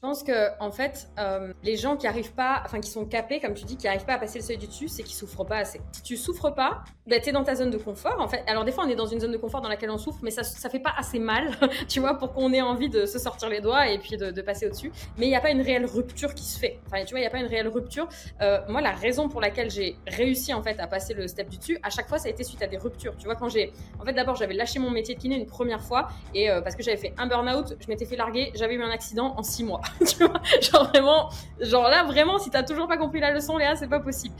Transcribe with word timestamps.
Je 0.00 0.06
pense 0.06 0.22
que 0.22 0.50
en 0.60 0.70
fait, 0.70 1.08
euh, 1.18 1.52
les 1.64 1.76
gens 1.76 1.96
qui 1.96 2.06
arrivent 2.06 2.32
pas, 2.32 2.62
enfin 2.64 2.78
qui 2.78 2.88
sont 2.88 3.04
capés, 3.04 3.40
comme 3.40 3.54
tu 3.54 3.64
dis, 3.64 3.76
qui 3.76 3.88
arrivent 3.88 4.04
pas 4.04 4.12
à 4.12 4.18
passer 4.18 4.38
le 4.38 4.44
seuil 4.44 4.56
du 4.56 4.68
dessus, 4.68 4.86
c'est 4.86 5.02
qu'ils 5.02 5.16
souffrent 5.16 5.44
pas 5.44 5.56
assez. 5.56 5.80
Si 5.90 6.04
tu 6.04 6.16
souffres 6.16 6.50
pas, 6.50 6.84
bah, 7.08 7.18
tu 7.18 7.30
es 7.30 7.32
dans 7.32 7.42
ta 7.42 7.56
zone 7.56 7.70
de 7.70 7.78
confort. 7.78 8.14
En 8.20 8.28
fait, 8.28 8.44
alors 8.46 8.64
des 8.64 8.70
fois 8.70 8.84
on 8.86 8.88
est 8.88 8.94
dans 8.94 9.08
une 9.08 9.18
zone 9.18 9.32
de 9.32 9.36
confort 9.38 9.60
dans 9.60 9.68
laquelle 9.68 9.90
on 9.90 9.98
souffre, 9.98 10.20
mais 10.22 10.30
ça 10.30 10.44
ça 10.44 10.70
fait 10.70 10.78
pas 10.78 10.92
assez 10.96 11.18
mal, 11.18 11.50
tu 11.88 11.98
vois, 11.98 12.14
pour 12.14 12.32
qu'on 12.32 12.52
ait 12.52 12.62
envie 12.62 12.88
de 12.88 13.06
se 13.06 13.18
sortir 13.18 13.48
les 13.48 13.60
doigts 13.60 13.88
et 13.88 13.98
puis 13.98 14.16
de, 14.16 14.40
passer 14.40 14.66
au-dessus. 14.66 14.92
Mais 15.16 15.26
il 15.26 15.30
n'y 15.30 15.34
a 15.34 15.40
pas 15.40 15.50
une 15.50 15.62
réelle 15.62 15.84
rupture 15.84 16.32
qui 16.32 16.44
se 16.44 16.60
fait. 16.60 16.78
Enfin, 16.86 17.04
tu 17.04 17.10
vois, 17.10 17.18
il 17.18 17.24
y 17.24 17.26
a 17.26 17.30
pas 17.30 17.40
une 17.40 17.48
réelle 17.48 17.66
rupture. 17.66 18.08
Euh, 18.40 18.60
moi, 18.68 18.80
la 18.80 18.92
raison 18.92 19.28
pour 19.28 19.40
laquelle 19.40 19.68
j'ai 19.68 19.96
réussi 20.06 20.54
en 20.54 20.62
fait 20.62 20.78
à 20.78 20.86
passer 20.86 21.12
le 21.12 21.26
step 21.26 21.48
du 21.48 21.58
dessus, 21.58 21.76
à 21.82 21.90
chaque 21.90 22.06
fois, 22.06 22.18
ça 22.18 22.28
a 22.28 22.30
été 22.30 22.44
suite 22.44 22.62
à 22.62 22.68
des 22.68 22.78
ruptures. 22.78 23.16
Tu 23.16 23.24
vois, 23.24 23.34
quand 23.34 23.48
j'ai, 23.48 23.72
en 24.00 24.04
fait, 24.04 24.12
d'abord 24.12 24.36
j'avais 24.36 24.54
lâché 24.54 24.78
mon 24.78 24.92
métier 24.92 25.16
de 25.16 25.20
kiné 25.20 25.34
une 25.34 25.46
première 25.46 25.82
fois 25.82 26.06
et 26.34 26.48
euh, 26.50 26.60
parce 26.60 26.76
que 26.76 26.84
j'avais 26.84 26.98
fait 26.98 27.14
un 27.18 27.26
burn-out, 27.26 27.74
je 27.80 27.88
m'étais 27.88 28.06
fait 28.06 28.16
larguer, 28.16 28.52
j'avais 28.54 28.74
eu 28.74 28.82
un 28.82 28.90
accident 28.90 29.34
en 29.36 29.42
six 29.42 29.64
mois. 29.64 29.80
tu 30.06 30.24
vois 30.24 30.40
genre 30.60 30.88
vraiment, 30.88 31.30
genre 31.60 31.88
là 31.88 32.04
vraiment, 32.04 32.38
si 32.38 32.50
t'as 32.50 32.62
toujours 32.62 32.88
pas 32.88 32.96
compris 32.96 33.20
la 33.20 33.32
leçon, 33.32 33.56
Léa, 33.56 33.76
c'est 33.76 33.88
pas 33.88 34.00
possible. 34.00 34.34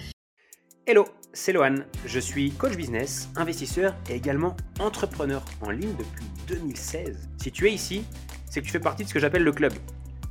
Hello, 0.87 1.05
c'est 1.35 1.53
Lohan. 1.53 1.75
Je 2.07 2.19
suis 2.19 2.51
coach 2.53 2.75
business, 2.75 3.29
investisseur 3.37 3.95
et 4.09 4.15
également 4.15 4.57
entrepreneur 4.81 5.45
en 5.61 5.71
ligne 5.71 5.95
depuis 5.99 6.25
2016. 6.47 7.29
Si 7.37 7.53
tu 7.53 7.69
es 7.69 7.73
ici, 7.73 8.05
c'est 8.49 8.61
que 8.61 8.67
tu 8.67 8.73
fais 8.73 8.81
partie 8.81 9.05
de 9.05 9.09
ce 9.09 9.15
que 9.15 9.21
j'appelle 9.21 9.45
le 9.45 9.53
club. 9.53 9.75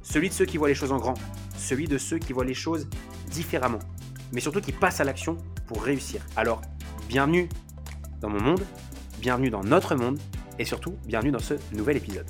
Celui 0.02 0.30
de 0.30 0.34
ceux 0.34 0.46
qui 0.46 0.58
voient 0.58 0.70
les 0.70 0.76
choses 0.76 0.92
en 0.92 0.98
grand, 0.98 1.14
celui 1.56 1.88
de 1.88 1.98
ceux 1.98 2.18
qui 2.18 2.34
voient 2.34 2.46
les 2.46 2.54
choses 2.54 2.88
différemment, 3.30 3.80
mais 4.32 4.42
surtout 4.42 4.62
qui 4.62 4.72
passent 4.72 5.00
à 5.00 5.04
l'action 5.04 5.38
pour 5.68 5.84
réussir. 5.84 6.22
Alors, 6.36 6.62
bienvenue 7.08 7.50
dans 8.22 8.30
mon 8.30 8.42
monde, 8.42 8.64
bienvenue 9.20 9.50
dans 9.50 9.64
notre 9.64 9.96
monde 9.96 10.20
et 10.58 10.66
surtout, 10.66 10.96
bienvenue 11.06 11.32
dans 11.32 11.40
ce 11.40 11.54
nouvel 11.72 11.98
épisode. 11.98 12.26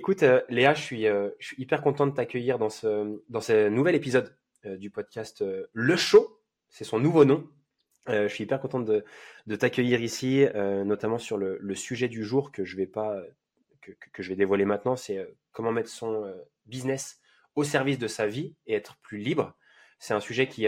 Écoute, 0.00 0.22
euh, 0.22 0.40
Léa, 0.48 0.72
je 0.72 0.80
suis, 0.80 1.06
euh, 1.06 1.28
je 1.40 1.48
suis, 1.48 1.60
hyper 1.60 1.82
content 1.82 2.06
de 2.06 2.14
t'accueillir 2.14 2.58
dans 2.58 2.70
ce, 2.70 3.68
nouvel 3.68 3.94
épisode 3.94 4.34
euh, 4.64 4.78
du 4.78 4.88
podcast 4.88 5.44
Le 5.74 5.94
Show. 5.94 6.40
C'est 6.70 6.84
son 6.84 6.98
nouveau 6.98 7.26
nom. 7.26 7.46
je 8.08 8.26
suis 8.28 8.44
hyper 8.44 8.62
content 8.62 8.80
de, 8.80 9.04
t'accueillir 9.56 10.00
ici, 10.00 10.46
notamment 10.54 11.18
sur 11.18 11.36
le, 11.36 11.58
le, 11.60 11.74
sujet 11.74 12.08
du 12.08 12.24
jour 12.24 12.50
que 12.50 12.64
je 12.64 12.78
vais 12.78 12.86
pas 12.86 13.14
que, 13.82 13.92
que 14.10 14.22
je 14.22 14.30
vais 14.30 14.36
dévoiler 14.36 14.64
maintenant. 14.64 14.96
C'est 14.96 15.36
comment 15.52 15.70
mettre 15.70 15.90
son 15.90 16.34
business 16.64 17.20
au 17.54 17.62
service 17.62 17.98
de 17.98 18.08
sa 18.08 18.26
vie 18.26 18.56
et 18.66 18.72
être 18.72 18.96
plus 19.02 19.18
libre. 19.18 19.54
C'est 19.98 20.14
un 20.14 20.20
sujet 20.20 20.48
qui, 20.48 20.66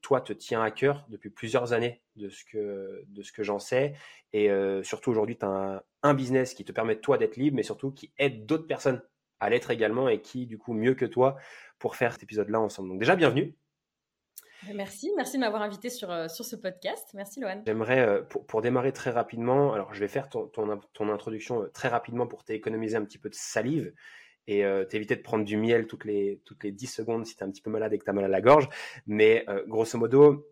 toi, 0.00 0.22
te 0.22 0.32
tient 0.32 0.62
à 0.62 0.70
cœur 0.70 1.04
depuis 1.10 1.28
plusieurs 1.28 1.74
années 1.74 2.00
de 2.20 2.28
ce 2.28 2.44
que, 2.44 3.04
de 3.08 3.22
ce 3.22 3.32
que 3.32 3.42
j'en 3.42 3.58
sais. 3.58 3.94
Et 4.32 4.48
surtout 4.82 5.10
aujourd'hui, 5.10 5.36
tu 5.36 5.44
as 5.44 5.84
un, 6.02 6.14
business 6.14 6.54
qui 6.54 6.64
te 6.64 6.72
permet, 6.72 6.96
toi, 6.96 7.18
d'être 7.18 7.36
libre, 7.36 7.56
mais 7.56 7.62
surtout 7.62 7.90
qui 7.90 8.12
aide 8.18 8.46
d'autres 8.46 8.66
personnes 8.66 9.02
à 9.40 9.50
l'être 9.50 9.70
également 9.70 10.08
et 10.08 10.20
qui, 10.20 10.46
du 10.46 10.58
coup, 10.58 10.72
mieux 10.72 10.94
que 10.94 11.06
toi 11.06 11.36
pour 11.78 11.96
faire 11.96 12.12
cet 12.12 12.22
épisode-là 12.22 12.60
ensemble. 12.60 12.90
Donc 12.90 12.98
déjà, 12.98 13.16
bienvenue. 13.16 13.56
Merci, 14.74 15.10
merci 15.16 15.36
de 15.36 15.40
m'avoir 15.40 15.62
invité 15.62 15.88
sur, 15.88 16.30
sur 16.30 16.44
ce 16.44 16.54
podcast. 16.54 17.08
Merci 17.14 17.40
Loane. 17.40 17.62
J'aimerais, 17.66 18.22
pour, 18.28 18.46
pour, 18.46 18.60
démarrer 18.60 18.92
très 18.92 19.10
rapidement, 19.10 19.72
alors 19.72 19.94
je 19.94 20.00
vais 20.00 20.08
faire 20.08 20.28
ton, 20.28 20.48
ton, 20.48 20.78
ton 20.92 21.08
introduction 21.08 21.66
très 21.72 21.88
rapidement 21.88 22.26
pour 22.26 22.44
t'économiser 22.44 22.96
un 22.96 23.04
petit 23.04 23.18
peu 23.18 23.30
de 23.30 23.34
salive 23.34 23.94
et 24.50 24.64
euh, 24.64 24.84
t'éviter 24.84 25.16
de 25.16 25.22
prendre 25.22 25.44
du 25.44 25.56
miel 25.56 25.86
toutes 25.86 26.04
les, 26.04 26.40
toutes 26.44 26.64
les 26.64 26.72
10 26.72 26.86
secondes 26.86 27.26
si 27.26 27.36
tu 27.36 27.42
es 27.42 27.46
un 27.46 27.50
petit 27.50 27.62
peu 27.62 27.70
malade 27.70 27.92
et 27.92 27.98
que 27.98 28.04
tu 28.04 28.10
as 28.10 28.12
mal 28.12 28.24
à 28.24 28.28
la 28.28 28.40
gorge. 28.40 28.68
Mais 29.06 29.44
euh, 29.48 29.64
grosso 29.66 29.96
modo, 29.96 30.46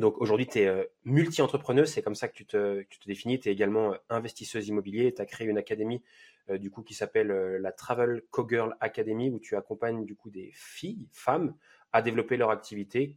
donc 0.00 0.20
aujourd'hui, 0.20 0.46
tu 0.46 0.60
es 0.60 0.66
euh, 0.66 0.84
multi-entrepreneuse, 1.04 1.92
c'est 1.92 2.02
comme 2.02 2.14
ça 2.14 2.28
que 2.28 2.34
tu 2.34 2.46
te, 2.46 2.84
définis. 3.06 3.38
Tu 3.38 3.48
es 3.48 3.52
également 3.52 3.92
euh, 3.92 3.96
investisseuse 4.08 4.66
immobilier. 4.68 5.14
Tu 5.14 5.22
as 5.22 5.26
créé 5.26 5.46
une 5.46 5.58
académie 5.58 6.02
du 6.58 6.68
coup 6.68 6.82
qui 6.82 6.94
s'appelle 6.94 7.28
la 7.28 7.70
Travel 7.70 8.22
Cogirl 8.32 8.74
Academy 8.80 9.30
où 9.30 9.38
tu 9.38 9.54
accompagnes 9.54 10.04
du 10.04 10.16
coup 10.16 10.30
des 10.30 10.50
filles, 10.52 11.06
femmes 11.12 11.54
à 11.92 12.02
développer 12.02 12.36
leur 12.36 12.50
activité 12.50 13.14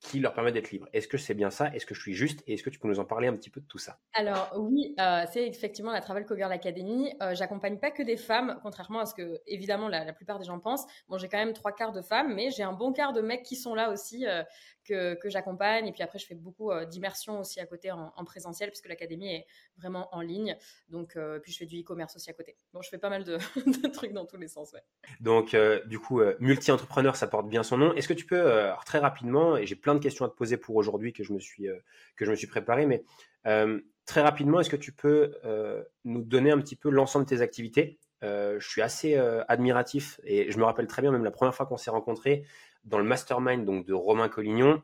qui 0.00 0.20
leur 0.20 0.32
permet 0.32 0.52
d'être 0.52 0.70
libre. 0.70 0.88
Est-ce 0.92 1.08
que 1.08 1.18
c'est 1.18 1.34
bien 1.34 1.50
ça? 1.50 1.74
Est-ce 1.74 1.84
que 1.84 1.94
je 1.94 2.00
suis 2.00 2.14
juste? 2.14 2.42
Et 2.46 2.54
est-ce 2.54 2.62
que 2.62 2.70
tu 2.70 2.78
peux 2.78 2.86
nous 2.86 3.00
en 3.00 3.04
parler 3.04 3.26
un 3.26 3.34
petit 3.34 3.50
peu 3.50 3.60
de 3.60 3.66
tout 3.66 3.78
ça? 3.78 3.98
Alors 4.12 4.52
oui, 4.56 4.94
euh, 5.00 5.24
c'est 5.32 5.46
effectivement 5.46 5.90
la 5.90 6.00
Travel 6.00 6.24
Cogirl 6.24 6.52
Academy. 6.52 7.12
Euh, 7.20 7.34
J'accompagne 7.34 7.78
pas 7.78 7.90
que 7.90 8.02
des 8.02 8.16
femmes, 8.16 8.60
contrairement 8.62 9.00
à 9.00 9.06
ce 9.06 9.14
que 9.14 9.40
évidemment 9.46 9.88
la, 9.88 10.12
plupart 10.12 10.38
des 10.38 10.44
gens 10.44 10.60
pensent. 10.60 10.86
Bon, 11.08 11.18
j'ai 11.18 11.28
quand 11.28 11.38
même 11.38 11.52
trois 11.52 11.72
quarts 11.72 11.92
de 11.92 12.02
femmes, 12.02 12.34
mais 12.34 12.50
j'ai 12.50 12.62
un 12.62 12.72
bon 12.72 12.92
quart 12.92 13.12
de 13.12 13.20
mecs 13.20 13.42
qui 13.42 13.56
sont 13.56 13.74
là 13.74 13.90
aussi 13.90 14.24
euh, 14.26 14.44
que, 14.84 15.14
que 15.14 15.28
j'accompagne. 15.28 15.88
Et 15.88 15.92
puis 15.92 16.02
après, 16.02 16.18
je 16.18 16.26
fais 16.26 16.36
beaucoup 16.36 16.70
euh, 16.70 16.84
d'immersion 16.84 17.40
aussi 17.40 17.58
à 17.58 17.66
côté 17.66 17.90
en, 17.90 18.12
en 18.14 18.24
présentiel, 18.24 18.70
puisque 18.70 18.88
l'académie 18.88 19.34
est 19.34 19.46
vraiment 19.76 20.08
en 20.14 20.20
ligne. 20.20 20.56
Donc, 20.88 21.18
puis 21.42 21.52
je 21.52 21.58
fais 21.58 21.66
du 21.66 21.80
e-commerce 21.80 22.14
aussi 22.16 22.30
à 22.30 22.32
côté. 22.32 22.56
Donc, 22.72 22.84
je 22.84 22.88
fais 22.88 22.98
pas 22.98 23.10
mal 23.10 23.24
de, 23.24 23.36
de 23.56 23.88
trucs 23.88 24.12
dans 24.12 24.26
tous 24.26 24.36
les 24.36 24.48
sens. 24.48 24.72
Ouais. 24.72 24.82
Donc, 25.20 25.56
du 25.86 25.98
coup, 25.98 26.20
multi-entrepreneur, 26.40 27.16
ça 27.16 27.26
porte 27.26 27.48
bien 27.48 27.62
son 27.62 27.76
nom. 27.76 27.94
Est-ce 27.94 28.08
que 28.08 28.14
tu 28.14 28.26
peux, 28.26 28.70
très 28.86 28.98
rapidement, 28.98 29.56
et 29.56 29.66
j'ai 29.66 29.76
plein 29.88 29.94
de 29.94 30.02
questions 30.02 30.26
à 30.26 30.28
te 30.28 30.34
poser 30.34 30.58
pour 30.58 30.76
aujourd'hui 30.76 31.14
que 31.14 31.24
je 31.24 31.32
me 31.32 31.40
suis 31.40 31.66
euh, 31.66 31.78
que 32.16 32.26
je 32.26 32.30
me 32.30 32.36
suis 32.36 32.46
préparé, 32.46 32.84
mais 32.84 33.04
euh, 33.46 33.80
très 34.04 34.20
rapidement, 34.20 34.60
est-ce 34.60 34.68
que 34.68 34.76
tu 34.76 34.92
peux 34.92 35.34
euh, 35.46 35.82
nous 36.04 36.20
donner 36.20 36.50
un 36.50 36.58
petit 36.58 36.76
peu 36.76 36.90
l'ensemble 36.90 37.24
de 37.24 37.30
tes 37.30 37.40
activités? 37.40 37.98
Je 38.20 38.66
suis 38.68 38.82
assez 38.82 39.16
admiratif 39.46 40.20
et 40.24 40.50
je 40.50 40.58
me 40.58 40.64
rappelle 40.64 40.88
très 40.88 41.02
bien 41.02 41.12
même 41.12 41.22
la 41.22 41.30
première 41.30 41.54
fois 41.54 41.66
qu'on 41.66 41.76
s'est 41.76 41.92
rencontrés 41.92 42.44
dans 42.82 42.98
le 42.98 43.04
mastermind 43.04 43.64
donc 43.64 43.86
de 43.86 43.94
Romain 43.94 44.28
Collignon. 44.28 44.82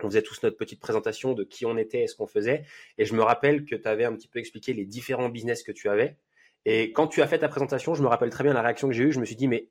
On 0.00 0.06
faisait 0.06 0.22
tous 0.22 0.40
notre 0.44 0.56
petite 0.56 0.78
présentation 0.78 1.32
de 1.32 1.42
qui 1.42 1.66
on 1.66 1.76
était 1.76 2.04
et 2.04 2.06
ce 2.06 2.14
qu'on 2.14 2.28
faisait. 2.28 2.64
Et 2.96 3.04
je 3.04 3.14
me 3.14 3.22
rappelle 3.22 3.64
que 3.64 3.74
tu 3.74 3.88
avais 3.88 4.04
un 4.04 4.14
petit 4.14 4.28
peu 4.28 4.38
expliqué 4.38 4.74
les 4.74 4.86
différents 4.86 5.28
business 5.28 5.64
que 5.64 5.72
tu 5.72 5.88
avais. 5.88 6.18
Et 6.66 6.92
quand 6.92 7.08
tu 7.08 7.20
as 7.20 7.26
fait 7.26 7.40
ta 7.40 7.48
présentation, 7.48 7.94
je 7.94 8.02
me 8.04 8.06
rappelle 8.06 8.30
très 8.30 8.44
bien 8.44 8.52
la 8.52 8.62
réaction 8.62 8.86
que 8.86 8.94
j'ai 8.94 9.02
eue. 9.02 9.12
Je 9.12 9.18
me 9.18 9.24
suis 9.24 9.34
dit, 9.34 9.48
mais 9.48 9.70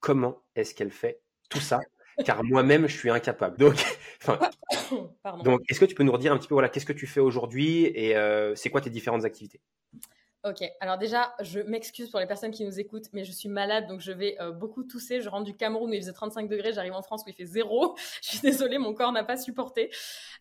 comment 0.00 0.42
est-ce 0.54 0.74
qu'elle 0.74 0.92
fait 0.92 1.20
tout 1.50 1.60
ça? 1.60 1.80
Car 2.24 2.42
moi-même, 2.44 2.86
je 2.86 2.96
suis 2.96 3.10
incapable. 3.10 3.56
Donc, 3.58 3.74
donc 5.44 5.60
est-ce 5.68 5.80
que 5.80 5.84
tu 5.84 5.94
peux 5.94 6.04
nous 6.04 6.12
redire 6.12 6.32
un 6.32 6.38
petit 6.38 6.48
peu, 6.48 6.54
voilà, 6.54 6.68
qu'est-ce 6.68 6.86
que 6.86 6.92
tu 6.92 7.06
fais 7.06 7.20
aujourd'hui 7.20 7.84
et 7.86 8.16
euh, 8.16 8.54
c'est 8.54 8.70
quoi 8.70 8.80
tes 8.80 8.90
différentes 8.90 9.24
activités? 9.24 9.60
Ok, 10.48 10.62
alors 10.78 10.96
déjà, 10.96 11.34
je 11.40 11.58
m'excuse 11.58 12.08
pour 12.08 12.20
les 12.20 12.26
personnes 12.26 12.52
qui 12.52 12.64
nous 12.64 12.78
écoutent, 12.78 13.08
mais 13.12 13.24
je 13.24 13.32
suis 13.32 13.48
malade, 13.48 13.88
donc 13.88 14.00
je 14.00 14.12
vais 14.12 14.40
euh, 14.40 14.52
beaucoup 14.52 14.84
tousser. 14.84 15.20
Je 15.20 15.28
rentre 15.28 15.42
du 15.42 15.56
Cameroun 15.56 15.90
où 15.90 15.92
il 15.92 16.00
faisait 16.00 16.12
35 16.12 16.48
degrés, 16.48 16.72
j'arrive 16.72 16.92
en 16.92 17.02
France 17.02 17.24
où 17.26 17.30
il 17.30 17.34
fait 17.34 17.46
zéro. 17.46 17.96
je 18.22 18.28
suis 18.28 18.38
désolée, 18.38 18.78
mon 18.78 18.94
corps 18.94 19.10
n'a 19.10 19.24
pas 19.24 19.36
supporté. 19.36 19.90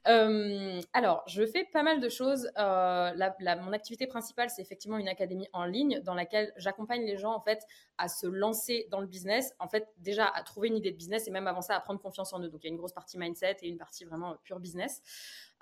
Euh, 0.07 0.79
alors, 0.93 1.23
je 1.25 1.43
fais 1.47 1.63
pas 1.73 1.81
mal 1.81 2.01
de 2.01 2.09
choses. 2.09 2.51
Euh, 2.59 3.13
la, 3.15 3.55
mon 3.55 3.73
activité 3.73 4.05
principale, 4.05 4.51
c'est 4.51 4.61
effectivement 4.61 4.99
une 4.99 5.07
académie 5.07 5.47
en 5.53 5.65
ligne 5.65 5.99
dans 6.01 6.13
laquelle 6.13 6.53
j'accompagne 6.55 7.03
les 7.03 7.17
gens 7.17 7.33
en 7.33 7.41
fait 7.41 7.65
à 7.97 8.07
se 8.07 8.27
lancer 8.27 8.87
dans 8.91 8.99
le 8.99 9.07
business. 9.07 9.53
En 9.59 9.67
fait, 9.67 9.87
déjà 9.97 10.25
à 10.25 10.43
trouver 10.43 10.67
une 10.67 10.77
idée 10.77 10.91
de 10.91 10.97
business 10.97 11.27
et 11.27 11.31
même 11.31 11.47
avant 11.47 11.61
ça 11.61 11.75
à 11.75 11.79
prendre 11.79 11.99
confiance 11.99 12.33
en 12.33 12.41
eux. 12.41 12.49
Donc, 12.49 12.63
il 12.63 12.67
y 12.67 12.69
a 12.69 12.71
une 12.71 12.77
grosse 12.77 12.93
partie 12.93 13.17
mindset 13.17 13.57
et 13.61 13.67
une 13.67 13.77
partie 13.77 14.05
vraiment 14.05 14.37
pure 14.43 14.59
business. 14.59 15.01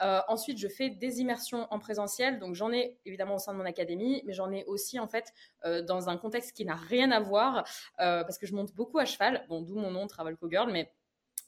Euh, 0.02 0.22
ensuite, 0.28 0.58
je 0.58 0.68
fais 0.68 0.90
des 0.90 1.20
immersions 1.20 1.68
en 1.72 1.80
présentiel. 1.80 2.40
Donc, 2.40 2.56
j'en 2.56 2.72
ai 2.72 2.98
évidemment 3.06 3.36
au 3.36 3.40
sein 3.40 3.54
de 3.54 3.58
mon 3.58 3.66
académie, 3.66 4.24
mais 4.26 4.34
j'en 4.34 4.52
ai 4.52 4.64
aussi 4.66 5.00
en 5.00 5.08
fait 5.08 5.34
euh, 5.66 5.82
dans 5.82 6.10
un 6.10 6.18
contexte 6.18 6.54
qui 6.54 6.66
n'a 6.66 6.76
rien 6.76 7.12
à 7.12 7.20
voir 7.20 7.66
euh, 8.00 8.24
parce 8.24 8.38
que 8.38 8.48
je 8.48 8.56
monte 8.56 8.74
beaucoup 8.74 9.00
à 9.00 9.06
cheval. 9.06 9.46
Bon, 9.50 9.62
d'où 9.62 9.76
mon 9.76 9.92
nom 9.92 10.08
Travel 10.08 10.38
Girl, 10.50 10.72
mais 10.72 10.92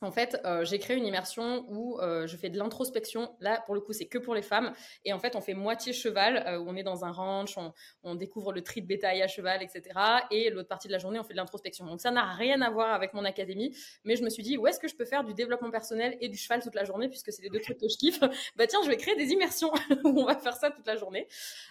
en 0.05 0.11
fait, 0.11 0.39
euh, 0.45 0.63
j'ai 0.63 0.77
créé 0.77 0.95
une 0.95 1.05
immersion 1.05 1.65
où 1.67 1.99
euh, 1.99 2.27
je 2.27 2.37
fais 2.37 2.49
de 2.49 2.57
l'introspection. 2.57 3.35
Là, 3.39 3.63
pour 3.65 3.73
le 3.73 3.81
coup, 3.81 3.91
c'est 3.91 4.05
que 4.05 4.19
pour 4.19 4.35
les 4.35 4.43
femmes. 4.43 4.71
Et 5.03 5.13
en 5.13 5.19
fait, 5.19 5.35
on 5.35 5.41
fait 5.41 5.55
moitié 5.55 5.93
cheval, 5.93 6.43
euh, 6.47 6.59
où 6.59 6.69
on 6.69 6.75
est 6.75 6.83
dans 6.83 7.05
un 7.05 7.11
ranch, 7.11 7.57
on, 8.03 8.15
découvre 8.15 8.53
le 8.53 8.61
tri 8.61 8.81
de 8.81 8.87
bétail 8.87 9.21
à 9.21 9.27
cheval, 9.27 9.61
etc. 9.61 9.99
Et 10.31 10.49
l'autre 10.49 10.69
partie 10.69 10.87
de 10.87 10.93
la 10.93 10.99
journée, 10.99 11.19
on 11.19 11.23
fait 11.23 11.33
de 11.33 11.37
l'introspection. 11.37 11.85
Donc 11.85 11.99
ça 11.99 12.11
n'a 12.11 12.31
rien 12.33 12.61
à 12.61 12.69
voir 12.69 12.93
avec 12.93 13.13
mon 13.13 13.25
académie. 13.25 13.75
Mais 14.03 14.15
je 14.15 14.23
me 14.23 14.29
suis 14.29 14.43
dit, 14.43 14.57
où 14.57 14.67
est-ce 14.67 14.79
que 14.79 14.87
je 14.87 14.95
peux 14.95 15.05
faire 15.05 15.23
du 15.23 15.33
développement 15.33 15.71
personnel 15.71 16.17
et 16.21 16.29
du 16.29 16.37
cheval 16.37 16.61
toute 16.61 16.75
la 16.75 16.83
journée, 16.83 17.09
puisque 17.09 17.33
c'est 17.33 17.41
les 17.41 17.49
deux 17.49 17.59
trucs 17.59 17.79
que 17.79 17.89
je 17.89 17.97
kiffe? 17.97 18.19
bah 18.55 18.67
tiens, 18.67 18.79
je 18.83 18.89
vais 18.89 18.97
créer 18.97 19.15
des 19.15 19.31
immersions 19.31 19.71
où 20.03 20.21
on 20.21 20.25
va 20.25 20.35
faire 20.35 20.55
ça 20.55 20.69
toute 20.69 20.87
la 20.87 20.95
journée. 20.95 21.27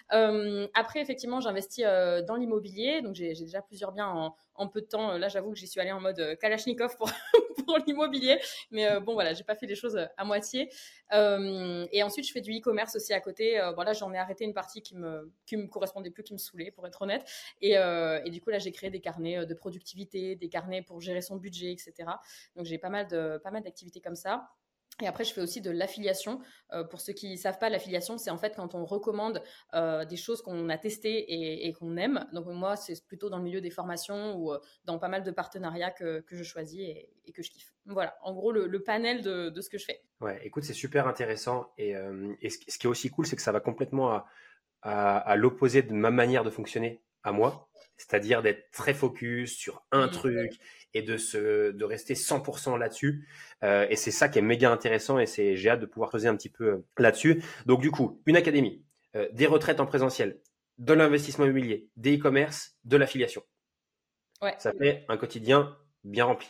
après, 0.09 0.99
effectivement, 0.99 1.39
j'investis 1.39 1.85
dans 2.27 2.35
l'immobilier. 2.35 3.01
Donc 3.01 3.15
j'ai 3.15 3.33
déjà 3.33 3.61
plusieurs 3.61 3.91
biens 3.93 4.09
en, 4.09 4.35
en 4.55 4.67
peu 4.67 4.81
de 4.81 4.87
temps. 4.87 5.17
Là, 5.17 5.29
j'avoue 5.29 5.51
que 5.51 5.57
j'y 5.57 5.67
suis 5.67 5.79
allée 5.79 5.93
en 5.93 6.01
mode 6.01 6.37
Kalachnikov 6.39 6.97
pour, 6.97 7.09
pour 7.65 7.77
l'immobilier. 7.85 8.24
Mais 8.71 8.89
euh, 8.89 8.99
bon, 8.99 9.13
voilà, 9.13 9.33
j'ai 9.33 9.43
pas 9.43 9.55
fait 9.55 9.65
les 9.65 9.75
choses 9.75 9.97
à 10.17 10.25
moitié. 10.25 10.69
et 11.11 12.03
ensuite, 12.03 12.27
je 12.27 12.31
fais 12.31 12.41
du 12.41 12.57
e-commerce 12.57 12.95
aussi 12.95 13.13
à 13.13 13.19
côté. 13.19 13.59
voilà, 13.75 13.93
j'en 13.93 14.13
ai 14.13 14.17
arrêté 14.17 14.45
une 14.45 14.53
partie 14.53 14.81
qui 14.81 14.95
me, 14.95 15.31
qui 15.45 15.57
me 15.57 15.67
correspondait 15.67 16.11
plus, 16.11 16.23
qui 16.23 16.33
me 16.33 16.37
saoulait, 16.37 16.71
pour 16.71 16.85
être 16.87 17.01
honnête. 17.01 17.25
Et, 17.61 17.73
et 17.73 18.29
du 18.29 18.41
coup, 18.41 18.49
là, 18.49 18.59
j'ai 18.59 18.71
créé 18.71 18.89
des 18.89 19.01
carnets 19.01 19.45
de 19.45 19.53
productivité, 19.53 20.35
des 20.35 20.49
carnets 20.49 20.81
pour 20.81 21.01
gérer 21.01 21.21
son 21.21 21.37
budget, 21.37 21.71
etc. 21.71 21.93
Donc, 22.55 22.65
j'ai 22.65 22.77
pas 22.77 22.89
mal 22.89 23.07
de, 23.07 23.39
pas 23.43 23.51
mal 23.51 23.63
d'activités 23.63 24.01
comme 24.01 24.15
ça. 24.15 24.49
Et 25.01 25.07
après, 25.07 25.25
je 25.25 25.33
fais 25.33 25.41
aussi 25.41 25.59
de 25.59 25.71
l'affiliation. 25.71 26.39
Euh, 26.71 26.85
pour 26.85 27.01
ceux 27.01 27.11
qui 27.11 27.31
ne 27.31 27.35
savent 27.35 27.59
pas, 27.59 27.69
l'affiliation, 27.69 28.17
c'est 28.17 28.29
en 28.29 28.37
fait 28.37 28.55
quand 28.55 28.75
on 28.75 28.85
recommande 28.85 29.43
euh, 29.73 30.05
des 30.05 30.15
choses 30.15 30.41
qu'on 30.41 30.69
a 30.69 30.77
testées 30.77 31.65
et, 31.67 31.73
qu'on 31.73 31.97
aime. 31.97 32.25
Donc 32.31 32.45
moi, 32.47 32.77
c'est 32.77 33.05
plutôt 33.05 33.29
dans 33.29 33.37
le 33.37 33.43
milieu 33.43 33.59
des 33.59 33.71
formations 33.71 34.35
ou 34.35 34.53
euh, 34.53 34.59
dans 34.85 34.97
pas 34.97 35.09
mal 35.09 35.23
de 35.23 35.31
partenariats 35.31 35.91
que, 35.91 36.23
je 36.31 36.43
choisis 36.43 36.79
et, 36.79 37.31
que 37.33 37.43
je 37.43 37.51
kiffe. 37.51 37.73
Voilà, 37.85 38.17
en 38.23 38.33
gros, 38.33 38.53
le, 38.53 38.83
panel 38.83 39.21
de, 39.21 39.61
ce 39.61 39.69
que 39.69 39.77
je 39.77 39.85
fais. 39.85 40.01
Ouais, 40.21 40.39
écoute, 40.45 40.63
c'est 40.63 40.73
super 40.73 41.07
intéressant. 41.07 41.73
Et, 41.77 41.93
ce, 41.93 42.77
qui 42.77 42.87
est 42.87 42.89
aussi 42.89 43.09
cool, 43.09 43.25
c'est 43.27 43.35
que 43.35 43.41
ça 43.41 43.51
va 43.51 43.59
complètement 43.59 44.23
à 44.81 45.35
l'opposé 45.35 45.81
de 45.81 45.93
ma 45.93 46.09
manière 46.09 46.43
de 46.43 46.49
fonctionner 46.49 47.01
à 47.23 47.33
moi. 47.33 47.67
C'est-à-dire 47.97 48.41
d'être 48.41 48.71
très 48.71 48.93
focus 48.93 49.55
sur 49.55 49.85
un 49.91 50.07
mmh, 50.07 50.11
truc 50.11 50.59
et 50.93 51.01
de, 51.01 51.17
se, 51.17 51.71
de 51.71 51.85
rester 51.85 52.13
100% 52.13 52.77
là-dessus. 52.77 53.27
Euh, 53.63 53.85
et 53.89 53.95
c'est 53.95 54.11
ça 54.11 54.29
qui 54.29 54.39
est 54.39 54.41
méga 54.41 54.71
intéressant 54.71 55.19
et 55.19 55.25
c'est, 55.25 55.55
j'ai 55.55 55.69
hâte 55.69 55.81
de 55.81 55.85
pouvoir 55.85 56.09
poser 56.09 56.27
un 56.27 56.35
petit 56.35 56.49
peu 56.49 56.65
euh, 56.65 56.85
là-dessus. 56.97 57.43
Donc 57.65 57.81
du 57.81 57.91
coup, 57.91 58.21
une 58.25 58.37
académie, 58.37 58.83
euh, 59.15 59.27
des 59.33 59.45
retraites 59.45 59.79
en 59.79 59.85
présentiel, 59.85 60.39
de 60.77 60.93
l'investissement 60.93 61.45
immobilier, 61.45 61.89
des 61.95 62.17
e-commerce, 62.17 62.75
de 62.83 62.97
l'affiliation. 62.97 63.43
Ouais. 64.41 64.55
Ça 64.57 64.73
fait 64.73 65.05
un 65.07 65.17
quotidien 65.17 65.77
bien 66.03 66.25
rempli. 66.25 66.49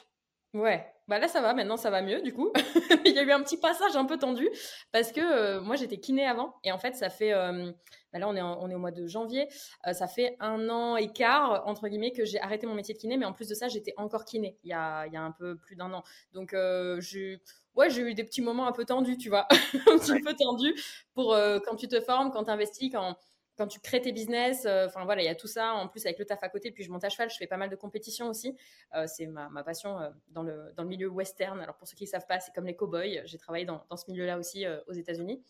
Ouais, 0.54 0.86
bah 1.08 1.20
là 1.20 1.28
ça 1.28 1.42
va, 1.42 1.54
maintenant 1.54 1.78
ça 1.78 1.90
va 1.90 2.02
mieux 2.02 2.22
du 2.22 2.34
coup. 2.34 2.52
Il 3.06 3.14
y 3.14 3.20
a 3.20 3.24
eu 3.24 3.32
un 3.32 3.42
petit 3.44 3.58
passage 3.58 3.96
un 3.96 4.06
peu 4.06 4.18
tendu 4.18 4.50
parce 4.92 5.12
que 5.12 5.22
euh, 5.22 5.62
moi 5.62 5.76
j'étais 5.76 6.00
kiné 6.00 6.26
avant 6.26 6.56
et 6.64 6.72
en 6.72 6.80
fait 6.80 6.96
ça 6.96 7.10
fait, 7.10 7.34
euh, 7.34 7.72
bah 8.12 8.20
là 8.20 8.28
on 8.28 8.36
est, 8.36 8.42
on 8.42 8.70
est 8.70 8.76
au 8.76 8.80
mois 8.80 8.92
de 8.92 9.06
janvier, 9.06 9.48
euh, 9.88 9.94
ça 9.94 10.08
fait 10.08 10.36
un 10.40 10.70
an 10.70 10.98
et 10.98 11.12
quart 11.12 11.64
entre 11.68 11.88
guillemets 11.88 12.12
que 12.12 12.26
j'ai 12.26 12.40
arrêté 12.40 12.66
mon 12.66 12.74
métier 12.74 12.96
de 12.96 13.00
kiné 13.00 13.18
mais 13.18 13.26
en 13.26 13.34
plus 13.34 13.48
de 13.48 13.54
ça 13.54 13.68
j'étais 13.68 13.94
encore 13.98 14.26
kiné 14.26 14.58
il 14.64 14.70
y 14.70 14.74
a, 14.74 15.06
il 15.06 15.14
y 15.14 15.18
a 15.18 15.22
un 15.22 15.32
peu 15.32 15.58
plus 15.58 15.76
d'un 15.76 15.94
an. 15.94 16.04
Donc 16.34 16.56
j'ai 17.00 17.40
ouais, 17.76 17.90
j'ai 17.90 18.02
eu 18.02 18.14
des 18.14 18.24
petits 18.24 18.42
moments 18.42 18.68
un 18.68 18.72
peu 18.72 18.86
tendus, 18.86 19.18
tu 19.18 19.30
vois, 19.30 19.48
un 19.88 19.98
petit 20.00 20.20
peu 20.22 20.34
tendus 20.34 20.74
pour 21.14 21.36
quand 21.66 21.76
tu 21.76 21.88
te 21.88 22.02
formes, 22.02 22.32
quand 22.32 22.46
tu 22.46 22.52
investis, 22.52 22.92
quand 22.92 23.16
quand 23.58 23.68
tu 23.68 23.80
crées 23.80 24.02
tes 24.02 24.12
business, 24.12 24.66
euh, 24.66 24.88
enfin 24.88 25.06
voilà, 25.06 25.22
il 25.22 25.26
y 25.26 25.30
a 25.30 25.36
tout 25.36 25.48
ça 25.48 25.74
en 25.74 25.88
plus 25.88 26.06
avec 26.06 26.20
le 26.20 26.26
taf 26.26 26.44
à 26.44 26.50
côté. 26.50 26.72
Puis 26.72 26.84
je 26.84 26.92
monte 26.92 27.04
à 27.04 27.10
cheval, 27.10 27.30
je 27.30 27.38
fais 27.38 27.48
pas 27.48 27.58
mal 27.58 27.70
de 27.70 27.76
compétitions 27.76 28.28
aussi. 28.28 28.56
Euh, 28.96 29.06
c'est 29.08 29.28
ma, 29.28 29.50
passion 29.64 30.00
euh, 30.00 30.10
dans, 30.30 30.44
le, 30.44 30.74
dans 30.76 30.84
le 30.84 30.90
milieu 30.90 31.08
western. 31.08 31.60
Alors 31.60 31.76
pour 31.76 31.88
ceux 31.88 31.96
qui 31.96 32.04
ne 32.04 32.10
savent 32.10 32.28
pas, 32.28 32.40
c'est 32.40 32.54
comme 32.54 32.66
les 32.66 32.76
cowboys. 32.76 33.22
J'ai 33.26 33.38
travaillé 33.38 33.66
dans, 33.66 33.84
ce 33.96 34.10
milieu-là 34.12 34.38
aussi 34.38 34.66
aux 34.88 34.94
États-Unis. 34.94 35.42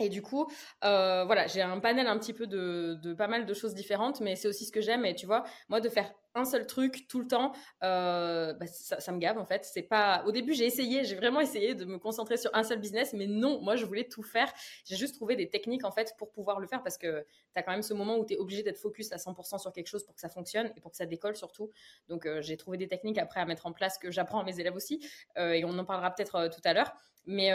Et 0.00 0.08
du 0.08 0.22
coup, 0.22 0.48
voilà, 0.82 1.46
j'ai 1.46 1.62
un 1.62 1.80
panel 1.80 2.06
un 2.06 2.18
petit 2.18 2.32
peu 2.32 2.46
de, 2.46 2.98
de, 3.02 3.14
pas 3.14 3.26
mal 3.26 3.46
de 3.46 3.54
choses 3.54 3.74
différentes, 3.74 4.20
mais 4.20 4.36
c'est 4.36 4.46
aussi 4.46 4.64
ce 4.64 4.72
que 4.72 4.80
j'aime. 4.80 5.04
Et 5.04 5.14
tu 5.14 5.26
vois, 5.26 5.44
moi, 5.68 5.80
de 5.80 5.88
faire 5.88 6.12
un 6.34 6.44
seul 6.44 6.66
truc 6.66 7.06
tout 7.08 7.20
le 7.20 7.26
temps, 7.26 7.52
euh, 7.82 8.52
bah, 8.54 8.66
ça, 8.66 9.12
me 9.12 9.18
gave 9.18 9.38
en 9.38 9.44
fait. 9.44 9.64
C'est 9.64 9.82
pas. 9.82 10.24
Au 10.26 10.32
début, 10.32 10.54
j'ai 10.54 10.66
essayé, 10.66 11.04
j'ai 11.04 11.16
vraiment 11.16 11.40
essayé 11.40 11.74
de 11.74 11.84
me 11.84 11.98
concentrer 11.98 12.36
sur 12.36 12.50
un 12.54 12.62
seul 12.62 12.78
business, 12.78 13.12
mais 13.12 13.26
non, 13.26 13.60
moi, 13.60 13.76
je 13.76 13.84
voulais 13.84 14.04
tout 14.04 14.22
faire. 14.22 14.52
J'ai 14.84 14.96
juste 14.96 15.14
trouvé 15.14 15.36
des 15.36 15.48
techniques 15.48 15.84
en 15.84 15.90
fait 15.90 16.14
pour 16.18 16.30
pouvoir 16.30 16.60
le 16.60 16.66
faire 16.66 16.82
parce 16.82 16.98
que 16.98 17.20
tu 17.20 17.58
as 17.58 17.62
quand 17.62 17.72
même 17.72 17.82
ce 17.82 17.94
moment 17.94 18.16
où 18.16 18.24
tu 18.24 18.34
es 18.34 18.36
obligé 18.36 18.62
d'être 18.62 18.78
focus 18.78 19.12
à 19.12 19.16
100% 19.16 19.58
sur 19.58 19.72
quelque 19.72 19.88
chose 19.88 20.04
pour 20.04 20.14
que 20.14 20.20
ça 20.20 20.28
fonctionne 20.28 20.72
et 20.76 20.80
pour 20.80 20.90
que 20.90 20.96
ça 20.96 21.06
décolle 21.06 21.36
surtout. 21.36 21.70
Donc, 22.08 22.26
euh, 22.26 22.40
j'ai 22.42 22.56
trouvé 22.56 22.76
des 22.78 22.88
techniques 22.88 23.18
après 23.18 23.40
à 23.40 23.46
mettre 23.46 23.66
en 23.66 23.72
place 23.72 23.98
que 23.98 24.10
j'apprends 24.10 24.40
à 24.40 24.44
mes 24.44 24.60
élèves 24.60 24.76
aussi, 24.76 25.06
euh, 25.38 25.52
et 25.52 25.64
on 25.64 25.76
en 25.78 25.84
parlera 25.84 26.14
peut-être 26.14 26.48
tout 26.48 26.62
à 26.64 26.72
l'heure. 26.72 26.92
Mais, 27.30 27.52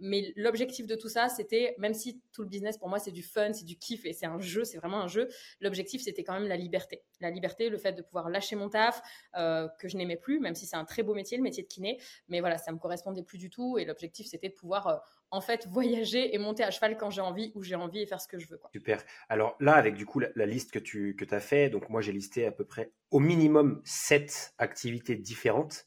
mais 0.00 0.32
l'objectif 0.36 0.86
de 0.86 0.94
tout 0.94 1.08
ça, 1.08 1.28
c'était, 1.28 1.74
même 1.78 1.92
si 1.92 2.22
tout 2.32 2.42
le 2.42 2.48
business 2.48 2.78
pour 2.78 2.88
moi 2.88 3.00
c'est 3.00 3.10
du 3.10 3.24
fun, 3.24 3.52
c'est 3.52 3.64
du 3.64 3.76
kiff 3.76 4.04
et 4.04 4.12
c'est 4.12 4.26
un 4.26 4.38
jeu, 4.38 4.64
c'est 4.64 4.78
vraiment 4.78 5.00
un 5.00 5.08
jeu, 5.08 5.28
l'objectif 5.60 6.02
c'était 6.02 6.22
quand 6.22 6.34
même 6.34 6.46
la 6.46 6.56
liberté. 6.56 7.02
La 7.20 7.30
liberté, 7.30 7.68
le 7.68 7.78
fait 7.78 7.92
de 7.92 8.02
pouvoir 8.02 8.17
lâcher 8.26 8.56
mon 8.56 8.68
taf, 8.68 9.00
euh, 9.36 9.68
que 9.78 9.88
je 9.88 9.96
n'aimais 9.96 10.16
plus, 10.16 10.40
même 10.40 10.54
si 10.54 10.66
c'est 10.66 10.76
un 10.76 10.84
très 10.84 11.02
beau 11.02 11.14
métier, 11.14 11.36
le 11.36 11.42
métier 11.42 11.62
de 11.62 11.68
kiné. 11.68 12.00
Mais 12.28 12.40
voilà, 12.40 12.58
ça 12.58 12.72
me 12.72 12.78
correspondait 12.78 13.22
plus 13.22 13.38
du 13.38 13.50
tout 13.50 13.78
et 13.78 13.84
l'objectif 13.84 14.26
c'était 14.26 14.48
de 14.48 14.54
pouvoir 14.54 14.86
euh, 14.88 14.96
en 15.30 15.40
fait 15.40 15.66
voyager 15.68 16.34
et 16.34 16.38
monter 16.38 16.64
à 16.64 16.70
cheval 16.70 16.96
quand 16.96 17.10
j'ai 17.10 17.20
envie, 17.20 17.52
où 17.54 17.62
j'ai 17.62 17.76
envie 17.76 18.00
et 18.00 18.06
faire 18.06 18.20
ce 18.20 18.28
que 18.28 18.38
je 18.38 18.48
veux. 18.48 18.60
Super. 18.72 19.02
Alors 19.28 19.56
là, 19.60 19.74
avec 19.74 19.94
du 19.94 20.06
coup 20.06 20.18
la, 20.18 20.46
liste 20.46 20.72
que 20.72 20.78
tu 20.78 21.14
que 21.14 21.32
as 21.34 21.40
fait, 21.40 21.70
donc 21.70 21.88
moi 21.90 22.00
j'ai 22.00 22.12
listé 22.12 22.46
à 22.46 22.52
peu 22.52 22.64
près 22.64 22.92
au 23.10 23.20
minimum 23.20 23.80
sept 23.84 24.54
activités 24.58 25.16
différentes. 25.16 25.86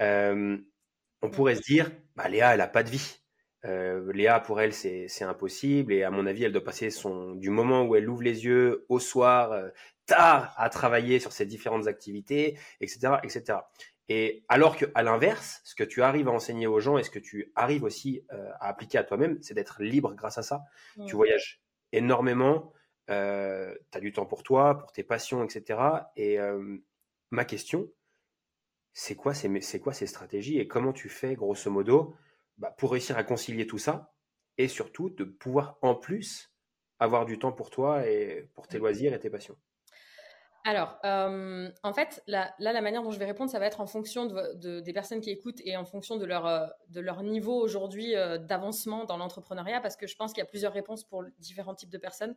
Euh, 0.00 0.56
on 1.22 1.30
pourrait 1.30 1.56
se 1.56 1.62
dire, 1.62 1.90
bah, 2.14 2.28
Léa, 2.28 2.52
elle 2.52 2.58
n'a 2.58 2.68
pas 2.68 2.82
de 2.82 2.90
vie. 2.90 3.18
Euh, 3.66 4.12
Léa, 4.12 4.40
pour 4.40 4.60
elle, 4.60 4.72
c'est 4.72 5.22
impossible. 5.22 5.92
Et 5.92 6.04
à 6.04 6.10
mon 6.10 6.26
avis, 6.26 6.44
elle 6.44 6.52
doit 6.52 6.64
passer 6.64 6.90
son, 6.90 7.34
du 7.34 7.50
moment 7.50 7.84
où 7.84 7.96
elle 7.96 8.08
ouvre 8.08 8.22
les 8.22 8.44
yeux 8.44 8.86
au 8.88 9.00
soir, 9.00 9.52
euh, 9.52 9.68
tard, 10.06 10.54
à 10.56 10.70
travailler 10.70 11.18
sur 11.18 11.32
ses 11.32 11.46
différentes 11.46 11.86
activités, 11.86 12.58
etc. 12.80 13.14
etc. 13.24 13.58
Et 14.08 14.44
alors 14.48 14.76
qu'à 14.76 15.02
l'inverse, 15.02 15.60
ce 15.64 15.74
que 15.74 15.82
tu 15.82 16.02
arrives 16.02 16.28
à 16.28 16.30
enseigner 16.30 16.68
aux 16.68 16.78
gens 16.78 16.96
et 16.96 17.02
ce 17.02 17.10
que 17.10 17.18
tu 17.18 17.52
arrives 17.56 17.82
aussi 17.82 18.22
euh, 18.32 18.50
à 18.60 18.68
appliquer 18.68 18.98
à 18.98 19.04
toi-même, 19.04 19.38
c'est 19.42 19.54
d'être 19.54 19.82
libre 19.82 20.14
grâce 20.14 20.38
à 20.38 20.42
ça. 20.42 20.62
Tu 21.06 21.16
voyages 21.16 21.60
énormément, 21.90 22.72
tu 23.08 23.12
as 23.12 24.00
du 24.00 24.12
temps 24.12 24.26
pour 24.26 24.44
toi, 24.44 24.78
pour 24.78 24.92
tes 24.92 25.02
passions, 25.02 25.42
etc. 25.42 25.80
Et 26.14 26.38
ma 27.32 27.44
question, 27.44 27.90
c'est 28.92 29.16
quoi, 29.16 29.34
c'est 29.34 29.80
quoi 29.80 29.92
ces 29.92 30.06
stratégies 30.06 30.60
et 30.60 30.68
comment 30.68 30.92
tu 30.92 31.08
fais, 31.08 31.34
grosso 31.34 31.68
modo, 31.68 32.14
bah, 32.58 32.74
pour 32.78 32.92
réussir 32.92 33.16
à 33.16 33.24
concilier 33.24 33.66
tout 33.66 33.78
ça 33.78 34.14
et 34.58 34.68
surtout 34.68 35.10
de 35.10 35.24
pouvoir 35.24 35.78
en 35.82 35.94
plus 35.94 36.52
avoir 36.98 37.26
du 37.26 37.38
temps 37.38 37.52
pour 37.52 37.70
toi 37.70 38.06
et 38.08 38.50
pour 38.54 38.68
tes 38.68 38.78
mmh. 38.78 38.80
loisirs 38.80 39.14
et 39.14 39.18
tes 39.18 39.30
passions 39.30 39.58
alors, 40.68 40.98
euh, 41.04 41.70
en 41.84 41.92
fait, 41.92 42.24
là, 42.26 42.52
la 42.58 42.80
manière 42.80 43.04
dont 43.04 43.12
je 43.12 43.20
vais 43.20 43.24
répondre, 43.24 43.48
ça 43.48 43.60
va 43.60 43.66
être 43.66 43.80
en 43.80 43.86
fonction 43.86 44.26
de, 44.26 44.80
des 44.80 44.92
personnes 44.92 45.20
qui 45.20 45.30
écoutent 45.30 45.60
et 45.64 45.76
en 45.76 45.84
fonction 45.84 46.16
de 46.16 46.24
leur, 46.26 46.44
euh, 46.44 47.22
niveau 47.22 47.54
aujourd'hui 47.54 48.16
euh, 48.16 48.36
d'avancement 48.36 49.04
dans 49.04 49.16
l'entrepreneuriat, 49.16 49.80
parce 49.80 49.94
que 49.94 50.08
je 50.08 50.16
pense 50.16 50.32
qu'il 50.32 50.40
y 50.40 50.42
a 50.42 50.46
plusieurs 50.46 50.72
réponses 50.72 51.04
pour 51.04 51.22
différents 51.38 51.76
types 51.76 51.88
de 51.90 51.98
personnes. 51.98 52.34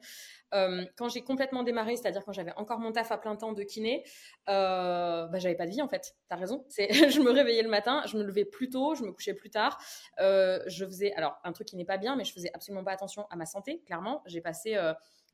quand 0.51 1.09
j'ai 1.09 1.23
complètement 1.23 1.63
démarré, 1.63 1.95
c'est-à-dire 1.95 2.23
quand 2.23 2.31
j'avais 2.31 2.53
encore 2.53 2.77
mon 2.77 2.91
taf 2.91 3.11
à 3.11 3.17
plein 3.17 3.35
temps 3.35 3.53
de 3.53 3.63
kiné, 3.63 4.03
bah, 4.45 5.27
j'avais 5.33 5.55
pas 5.55 5.65
de 5.65 5.71
vie 5.71 5.81
en 5.81 5.87
fait. 5.87 6.15
T'as 6.27 6.35
raison. 6.35 6.65
je 6.77 7.21
me 7.21 7.31
réveillais 7.31 7.63
le 7.63 7.69
matin, 7.69 8.03
je 8.05 8.15
me 8.15 8.21
levais 8.21 8.45
plus 8.45 8.69
tôt, 8.69 8.93
je 8.93 9.03
me 9.03 9.11
couchais 9.11 9.33
plus 9.33 9.49
tard. 9.49 9.79
je 10.19 10.85
faisais, 10.85 11.13
alors 11.13 11.39
un 11.43 11.51
truc 11.51 11.67
qui 11.67 11.75
n'est 11.75 11.85
pas 11.85 11.97
bien, 11.97 12.15
mais 12.15 12.25
je 12.25 12.33
faisais 12.33 12.51
absolument 12.53 12.83
pas 12.83 12.91
attention 12.91 13.25
à 13.31 13.35
ma 13.35 13.47
santé. 13.47 13.81
Clairement, 13.87 14.21
j'ai 14.27 14.41
passé 14.41 14.77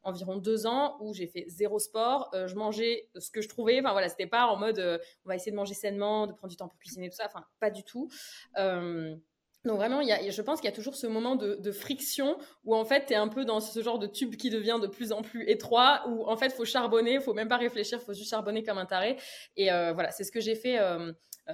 environ 0.05 0.37
deux 0.37 0.67
ans 0.67 0.97
où 1.01 1.13
j'ai 1.13 1.27
fait 1.27 1.45
zéro 1.47 1.79
sport. 1.79 2.29
Euh, 2.33 2.47
je 2.47 2.55
mangeais 2.55 3.09
ce 3.17 3.29
que 3.31 3.41
je 3.41 3.49
trouvais. 3.49 3.79
Enfin 3.79 3.91
voilà, 3.91 4.07
c'était 4.07 4.27
pas 4.27 4.45
en 4.45 4.55
mode 4.55 4.79
euh, 4.79 4.97
on 5.25 5.29
va 5.29 5.35
essayer 5.35 5.51
de 5.51 5.57
manger 5.57 5.73
sainement, 5.73 6.27
de 6.27 6.33
prendre 6.33 6.49
du 6.49 6.55
temps 6.55 6.67
pour 6.67 6.79
cuisiner, 6.79 7.09
tout 7.09 7.15
ça. 7.15 7.25
Enfin, 7.25 7.43
pas 7.59 7.71
du 7.71 7.83
tout. 7.83 8.07
Euh, 8.57 9.15
donc 9.65 9.77
vraiment, 9.77 9.99
y 9.99 10.11
a, 10.11 10.29
je 10.29 10.41
pense 10.43 10.61
qu'il 10.61 10.69
y 10.69 10.73
a 10.73 10.75
toujours 10.75 10.95
ce 10.95 11.07
moment 11.07 11.35
de, 11.35 11.71
friction 11.71 12.37
où 12.65 12.75
en 12.75 12.85
fait, 12.85 13.07
tu 13.07 13.13
es 13.13 13.15
un 13.15 13.27
peu 13.27 13.45
dans 13.45 13.59
ce 13.59 13.81
genre 13.81 13.97
de 13.97 14.05
tube 14.05 14.35
qui 14.35 14.51
devient 14.51 14.77
de 14.79 14.85
plus 14.85 15.11
en 15.11 15.23
plus 15.23 15.49
étroit, 15.49 16.03
où 16.07 16.23
en 16.27 16.37
fait, 16.37 16.51
faut 16.51 16.65
charbonner, 16.65 17.19
faut 17.19 17.33
même 17.33 17.47
pas 17.47 17.57
réfléchir, 17.57 17.99
faut 17.99 18.13
juste 18.13 18.29
charbonner 18.29 18.61
comme 18.61 18.77
un 18.77 18.85
taré. 18.85 19.17
Et 19.57 19.69
voilà, 19.69 20.11
c'est 20.11 20.23
ce 20.23 20.31
que 20.31 20.39
j'ai 20.39 20.53
fait, 20.53 20.77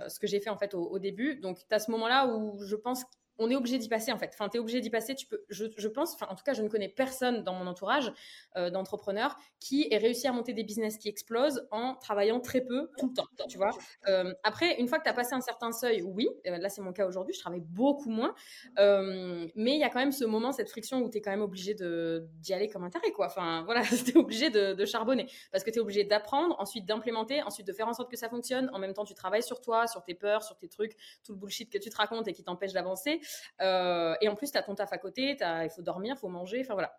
ce 0.09 0.19
que 0.19 0.27
j'ai 0.27 0.42
fait 0.42 0.50
en 0.50 0.57
fait 0.57 0.74
au, 0.74 0.81
au 0.81 1.00
début. 1.00 1.38
Donc, 1.38 1.59
tu 1.65 1.74
as 1.74 1.80
ce 1.80 1.89
moment-là 1.92 2.27
où 2.27 2.62
je 2.62 2.75
pense 2.75 3.06
on 3.38 3.50
est 3.50 3.56
obligé 3.56 3.78
d'y 3.78 3.89
passer 3.89 4.12
en 4.12 4.18
fait. 4.18 4.31
Enfin, 4.33 4.50
tu 4.50 4.57
es 4.57 4.60
obligé 4.60 4.81
d'y 4.81 4.89
passer. 4.89 5.16
Tu 5.16 5.25
peux, 5.25 5.44
je, 5.50 5.88
pense, 5.88 6.13
enfin, 6.13 6.28
en 6.30 6.36
tout 6.36 6.44
cas, 6.44 6.54
je 6.54 6.62
ne 6.62 6.68
connais 6.68 6.89
personne 6.89 7.44
dans 7.44 7.54
mon 7.54 7.68
entourage 7.68 8.12
euh, 8.57 8.69
d'entrepreneurs 8.69 9.36
qui 9.60 9.88
ait 9.92 9.98
réussi 9.98 10.28
à 10.28 10.31
monter 10.31 10.54
des 10.54 10.63
business 10.63 10.98
qui 10.98 11.10
explosent 11.10 11.68
en 11.72 11.95
travaillant 11.95 12.39
très 12.39 12.62
peu 12.62 12.89
tout 12.98 13.07
le 13.07 13.13
temps. 13.13 13.28
Tu 13.50 13.57
vois. 13.57 13.72
Euh, 14.07 14.34
après, 14.44 14.79
une 14.79 14.88
fois 14.88 15.00
que 15.00 15.03
tu 15.03 15.10
as 15.10 15.13
passé 15.13 15.34
un 15.34 15.41
certain 15.41 15.72
seuil, 15.72 16.01
oui, 16.01 16.29
euh, 16.48 16.58
là 16.58 16.70
c'est 16.70 16.82
mon 16.82 16.94
cas 16.94 17.08
aujourd'hui, 17.08 17.34
je 17.34 17.39
travaille 17.39 17.62
beaucoup 17.62 18.10
moins, 18.10 18.34
mais 18.77 19.74
il 19.74 19.79
y 19.79 19.84
a 19.84 19.89
quand 19.89 20.00
même 20.00 20.12
ce 20.12 20.25
moment, 20.25 20.51
cette 20.51 20.70
friction 20.70 21.01
où 21.01 21.10
tu 21.10 21.17
es 21.17 21.22
quand 21.22 21.32
même 21.32 21.41
obligé 21.41 21.74
d'y 21.74 22.53
aller 22.53 22.70
comme 22.70 22.84
un 22.84 22.89
taré, 22.89 23.12
quoi. 23.12 23.27
Enfin, 23.27 23.63
voilà, 23.65 23.82
tu 23.84 24.12
es 24.12 24.17
obligé 24.17 24.50
de, 24.50 24.74
de, 24.74 24.86
charbonner 24.86 25.27
parce 25.51 25.63
que 25.63 25.72
tu 25.72 25.77
es 25.77 25.82
obligé 25.82 26.03
d'apprendre, 26.03 26.56
ensuite 26.60 26.86
d'implémenter, 26.86 27.41
ensuite 27.44 27.67
de 27.67 27.74
faire 27.74 27.88
en 27.88 27.94
sorte 27.94 28.10
que 28.10 28.17
ça 28.17 28.29
fonctionne. 28.29 28.70
En 28.74 28.79
même 28.79 28.94
temps, 28.94 29.06
tu 29.06 29.13
travailles 29.13 29.44
sur 29.44 29.62
toi, 29.62 29.88
sur 29.88 30.03
tes 30.03 30.15
peurs, 30.15 30.44
sur 30.44 30.58
tes 30.58 30.67
trucs, 30.67 30.96
tout 31.24 31.34
le 31.34 31.39
bullshit 31.39 31.72
que 31.72 31.77
tu 31.77 31.89
te 31.89 31.98
racontes 31.98 32.27
et 32.27 32.34
qui 32.34 32.44
t'empêche 32.44 32.74
d'avancer. 32.74 33.22
Euh, 33.62 34.16
et 34.22 34.30
en 34.30 34.36
plus, 34.36 34.52
tu 34.52 34.58
as 34.58 34.64
ton 34.64 34.76
taf 34.76 34.94
à 34.94 34.98
côté, 34.98 35.38
il 35.40 35.70
faut 35.76 35.82
dormir, 35.82 36.16
il 36.18 36.20
faut 36.20 36.30
manger, 36.30 36.62
enfin 36.62 36.74
voilà. 36.74 36.94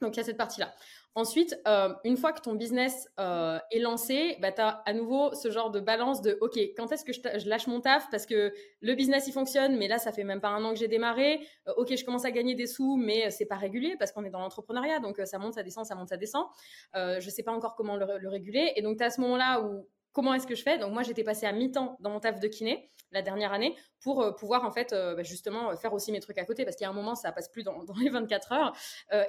Donc 0.00 0.16
il 0.16 0.18
y 0.18 0.20
a 0.20 0.24
cette 0.24 0.36
partie-là. 0.36 0.74
Ensuite, 1.14 1.56
euh, 1.68 1.94
une 2.04 2.16
fois 2.16 2.32
que 2.32 2.40
ton 2.40 2.54
business 2.54 3.08
euh, 3.20 3.58
est 3.70 3.78
lancé, 3.78 4.36
bah, 4.40 4.50
tu 4.50 4.60
as 4.60 4.82
à 4.84 4.92
nouveau 4.94 5.32
ce 5.34 5.50
genre 5.50 5.70
de 5.70 5.78
balance 5.78 6.22
de 6.22 6.38
OK, 6.40 6.58
quand 6.76 6.90
est-ce 6.90 7.04
que 7.04 7.12
je, 7.12 7.48
lâche 7.48 7.66
mon 7.66 7.80
taf 7.80 8.08
parce 8.10 8.26
que 8.26 8.52
le 8.80 8.94
business 8.94 9.28
il 9.28 9.32
fonctionne, 9.32 9.76
mais 9.76 9.88
là 9.88 9.98
ça 9.98 10.10
fait 10.10 10.24
même 10.24 10.40
pas 10.40 10.48
un 10.48 10.64
an 10.64 10.72
que 10.72 10.78
j'ai 10.78 10.88
démarré. 10.88 11.46
OK, 11.76 11.94
je 11.94 12.04
commence 12.04 12.24
à 12.24 12.30
gagner 12.30 12.54
des 12.54 12.66
sous, 12.66 12.96
mais 12.96 13.30
c'est 13.30 13.46
pas 13.46 13.56
régulier 13.56 13.94
parce 13.98 14.10
qu'on 14.10 14.24
est 14.24 14.30
dans 14.30 14.40
l'entrepreneuriat, 14.40 15.00
donc 15.00 15.20
ça 15.24 15.38
monte, 15.38 15.54
ça 15.54 15.62
descend, 15.62 15.86
ça 15.86 15.94
monte, 15.94 16.08
ça 16.08 16.16
descend. 16.16 16.46
je 16.94 17.28
sais 17.30 17.42
pas 17.42 17.52
encore 17.52 17.76
comment 17.76 17.96
le, 17.96 18.18
le 18.18 18.28
réguler. 18.28 18.72
Et 18.76 18.82
donc 18.82 18.96
tu 18.96 19.04
as 19.04 19.10
ce 19.10 19.20
moment-là 19.20 19.60
où 19.60 19.86
comment 20.12 20.34
est-ce 20.34 20.46
que 20.46 20.54
je 20.54 20.62
fais? 20.62 20.78
Donc 20.78 20.92
moi 20.92 21.02
j'étais 21.02 21.24
passée 21.24 21.46
à 21.46 21.52
mi-temps 21.52 21.96
dans 22.00 22.10
mon 22.10 22.20
taf 22.20 22.40
de 22.40 22.48
kiné 22.48 22.90
la 23.12 23.22
dernière 23.22 23.52
année 23.52 23.76
pour 24.00 24.22
euh, 24.22 24.32
pouvoir 24.32 24.64
en 24.64 24.70
fait 24.70 24.92
euh, 24.92 25.14
bah, 25.14 25.22
justement 25.22 25.70
euh, 25.70 25.76
faire 25.76 25.92
aussi 25.92 26.12
mes 26.12 26.20
trucs 26.20 26.38
à 26.38 26.44
côté 26.44 26.64
parce 26.64 26.76
qu'il 26.76 26.84
y 26.84 26.86
a 26.86 26.90
un 26.90 26.94
moment 26.94 27.14
ça 27.14 27.30
passe 27.32 27.48
plus 27.48 27.62
dans, 27.62 27.84
les 28.00 28.08
24 28.08 28.52
heures 28.52 28.76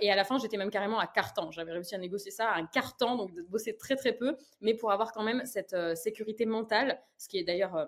et 0.01 0.11
à 0.11 0.15
la 0.15 0.23
fin 0.23 0.37
j'étais 0.37 0.57
même 0.57 0.71
carrément 0.71 0.99
à 0.99 1.07
quart 1.07 1.33
temps. 1.33 1.51
J'avais 1.51 1.73
réussi 1.73 1.95
à 1.95 1.97
négocier 1.97 2.31
ça 2.31 2.49
à 2.49 2.57
un 2.57 2.65
quart 2.65 2.97
temps 2.97 3.15
donc 3.15 3.33
de 3.33 3.41
bosser 3.41 3.77
très 3.77 3.95
très 3.95 4.13
peu 4.13 4.37
mais 4.61 4.73
pour 4.73 4.91
avoir 4.91 5.11
quand 5.11 5.23
même 5.23 5.45
cette 5.45 5.75
sécurité 5.95 6.45
mentale, 6.45 7.01
ce 7.17 7.27
qui 7.27 7.37
est 7.37 7.43
d'ailleurs 7.43 7.87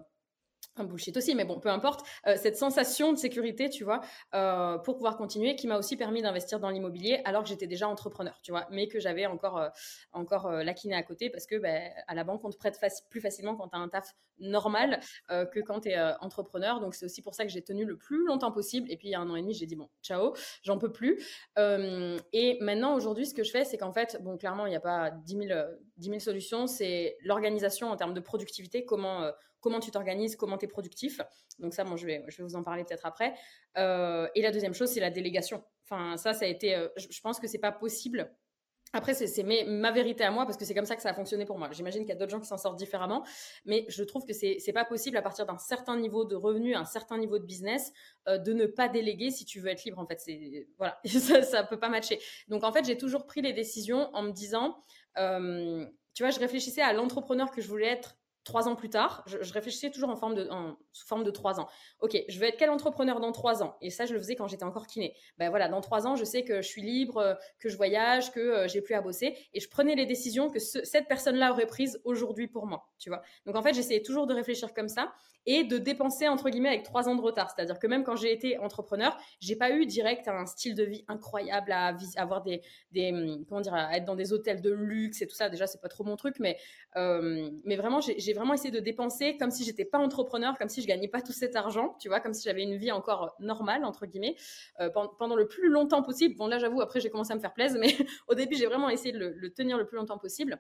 un 0.78 0.84
bullshit 0.84 1.16
aussi, 1.18 1.36
mais 1.36 1.46
bon, 1.46 1.60
peu 1.60 1.70
importe, 1.70 2.06
euh, 2.28 2.36
cette 2.38 2.58
sensation 2.58 3.14
de 3.14 3.18
sécurité, 3.18 3.70
tu 3.70 3.84
vois, 3.84 4.02
euh, 4.34 4.78
pour 4.78 4.96
pouvoir 4.96 5.18
continuer, 5.18 5.56
qui 5.56 5.68
m'a 5.68 5.78
aussi 5.78 5.96
permis 5.96 6.22
d'investir 6.22 6.60
dans 6.60 6.70
l'immobilier 6.70 7.22
alors 7.26 7.44
que 7.44 7.50
j'étais 7.50 7.68
déjà 7.68 7.88
entrepreneur, 7.88 8.40
tu 8.42 8.52
vois, 8.52 8.68
mais 8.72 8.88
que 8.88 9.00
j'avais 9.00 9.26
encore, 9.26 9.58
euh, 9.58 9.70
encore 10.12 10.52
la 10.52 10.74
kiné 10.74 10.96
à 10.96 11.04
côté 11.04 11.30
parce 11.30 11.46
que 11.46 11.56
ben, 11.56 11.92
à 12.08 12.16
la 12.16 12.24
banque, 12.24 12.44
on 12.44 12.50
te 12.50 12.58
prête 12.58 12.80
plus 13.10 13.22
facilement 13.22 13.56
quand 13.56 13.70
tu 13.70 13.76
as 13.76 13.80
un 13.80 13.90
taf 13.90 14.14
normal 14.38 15.00
que 15.30 15.62
quand 15.62 15.82
tu 15.82 15.90
es 15.90 15.98
entrepreneur. 16.20 16.82
Donc, 16.82 16.94
c'est 16.94 17.06
aussi 17.06 17.22
pour 17.22 17.34
ça 17.36 17.46
que 17.46 17.50
j'ai 17.50 17.62
tenu 17.62 17.86
le 17.86 17.98
plus 17.98 18.26
longtemps 18.26 18.52
possible. 18.52 18.92
Et 18.92 18.98
puis, 18.98 19.08
il 19.08 19.12
y 19.12 19.16
a 19.16 19.20
un 19.22 19.30
an 19.30 19.36
et 19.38 19.42
demi, 19.42 19.54
j'ai 19.54 19.66
dit, 19.66 19.78
bon, 19.78 19.90
ciao, 20.04 20.34
j'en 20.64 20.78
peux 20.78 20.92
plus. 20.92 21.24
et 21.58 22.58
maintenant, 22.60 22.96
aujourd'hui, 22.96 23.26
ce 23.26 23.34
que 23.34 23.44
je 23.44 23.52
fais, 23.52 23.64
c'est 23.64 23.78
qu'en 23.78 23.94
fait, 23.94 24.22
bon, 24.22 24.38
clairement, 24.38 24.66
il 24.66 24.72
n'y 24.72 24.76
a 24.76 24.82
pas 24.82 25.12
10 25.12 25.48
000 25.48 25.60
10 25.98 26.08
000 26.08 26.20
solutions, 26.20 26.68
c'est 26.68 27.18
l'organisation 27.24 27.90
en 27.90 27.96
termes 27.96 28.14
de 28.14 28.20
productivité, 28.20 28.84
comment, 28.84 29.32
comment 29.66 29.80
tu 29.80 29.90
t'organises, 29.90 30.36
comment 30.36 30.60
tu 30.60 30.65
es 30.66 30.68
productif. 30.68 31.22
Donc 31.60 31.74
ça, 31.74 31.84
bon, 31.84 31.96
je, 31.96 32.06
vais, 32.06 32.24
je 32.28 32.38
vais 32.38 32.44
vous 32.44 32.56
en 32.56 32.64
parler 32.64 32.84
peut-être 32.84 33.06
après. 33.06 33.34
et 33.76 34.42
la 34.42 34.52
deuxième 34.52 34.74
chose, 34.74 34.90
c'est 34.90 35.00
la 35.00 35.12
délégation. 35.12 35.64
Enfin, 35.84 36.18
ça, 36.18 36.34
ça 36.34 36.46
a 36.46 36.48
été, 36.48 36.76
je, 36.98 37.22
pense 37.22 37.40
que 37.40 37.48
c'est 37.48 37.60
pas 37.60 37.72
possible 37.72 38.30
après, 38.96 39.14
c'est 39.14 39.44
ma 39.44 39.92
vérité 39.92 40.24
à 40.24 40.32
moi 40.32 40.46
parce 40.46 40.58
que 40.58 40.64
c'est 40.64 40.74
comme 40.74 40.86
ça 40.86 40.96
que 40.96 41.02
ça 41.02 41.10
a 41.10 41.14
fonctionné 41.14 41.46
pour 41.46 41.58
moi. 41.58 41.70
J'imagine 41.74 42.04
qu'il 42.04 42.10
y 42.10 42.14
a 42.14 42.16
d'autres 42.16 42.32
gens 42.32 42.40
qui 42.40 42.48
s'en 42.48 42.58
sortent 42.58 42.78
différemment, 42.78 43.26
mais 43.66 43.86
je 43.90 44.04
trouve 44.04 44.26
que 44.26 44.32
c'est 44.32 44.74
pas 44.74 44.86
possible 44.86 45.18
à 45.18 45.22
partir 45.22 45.46
d'un 45.46 45.58
certain 45.58 45.98
niveau 45.98 46.24
de 46.24 46.36
revenu, 46.36 46.76
un 46.76 46.86
certain 46.86 47.18
niveau 47.18 47.38
de 47.38 47.46
business, 47.46 47.92
euh, 48.30 48.38
de 48.38 48.54
ne 48.54 48.66
pas 48.66 48.88
déléguer 48.88 49.32
si 49.32 49.44
tu 49.44 49.60
veux 49.60 49.68
être 49.68 49.84
libre. 49.84 50.00
En 50.00 50.08
fait, 50.08 50.22
c'est 50.22 50.68
voilà, 50.78 50.98
ça, 51.06 51.42
ça 51.42 51.64
peut 51.64 51.80
pas 51.80 51.90
matcher. 51.90 52.20
Donc 52.48 52.64
en 52.64 52.72
fait, 52.72 52.86
j'ai 52.86 52.98
toujours 52.98 53.26
pris 53.26 53.42
les 53.42 53.52
décisions 53.52 54.10
en 54.14 54.24
me 54.24 54.32
disant, 54.32 54.78
euh, 55.18 55.86
tu 56.14 56.24
vois, 56.24 56.30
je 56.30 56.40
réfléchissais 56.40 56.82
à 56.82 56.94
l'entrepreneur 56.94 57.52
que 57.52 57.62
je 57.62 57.68
voulais 57.68 57.88
être 57.88 58.18
trois 58.46 58.70
ans 58.70 58.76
plus 58.76 58.90
tard, 58.90 59.24
je, 59.26 59.38
réfléchissais 59.52 59.90
toujours 59.90 60.10
en 60.10 60.16
forme 60.16 60.36
de, 60.36 60.48
sous 60.94 61.06
forme 61.08 61.24
de 61.24 61.32
trois 61.32 61.60
ans. 61.60 61.68
Ok, 62.00 62.16
je 62.30 62.40
veux 62.40 62.46
être 62.46 62.58
quel 62.58 62.70
entrepreneur 62.70 63.20
dans 63.20 63.32
trois 63.32 63.64
ans? 63.64 63.76
Et 63.82 63.90
ça, 63.90 64.06
je 64.06 64.14
le 64.14 64.20
faisais 64.20 64.36
quand 64.36 64.48
j'étais 64.48 64.64
encore 64.64 64.88
kiné. 64.88 65.16
Ben 65.38 65.50
voilà, 65.50 65.68
dans 65.68 65.82
trois 65.82 66.08
ans, 66.08 66.16
je 66.16 66.24
sais 66.24 66.44
que 66.44 66.62
je 66.62 66.68
suis 66.68 66.84
libre, 66.84 67.18
euh, 67.18 67.34
que 67.60 67.70
je 67.70 67.76
voyage, 67.76 68.32
que 68.32 68.40
euh, 68.40 68.68
j'ai 68.68 68.82
plus 68.82 68.94
à 68.94 69.02
bosser, 69.02 69.36
et 69.54 69.60
je 69.60 69.68
prenais 69.68 69.96
les 69.96 70.06
décisions 70.06 70.50
que 70.50 70.60
cette 70.60 71.08
personne-là 71.08 71.52
aurait 71.52 71.66
prises 71.66 72.00
aujourd'hui 72.06 72.48
pour 72.48 72.68
moi. 72.68 72.88
Tu 73.00 73.10
vois 73.10 73.24
Donc 73.46 73.56
en 73.56 73.64
fait, 73.64 73.74
j'essayais 73.74 74.04
toujours 74.04 74.28
de 74.28 74.34
réfléchir 74.34 74.74
comme 74.74 74.90
ça 74.90 75.12
et 75.48 75.64
de 75.64 75.78
dépenser 75.78 76.28
entre 76.28 76.50
guillemets 76.50 76.70
avec 76.70 76.84
trois 76.84 77.08
ans 77.08 77.16
de 77.16 77.22
retard. 77.22 77.52
C'est-à-dire 77.52 77.80
que 77.80 77.88
même 77.88 78.04
quand 78.04 78.16
j'ai 78.16 78.32
été 78.32 78.58
entrepreneur, 78.58 79.18
j'ai 79.40 79.56
pas 79.56 79.72
eu 79.72 79.86
direct 79.86 80.28
un 80.28 80.46
style 80.46 80.76
de 80.76 80.84
vie 80.84 81.04
incroyable 81.08 81.72
à 81.72 81.96
avoir 82.18 82.44
des, 82.44 82.62
hum, 82.96 83.46
comment 83.48 83.62
dire, 83.62 83.76
être 83.76 84.06
dans 84.06 84.16
des 84.16 84.34
hôtels 84.34 84.62
de 84.62 84.72
luxe 84.72 85.22
et 85.22 85.28
tout 85.28 85.36
ça. 85.36 85.50
Déjà, 85.50 85.68
c'est 85.68 85.82
pas 85.82 85.90
trop 85.90 86.04
mon 86.04 86.16
truc, 86.16 86.36
mais 86.40 86.58
euh, 86.96 87.50
mais 87.64 87.76
vraiment, 87.76 88.02
j'ai 88.02 88.34
vraiment 88.36 88.54
essayé 88.54 88.72
de 88.72 88.80
dépenser 88.80 89.38
comme 89.38 89.52
si 89.52 89.64
j'étais 89.64 89.86
pas 89.86 89.98
entrepreneur, 89.98 90.58
comme 90.58 90.70
si 90.70 90.82
je 90.82 90.88
gagnais 90.88 91.08
pas 91.08 91.22
tout 91.22 91.34
cet 91.34 91.56
argent, 91.56 91.96
tu 92.00 92.10
vois, 92.10 92.20
comme 92.20 92.34
si 92.34 92.44
j'avais 92.44 92.64
une 92.64 92.78
vie 92.78 92.92
encore 92.92 93.36
normale 93.40 93.86
entre 93.86 94.06
guillemets 94.06 94.36
euh, 94.80 94.90
pendant 94.90 95.36
le 95.36 95.48
plus 95.48 95.70
longtemps 95.70 96.04
possible. 96.04 96.36
Bon 96.36 96.48
là, 96.48 96.60
j'avoue, 96.60 96.82
après 96.82 97.00
j'ai 97.00 97.10
commencé 97.10 97.32
à 97.32 97.36
me 97.36 97.42
faire 97.42 97.54
plaisir, 97.54 97.80
mais 97.80 97.96
au 98.28 98.36
début, 98.36 98.56
j'ai 98.56 98.66
vraiment 98.66 98.90
essayé 98.90 99.12
de 99.12 99.34
le 99.36 99.54
tenir 99.54 99.78
le 99.78 99.86
plus 99.86 99.98
longtemps 99.98 100.18
possible 100.18 100.60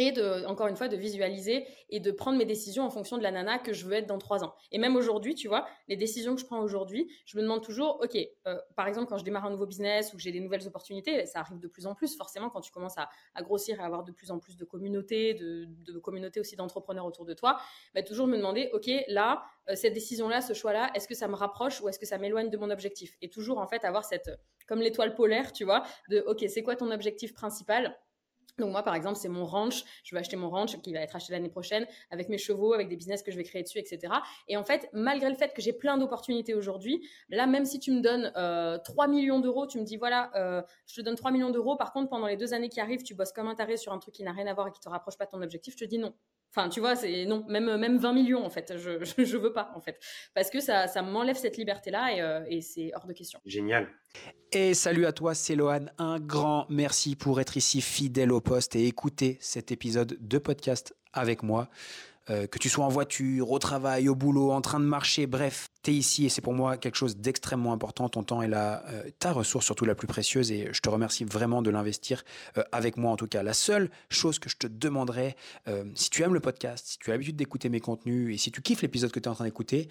et 0.00 0.14
encore 0.46 0.68
une 0.68 0.76
fois, 0.76 0.88
de 0.88 0.96
visualiser 0.96 1.66
et 1.88 2.00
de 2.00 2.10
prendre 2.10 2.38
mes 2.38 2.44
décisions 2.44 2.84
en 2.84 2.90
fonction 2.90 3.18
de 3.18 3.22
la 3.22 3.30
nana 3.30 3.58
que 3.58 3.72
je 3.72 3.84
veux 3.86 3.92
être 3.92 4.06
dans 4.06 4.18
trois 4.18 4.44
ans. 4.44 4.54
Et 4.72 4.78
même 4.78 4.96
aujourd'hui, 4.96 5.34
tu 5.34 5.48
vois, 5.48 5.66
les 5.88 5.96
décisions 5.96 6.34
que 6.34 6.40
je 6.40 6.46
prends 6.46 6.60
aujourd'hui, 6.60 7.10
je 7.26 7.36
me 7.36 7.42
demande 7.42 7.62
toujours, 7.62 8.00
ok, 8.02 8.16
euh, 8.46 8.58
par 8.76 8.86
exemple, 8.86 9.08
quand 9.08 9.18
je 9.18 9.24
démarre 9.24 9.44
un 9.44 9.50
nouveau 9.50 9.66
business 9.66 10.12
ou 10.12 10.16
que 10.16 10.22
j'ai 10.22 10.32
des 10.32 10.40
nouvelles 10.40 10.66
opportunités, 10.66 11.26
ça 11.26 11.40
arrive 11.40 11.58
de 11.58 11.68
plus 11.68 11.86
en 11.86 11.94
plus, 11.94 12.16
forcément, 12.16 12.50
quand 12.50 12.60
tu 12.60 12.72
commences 12.72 12.98
à, 12.98 13.08
grossir 13.42 13.78
et 13.78 13.82
à 13.82 13.86
avoir 13.86 14.04
de 14.04 14.12
plus 14.12 14.30
en 14.30 14.38
plus 14.38 14.56
de 14.56 14.64
communautés, 14.64 15.34
de, 15.34 15.66
de 15.66 15.98
communautés 15.98 16.40
aussi 16.40 16.56
d'entrepreneurs 16.56 17.06
autour 17.06 17.24
de 17.24 17.34
toi, 17.34 17.60
bah, 17.94 18.02
toujours 18.02 18.26
me 18.26 18.36
demander, 18.36 18.70
ok, 18.72 18.90
là, 19.08 19.42
euh, 19.68 19.74
cette 19.74 19.92
décision-là, 19.92 20.40
ce 20.40 20.52
choix-là, 20.52 20.90
est-ce 20.94 21.08
que 21.08 21.14
ça 21.14 21.28
me 21.28 21.34
rapproche 21.34 21.80
ou 21.80 21.88
est-ce 21.88 21.98
que 21.98 22.06
ça 22.06 22.18
m'éloigne 22.18 22.48
de 22.48 22.56
mon 22.56 22.70
objectif? 22.70 23.16
Et 23.20 23.28
toujours, 23.28 23.58
en 23.58 23.66
fait, 23.66 23.84
avoir 23.84 24.04
cette, 24.04 24.30
comme 24.66 24.80
l'étoile 24.80 25.14
polaire, 25.14 25.52
tu 25.52 25.64
vois, 25.64 25.82
de, 26.08 26.20
ok, 26.26 26.44
c'est 26.48 26.62
quoi 26.62 26.76
ton 26.76 26.90
objectif 26.90 27.34
principal? 27.34 27.98
Donc 28.58 28.70
moi, 28.70 28.82
par 28.82 28.94
exemple, 28.94 29.16
c'est 29.16 29.28
mon 29.28 29.44
ranch. 29.44 29.84
Je 30.04 30.14
vais 30.14 30.20
acheter 30.20 30.36
mon 30.36 30.50
ranch 30.50 30.80
qui 30.82 30.92
va 30.92 31.00
être 31.00 31.16
acheté 31.16 31.32
l'année 31.32 31.48
prochaine 31.48 31.86
avec 32.10 32.28
mes 32.28 32.38
chevaux, 32.38 32.72
avec 32.74 32.88
des 32.88 32.96
business 32.96 33.22
que 33.22 33.30
je 33.30 33.36
vais 33.36 33.44
créer 33.44 33.62
dessus, 33.62 33.78
etc. 33.78 34.12
Et 34.48 34.56
en 34.56 34.64
fait, 34.64 34.88
malgré 34.92 35.28
le 35.28 35.36
fait 35.36 35.52
que 35.54 35.62
j'ai 35.62 35.72
plein 35.72 35.98
d'opportunités 35.98 36.54
aujourd'hui, 36.54 37.06
là, 37.28 37.46
même 37.46 37.64
si 37.64 37.78
tu 37.78 37.92
me 37.92 38.00
donnes 38.00 38.32
euh, 38.36 38.78
3 38.78 39.08
millions 39.08 39.40
d'euros, 39.40 39.66
tu 39.66 39.78
me 39.78 39.84
dis, 39.84 39.96
voilà, 39.96 40.30
euh, 40.34 40.62
je 40.86 40.96
te 40.96 41.00
donne 41.00 41.16
3 41.16 41.30
millions 41.30 41.50
d'euros. 41.50 41.76
Par 41.76 41.92
contre, 41.92 42.08
pendant 42.08 42.26
les 42.26 42.36
deux 42.36 42.54
années 42.54 42.68
qui 42.68 42.80
arrivent, 42.80 43.02
tu 43.02 43.14
bosses 43.14 43.32
comme 43.32 43.48
un 43.48 43.54
taré 43.54 43.76
sur 43.76 43.92
un 43.92 43.98
truc 43.98 44.14
qui 44.14 44.22
n'a 44.22 44.32
rien 44.32 44.46
à 44.46 44.54
voir 44.54 44.68
et 44.68 44.72
qui 44.72 44.80
te 44.80 44.88
rapproche 44.88 45.16
pas 45.16 45.26
de 45.26 45.30
ton 45.30 45.42
objectif, 45.42 45.74
je 45.74 45.84
te 45.84 45.88
dis 45.88 45.98
non. 45.98 46.14
Enfin, 46.54 46.68
tu 46.68 46.80
vois, 46.80 46.96
c'est 46.96 47.26
non, 47.26 47.44
même 47.48 47.76
même 47.76 47.98
20 47.98 48.12
millions 48.12 48.44
en 48.44 48.50
fait, 48.50 48.74
je 48.76 49.04
je, 49.24 49.36
veux 49.36 49.52
pas 49.52 49.72
en 49.76 49.80
fait, 49.80 49.98
parce 50.34 50.50
que 50.50 50.60
ça 50.60 50.88
ça 50.88 51.02
m'enlève 51.02 51.36
cette 51.36 51.56
liberté 51.56 51.90
là 51.90 52.12
et, 52.12 52.20
euh, 52.20 52.44
et 52.48 52.60
c'est 52.60 52.90
hors 52.94 53.06
de 53.06 53.12
question. 53.12 53.40
Génial. 53.44 53.88
Et 54.52 54.74
salut 54.74 55.06
à 55.06 55.12
toi, 55.12 55.34
c'est 55.34 55.54
Lohan. 55.54 55.86
Un 55.98 56.18
grand 56.18 56.66
merci 56.68 57.14
pour 57.14 57.40
être 57.40 57.56
ici 57.56 57.80
fidèle 57.80 58.32
au 58.32 58.40
poste 58.40 58.74
et 58.74 58.86
écouter 58.86 59.38
cet 59.40 59.70
épisode 59.70 60.18
de 60.20 60.38
podcast 60.38 60.96
avec 61.12 61.42
moi. 61.44 61.68
Euh, 62.30 62.46
que 62.46 62.58
tu 62.58 62.68
sois 62.68 62.84
en 62.84 62.88
voiture, 62.88 63.50
au 63.50 63.58
travail, 63.58 64.08
au 64.08 64.14
boulot, 64.14 64.52
en 64.52 64.60
train 64.60 64.78
de 64.78 64.84
marcher, 64.84 65.26
bref, 65.26 65.68
tu 65.82 65.90
es 65.90 65.94
ici 65.94 66.26
et 66.26 66.28
c'est 66.28 66.40
pour 66.40 66.52
moi 66.52 66.76
quelque 66.76 66.94
chose 66.94 67.16
d'extrêmement 67.16 67.72
important. 67.72 68.08
Ton 68.08 68.22
temps 68.22 68.40
est 68.40 68.48
là, 68.48 68.84
euh, 68.88 69.02
ta 69.18 69.32
ressource 69.32 69.64
surtout 69.64 69.84
la 69.84 69.96
plus 69.96 70.06
précieuse 70.06 70.52
et 70.52 70.68
je 70.72 70.80
te 70.80 70.88
remercie 70.88 71.24
vraiment 71.24 71.60
de 71.60 71.70
l'investir 71.70 72.22
euh, 72.56 72.62
avec 72.70 72.96
moi 72.96 73.10
en 73.10 73.16
tout 73.16 73.26
cas. 73.26 73.42
La 73.42 73.52
seule 73.52 73.90
chose 74.10 74.38
que 74.38 74.48
je 74.48 74.56
te 74.56 74.66
demanderais, 74.66 75.36
si 75.94 76.10
tu 76.10 76.22
aimes 76.22 76.34
le 76.34 76.40
podcast, 76.40 76.86
si 76.86 76.98
tu 76.98 77.10
as 77.10 77.14
l'habitude 77.14 77.36
d'écouter 77.36 77.68
mes 77.68 77.80
contenus 77.80 78.34
et 78.34 78.38
si 78.38 78.50
tu 78.50 78.62
kiffes 78.62 78.82
l'épisode 78.82 79.10
que 79.10 79.18
tu 79.18 79.24
es 79.24 79.28
en 79.28 79.34
train 79.34 79.44
d'écouter, 79.44 79.88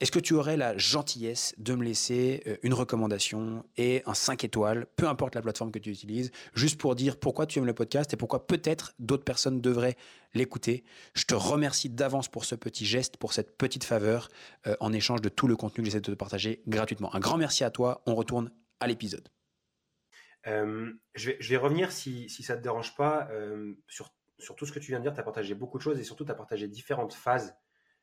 est-ce 0.00 0.10
que 0.10 0.18
tu 0.18 0.32
aurais 0.32 0.56
la 0.56 0.76
gentillesse 0.78 1.54
de 1.58 1.74
me 1.74 1.84
laisser 1.84 2.42
euh, 2.46 2.56
une 2.62 2.72
recommandation 2.72 3.66
et 3.76 4.02
un 4.06 4.14
5 4.14 4.44
étoiles, 4.44 4.86
peu 4.96 5.06
importe 5.06 5.34
la 5.34 5.42
plateforme 5.42 5.70
que 5.70 5.78
tu 5.78 5.90
utilises, 5.90 6.32
juste 6.54 6.80
pour 6.80 6.94
dire 6.94 7.20
pourquoi 7.20 7.46
tu 7.46 7.58
aimes 7.58 7.66
le 7.66 7.74
podcast 7.74 8.12
et 8.14 8.16
pourquoi 8.16 8.46
peut-être 8.46 8.94
d'autres 8.98 9.24
personnes 9.24 9.60
devraient 9.60 9.96
l'écouter? 10.32 10.84
Je 11.14 11.24
te 11.24 11.34
remercie 11.34 11.90
d'avance 11.90 12.28
pour 12.28 12.46
ce 12.46 12.54
petit 12.54 12.86
geste, 12.86 13.18
pour 13.18 13.34
cette 13.34 13.58
petite 13.58 13.84
faveur, 13.84 14.30
euh, 14.66 14.74
en 14.80 14.90
échange 14.94 15.20
de 15.20 15.28
tout 15.28 15.46
le 15.46 15.56
contenu 15.56 15.82
que 15.82 15.90
j'essaie 15.90 16.00
de 16.00 16.10
te 16.10 16.16
partager 16.16 16.62
gratuitement. 16.66 17.14
Un 17.14 17.20
grand 17.20 17.36
merci 17.36 17.62
à 17.62 17.70
toi. 17.70 18.02
On 18.06 18.14
retourne 18.14 18.50
à 18.80 18.86
l'épisode. 18.86 19.28
Euh, 20.46 20.90
je, 21.14 21.32
vais, 21.46 21.56
revenir, 21.58 21.92
si, 21.92 22.30
ça 22.30 22.54
ne 22.54 22.58
te 22.58 22.62
dérange 22.62 22.96
pas, 22.96 23.28
sur, 23.86 24.14
sur 24.38 24.56
tout 24.56 24.64
ce 24.64 24.72
que 24.72 24.78
tu 24.78 24.92
viens 24.92 24.98
de 24.98 25.04
dire. 25.04 25.12
Tu 25.12 25.20
as 25.20 25.24
partagé 25.24 25.54
beaucoup 25.54 25.76
de 25.76 25.82
choses 25.82 26.00
et 26.00 26.04
surtout 26.04 26.24
tu 26.24 26.30
as 26.30 26.34
partagé 26.34 26.68
différentes 26.68 27.12
phases 27.12 27.54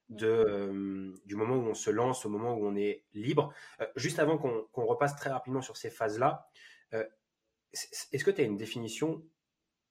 de, 0.10 0.28
euh, 0.28 1.14
du 1.26 1.36
moment 1.36 1.56
où 1.56 1.68
on 1.68 1.74
se 1.74 1.90
lance 1.90 2.26
au 2.26 2.30
moment 2.30 2.54
où 2.54 2.66
on 2.66 2.76
est 2.76 3.06
libre. 3.14 3.54
Euh, 3.82 3.88
juste 3.96 4.20
avant 4.20 4.38
qu'on 4.38 4.86
repasse 4.86 5.16
très 5.16 5.30
rapidement 5.30 5.62
sur 5.62 5.78
ces 5.78 5.90
phases-là, 5.90 6.48
euh, 6.94 7.06
est-ce 7.74 8.24
que 8.24 8.32
tu 8.32 8.42
as 8.42 8.46
une 8.46 8.58
définition 8.58 9.24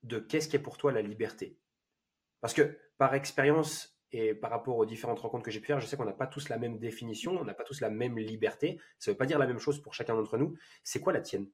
de 0.03 0.19
qu'est-ce 0.19 0.49
qui 0.49 0.57
est 0.57 0.61
pour 0.61 0.79
toi 0.79 0.93
la 0.93 1.03
liberté? 1.03 1.59
Parce 2.41 2.55
que 2.55 2.79
par 2.99 3.15
expérience 3.15 3.99
et 4.13 4.35
par 4.35 4.51
rapport 4.51 4.77
aux 4.77 4.87
différentes 4.87 5.19
rencontres 5.21 5.45
que 5.45 5.51
j'ai 5.51 5.61
pu 5.61 5.67
faire, 5.67 5.81
je 5.81 5.87
sais 5.87 5.97
qu'on 5.97 6.05
n'a 6.05 6.13
pas 6.13 6.27
tous 6.27 6.49
la 6.49 6.59
même 6.59 6.79
définition, 6.79 7.33
on 7.33 7.45
n'a 7.45 7.55
pas 7.55 7.65
tous 7.65 7.81
la 7.81 7.91
même 7.91 8.19
liberté. 8.19 8.81
Ça 8.99 9.11
ne 9.11 9.15
veut 9.15 9.19
pas 9.19 9.27
dire 9.27 9.39
la 9.39 9.47
même 9.47 9.59
chose 9.59 9.83
pour 9.83 9.95
chacun 9.95 10.15
d'entre 10.15 10.39
nous. 10.39 10.57
C'est 10.83 11.01
quoi 11.01 11.13
la 11.13 11.21
tienne? 11.21 11.51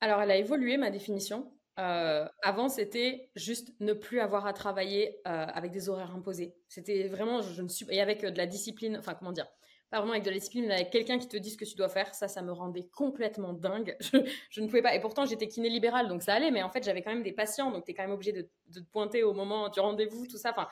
Alors, 0.00 0.20
elle 0.20 0.30
a 0.30 0.36
évolué, 0.36 0.76
ma 0.76 0.90
définition. 0.90 1.55
Euh, 1.78 2.26
avant, 2.42 2.68
c'était 2.68 3.30
juste 3.36 3.74
ne 3.80 3.92
plus 3.92 4.20
avoir 4.20 4.46
à 4.46 4.52
travailler 4.54 5.18
euh, 5.26 5.46
avec 5.46 5.72
des 5.72 5.88
horaires 5.88 6.14
imposés. 6.14 6.54
C'était 6.68 7.08
vraiment, 7.08 7.42
je, 7.42 7.60
ne 7.60 7.68
suis 7.68 7.86
et 7.90 8.00
avec 8.00 8.24
euh, 8.24 8.30
de 8.30 8.38
la 8.38 8.46
discipline, 8.46 8.96
enfin 8.96 9.14
comment 9.14 9.32
dire, 9.32 9.46
pas 9.90 9.98
vraiment 9.98 10.12
avec 10.12 10.24
de 10.24 10.30
la 10.30 10.36
discipline, 10.36 10.66
mais 10.66 10.74
avec 10.74 10.90
quelqu'un 10.90 11.18
qui 11.18 11.28
te 11.28 11.36
dit 11.36 11.50
ce 11.50 11.58
que 11.58 11.66
tu 11.66 11.76
dois 11.76 11.90
faire. 11.90 12.14
Ça, 12.14 12.28
ça 12.28 12.40
me 12.40 12.50
rendait 12.50 12.88
complètement 12.88 13.52
dingue. 13.52 13.96
Je, 14.50 14.60
ne 14.60 14.66
pouvais 14.66 14.82
pas. 14.82 14.94
Et 14.94 15.00
pourtant, 15.00 15.26
j'étais 15.26 15.48
kiné 15.48 15.68
libéral, 15.68 16.08
donc 16.08 16.22
ça 16.22 16.34
allait. 16.34 16.50
Mais 16.50 16.62
en 16.62 16.70
fait, 16.70 16.82
j'avais 16.82 17.02
quand 17.02 17.12
même 17.12 17.22
des 17.22 17.32
patients, 17.32 17.70
donc 17.70 17.84
tu 17.84 17.90
es 17.90 17.94
quand 17.94 18.02
même 18.04 18.12
obligé 18.12 18.32
de, 18.32 18.48
te 18.72 18.80
pointer 18.90 19.22
au 19.22 19.34
moment 19.34 19.68
du 19.68 19.78
rendez-vous, 19.80 20.26
tout 20.26 20.38
ça. 20.38 20.52
Enfin, 20.52 20.68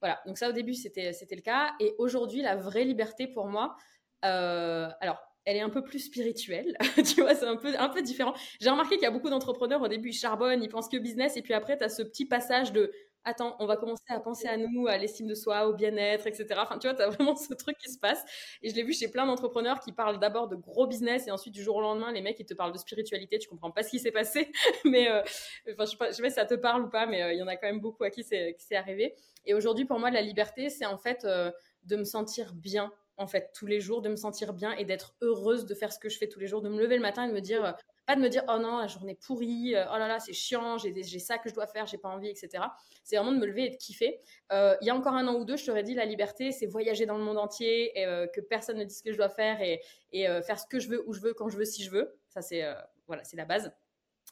voilà. 0.00 0.20
Donc 0.24 0.38
ça, 0.38 0.48
au 0.48 0.52
début, 0.52 0.74
c'était 0.74 1.12
c'était 1.12 1.36
le 1.36 1.42
cas. 1.42 1.72
Et 1.80 1.94
aujourd'hui, 1.98 2.42
la 2.42 2.54
vraie 2.54 2.84
liberté 2.84 3.26
pour 3.26 3.48
moi, 3.48 3.76
alors 4.22 5.18
elle 5.44 5.56
est 5.56 5.60
un 5.60 5.70
peu 5.70 5.82
plus 5.82 5.98
spirituelle. 5.98 6.76
tu 7.04 7.22
vois, 7.22 7.34
c'est 7.34 7.46
un 7.46 7.56
peu, 7.56 7.72
un 7.78 7.88
peu 7.88 8.02
différent. 8.02 8.34
J'ai 8.60 8.70
remarqué 8.70 8.96
qu'il 8.96 9.04
y 9.04 9.06
a 9.06 9.10
beaucoup 9.10 9.30
d'entrepreneurs, 9.30 9.82
au 9.82 9.88
début, 9.88 10.10
ils 10.10 10.14
charbonnent, 10.14 10.62
ils 10.62 10.68
pensent 10.68 10.88
que 10.88 10.96
business, 10.96 11.36
et 11.36 11.42
puis 11.42 11.54
après, 11.54 11.76
tu 11.76 11.84
as 11.84 11.88
ce 11.88 12.02
petit 12.02 12.26
passage 12.26 12.72
de 12.72 12.92
attends, 13.24 13.56
on 13.58 13.66
va 13.66 13.76
commencer 13.76 14.04
à 14.08 14.20
penser 14.20 14.46
à 14.46 14.56
nous, 14.56 14.86
à 14.86 14.98
l'estime 14.98 15.26
de 15.26 15.34
soi, 15.34 15.66
au 15.66 15.74
bien-être, 15.74 16.26
etc. 16.26 16.46
Enfin, 16.58 16.78
tu 16.78 16.86
vois, 16.86 16.94
tu 16.96 17.02
as 17.02 17.08
vraiment 17.10 17.34
ce 17.34 17.54
truc 17.54 17.76
qui 17.78 17.90
se 17.90 17.98
passe. 17.98 18.22
Et 18.62 18.68
je 18.68 18.74
l'ai 18.74 18.82
vu 18.82 18.92
chez 18.92 19.08
plein 19.08 19.26
d'entrepreneurs 19.26 19.80
qui 19.80 19.92
parlent 19.92 20.18
d'abord 20.18 20.48
de 20.48 20.56
gros 20.56 20.86
business 20.86 21.26
et 21.26 21.30
ensuite, 21.30 21.54
du 21.54 21.62
jour 21.62 21.76
au 21.76 21.80
lendemain, 21.80 22.12
les 22.12 22.20
mecs, 22.20 22.38
ils 22.38 22.46
te 22.46 22.54
parlent 22.54 22.72
de 22.72 22.78
spiritualité. 22.78 23.38
Tu 23.38 23.48
comprends 23.48 23.70
pas 23.70 23.82
ce 23.82 23.90
qui 23.90 23.98
s'est 23.98 24.12
passé. 24.12 24.52
mais, 24.84 25.10
euh, 25.10 25.22
enfin, 25.72 25.84
je 25.84 25.90
sais, 25.90 25.96
pas, 25.96 26.12
sais 26.12 26.22
pas 26.22 26.28
si 26.28 26.34
ça 26.34 26.44
te 26.44 26.54
parle 26.54 26.82
ou 26.82 26.88
pas, 26.88 27.06
mais 27.06 27.22
euh, 27.22 27.32
il 27.32 27.38
y 27.38 27.42
en 27.42 27.48
a 27.48 27.56
quand 27.56 27.66
même 27.66 27.80
beaucoup 27.80 28.04
à 28.04 28.10
qui 28.10 28.22
c'est 28.24 28.76
arrivé. 28.76 29.14
Et 29.46 29.54
aujourd'hui, 29.54 29.84
pour 29.84 29.98
moi, 29.98 30.10
la 30.10 30.22
liberté, 30.22 30.68
c'est 30.68 30.86
en 30.86 30.98
fait 30.98 31.24
euh, 31.24 31.50
de 31.84 31.96
me 31.96 32.04
sentir 32.04 32.54
bien 32.54 32.92
en 33.16 33.26
fait 33.26 33.50
tous 33.54 33.66
les 33.66 33.80
jours, 33.80 34.02
de 34.02 34.08
me 34.08 34.16
sentir 34.16 34.52
bien 34.52 34.72
et 34.72 34.84
d'être 34.84 35.14
heureuse 35.20 35.66
de 35.66 35.74
faire 35.74 35.92
ce 35.92 35.98
que 35.98 36.08
je 36.08 36.18
fais 36.18 36.28
tous 36.28 36.40
les 36.40 36.46
jours, 36.46 36.62
de 36.62 36.68
me 36.68 36.78
lever 36.80 36.96
le 36.96 37.02
matin 37.02 37.24
et 37.24 37.28
de 37.28 37.32
me 37.32 37.40
dire, 37.40 37.64
euh, 37.64 37.72
pas 38.06 38.16
de 38.16 38.20
me 38.20 38.28
dire 38.28 38.42
oh 38.48 38.58
non 38.58 38.78
la 38.78 38.86
journée 38.86 39.14
pourrie, 39.14 39.74
euh, 39.74 39.84
oh 39.92 39.98
là 39.98 40.08
là 40.08 40.18
c'est 40.18 40.32
chiant, 40.32 40.76
j'ai 40.78 41.18
ça 41.18 41.38
que 41.38 41.48
je 41.48 41.54
dois 41.54 41.66
faire, 41.66 41.86
j'ai 41.86 41.98
pas 41.98 42.08
envie, 42.08 42.28
etc. 42.28 42.64
C'est 43.02 43.16
vraiment 43.16 43.32
de 43.32 43.38
me 43.38 43.46
lever 43.46 43.66
et 43.66 43.70
de 43.70 43.76
kiffer. 43.76 44.20
Euh, 44.52 44.76
il 44.80 44.86
y 44.86 44.90
a 44.90 44.94
encore 44.94 45.14
un 45.14 45.26
an 45.26 45.34
ou 45.34 45.44
deux, 45.44 45.56
je 45.56 45.64
t'aurais 45.64 45.82
dit 45.82 45.94
la 45.94 46.04
liberté, 46.04 46.52
c'est 46.52 46.66
voyager 46.66 47.06
dans 47.06 47.16
le 47.16 47.24
monde 47.24 47.38
entier 47.38 47.98
et 47.98 48.04
que 48.34 48.40
personne 48.40 48.78
ne 48.78 48.84
dise 48.84 48.98
ce 48.98 49.02
que 49.02 49.12
je 49.12 49.16
dois 49.16 49.28
faire 49.28 49.60
et, 49.62 49.80
faire 50.12 50.58
ce 50.58 50.66
que 50.66 50.78
je 50.78 50.88
veux, 50.88 51.08
où 51.08 51.12
je 51.12 51.20
veux, 51.20 51.34
quand 51.34 51.48
je 51.48 51.56
veux, 51.56 51.64
si 51.64 51.82
je 51.82 51.90
veux. 51.90 52.18
Ça 52.28 52.42
c'est 52.42 52.64
voilà, 53.06 53.24
c'est 53.24 53.36
la 53.36 53.44
base. 53.44 53.72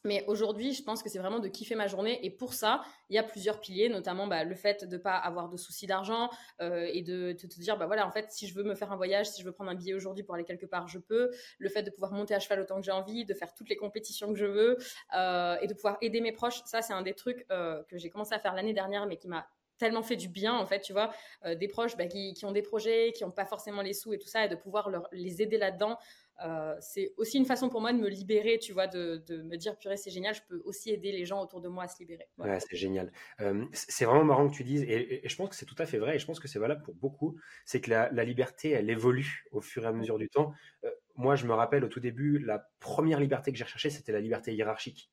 Mais 0.05 0.25
aujourd'hui, 0.27 0.73
je 0.73 0.83
pense 0.83 1.03
que 1.03 1.09
c'est 1.09 1.19
vraiment 1.19 1.39
de 1.39 1.49
kiffer 1.49 1.75
ma 1.75 1.87
journée. 1.87 2.19
Et 2.25 2.31
pour 2.31 2.55
ça, 2.55 2.83
il 3.09 3.15
y 3.15 3.19
a 3.19 3.23
plusieurs 3.23 3.61
piliers, 3.61 3.89
notamment 3.89 4.27
bah, 4.27 4.45
le 4.45 4.55
fait 4.55 4.85
de 4.85 4.97
ne 4.97 5.01
pas 5.01 5.17
avoir 5.17 5.49
de 5.49 5.57
soucis 5.57 5.87
d'argent 5.87 6.29
euh, 6.61 6.89
et 6.93 7.03
de, 7.03 7.33
te 7.33 7.47
dire, 7.47 7.77
bah 7.77 7.87
voilà, 7.87 8.07
en 8.07 8.11
fait, 8.11 8.31
si 8.31 8.49
je 8.49 8.55
veux 8.55 8.65
me 8.65 8.75
faire 8.75 8.91
un 8.91 8.97
voyage, 8.97 9.29
si 9.31 9.41
je 9.43 9.47
veux 9.47 9.53
prendre 9.53 9.71
un 9.71 9.75
billet 9.75 9.95
aujourd'hui 9.95 10.25
pour 10.25 10.35
aller 10.35 10.45
quelque 10.45 10.67
part, 10.67 10.89
je 10.89 10.99
peux. 10.99 11.31
Le 11.59 11.69
fait 11.69 11.83
de 11.83 11.91
pouvoir 11.91 12.13
monter 12.13 12.35
à 12.35 12.41
cheval 12.41 12.61
autant 12.61 12.77
que 12.77 12.83
j'ai 12.85 12.93
envie, 12.93 13.25
de 13.25 13.35
faire 13.35 13.55
toutes 13.55 13.69
les 13.69 13.77
compétitions 13.77 14.33
que 14.33 14.39
je 14.39 14.47
veux 14.47 14.79
euh, 15.17 15.57
et 15.61 15.67
de 15.67 15.75
pouvoir 15.75 15.99
aider 16.01 16.21
mes 16.21 16.33
proches. 16.33 16.63
Ça, 16.65 16.83
c'est 16.83 16.93
un 16.93 17.03
des 17.03 17.15
trucs 17.15 17.47
euh, 17.53 17.83
que 17.85 17.97
j'ai 17.97 18.11
commencé 18.11 18.35
à 18.35 18.41
faire 18.41 18.55
l'année 18.55 18.75
dernière, 18.75 19.07
mais 19.07 19.17
qui 19.17 19.29
m'a 19.29 19.47
tellement 19.79 20.03
fait 20.03 20.17
du 20.17 20.29
bien 20.29 20.55
en 20.55 20.65
fait 20.65 20.81
tu 20.81 20.93
vois 20.93 21.13
des 21.57 21.67
proches 21.67 21.97
bah, 21.97 22.07
qui, 22.07 22.39
ont 22.45 22.53
des 22.53 22.63
projets 22.63 23.11
qui 23.17 23.25
n'ont 23.25 23.33
pas 23.33 23.47
forcément 23.47 23.83
les 23.83 23.95
sous 23.95 24.13
et 24.13 24.19
tout 24.19 24.29
ça 24.29 24.45
et 24.45 24.49
de 24.49 24.55
pouvoir 24.55 24.89
les 25.11 25.43
aider 25.43 25.59
là-dedans 25.59 25.99
euh, 26.45 26.75
c'est 26.81 27.13
aussi 27.17 27.39
une 27.39 27.45
façon 27.45 27.69
pour 27.69 27.81
moi 27.81 27.93
de 27.93 27.99
me 27.99 28.09
libérer, 28.09 28.59
tu 28.59 28.73
vois, 28.73 28.87
de, 28.87 29.23
me 29.43 29.57
dire, 29.57 29.77
purée, 29.79 29.97
c'est 29.97 30.11
génial, 30.11 30.35
je 30.35 30.43
peux 30.49 30.61
aussi 30.65 30.91
aider 30.91 31.13
les 31.13 31.25
gens 31.25 31.41
autour 31.43 31.61
de 31.61 31.69
moi 31.69 31.85
à 31.85 31.89
se 31.89 31.99
libérer. 31.99 32.27
Ouais, 32.39 32.59
c'est 32.61 32.77
génial. 32.77 33.13
Euh, 33.41 33.65
c'est 33.73 34.05
vraiment 34.05 34.25
marrant 34.25 34.49
que 34.49 34.55
tu 34.55 34.65
dises, 34.65 34.83
et, 34.83 35.23
je 35.25 35.37
pense 35.37 35.49
que 35.51 35.55
c'est 35.55 35.67
tout 35.67 35.77
à 35.79 35.87
fait 35.87 35.99
vrai, 35.99 36.17
et 36.17 36.19
je 36.19 36.27
pense 36.27 36.41
que 36.41 36.49
c'est 36.49 36.59
valable 36.59 36.83
pour 36.83 36.95
beaucoup, 36.95 37.39
c'est 37.65 37.81
que 37.81 37.91
la, 37.91 38.25
liberté, 38.25 38.71
elle 38.71 38.91
évolue 38.91 39.45
au 39.53 39.61
fur 39.61 39.85
et 39.85 39.87
à 39.87 39.93
mesure 39.93 40.19
du 40.19 40.29
temps. 40.29 40.53
Euh, 40.85 40.91
moi, 41.17 41.37
je 41.37 41.47
me 41.47 41.55
rappelle 41.55 41.85
au 41.85 41.89
tout 41.89 42.01
début, 42.01 42.39
la 42.39 42.71
première 42.81 43.21
liberté 43.21 43.53
que 43.53 43.59
j'ai 43.59 43.65
recherchée, 43.65 43.91
c'était 43.91 44.13
la 44.13 44.21
liberté 44.21 44.55
hiérarchique. 44.55 45.11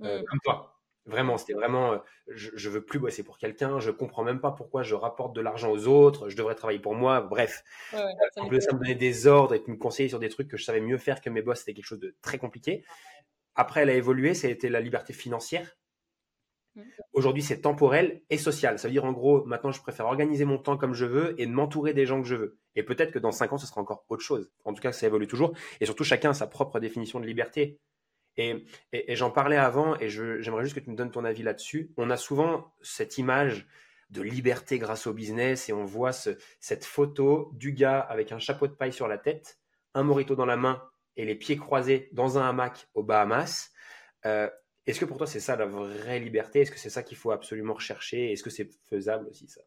Mmh. 0.00 0.22
Comme 0.26 0.38
toi. 0.42 0.81
Vraiment, 1.04 1.36
c'était 1.36 1.54
vraiment, 1.54 1.94
euh, 1.94 1.98
je, 2.28 2.50
je, 2.54 2.70
veux 2.70 2.84
plus 2.84 3.00
bosser 3.00 3.24
pour 3.24 3.36
quelqu'un, 3.36 3.80
je 3.80 3.90
comprends 3.90 4.22
même 4.22 4.40
pas 4.40 4.52
pourquoi 4.52 4.84
je 4.84 4.94
rapporte 4.94 5.34
de 5.34 5.40
l'argent 5.40 5.72
aux 5.72 5.88
autres, 5.88 6.28
je 6.28 6.36
devrais 6.36 6.54
travailler 6.54 6.78
pour 6.78 6.94
moi, 6.94 7.20
bref. 7.20 7.64
Ouais, 7.92 7.98
ouais, 7.98 8.60
ça, 8.60 8.72
me 8.72 8.78
donner 8.78 8.94
des 8.94 9.26
ordres 9.26 9.54
et 9.54 9.62
me 9.66 9.76
conseiller 9.76 10.08
sur 10.08 10.20
des 10.20 10.28
trucs 10.28 10.46
que 10.46 10.56
je 10.56 10.64
savais 10.64 10.80
mieux 10.80 10.98
faire 10.98 11.20
que 11.20 11.28
mes 11.28 11.42
boss, 11.42 11.58
c'était 11.58 11.74
quelque 11.74 11.86
chose 11.86 11.98
de 11.98 12.14
très 12.22 12.38
compliqué. 12.38 12.84
Après, 13.56 13.82
elle 13.82 13.90
a 13.90 13.94
évolué, 13.94 14.32
ça 14.34 14.46
a 14.46 14.50
été 14.50 14.68
la 14.68 14.80
liberté 14.80 15.12
financière. 15.12 15.76
Mmh. 16.76 16.82
Aujourd'hui, 17.14 17.42
c'est 17.42 17.60
temporel 17.60 18.22
et 18.30 18.38
social. 18.38 18.78
Ça 18.78 18.86
veut 18.86 18.92
dire, 18.92 19.04
en 19.04 19.12
gros, 19.12 19.44
maintenant, 19.44 19.72
je 19.72 19.80
préfère 19.82 20.06
organiser 20.06 20.44
mon 20.44 20.56
temps 20.56 20.76
comme 20.76 20.94
je 20.94 21.04
veux 21.04 21.38
et 21.40 21.46
m'entourer 21.46 21.94
des 21.94 22.06
gens 22.06 22.22
que 22.22 22.28
je 22.28 22.36
veux. 22.36 22.58
Et 22.76 22.84
peut-être 22.84 23.10
que 23.10 23.18
dans 23.18 23.32
cinq 23.32 23.52
ans, 23.52 23.58
ce 23.58 23.66
sera 23.66 23.80
encore 23.80 24.06
autre 24.08 24.22
chose. 24.22 24.50
En 24.64 24.72
tout 24.72 24.80
cas, 24.80 24.92
ça 24.92 25.06
évolue 25.06 25.26
toujours. 25.26 25.52
Et 25.80 25.84
surtout, 25.84 26.04
chacun 26.04 26.30
a 26.30 26.34
sa 26.34 26.46
propre 26.46 26.78
définition 26.78 27.18
de 27.18 27.26
liberté. 27.26 27.80
Et, 28.36 28.64
j'en 29.10 29.30
parlais 29.30 29.56
avant, 29.56 29.98
et 29.98 30.08
j'aimerais 30.08 30.64
juste 30.64 30.74
que 30.74 30.80
tu 30.80 30.90
me 30.90 30.96
donnes 30.96 31.10
ton 31.10 31.24
avis 31.24 31.42
là-dessus. 31.42 31.92
On 31.96 32.10
a 32.10 32.16
souvent 32.16 32.74
cette 32.82 33.18
image 33.18 33.66
de 34.10 34.22
liberté 34.22 34.78
grâce 34.78 35.06
au 35.06 35.12
business, 35.12 35.68
et 35.68 35.72
on 35.72 35.84
voit 35.84 36.12
cette 36.12 36.84
photo 36.84 37.50
du 37.54 37.72
gars 37.72 38.00
avec 38.00 38.32
un 38.32 38.38
chapeau 38.38 38.66
de 38.66 38.72
paille 38.72 38.92
sur 38.92 39.08
la 39.08 39.18
tête, 39.18 39.58
un 39.94 40.02
morito 40.02 40.34
dans 40.34 40.46
la 40.46 40.56
main 40.56 40.82
et 41.16 41.24
les 41.24 41.34
pieds 41.34 41.56
croisés 41.56 42.08
dans 42.12 42.38
un 42.38 42.48
hamac 42.48 42.88
aux 42.94 43.02
Bahamas. 43.02 43.70
Euh, 44.24 44.48
est-ce 44.86 44.98
que 44.98 45.04
pour 45.04 45.18
toi 45.18 45.26
c'est 45.26 45.40
ça 45.40 45.56
la 45.56 45.66
vraie 45.66 46.18
liberté? 46.18 46.60
Est-ce 46.60 46.70
que 46.70 46.78
c'est 46.78 46.90
ça 46.90 47.02
qu'il 47.02 47.16
faut 47.16 47.30
absolument 47.30 47.74
rechercher? 47.74 48.32
Est-ce 48.32 48.42
que 48.42 48.50
c'est 48.50 48.68
faisable 48.88 49.28
aussi 49.28 49.48
ça? 49.48 49.60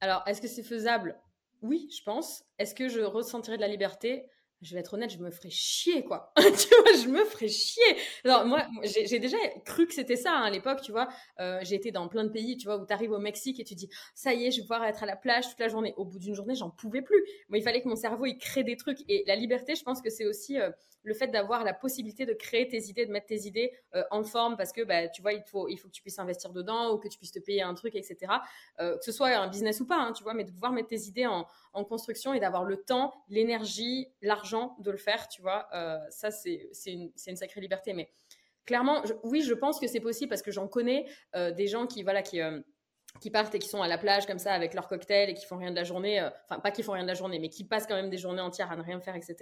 Alors, 0.00 0.22
est-ce 0.26 0.42
que 0.42 0.48
c'est 0.48 0.62
faisable? 0.62 1.18
Oui, 1.62 1.88
je 1.96 2.02
pense. 2.02 2.44
Est-ce 2.58 2.74
que 2.74 2.88
je 2.88 3.00
ressentirais 3.00 3.56
de 3.56 3.62
la 3.62 3.68
liberté? 3.68 4.26
Je 4.62 4.74
vais 4.74 4.80
être 4.80 4.94
honnête, 4.94 5.10
je 5.10 5.18
me 5.18 5.30
ferais 5.30 5.50
chier, 5.50 6.04
quoi. 6.04 6.32
tu 6.36 6.42
vois, 6.42 6.92
je 7.02 7.08
me 7.08 7.24
ferais 7.24 7.48
chier. 7.48 7.82
Alors, 8.24 8.46
moi, 8.46 8.66
j'ai 8.82 9.18
déjà 9.18 9.36
cru 9.64 9.86
que 9.86 9.94
c'était 9.94 10.16
ça 10.16 10.32
hein, 10.32 10.42
à 10.42 10.50
l'époque, 10.50 10.80
tu 10.82 10.92
vois. 10.92 11.08
Euh, 11.40 11.58
j'ai 11.62 11.74
été 11.74 11.90
dans 11.90 12.08
plein 12.08 12.24
de 12.24 12.30
pays, 12.30 12.56
tu 12.56 12.66
vois, 12.66 12.78
où 12.78 12.86
tu 12.86 12.92
arrives 12.92 13.12
au 13.12 13.18
Mexique 13.18 13.60
et 13.60 13.64
tu 13.64 13.74
dis, 13.74 13.88
ça 14.14 14.32
y 14.32 14.46
est, 14.46 14.50
je 14.50 14.58
vais 14.58 14.62
pouvoir 14.62 14.84
être 14.84 15.02
à 15.02 15.06
la 15.06 15.16
plage 15.16 15.48
toute 15.48 15.60
la 15.60 15.68
journée. 15.68 15.94
Au 15.96 16.04
bout 16.04 16.18
d'une 16.18 16.34
journée, 16.34 16.54
j'en 16.54 16.70
pouvais 16.70 17.02
plus. 17.02 17.22
Moi, 17.48 17.58
il 17.58 17.62
fallait 17.62 17.82
que 17.82 17.88
mon 17.88 17.96
cerveau, 17.96 18.26
il 18.26 18.38
crée 18.38 18.64
des 18.64 18.76
trucs. 18.76 18.98
Et 19.08 19.24
la 19.26 19.36
liberté, 19.36 19.74
je 19.74 19.82
pense 19.82 20.00
que 20.00 20.10
c'est 20.10 20.26
aussi 20.26 20.58
euh, 20.58 20.70
le 21.04 21.14
fait 21.14 21.28
d'avoir 21.28 21.62
la 21.62 21.72
possibilité 21.72 22.26
de 22.26 22.32
créer 22.32 22.66
tes 22.66 22.88
idées, 22.88 23.06
de 23.06 23.12
mettre 23.12 23.26
tes 23.26 23.46
idées 23.46 23.72
euh, 23.94 24.02
en 24.10 24.24
forme, 24.24 24.56
parce 24.56 24.72
que, 24.72 24.82
bah, 24.82 25.08
tu 25.08 25.22
vois, 25.22 25.32
il 25.32 25.42
faut, 25.42 25.68
il 25.68 25.76
faut 25.76 25.88
que 25.88 25.94
tu 25.94 26.02
puisses 26.02 26.18
investir 26.18 26.52
dedans 26.52 26.92
ou 26.92 26.98
que 26.98 27.08
tu 27.08 27.18
puisses 27.18 27.32
te 27.32 27.38
payer 27.38 27.62
un 27.62 27.74
truc, 27.74 27.94
etc. 27.94 28.32
que 28.78 29.04
ce 29.04 29.12
soit 29.12 29.28
un 29.28 29.48
business 29.48 29.80
ou 29.80 29.86
pas, 29.86 29.98
hein, 29.98 30.12
tu 30.12 30.22
vois, 30.22 30.34
mais 30.34 30.44
de 30.44 30.50
pouvoir 30.50 30.72
mettre 30.72 30.88
tes 30.88 31.02
idées 31.02 31.26
en, 31.26 31.46
en 31.74 31.84
construction 31.84 32.32
et 32.32 32.40
d'avoir 32.40 32.64
le 32.64 32.76
temps, 32.76 33.12
l'énergie, 33.28 34.08
l'argent 34.22 34.76
de 34.78 34.90
le 34.90 34.96
faire, 34.96 35.28
tu 35.28 35.42
vois. 35.42 35.68
Euh, 35.74 35.98
ça, 36.08 36.30
c'est 36.30 36.70
une, 36.86 37.10
une, 37.26 37.36
sacrée 37.36 37.60
liberté. 37.60 37.92
Mais 37.92 38.08
clairement, 38.64 39.02
oui, 39.24 39.42
je 39.42 39.52
pense 39.52 39.78
que 39.80 39.86
c'est 39.86 40.00
possible 40.00 40.30
parce 40.30 40.42
que 40.42 40.52
j'en 40.52 40.68
connais 40.68 41.06
euh, 41.34 41.50
des 41.50 41.66
gens 41.66 41.86
qui, 41.86 42.02
voilà, 42.04 42.22
qui, 42.22 42.40
euh, 42.40 42.60
qui 43.20 43.30
partent 43.30 43.54
et 43.54 43.58
qui 43.58 43.68
sont 43.68 43.82
à 43.82 43.88
la 43.88 43.98
plage 43.98 44.26
comme 44.26 44.38
ça 44.38 44.52
avec 44.52 44.72
leur 44.72 44.88
cocktail 44.88 45.30
et 45.30 45.34
qui 45.34 45.46
font 45.46 45.56
rien 45.56 45.70
de 45.70 45.76
la 45.76 45.84
journée. 45.84 46.20
Enfin, 46.44 46.60
pas 46.60 46.70
qui 46.70 46.82
font 46.82 46.92
rien 46.92 47.02
de 47.02 47.08
la 47.08 47.14
journée, 47.14 47.40
mais 47.40 47.48
qui 47.48 47.64
passent 47.64 47.86
quand 47.86 47.96
même 47.96 48.10
des 48.10 48.18
journées 48.18 48.40
entières 48.40 48.70
à 48.70 48.76
ne 48.76 48.82
rien 48.82 49.00
faire, 49.00 49.16
etc. 49.16 49.36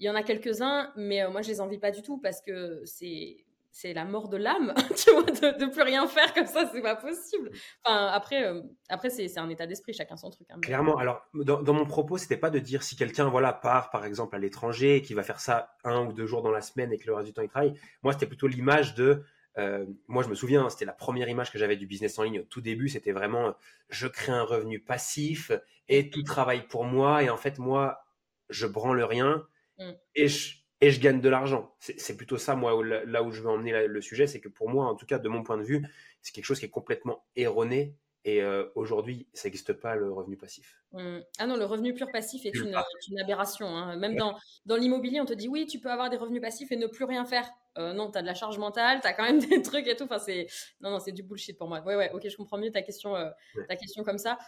Il 0.00 0.06
y 0.06 0.10
en 0.10 0.14
a 0.14 0.22
quelques-uns, 0.22 0.92
mais 0.96 1.28
moi, 1.30 1.42
je 1.42 1.48
les 1.48 1.60
envie 1.60 1.78
pas 1.78 1.90
du 1.90 2.02
tout 2.02 2.18
parce 2.18 2.40
que 2.40 2.82
c'est 2.84 3.44
c'est 3.72 3.92
la 3.92 4.04
mort 4.04 4.28
de 4.28 4.36
l'âme, 4.36 4.74
tu 4.96 5.10
vois, 5.12 5.22
de, 5.22 5.58
de, 5.58 5.70
plus 5.70 5.82
rien 5.82 6.06
faire 6.06 6.34
comme 6.34 6.46
ça, 6.46 6.68
c'est 6.72 6.82
pas 6.82 6.96
possible. 6.96 7.50
Enfin, 7.84 8.06
après, 8.06 8.44
euh, 8.44 8.62
après 8.88 9.10
c'est 9.10 9.38
un 9.38 9.48
état 9.48 9.66
d'esprit, 9.66 9.92
chacun 9.92 10.16
son 10.16 10.30
truc. 10.30 10.48
Hein, 10.50 10.60
Clairement. 10.60 10.96
Alors, 10.98 11.22
dans, 11.34 11.72
mon 11.72 11.86
propos, 11.86 12.18
c'était 12.18 12.36
pas 12.36 12.50
de 12.50 12.58
dire 12.58 12.82
si 12.82 12.96
quelqu'un, 12.96 13.28
voilà, 13.28 13.52
part 13.52 13.90
par 13.90 14.04
exemple 14.04 14.34
à 14.34 14.38
l'étranger, 14.38 14.96
et 14.96 15.02
qui 15.02 15.14
va 15.14 15.22
faire 15.22 15.40
ça 15.40 15.76
un 15.84 16.06
ou 16.06 16.12
deux 16.12 16.26
jours 16.26 16.42
dans 16.42 16.50
la 16.50 16.62
semaine 16.62 16.92
et 16.92 16.98
que 16.98 17.06
le 17.06 17.14
reste 17.14 17.28
du 17.28 17.32
temps 17.32 17.42
il 17.42 17.48
travaille. 17.48 17.74
Moi, 18.02 18.12
c'était 18.12 18.26
plutôt 18.26 18.48
l'image 18.48 18.94
de. 18.94 19.22
Euh, 19.58 19.84
moi, 20.08 20.22
je 20.22 20.28
me 20.28 20.34
souviens, 20.34 20.68
c'était 20.68 20.84
la 20.84 20.92
première 20.92 21.28
image 21.28 21.50
que 21.50 21.58
j'avais 21.58 21.76
du 21.76 21.86
business 21.86 22.18
en 22.18 22.24
ligne 22.24 22.40
au 22.40 22.44
tout 22.44 22.60
début. 22.60 22.88
C'était 22.88 23.12
vraiment, 23.12 23.54
je 23.88 24.06
crée 24.06 24.32
un 24.32 24.44
revenu 24.44 24.80
passif 24.80 25.52
et 25.88 26.10
tout 26.10 26.22
travaille 26.22 26.66
pour 26.66 26.84
moi. 26.84 27.22
Et 27.22 27.30
en 27.30 27.36
fait, 27.36 27.58
moi, 27.58 28.04
je 28.48 28.66
branle 28.66 29.02
rien 29.02 29.46
mm. 29.80 29.92
et 30.14 30.28
je 30.28 30.60
et 30.80 30.90
je 30.90 31.00
gagne 31.00 31.20
de 31.20 31.28
l'argent. 31.28 31.74
C'est 31.78 32.16
plutôt 32.16 32.38
ça, 32.38 32.56
moi, 32.56 32.82
là 33.04 33.22
où 33.22 33.32
je 33.32 33.42
veux 33.42 33.50
emmener 33.50 33.86
le 33.86 34.00
sujet, 34.00 34.26
c'est 34.26 34.40
que 34.40 34.48
pour 34.48 34.70
moi, 34.70 34.86
en 34.86 34.94
tout 34.94 35.04
cas, 35.04 35.18
de 35.18 35.28
mon 35.28 35.42
point 35.42 35.58
de 35.58 35.62
vue, 35.62 35.86
c'est 36.22 36.32
quelque 36.32 36.46
chose 36.46 36.58
qui 36.58 36.64
est 36.64 36.70
complètement 36.70 37.24
erroné. 37.36 37.94
Et 38.24 38.42
euh, 38.42 38.66
aujourd'hui, 38.74 39.26
ça 39.32 39.48
n'existe 39.48 39.72
pas 39.72 39.96
le 39.96 40.12
revenu 40.12 40.36
passif. 40.36 40.78
Mmh. 40.92 41.18
Ah 41.38 41.46
non, 41.46 41.56
le 41.56 41.64
revenu 41.64 41.94
pur 41.94 42.10
passif 42.12 42.44
est 42.44 42.54
une, 42.54 42.74
une, 43.08 43.20
aberration. 43.20 43.66
Hein. 43.66 43.96
Même 43.96 44.16
dans, 44.16 44.38
dans 44.66 44.76
l'immobilier, 44.76 45.20
on 45.20 45.26
te 45.26 45.32
dit 45.32 45.48
oui, 45.48 45.66
tu 45.66 45.80
peux 45.80 45.90
avoir 45.90 46.10
des 46.10 46.18
revenus 46.18 46.42
passifs 46.42 46.70
et 46.70 46.76
ne 46.76 46.86
plus 46.86 47.04
rien 47.04 47.24
faire. 47.24 47.50
Euh, 47.78 47.92
non, 47.92 48.10
tu 48.10 48.18
as 48.18 48.22
de 48.22 48.26
la 48.26 48.34
charge 48.34 48.58
mentale, 48.58 49.00
tu 49.00 49.06
as 49.06 49.12
quand 49.12 49.22
même 49.22 49.38
des 49.48 49.62
trucs 49.62 49.86
et 49.86 49.96
tout. 49.96 50.04
Enfin, 50.04 50.18
c'est 50.18 50.46
non, 50.80 50.90
non, 50.90 50.98
c'est 50.98 51.12
du 51.12 51.22
bullshit 51.22 51.56
pour 51.56 51.68
moi. 51.68 51.80
Ouais, 51.80 51.96
ouais, 51.96 52.10
ok, 52.12 52.28
je 52.28 52.36
comprends 52.36 52.58
mieux 52.58 52.70
ta 52.70 52.82
question, 52.82 53.16
euh, 53.16 53.30
ta 53.68 53.76
question 53.76 54.04
comme 54.04 54.18
ça. 54.18 54.38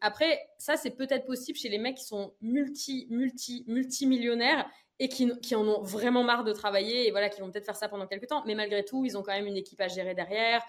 après, 0.00 0.40
ça, 0.58 0.76
c'est 0.76 0.92
peut-être 0.92 1.26
possible 1.26 1.58
chez 1.58 1.68
les 1.68 1.78
mecs 1.78 1.96
qui 1.96 2.04
sont 2.04 2.34
multi, 2.40 3.06
multi, 3.10 3.64
multimillionnaires 3.66 4.68
et 4.98 5.08
qui, 5.08 5.30
qui, 5.40 5.54
en 5.54 5.66
ont 5.66 5.82
vraiment 5.82 6.22
marre 6.22 6.44
de 6.44 6.52
travailler 6.52 7.06
et 7.06 7.10
voilà, 7.10 7.28
qui 7.28 7.40
vont 7.40 7.50
peut-être 7.50 7.66
faire 7.66 7.76
ça 7.76 7.88
pendant 7.88 8.06
quelques 8.06 8.28
temps. 8.28 8.42
Mais 8.46 8.54
malgré 8.54 8.84
tout, 8.84 9.04
ils 9.04 9.16
ont 9.18 9.22
quand 9.22 9.32
même 9.32 9.46
une 9.46 9.56
équipe 9.56 9.80
à 9.80 9.88
gérer 9.88 10.14
derrière. 10.14 10.64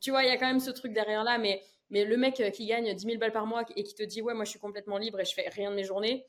Tu 0.00 0.10
vois, 0.10 0.24
il 0.24 0.28
y 0.28 0.30
a 0.30 0.36
quand 0.36 0.46
même 0.46 0.60
ce 0.60 0.70
truc 0.70 0.92
derrière 0.92 1.24
là. 1.24 1.38
Mais, 1.38 1.62
mais 1.88 2.04
le 2.04 2.16
mec 2.16 2.40
euh, 2.40 2.50
qui 2.50 2.66
gagne 2.66 2.92
10 2.94 3.02
000 3.02 3.18
balles 3.18 3.32
par 3.32 3.46
mois 3.46 3.64
et 3.76 3.84
qui 3.84 3.94
te 3.94 4.02
dit, 4.02 4.20
ouais, 4.20 4.34
moi 4.34 4.44
je 4.44 4.50
suis 4.50 4.58
complètement 4.58 4.98
libre 4.98 5.20
et 5.20 5.24
je 5.24 5.32
fais 5.32 5.48
rien 5.48 5.70
de 5.70 5.76
mes 5.76 5.84
journées, 5.84 6.26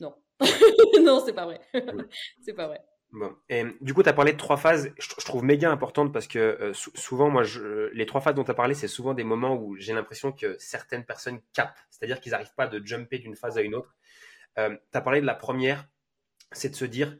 non. 0.00 0.14
non, 1.02 1.22
c'est 1.24 1.32
pas 1.32 1.46
vrai. 1.46 1.60
c'est 2.42 2.52
pas 2.52 2.66
vrai. 2.66 2.82
Bon. 3.16 3.34
Et, 3.48 3.64
du 3.80 3.94
coup, 3.94 4.02
tu 4.02 4.10
as 4.10 4.12
parlé 4.12 4.32
de 4.32 4.36
trois 4.36 4.58
phases, 4.58 4.92
je, 4.98 5.08
trouve 5.24 5.42
méga 5.42 5.70
importantes 5.70 6.12
parce 6.12 6.26
que 6.26 6.38
euh, 6.38 6.74
souvent, 6.74 7.30
moi, 7.30 7.44
je, 7.44 7.88
les 7.94 8.04
trois 8.04 8.20
phases 8.20 8.34
dont 8.34 8.44
tu 8.44 8.50
as 8.50 8.54
parlé, 8.54 8.74
c'est 8.74 8.88
souvent 8.88 9.14
des 9.14 9.24
moments 9.24 9.56
où 9.56 9.74
j'ai 9.76 9.94
l'impression 9.94 10.32
que 10.32 10.54
certaines 10.58 11.06
personnes 11.06 11.40
capent, 11.54 11.78
c'est-à-dire 11.88 12.20
qu'ils 12.20 12.32
n'arrivent 12.32 12.54
pas 12.54 12.66
de 12.66 12.84
jumper 12.86 13.18
d'une 13.18 13.34
phase 13.34 13.56
à 13.56 13.62
une 13.62 13.74
autre. 13.74 13.96
Euh, 14.58 14.76
tu 14.92 14.98
as 14.98 15.00
parlé 15.00 15.22
de 15.22 15.26
la 15.26 15.34
première, 15.34 15.88
c'est 16.52 16.68
de 16.68 16.74
se 16.74 16.84
dire, 16.84 17.18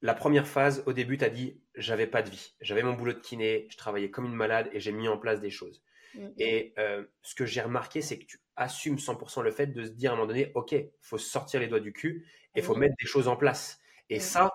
la 0.00 0.14
première 0.14 0.48
phase, 0.48 0.82
au 0.86 0.94
début, 0.94 1.18
tu 1.18 1.24
as 1.24 1.28
dit, 1.28 1.60
j'avais 1.74 2.06
pas 2.06 2.22
de 2.22 2.30
vie. 2.30 2.54
J'avais 2.62 2.82
mon 2.82 2.94
boulot 2.94 3.12
de 3.12 3.18
kiné, 3.18 3.66
je 3.70 3.76
travaillais 3.76 4.10
comme 4.10 4.24
une 4.24 4.34
malade 4.34 4.70
et 4.72 4.80
j'ai 4.80 4.92
mis 4.92 5.08
en 5.08 5.18
place 5.18 5.38
des 5.38 5.50
choses. 5.50 5.82
Mm-hmm. 6.14 6.32
Et 6.38 6.72
euh, 6.78 7.04
ce 7.20 7.34
que 7.34 7.44
j'ai 7.44 7.60
remarqué, 7.60 8.00
c'est 8.00 8.18
que 8.18 8.24
tu 8.24 8.40
assumes 8.56 8.96
100% 8.96 9.42
le 9.42 9.50
fait 9.50 9.66
de 9.66 9.84
se 9.84 9.90
dire 9.90 10.12
à 10.12 10.14
un 10.14 10.16
moment 10.16 10.28
donné, 10.28 10.50
OK, 10.54 10.72
il 10.72 10.90
faut 11.02 11.18
sortir 11.18 11.60
les 11.60 11.68
doigts 11.68 11.80
du 11.80 11.92
cul 11.92 12.26
et 12.54 12.60
il 12.60 12.64
faut 12.64 12.74
mm-hmm. 12.74 12.78
mettre 12.78 12.94
des 12.98 13.06
choses 13.06 13.28
en 13.28 13.36
place. 13.36 13.80
Et 14.08 14.16
mm-hmm. 14.16 14.20
ça, 14.20 14.50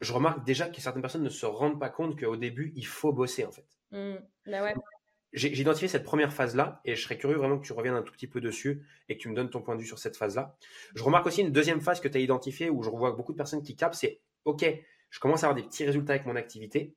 je 0.00 0.12
remarque 0.12 0.44
déjà 0.44 0.68
que 0.68 0.80
certaines 0.80 1.02
personnes 1.02 1.22
ne 1.22 1.28
se 1.28 1.46
rendent 1.46 1.80
pas 1.80 1.88
compte 1.88 2.18
qu'au 2.18 2.36
début, 2.36 2.72
il 2.76 2.86
faut 2.86 3.12
bosser 3.12 3.44
en 3.44 3.52
fait. 3.52 3.66
Mm. 3.90 4.16
Bah 4.46 4.62
ouais 4.62 4.74
j'ai 5.36 5.60
identifié 5.60 5.86
cette 5.86 6.04
première 6.04 6.32
phase-là 6.32 6.80
et 6.84 6.96
je 6.96 7.02
serais 7.02 7.18
curieux 7.18 7.36
vraiment 7.36 7.58
que 7.58 7.66
tu 7.66 7.74
reviennes 7.74 7.94
un 7.94 8.02
tout 8.02 8.12
petit 8.12 8.26
peu 8.26 8.40
dessus 8.40 8.82
et 9.08 9.16
que 9.16 9.22
tu 9.22 9.28
me 9.28 9.34
donnes 9.34 9.50
ton 9.50 9.60
point 9.60 9.76
de 9.76 9.80
vue 9.80 9.86
sur 9.86 9.98
cette 9.98 10.16
phase-là. 10.16 10.56
Je 10.94 11.02
remarque 11.02 11.26
aussi 11.26 11.42
une 11.42 11.52
deuxième 11.52 11.80
phase 11.80 12.00
que 12.00 12.08
tu 12.08 12.16
as 12.16 12.20
identifiée 12.20 12.70
où 12.70 12.82
je 12.82 12.88
revois 12.88 13.12
beaucoup 13.12 13.32
de 13.32 13.36
personnes 13.36 13.62
qui 13.62 13.76
capent, 13.76 13.94
c'est 13.94 14.20
OK, 14.46 14.64
je 15.10 15.20
commence 15.20 15.44
à 15.44 15.48
avoir 15.48 15.60
des 15.60 15.68
petits 15.68 15.84
résultats 15.84 16.14
avec 16.14 16.26
mon 16.26 16.36
activité, 16.36 16.94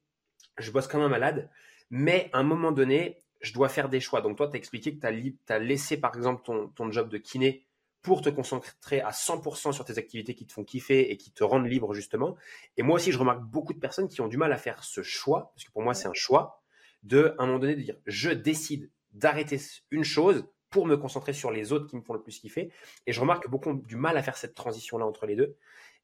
je 0.58 0.72
bosse 0.72 0.88
comme 0.88 1.02
un 1.02 1.10
malade, 1.10 1.50
mais 1.90 2.30
à 2.32 2.40
un 2.40 2.44
moment 2.44 2.72
donné, 2.72 3.18
je 3.42 3.54
dois 3.54 3.68
faire 3.68 3.90
des 3.90 4.00
choix. 4.00 4.22
Donc 4.22 4.38
toi, 4.38 4.48
tu 4.48 4.54
as 4.56 4.58
expliqué 4.58 4.96
que 4.96 5.00
tu 5.02 5.54
as, 5.54 5.60
laissé 5.60 5.98
par 5.98 6.16
exemple 6.16 6.44
ton, 6.46 6.70
ton 6.70 6.92
job 6.92 7.10
de 7.10 7.18
kiné 7.18 7.66
pour 8.02 8.22
te 8.22 8.30
concentrer 8.30 9.02
à 9.02 9.12
100% 9.12 9.74
sur 9.74 9.86
tes 9.86 9.98
activités 9.98 10.34
qui 10.36 10.46
te 10.46 10.54
font 10.54 10.64
kiffer 10.64 11.12
et 11.12 11.18
qui 11.18 11.32
te 11.32 11.44
rendent 11.44 11.68
libre 11.68 11.94
justement. 11.94 12.36
Et 12.78 12.84
moi 12.84 12.96
aussi, 12.96 13.12
je 13.12 13.18
remarque 13.18 13.44
beaucoup 13.44 13.74
de 13.74 13.80
personnes 13.80 14.08
qui 14.08 14.22
ont 14.22 14.28
du 14.28 14.38
mal 14.38 14.54
à 14.54 14.58
faire 14.58 14.84
ce 14.84 15.04
choix, 15.04 15.52
parce 15.54 15.66
que 15.66 15.72
pour 15.72 15.82
moi, 15.82 15.94
c'est 15.94 16.08
un 16.08 16.14
choix 16.14 16.62
de, 17.04 17.36
à 17.38 17.44
un 17.44 17.46
moment 17.46 17.60
donné, 17.60 17.76
de 17.76 17.82
dire, 17.82 17.96
je 18.06 18.30
décide 18.30 18.90
d'arrêter 19.12 19.60
une 19.92 20.04
chose 20.04 20.46
pour 20.70 20.86
me 20.86 20.96
concentrer 20.96 21.34
sur 21.34 21.52
les 21.52 21.74
autres 21.74 21.88
qui 21.88 21.96
me 21.96 22.02
font 22.02 22.14
le 22.14 22.22
plus 22.22 22.40
kiffer. 22.40 22.72
Et 23.08 23.12
je 23.12 23.20
remarque 23.20 23.44
que 23.44 23.50
beaucoup 23.50 23.70
ont 23.70 23.74
du 23.74 23.96
mal 23.96 24.18
à 24.18 24.24
faire 24.24 24.38
cette 24.38 24.54
transition-là 24.54 25.06
entre 25.06 25.26
les 25.26 25.36
deux. 25.36 25.58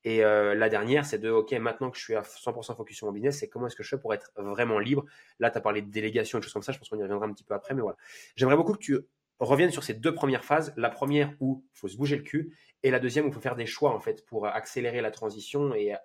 Et 0.03 0.21
la 0.21 0.69
dernière, 0.69 1.05
c'est 1.05 1.17
de, 1.17 1.31
OK, 1.31 1.51
maintenant 1.53 1.89
que 1.89 1.97
je 1.97 2.03
suis 2.03 2.15
à 2.15 2.21
100% 2.21 2.75
focus 2.75 2.97
sur 2.97 3.07
mon 3.07 3.13
business, 3.13 3.39
c'est 3.39 3.49
comment 3.49 3.67
est-ce 3.67 3.75
que 3.75 3.83
je 3.83 3.89
fais 3.89 3.97
pour 3.97 4.13
être 4.13 4.31
vraiment 4.35 4.77
libre? 4.77 5.03
Là, 5.39 5.49
tu 5.49 5.57
as 5.57 5.61
parlé 5.61 5.81
de 5.81 5.89
délégation 5.89 6.37
et 6.37 6.41
de 6.41 6.43
choses 6.43 6.53
comme 6.53 6.61
ça, 6.61 6.71
je 6.71 6.77
pense 6.77 6.89
qu'on 6.89 6.97
y 6.99 7.01
reviendra 7.01 7.25
un 7.25 7.33
petit 7.33 7.43
peu 7.43 7.55
après, 7.55 7.73
mais 7.73 7.81
voilà. 7.81 7.97
J'aimerais 8.35 8.55
beaucoup 8.55 8.73
que 8.73 8.79
tu 8.79 8.99
reviennes 9.39 9.71
sur 9.71 9.83
ces 9.83 9.93
deux 9.93 10.13
premières 10.13 10.43
phases. 10.43 10.73
La 10.77 10.89
première 10.89 11.33
où 11.39 11.65
il 11.73 11.77
faut 11.77 11.87
se 11.87 11.97
bouger 11.97 12.17
le 12.17 12.23
cul 12.23 12.57
et 12.83 12.91
la 12.91 12.99
deuxième 12.99 13.25
où 13.25 13.29
il 13.29 13.33
faut 13.33 13.41
faire 13.41 13.55
des 13.55 13.65
choix, 13.65 13.93
en 13.93 13.99
fait, 13.99 14.25
pour 14.25 14.47
accélérer 14.47 15.01
la 15.01 15.11
transition 15.11 15.73
et, 15.73 15.95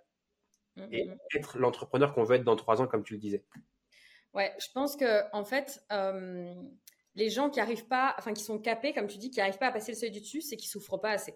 mmh, 0.76 0.82
et 0.92 1.08
être 1.34 1.58
l'entrepreneur 1.58 2.14
qu'on 2.14 2.24
veut 2.24 2.36
être 2.36 2.44
dans 2.44 2.56
trois 2.56 2.80
ans, 2.80 2.86
comme 2.86 3.04
tu 3.04 3.14
le 3.14 3.20
disais. 3.20 3.44
Ouais, 4.32 4.54
je 4.60 4.68
pense 4.72 4.96
que 4.96 5.24
en 5.32 5.44
fait, 5.44 5.84
les 7.14 7.30
gens 7.30 7.50
qui 7.50 7.60
arrivent 7.60 7.86
pas, 7.86 8.14
enfin 8.18 8.32
qui 8.32 8.42
sont 8.42 8.58
capés, 8.58 8.92
comme 8.92 9.06
tu 9.06 9.18
dis, 9.18 9.30
qui 9.30 9.40
arrivent 9.40 9.58
pas 9.58 9.68
à 9.68 9.72
passer 9.72 9.92
le 9.92 9.98
seuil 9.98 10.10
du 10.10 10.20
dessus, 10.20 10.40
c'est 10.40 10.56
qu'ils 10.56 10.70
souffrent 10.70 10.98
pas 10.98 11.10
assez. 11.10 11.34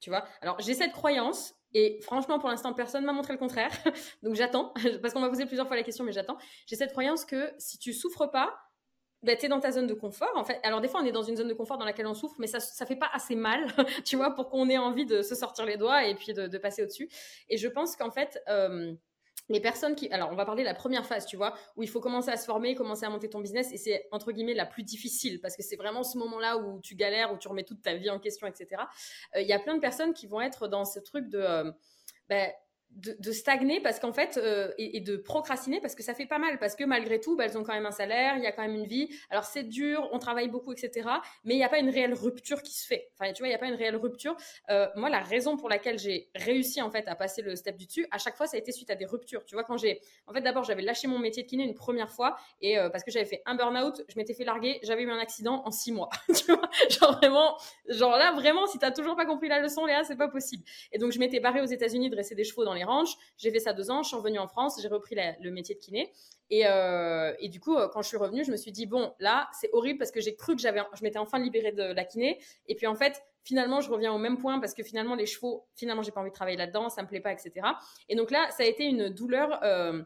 Tu 0.00 0.10
vois? 0.10 0.24
Alors 0.40 0.60
j'ai 0.60 0.74
cette 0.74 0.92
croyance 0.92 1.54
et 1.74 2.00
franchement, 2.02 2.38
pour 2.38 2.48
l'instant, 2.48 2.72
personne 2.72 3.04
m'a 3.04 3.12
montré 3.12 3.32
le 3.32 3.38
contraire. 3.38 3.70
Donc 4.22 4.34
j'attends, 4.34 4.72
parce 5.02 5.12
qu'on 5.12 5.20
m'a 5.20 5.28
posé 5.28 5.46
plusieurs 5.46 5.66
fois 5.66 5.76
la 5.76 5.82
question, 5.82 6.04
mais 6.04 6.12
j'attends. 6.12 6.38
J'ai 6.66 6.76
cette 6.76 6.92
croyance 6.92 7.24
que 7.24 7.52
si 7.58 7.78
tu 7.78 7.92
souffres 7.92 8.26
pas, 8.26 8.56
bah, 9.22 9.36
tu 9.36 9.46
es 9.46 9.48
dans 9.48 9.60
ta 9.60 9.72
zone 9.72 9.86
de 9.86 9.94
confort. 9.94 10.32
En 10.36 10.44
fait, 10.44 10.60
alors 10.62 10.80
des 10.80 10.88
fois, 10.88 11.00
on 11.02 11.04
est 11.04 11.12
dans 11.12 11.22
une 11.22 11.36
zone 11.36 11.48
de 11.48 11.54
confort 11.54 11.78
dans 11.78 11.84
laquelle 11.84 12.06
on 12.06 12.14
souffre, 12.14 12.36
mais 12.38 12.46
ça, 12.46 12.60
ça 12.60 12.86
fait 12.86 12.96
pas 12.96 13.10
assez 13.12 13.34
mal, 13.36 13.66
tu 14.04 14.16
vois, 14.16 14.34
pour 14.34 14.48
qu'on 14.48 14.68
ait 14.68 14.78
envie 14.78 15.06
de 15.06 15.22
se 15.22 15.34
sortir 15.34 15.64
les 15.64 15.76
doigts 15.76 16.06
et 16.06 16.14
puis 16.14 16.32
de, 16.32 16.58
passer 16.58 16.82
au-dessus. 16.82 17.08
Et 17.48 17.56
je 17.56 17.68
pense 17.68 17.96
qu'en 17.96 18.10
fait, 18.10 18.40
les 19.48 19.60
personnes 19.60 19.94
qui. 19.94 20.10
Alors, 20.10 20.30
on 20.30 20.34
va 20.34 20.44
parler 20.44 20.62
de 20.62 20.68
la 20.68 20.74
première 20.74 21.06
phase, 21.06 21.26
tu 21.26 21.36
vois, 21.36 21.54
où 21.76 21.82
il 21.82 21.88
faut 21.88 22.00
commencer 22.00 22.30
à 22.30 22.36
se 22.36 22.44
former, 22.44 22.74
commencer 22.74 23.04
à 23.04 23.10
monter 23.10 23.30
ton 23.30 23.40
business, 23.40 23.72
et 23.72 23.76
c'est 23.76 24.06
entre 24.12 24.32
guillemets 24.32 24.54
la 24.54 24.66
plus 24.66 24.82
difficile, 24.82 25.40
parce 25.40 25.56
que 25.56 25.62
c'est 25.62 25.76
vraiment 25.76 26.02
ce 26.02 26.18
moment-là 26.18 26.58
où 26.58 26.80
tu 26.80 26.94
galères, 26.94 27.32
où 27.32 27.38
tu 27.38 27.48
remets 27.48 27.64
toute 27.64 27.82
ta 27.82 27.94
vie 27.94 28.10
en 28.10 28.18
question, 28.18 28.46
etc. 28.46 28.82
Euh, 29.36 29.40
il 29.40 29.48
y 29.48 29.52
a 29.52 29.58
plein 29.58 29.74
de 29.74 29.80
personnes 29.80 30.12
qui 30.12 30.26
vont 30.26 30.40
être 30.40 30.68
dans 30.68 30.84
ce 30.84 30.98
truc 31.00 31.28
de. 31.28 31.38
Euh, 31.38 31.72
ben, 32.28 32.50
de, 32.90 33.32
stagner 33.32 33.80
parce 33.80 34.00
qu'en 34.00 34.12
fait 34.12 34.38
euh, 34.38 34.72
et, 34.78 35.00
de 35.00 35.16
procrastiner 35.16 35.80
parce 35.80 35.94
que 35.94 36.02
ça 36.02 36.14
fait 36.14 36.26
pas 36.26 36.38
mal. 36.38 36.58
Parce 36.58 36.74
que 36.74 36.84
malgré 36.84 37.20
tout 37.20 37.36
bah, 37.36 37.44
elles 37.44 37.56
ont 37.56 37.62
quand 37.62 37.74
même 37.74 37.86
un 37.86 37.92
salaire 37.92 38.36
il 38.36 38.42
y 38.42 38.46
a 38.46 38.52
quand 38.52 38.62
même 38.62 38.74
une 38.74 38.86
vie. 38.86 39.08
Alors 39.30 39.44
c'est 39.44 39.62
dur 39.62 40.08
on 40.12 40.18
travaille 40.18 40.48
beaucoup 40.48 40.72
etc 40.72 41.08
mais 41.44 41.54
il 41.54 41.58
n'y 41.58 41.64
a 41.64 41.68
pas 41.68 41.78
une 41.78 41.90
réelle 41.90 42.14
rupture 42.14 42.62
qui 42.62 42.72
se 42.72 42.86
fait. 42.86 43.10
Enfin 43.14 43.32
tu 43.32 43.42
vois 43.42 43.48
il 43.48 43.50
n'y 43.50 43.54
a 43.54 43.58
pas 43.58 43.68
une 43.68 43.74
réelle 43.74 43.96
rupture. 43.96 44.36
Euh, 44.70 44.88
moi 44.96 45.10
la 45.10 45.20
raison 45.20 45.56
pour 45.56 45.68
laquelle 45.68 45.98
j'ai 45.98 46.30
réussi 46.34 46.82
en 46.82 46.90
fait 46.90 47.06
à 47.08 47.14
passer 47.14 47.42
le 47.42 47.54
step 47.56 47.76
du 47.76 47.86
dessus 47.86 48.06
à 48.10 48.18
chaque 48.18 48.36
fois 48.36 48.46
ça 48.46 48.56
a 48.56 48.60
été 48.60 48.72
suite 48.72 48.90
à 48.90 48.94
des 48.94 49.06
ruptures. 49.06 49.44
Tu 49.44 49.54
vois 49.54 49.64
quand 49.64 49.76
j'ai 49.76 50.00
en 50.26 50.32
fait 50.32 50.40
d'abord 50.40 50.64
j'avais 50.64 50.82
lâché 50.82 51.06
mon 51.08 51.18
métier 51.18 51.42
de 51.42 51.48
kiné 51.48 51.64
une 51.64 51.74
première 51.74 52.10
fois 52.10 52.36
et 52.60 52.78
euh, 52.78 52.90
parce 52.90 53.04
que 53.04 53.10
j'avais 53.10 53.26
fait 53.26 53.42
un 53.46 53.54
burn 53.54 53.76
out 53.76 54.02
je 54.08 54.16
m'étais 54.16 54.34
fait 54.34 54.44
larguer 54.44 54.80
j'avais 54.82 55.02
eu 55.02 55.10
un 55.10 55.18
accident 55.18 55.62
en 55.64 55.70
six 55.70 55.92
mois. 55.92 56.08
Tu 56.38 56.52
vois 56.52 56.70
genre 56.88 57.16
vraiment 57.18 57.56
genre 57.88 58.16
là 58.16 58.32
vraiment 58.32 58.66
si 58.66 58.78
t'as 58.78 58.92
toujours 58.92 59.16
pas 59.16 59.26
compris 59.26 59.48
la 59.48 59.60
leçon 59.60 59.84
Léa 59.84 60.04
c'est 60.04 60.16
pas 60.16 60.28
possible. 60.28 60.64
Et 60.92 60.98
donc 60.98 61.12
je 61.12 61.18
m'étais 61.18 61.40
barré 61.40 61.60
aux 61.60 61.66
États-Unis 61.66 62.10
dresser 62.10 62.34
des 62.34 62.44
chevaux 62.44 62.64
dans 62.64 62.74
les 62.78 63.12
j'ai 63.36 63.50
fait 63.50 63.60
ça 63.60 63.72
deux 63.72 63.90
ans, 63.90 64.02
je 64.02 64.08
suis 64.08 64.16
revenue 64.16 64.38
en 64.38 64.48
France, 64.48 64.80
j'ai 64.80 64.88
repris 64.88 65.16
le 65.40 65.50
métier 65.50 65.74
de 65.74 65.80
kiné. 65.80 66.12
Et, 66.50 66.66
euh, 66.66 67.34
et, 67.40 67.48
du 67.48 67.60
coup, 67.60 67.76
euh, 67.76 67.88
quand 67.88 68.02
je 68.02 68.08
suis 68.08 68.16
revenue, 68.16 68.44
je 68.44 68.50
me 68.50 68.56
suis 68.56 68.72
dit, 68.72 68.86
bon, 68.86 69.12
là, 69.18 69.48
c'est 69.52 69.68
horrible 69.72 69.98
parce 69.98 70.10
que 70.10 70.20
j'ai 70.20 70.34
cru 70.34 70.56
que 70.56 70.62
j'avais, 70.62 70.80
je 70.94 71.02
m'étais 71.02 71.18
enfin 71.18 71.38
libérée 71.38 71.72
de 71.72 71.82
la 71.82 72.04
kiné. 72.04 72.40
Et 72.66 72.74
puis, 72.74 72.86
en 72.86 72.94
fait, 72.94 73.22
finalement, 73.44 73.80
je 73.80 73.90
reviens 73.90 74.12
au 74.12 74.18
même 74.18 74.38
point 74.38 74.58
parce 74.58 74.74
que 74.74 74.82
finalement, 74.82 75.14
les 75.14 75.26
chevaux, 75.26 75.66
finalement, 75.74 76.02
j'ai 76.02 76.10
pas 76.10 76.20
envie 76.20 76.30
de 76.30 76.34
travailler 76.34 76.56
là-dedans, 76.56 76.88
ça 76.88 77.02
me 77.02 77.08
plaît 77.08 77.20
pas, 77.20 77.32
etc. 77.32 77.52
Et 78.08 78.16
donc 78.16 78.30
là, 78.30 78.48
ça 78.50 78.62
a 78.62 78.66
été 78.66 78.84
une 78.84 79.10
douleur. 79.10 79.60
Euh, 79.62 80.02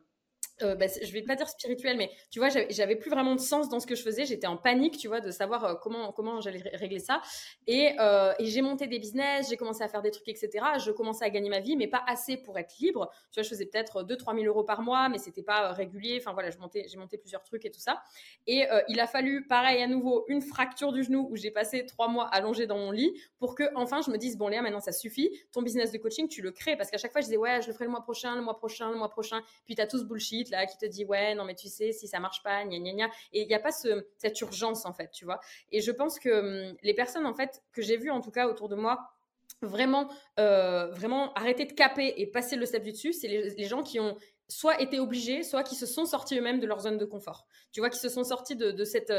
euh, 0.63 0.75
bah, 0.75 0.87
je 0.87 1.13
vais 1.13 1.23
pas 1.23 1.35
dire 1.35 1.49
spirituel, 1.49 1.97
mais 1.97 2.11
tu 2.31 2.39
vois, 2.39 2.49
j'avais 2.49 2.97
plus 2.97 3.11
vraiment 3.11 3.35
de 3.35 3.41
sens 3.41 3.69
dans 3.69 3.81
ce 3.81 3.87
que 3.87 3.95
je 3.95 4.03
faisais. 4.03 4.25
J'étais 4.25 4.47
en 4.47 4.57
panique, 4.57 4.99
tu 4.99 5.09
vois, 5.09 5.21
de 5.21 5.31
savoir 5.31 5.65
euh, 5.65 5.75
comment 5.75 6.13
comment 6.13 6.41
j'allais 6.41 6.63
régler 6.75 6.99
ça. 6.99 7.23
Et, 7.67 7.93
euh, 7.99 8.33
et 8.39 8.47
j'ai 8.47 8.63
monté 8.63 8.87
des 8.87 8.99
business, 8.99 9.49
j'ai 9.49 9.57
commencé 9.57 9.83
à 9.83 9.89
faire 9.89 10.03
des 10.03 10.11
trucs, 10.11 10.29
etc. 10.29 10.51
Je 10.85 10.91
commençais 10.91 11.25
à 11.25 11.31
gagner 11.31 11.51
ma 11.51 11.61
vie, 11.61 11.77
mais 11.77 11.89
pas 11.89 12.03
assez 12.07 12.37
pour 12.37 12.59
être 12.59 12.77
libre. 12.79 13.11
Tu 13.31 13.41
vois, 13.41 13.43
je 13.43 13.49
faisais 13.49 13.67
peut-être 13.67 14.05
2-3 14.05 14.35
000 14.35 14.47
euros 14.47 14.65
par 14.65 14.83
mois, 14.83 15.09
mais 15.09 15.19
c'était 15.19 15.43
pas 15.43 15.73
régulier. 15.73 16.19
Enfin 16.21 16.33
voilà, 16.33 16.51
j'ai 16.51 16.59
monté, 16.59 17.19
plusieurs 17.19 17.43
trucs 17.43 17.65
et 17.65 17.71
tout 17.71 17.81
ça. 17.81 18.03
Et 18.47 18.65
il 18.89 19.01
a 19.01 19.07
fallu, 19.07 19.47
pareil 19.47 19.83
à 19.83 19.87
nouveau, 19.87 20.25
une 20.29 20.43
fracture 20.43 20.93
du 20.93 21.03
genou 21.03 21.29
où 21.31 21.37
j'ai 21.37 21.51
passé 21.51 21.87
trois 21.87 22.09
mois 22.09 22.27
allongé 22.29 22.67
dans 22.67 22.79
mon 22.79 22.91
lit 22.91 23.13
pour 23.39 23.55
que 23.55 23.65
enfin 23.75 24.01
je 24.03 24.11
me 24.11 24.19
dise 24.19 24.37
bon 24.37 24.49
Léa, 24.49 24.63
maintenant 24.63 24.81
ça 24.81 24.93
suffit. 24.93 25.31
Ton 25.53 25.63
business 25.63 25.93
de 25.93 25.99
coaching, 25.99 26.29
tu 26.29 26.43
le 26.43 26.51
crées 26.51 26.77
parce 26.77 26.91
qu'à 26.91 26.99
chaque 26.99 27.13
fois 27.13 27.21
je 27.21 27.27
disais 27.27 27.37
ouais, 27.37 27.61
je 27.63 27.69
le 27.69 27.73
ferai 27.73 27.85
le 27.85 27.91
mois 27.91 28.03
prochain, 28.03 28.35
le 28.37 28.43
mois 28.43 28.57
prochain, 28.57 28.91
le 28.91 28.97
mois 28.97 29.11
prochain. 29.11 29.41
Puis 29.67 29.75
tu 29.75 29.83
as 29.83 29.87
tout 29.87 29.99
ce 29.99 30.05
bullshit 30.05 30.42
là 30.51 30.67
qui 30.67 30.77
te 30.79 30.87
dit 30.87 31.05
ouais 31.05 31.35
non 31.35 31.45
mais 31.45 31.55
tu 31.55 31.69
sais 31.69 31.93
si 31.93 32.09
ça 32.09 32.21
marche 32.21 32.43
pas 32.43 32.65
gna 32.65 32.79
gna 32.79 32.93
gna. 32.93 33.11
Et 33.33 33.43
il 33.43 33.49
n'y 33.49 33.55
a 33.55 33.61
pas 33.61 33.73
ce, 33.73 34.07
cette 34.19 34.41
urgence 34.41 34.87
en 34.87 34.93
fait 34.93 35.11
tu 35.11 35.25
vois. 35.25 35.41
Et 35.71 35.81
je 35.81 35.91
pense 35.91 36.19
que 36.19 36.71
hum, 36.71 36.77
les 36.83 36.95
personnes 36.95 37.27
en 37.27 37.35
fait 37.35 37.63
que 37.73 37.83
j'ai 37.83 37.97
vues 37.97 38.11
en 38.11 38.21
tout 38.21 38.31
cas 38.31 38.47
autour 38.49 38.69
de 38.69 38.77
moi 38.77 39.13
vraiment 39.61 40.09
euh, 40.41 40.91
vraiment 40.91 41.33
arrêter 41.35 41.67
de 41.67 41.73
caper 41.73 42.15
et 42.17 42.27
passer 42.27 42.57
le 42.57 42.67
step 42.67 42.83
du 42.83 42.93
dessus 42.93 43.13
c'est 43.13 43.29
les, 43.29 43.65
gens 43.65 43.83
qui 43.83 44.01
ont 44.01 44.17
soit 44.49 44.81
été 44.81 45.01
obligés, 45.01 45.43
soit 45.43 45.63
qui 45.63 45.75
se 45.75 45.87
sont 45.87 46.05
sortis 46.05 46.39
eux-mêmes 46.39 46.61
de 46.61 46.67
leur 46.67 46.81
zone 46.81 46.99
de 46.99 47.05
confort. 47.05 47.47
Tu 47.73 47.81
vois, 47.81 47.89
qui 47.89 47.99
se 47.99 48.09
sont 48.09 48.25
sortis 48.25 48.55
de, 48.55 48.85
cette, 48.85 49.13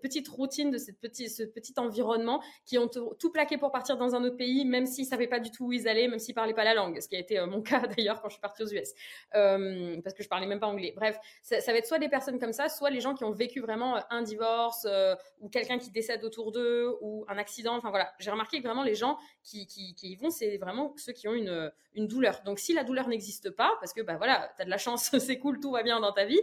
petite 0.00 0.28
routine, 0.28 0.70
de 0.70 0.78
cette 0.78 1.00
petit, 1.00 1.28
ce 1.28 1.42
petit 1.42 1.74
environnement, 1.76 2.42
qui 2.64 2.78
ont 2.78 2.88
tout 2.88 3.30
plaqué 3.32 3.58
pour 3.58 3.72
partir 3.72 3.96
dans 3.96 4.14
un 4.14 4.22
autre 4.24 4.36
pays, 4.36 4.64
même 4.64 4.86
s'ils 4.86 5.06
savaient 5.06 5.26
pas 5.26 5.40
du 5.40 5.50
tout 5.50 5.66
où 5.66 5.72
ils 5.72 5.88
allaient, 5.88 6.08
même 6.08 6.20
s'ils 6.20 6.34
parlaient 6.34 6.54
pas 6.54 6.64
la 6.64 6.74
langue, 6.74 7.00
ce 7.00 7.08
qui 7.08 7.16
a 7.16 7.18
été 7.18 7.38
euh, 7.38 7.46
mon 7.46 7.62
cas 7.62 7.86
d'ailleurs 7.86 8.22
quand 8.22 8.28
je 8.28 8.34
suis 8.34 8.40
partie 8.40 8.62
aux 8.62 8.68
US, 8.68 8.92
euh, 9.34 10.00
parce 10.02 10.14
que 10.14 10.22
je 10.22 10.28
parlais 10.28 10.46
même 10.46 10.60
pas 10.60 10.68
anglais. 10.68 10.92
Bref, 10.94 11.18
ça, 11.42 11.58
va 11.66 11.78
être 11.78 11.86
soit 11.86 11.98
des 11.98 12.08
personnes 12.08 12.38
comme 12.38 12.52
ça, 12.52 12.68
soit 12.68 12.90
les 12.90 13.00
gens 13.00 13.14
qui 13.14 13.24
ont 13.24 13.32
vécu 13.32 13.60
vraiment 13.60 13.96
euh, 13.96 14.00
un 14.10 14.22
divorce 14.22 14.86
ou 15.40 15.48
quelqu'un 15.48 15.78
qui 15.78 15.90
décède 15.90 16.24
autour 16.24 16.52
d'eux 16.52 16.96
ou 17.00 17.24
un 17.28 17.38
accident. 17.38 17.76
Enfin 17.76 17.90
voilà, 17.90 18.12
j'ai 18.18 18.30
remarqué 18.30 18.58
que 18.58 18.66
vraiment 18.66 18.84
les 18.84 18.94
gens 18.94 19.18
qui 19.42 19.66
y 20.02 20.16
vont, 20.16 20.30
c'est 20.30 20.58
vraiment 20.58 20.94
ceux 20.96 21.12
qui 21.12 21.26
ont 21.28 21.34
une, 21.34 21.72
une 21.94 22.06
douleur. 22.06 22.42
Donc 22.44 22.58
si 22.58 22.72
la 22.72 22.84
douleur 22.84 23.08
n'existe 23.08 23.50
pas, 23.50 23.76
parce 23.80 23.92
que 23.92 24.00
bah 24.02 24.16
voilà, 24.16 24.49
tu 24.56 24.62
as 24.62 24.64
de 24.64 24.70
la 24.70 24.78
chance, 24.78 25.10
c'est 25.18 25.38
cool, 25.38 25.60
tout 25.60 25.70
va 25.70 25.82
bien 25.82 26.00
dans 26.00 26.12
ta 26.12 26.24
vie, 26.24 26.40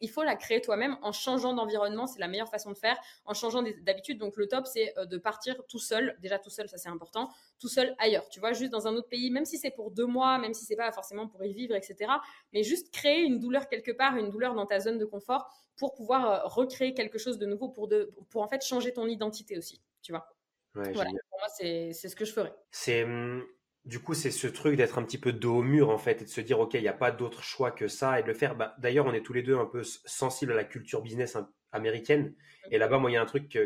il 0.00 0.10
faut 0.10 0.22
la 0.22 0.36
créer 0.36 0.60
toi-même 0.60 0.96
en 1.02 1.12
changeant 1.12 1.54
d'environnement. 1.54 2.06
C'est 2.06 2.20
la 2.20 2.28
meilleure 2.28 2.48
façon 2.48 2.70
de 2.72 2.76
faire, 2.76 2.96
en 3.24 3.34
changeant 3.34 3.62
d'habitude. 3.82 4.18
Donc 4.18 4.36
le 4.36 4.46
top, 4.46 4.66
c'est 4.66 4.96
euh, 4.98 5.06
de 5.06 5.18
partir 5.18 5.56
tout 5.68 5.78
seul. 5.78 6.16
Déjà 6.20 6.38
tout 6.38 6.50
seul, 6.50 6.68
ça 6.68 6.78
c'est 6.78 6.88
important. 6.88 7.30
Tout 7.58 7.68
seul 7.68 7.94
ailleurs, 7.98 8.28
tu 8.28 8.40
vois, 8.40 8.52
juste 8.52 8.70
dans 8.70 8.86
un 8.86 8.94
autre 8.94 9.08
pays, 9.08 9.30
même 9.30 9.44
si 9.44 9.58
c'est 9.58 9.70
pour 9.70 9.90
deux 9.90 10.06
mois, 10.06 10.38
même 10.38 10.54
si 10.54 10.64
c'est 10.64 10.76
pas 10.76 10.90
forcément 10.92 11.28
pour 11.28 11.44
y 11.44 11.52
vivre, 11.52 11.74
etc. 11.74 12.12
Mais 12.52 12.62
juste 12.62 12.92
créer 12.92 13.22
une 13.22 13.38
douleur 13.38 13.68
quelque 13.68 13.92
part, 13.92 14.16
une 14.16 14.30
douleur 14.30 14.54
dans 14.54 14.66
ta 14.66 14.80
zone 14.80 14.98
de 14.98 15.04
confort 15.04 15.48
pour 15.76 15.94
pouvoir 15.94 16.30
euh, 16.30 16.40
recréer 16.44 16.94
quelque 16.94 17.18
chose 17.18 17.38
de 17.38 17.46
nouveau, 17.46 17.68
pour, 17.68 17.88
de, 17.88 18.12
pour 18.30 18.42
en 18.42 18.48
fait 18.48 18.64
changer 18.64 18.92
ton 18.92 19.06
identité 19.06 19.58
aussi, 19.58 19.82
tu 20.02 20.12
vois. 20.12 20.28
voilà, 20.74 21.10
pour 21.28 21.38
moi, 21.38 21.48
c'est 21.48 21.92
ce 21.92 22.14
que 22.14 22.24
je 22.24 22.32
ferais. 22.32 22.54
C'est 22.70 23.04
hum, 23.04 23.44
du 23.84 24.00
coup, 24.00 24.14
c'est 24.14 24.30
ce 24.30 24.46
truc 24.46 24.76
d'être 24.76 24.98
un 24.98 25.02
petit 25.02 25.18
peu 25.18 25.32
dos 25.32 25.58
au 25.58 25.62
mur, 25.62 25.90
en 25.90 25.98
fait, 25.98 26.22
et 26.22 26.24
de 26.24 26.30
se 26.30 26.40
dire, 26.40 26.58
OK, 26.58 26.74
il 26.74 26.80
n'y 26.80 26.88
a 26.88 26.94
pas 26.94 27.10
d'autre 27.10 27.42
choix 27.42 27.70
que 27.70 27.86
ça, 27.86 28.18
et 28.18 28.22
de 28.22 28.28
le 28.28 28.34
faire. 28.34 28.56
Bah, 28.56 28.74
D'ailleurs, 28.78 29.06
on 29.06 29.12
est 29.12 29.22
tous 29.22 29.34
les 29.34 29.42
deux 29.42 29.58
un 29.58 29.66
peu 29.66 29.82
sensibles 29.84 30.52
à 30.52 30.56
la 30.56 30.64
culture 30.64 31.02
business 31.02 31.36
américaine. 31.70 32.34
Et 32.70 32.78
là-bas, 32.78 32.98
moi, 32.98 33.10
il 33.10 33.14
y 33.14 33.16
a 33.16 33.22
un 33.22 33.26
truc, 33.26 33.58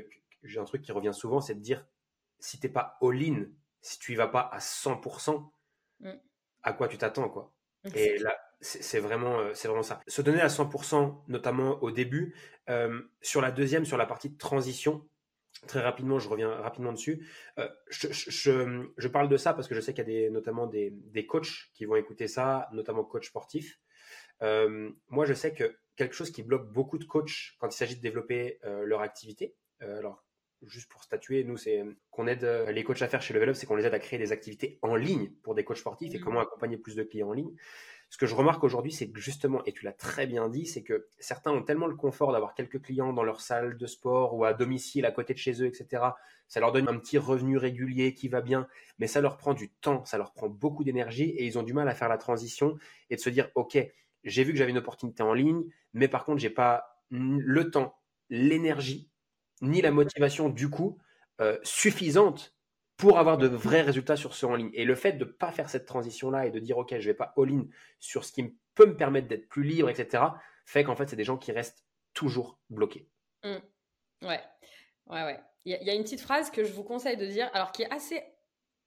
j'ai 0.43 0.59
un 0.59 0.65
truc 0.65 0.83
qui 0.83 0.93
revient 0.93 1.15
souvent, 1.15 1.41
c'est 1.41 1.55
de 1.55 1.61
dire, 1.61 1.87
si 2.41 2.59
t'es 2.59 2.69
pas 2.69 2.99
all-in, 3.01 3.47
si 3.81 3.99
tu 4.01 4.13
y 4.13 4.17
vas 4.17 4.27
pas 4.27 4.41
à 4.41 4.59
100%, 4.59 5.51
mm. 6.01 6.11
à 6.63 6.73
quoi 6.73 6.89
tu 6.89 6.99
t'attends, 6.99 7.29
quoi? 7.29 7.55
Et 7.95 8.19
là, 8.19 8.37
c'est 8.61 8.99
vraiment, 8.99 9.39
euh, 9.39 9.55
c'est 9.55 9.69
vraiment 9.69 9.85
ça. 9.85 10.01
Se 10.09 10.21
donner 10.21 10.41
à 10.41 10.49
100%, 10.49 11.23
notamment 11.29 11.81
au 11.83 11.91
début. 11.91 12.35
Euh, 12.69 13.03
sur 13.23 13.41
la 13.41 13.53
deuxième, 13.53 13.85
sur 13.85 13.97
la 13.97 14.05
partie 14.05 14.31
de 14.31 14.37
transition, 14.37 15.09
Très 15.67 15.81
rapidement, 15.81 16.19
je 16.19 16.29
reviens 16.29 16.51
rapidement 16.51 16.93
dessus. 16.93 17.27
Euh, 17.59 17.69
je, 17.91 19.09
parle 19.09 19.29
de 19.29 19.37
ça 19.37 19.55
parce 19.55 19.67
que 19.67 19.75
je 19.75 19.81
sais 19.81 19.93
qu'il 19.93 20.05
y 20.05 20.09
a 20.09 20.21
des, 20.23 20.31
notamment 20.31 20.67
des, 20.67 21.27
coachs 21.27 21.71
qui 21.75 21.85
vont 21.85 21.97
écouter 21.97 22.29
ça, 22.29 22.69
notamment 22.73 23.05
coachs 23.05 23.25
sportifs. 23.25 23.81
Euh, 24.43 24.91
moi, 25.09 25.25
je 25.27 25.35
sais 25.35 25.53
que 25.53 25.77
quelque 25.97 26.15
chose 26.15 26.31
qui 26.31 26.43
bloque 26.43 26.73
beaucoup 26.73 26.99
de 26.99 27.05
coachs 27.05 27.57
quand 27.59 27.69
il 27.69 27.77
s'agit 27.77 27.97
de 27.97 28.01
développer 28.01 28.61
euh, 28.65 28.85
leur 28.85 29.01
activité, 29.01 29.57
alors 29.81 30.25
juste 30.63 30.91
pour 30.91 31.03
statuer, 31.03 31.45
nous, 31.45 31.57
c'est 31.57 31.85
qu'on 32.11 32.27
aide 32.27 32.45
les 32.45 32.83
coachs 32.83 33.03
à 33.03 33.09
faire 33.09 33.23
chez 33.23 33.33
Level 33.35 33.51
Up, 33.51 33.57
c'est 33.57 33.67
qu'on 33.67 33.77
les 33.77 33.87
aide 33.87 33.95
à 33.95 34.01
créer 34.01 34.19
des 34.19 34.33
activités 34.33 34.79
en 34.83 34.97
ligne 34.97 35.31
pour 35.43 35.55
des 35.55 35.65
coachs 35.65 35.79
sportifs 35.79 36.15
et 36.15 36.19
mmh. 36.19 36.23
comment 36.23 36.41
accompagner 36.41 36.77
plus 36.77 36.97
de 36.97 37.05
clients 37.05 37.29
en 37.29 37.33
ligne. 37.33 37.55
Ce 38.11 38.17
que 38.17 38.27
je 38.27 38.35
remarque 38.35 38.65
aujourd'hui, 38.65 38.91
c'est 38.91 39.11
que 39.11 39.21
justement, 39.21 39.63
et 39.67 39.73
tu 39.73 39.85
l'as 39.85 39.93
très 39.93 40.27
bien 40.27 40.49
dit, 40.49 40.67
c'est 40.67 40.83
que 40.83 41.09
certains 41.19 41.53
ont 41.53 41.63
tellement 41.63 41.87
le 41.87 41.95
confort 41.95 42.33
d'avoir 42.33 42.55
quelques 42.55 42.81
clients 42.81 43.13
dans 43.13 43.23
leur 43.23 43.41
salle 43.41 43.77
de 43.77 43.87
sport 43.87 44.35
ou 44.35 44.45
à 44.45 44.55
domicile 44.55 45.05
à 45.05 45.13
côté 45.13 45.35
de 45.35 45.39
chez 45.39 45.63
eux, 45.63 45.67
etc. 45.67 46.03
Ça 46.49 46.61
leur 46.61 46.73
donne 46.73 46.89
un 46.89 46.99
petit 46.99 47.19
revenu 47.19 47.59
régulier 47.59 48.15
qui 48.15 48.29
va 48.29 48.41
bien, 48.41 48.67
mais 48.99 49.07
ça 49.07 49.21
leur 49.21 49.37
prend 49.37 49.53
du 49.53 49.69
temps, 49.69 50.05
ça 50.07 50.17
leur 50.17 50.33
prend 50.33 50.49
beaucoup 50.49 50.85
d'énergie 50.85 51.25
et 51.25 51.45
ils 51.45 51.59
ont 51.59 51.63
du 51.63 51.75
mal 51.75 51.89
à 51.89 51.95
faire 51.95 52.09
la 52.09 52.17
transition 52.17 52.79
et 53.11 53.17
de 53.17 53.21
se 53.21 53.29
dire, 53.29 53.51
OK, 53.55 53.79
j'ai 54.25 54.45
vu 54.45 54.53
que 54.53 54.59
j'avais 54.59 54.71
une 54.71 54.79
opportunité 54.79 55.23
en 55.23 55.35
ligne, 55.35 55.65
mais 55.93 56.09
par 56.09 56.25
contre, 56.25 56.41
j'ai 56.41 56.51
pas 56.51 57.03
le 57.11 57.71
temps, 57.71 57.99
l'énergie, 58.31 59.11
ni 59.61 59.83
la 59.83 59.91
motivation 59.91 60.49
du 60.49 60.71
coup 60.71 60.99
euh, 61.41 61.59
suffisante 61.63 62.58
pour 62.99 63.19
avoir 63.19 63.39
de 63.39 63.47
vrais 63.47 63.81
résultats 63.81 64.17
sur 64.17 64.35
ce 64.35 64.45
en 64.45 64.57
ligne. 64.57 64.71
Et 64.75 64.85
le 64.85 64.97
fait 64.97 65.13
de 65.13 65.25
ne 65.25 65.31
pas 65.31 65.53
faire 65.53 65.71
cette 65.71 65.87
transition-là 65.87 66.47
et 66.47 66.51
de 66.51 66.59
dire, 66.59 66.77
OK, 66.77 66.91
je 66.91 66.97
ne 66.97 67.03
vais 67.03 67.15
pas 67.15 67.33
all-in 67.39 67.65
sur 68.01 68.25
ce 68.25 68.33
qui 68.33 68.55
peut 68.75 68.87
me 68.87 68.97
permettre 68.97 69.29
d'être 69.29 69.49
plus 69.49 69.63
libre, 69.63 69.89
etc., 69.89 70.25
fait 70.67 70.85
qu'en 70.85 70.97
fait, 70.97 71.09
c'est 71.09 71.17
des 71.17 71.25
gens 71.25 71.39
qui 71.39 71.53
restent 71.53 71.87
toujours 72.13 72.59
bloqués. 72.69 73.09
Mmh. 73.45 74.27
Ouais, 74.27 74.41
ouais, 75.07 75.25
ouais. 75.25 75.41
Il 75.65 75.79
y, 75.81 75.91
a 75.91 75.95
une 75.95 76.03
petite 76.03 76.21
phrase 76.21 76.51
que 76.51 76.65
je 76.65 76.73
vous 76.73 76.83
conseille 76.83 77.17
de 77.17 77.27
dire, 77.27 77.51
alors 77.53 77.73
qui 77.73 77.83
est 77.83 77.93
assez 77.93 78.23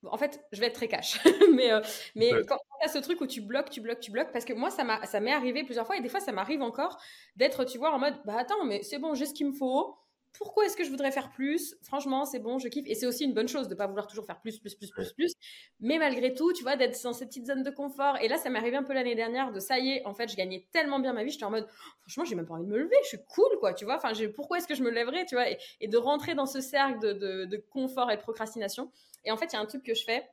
en 0.03 0.17
fait, 0.17 0.43
je 0.51 0.59
vais 0.59 0.65
être 0.65 0.73
très 0.73 0.87
cash. 0.87 1.19
mais 1.53 1.71
euh, 1.71 1.79
mais 2.15 2.31
quand 2.47 2.57
tu 2.57 2.85
as 2.85 2.87
ce 2.87 2.97
truc 2.97 3.21
où 3.21 3.27
tu 3.27 3.39
bloques, 3.39 3.69
tu 3.69 3.81
bloques, 3.81 3.99
tu 3.99 4.09
bloques, 4.09 4.31
parce 4.31 4.45
que 4.45 4.53
moi, 4.53 4.71
ça 4.71 5.19
m'est 5.19 5.31
arrivé 5.31 5.63
plusieurs 5.63 5.85
fois, 5.85 5.95
et 5.95 6.01
des 6.01 6.09
fois, 6.09 6.19
ça 6.19 6.31
m'arrive 6.31 6.63
encore 6.63 6.99
d'être, 7.35 7.65
tu 7.65 7.77
vois, 7.77 7.91
en 7.91 7.99
mode, 7.99 8.15
bah 8.25 8.35
attends, 8.39 8.65
mais 8.65 8.81
c'est 8.81 8.97
bon, 8.97 9.13
j'ai 9.13 9.27
ce 9.27 9.33
qu'il 9.35 9.47
me 9.47 9.53
faut 9.53 9.95
pourquoi 10.33 10.65
est-ce 10.65 10.77
que 10.77 10.83
je 10.83 10.89
voudrais 10.89 11.11
faire 11.11 11.29
plus? 11.29 11.75
Franchement, 11.83 12.25
c'est 12.25 12.39
bon, 12.39 12.57
je 12.57 12.67
kiffe. 12.67 12.85
Et 12.87 12.95
c'est 12.95 13.05
aussi 13.05 13.25
une 13.25 13.33
bonne 13.33 13.47
chose 13.47 13.67
de 13.67 13.73
ne 13.73 13.77
pas 13.77 13.87
vouloir 13.87 14.07
toujours 14.07 14.25
faire 14.25 14.39
plus, 14.39 14.59
plus, 14.59 14.75
plus, 14.75 14.89
plus, 14.89 15.13
plus. 15.13 15.33
Mais 15.79 15.97
malgré 15.97 16.33
tout, 16.33 16.53
tu 16.53 16.63
vois, 16.63 16.75
d'être 16.75 17.01
dans 17.03 17.13
cette 17.13 17.29
petite 17.29 17.47
zone 17.47 17.63
de 17.63 17.69
confort. 17.69 18.17
Et 18.21 18.27
là, 18.27 18.37
ça 18.37 18.49
m'est 18.49 18.59
arrivé 18.59 18.77
un 18.77 18.83
peu 18.83 18.93
l'année 18.93 19.15
dernière 19.15 19.51
de 19.51 19.59
ça 19.59 19.79
y 19.79 19.91
est, 19.91 20.05
en 20.05 20.13
fait, 20.13 20.29
je 20.29 20.35
gagnais 20.35 20.67
tellement 20.71 20.99
bien 20.99 21.13
ma 21.13 21.23
vie, 21.23 21.31
j'étais 21.31 21.45
en 21.45 21.51
mode, 21.51 21.67
franchement, 22.01 22.25
j'ai 22.25 22.35
même 22.35 22.45
pas 22.45 22.53
envie 22.53 22.65
de 22.65 22.69
me 22.69 22.77
lever, 22.77 22.95
je 23.03 23.09
suis 23.09 23.25
cool, 23.27 23.57
quoi, 23.59 23.73
tu 23.73 23.85
vois. 23.85 23.97
Enfin, 23.97 24.11
pourquoi 24.35 24.57
est-ce 24.57 24.67
que 24.67 24.75
je 24.75 24.83
me 24.83 24.89
lèverais, 24.89 25.25
tu 25.25 25.35
vois 25.35 25.49
et, 25.49 25.87
de 25.87 25.97
rentrer 25.97 26.35
dans 26.35 26.45
ce 26.45 26.61
cercle 26.61 26.99
de, 26.99 27.45
de 27.45 27.57
confort 27.69 28.09
et 28.11 28.17
de 28.17 28.21
procrastination. 28.21 28.91
Et 29.25 29.31
en 29.31 29.37
fait, 29.37 29.47
il 29.47 29.53
y 29.53 29.55
a 29.57 29.59
un 29.59 29.65
truc 29.65 29.83
que 29.83 29.93
je 29.93 30.03
fais. 30.03 30.29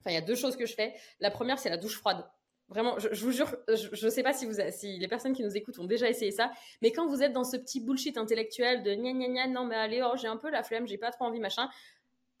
Enfin, 0.00 0.10
il 0.10 0.14
y 0.14 0.18
a 0.18 0.22
deux 0.22 0.34
choses 0.34 0.56
que 0.56 0.66
je 0.66 0.74
fais. 0.74 0.94
La 1.20 1.30
première, 1.30 1.58
c'est 1.58 1.70
la 1.70 1.76
douche 1.76 1.96
froide. 1.96 2.24
Vraiment, 2.68 2.98
je, 2.98 3.24
vous 3.24 3.30
jure, 3.30 3.54
je 3.68 4.06
ne 4.06 4.10
sais 4.10 4.22
pas 4.22 4.32
si, 4.32 4.46
vous, 4.46 4.54
si 4.70 4.98
les 4.98 5.06
personnes 5.06 5.34
qui 5.34 5.42
nous 5.42 5.54
écoutent 5.54 5.78
ont 5.78 5.84
déjà 5.84 6.08
essayé 6.08 6.30
ça, 6.30 6.50
mais 6.80 6.92
quand 6.92 7.06
vous 7.06 7.22
êtes 7.22 7.32
dans 7.32 7.44
ce 7.44 7.58
petit 7.58 7.80
bullshit 7.80 8.16
intellectuel 8.16 8.82
de 8.82 8.94
gna 8.94 9.12
gna 9.12 9.28
gna, 9.28 9.46
non 9.48 9.66
mais 9.66 9.76
allez, 9.76 10.02
oh, 10.02 10.16
j'ai 10.16 10.28
un 10.28 10.38
peu 10.38 10.50
la 10.50 10.62
flemme, 10.62 10.86
j'ai 10.86 10.96
pas 10.96 11.10
trop 11.10 11.26
envie, 11.26 11.40
machin, 11.40 11.68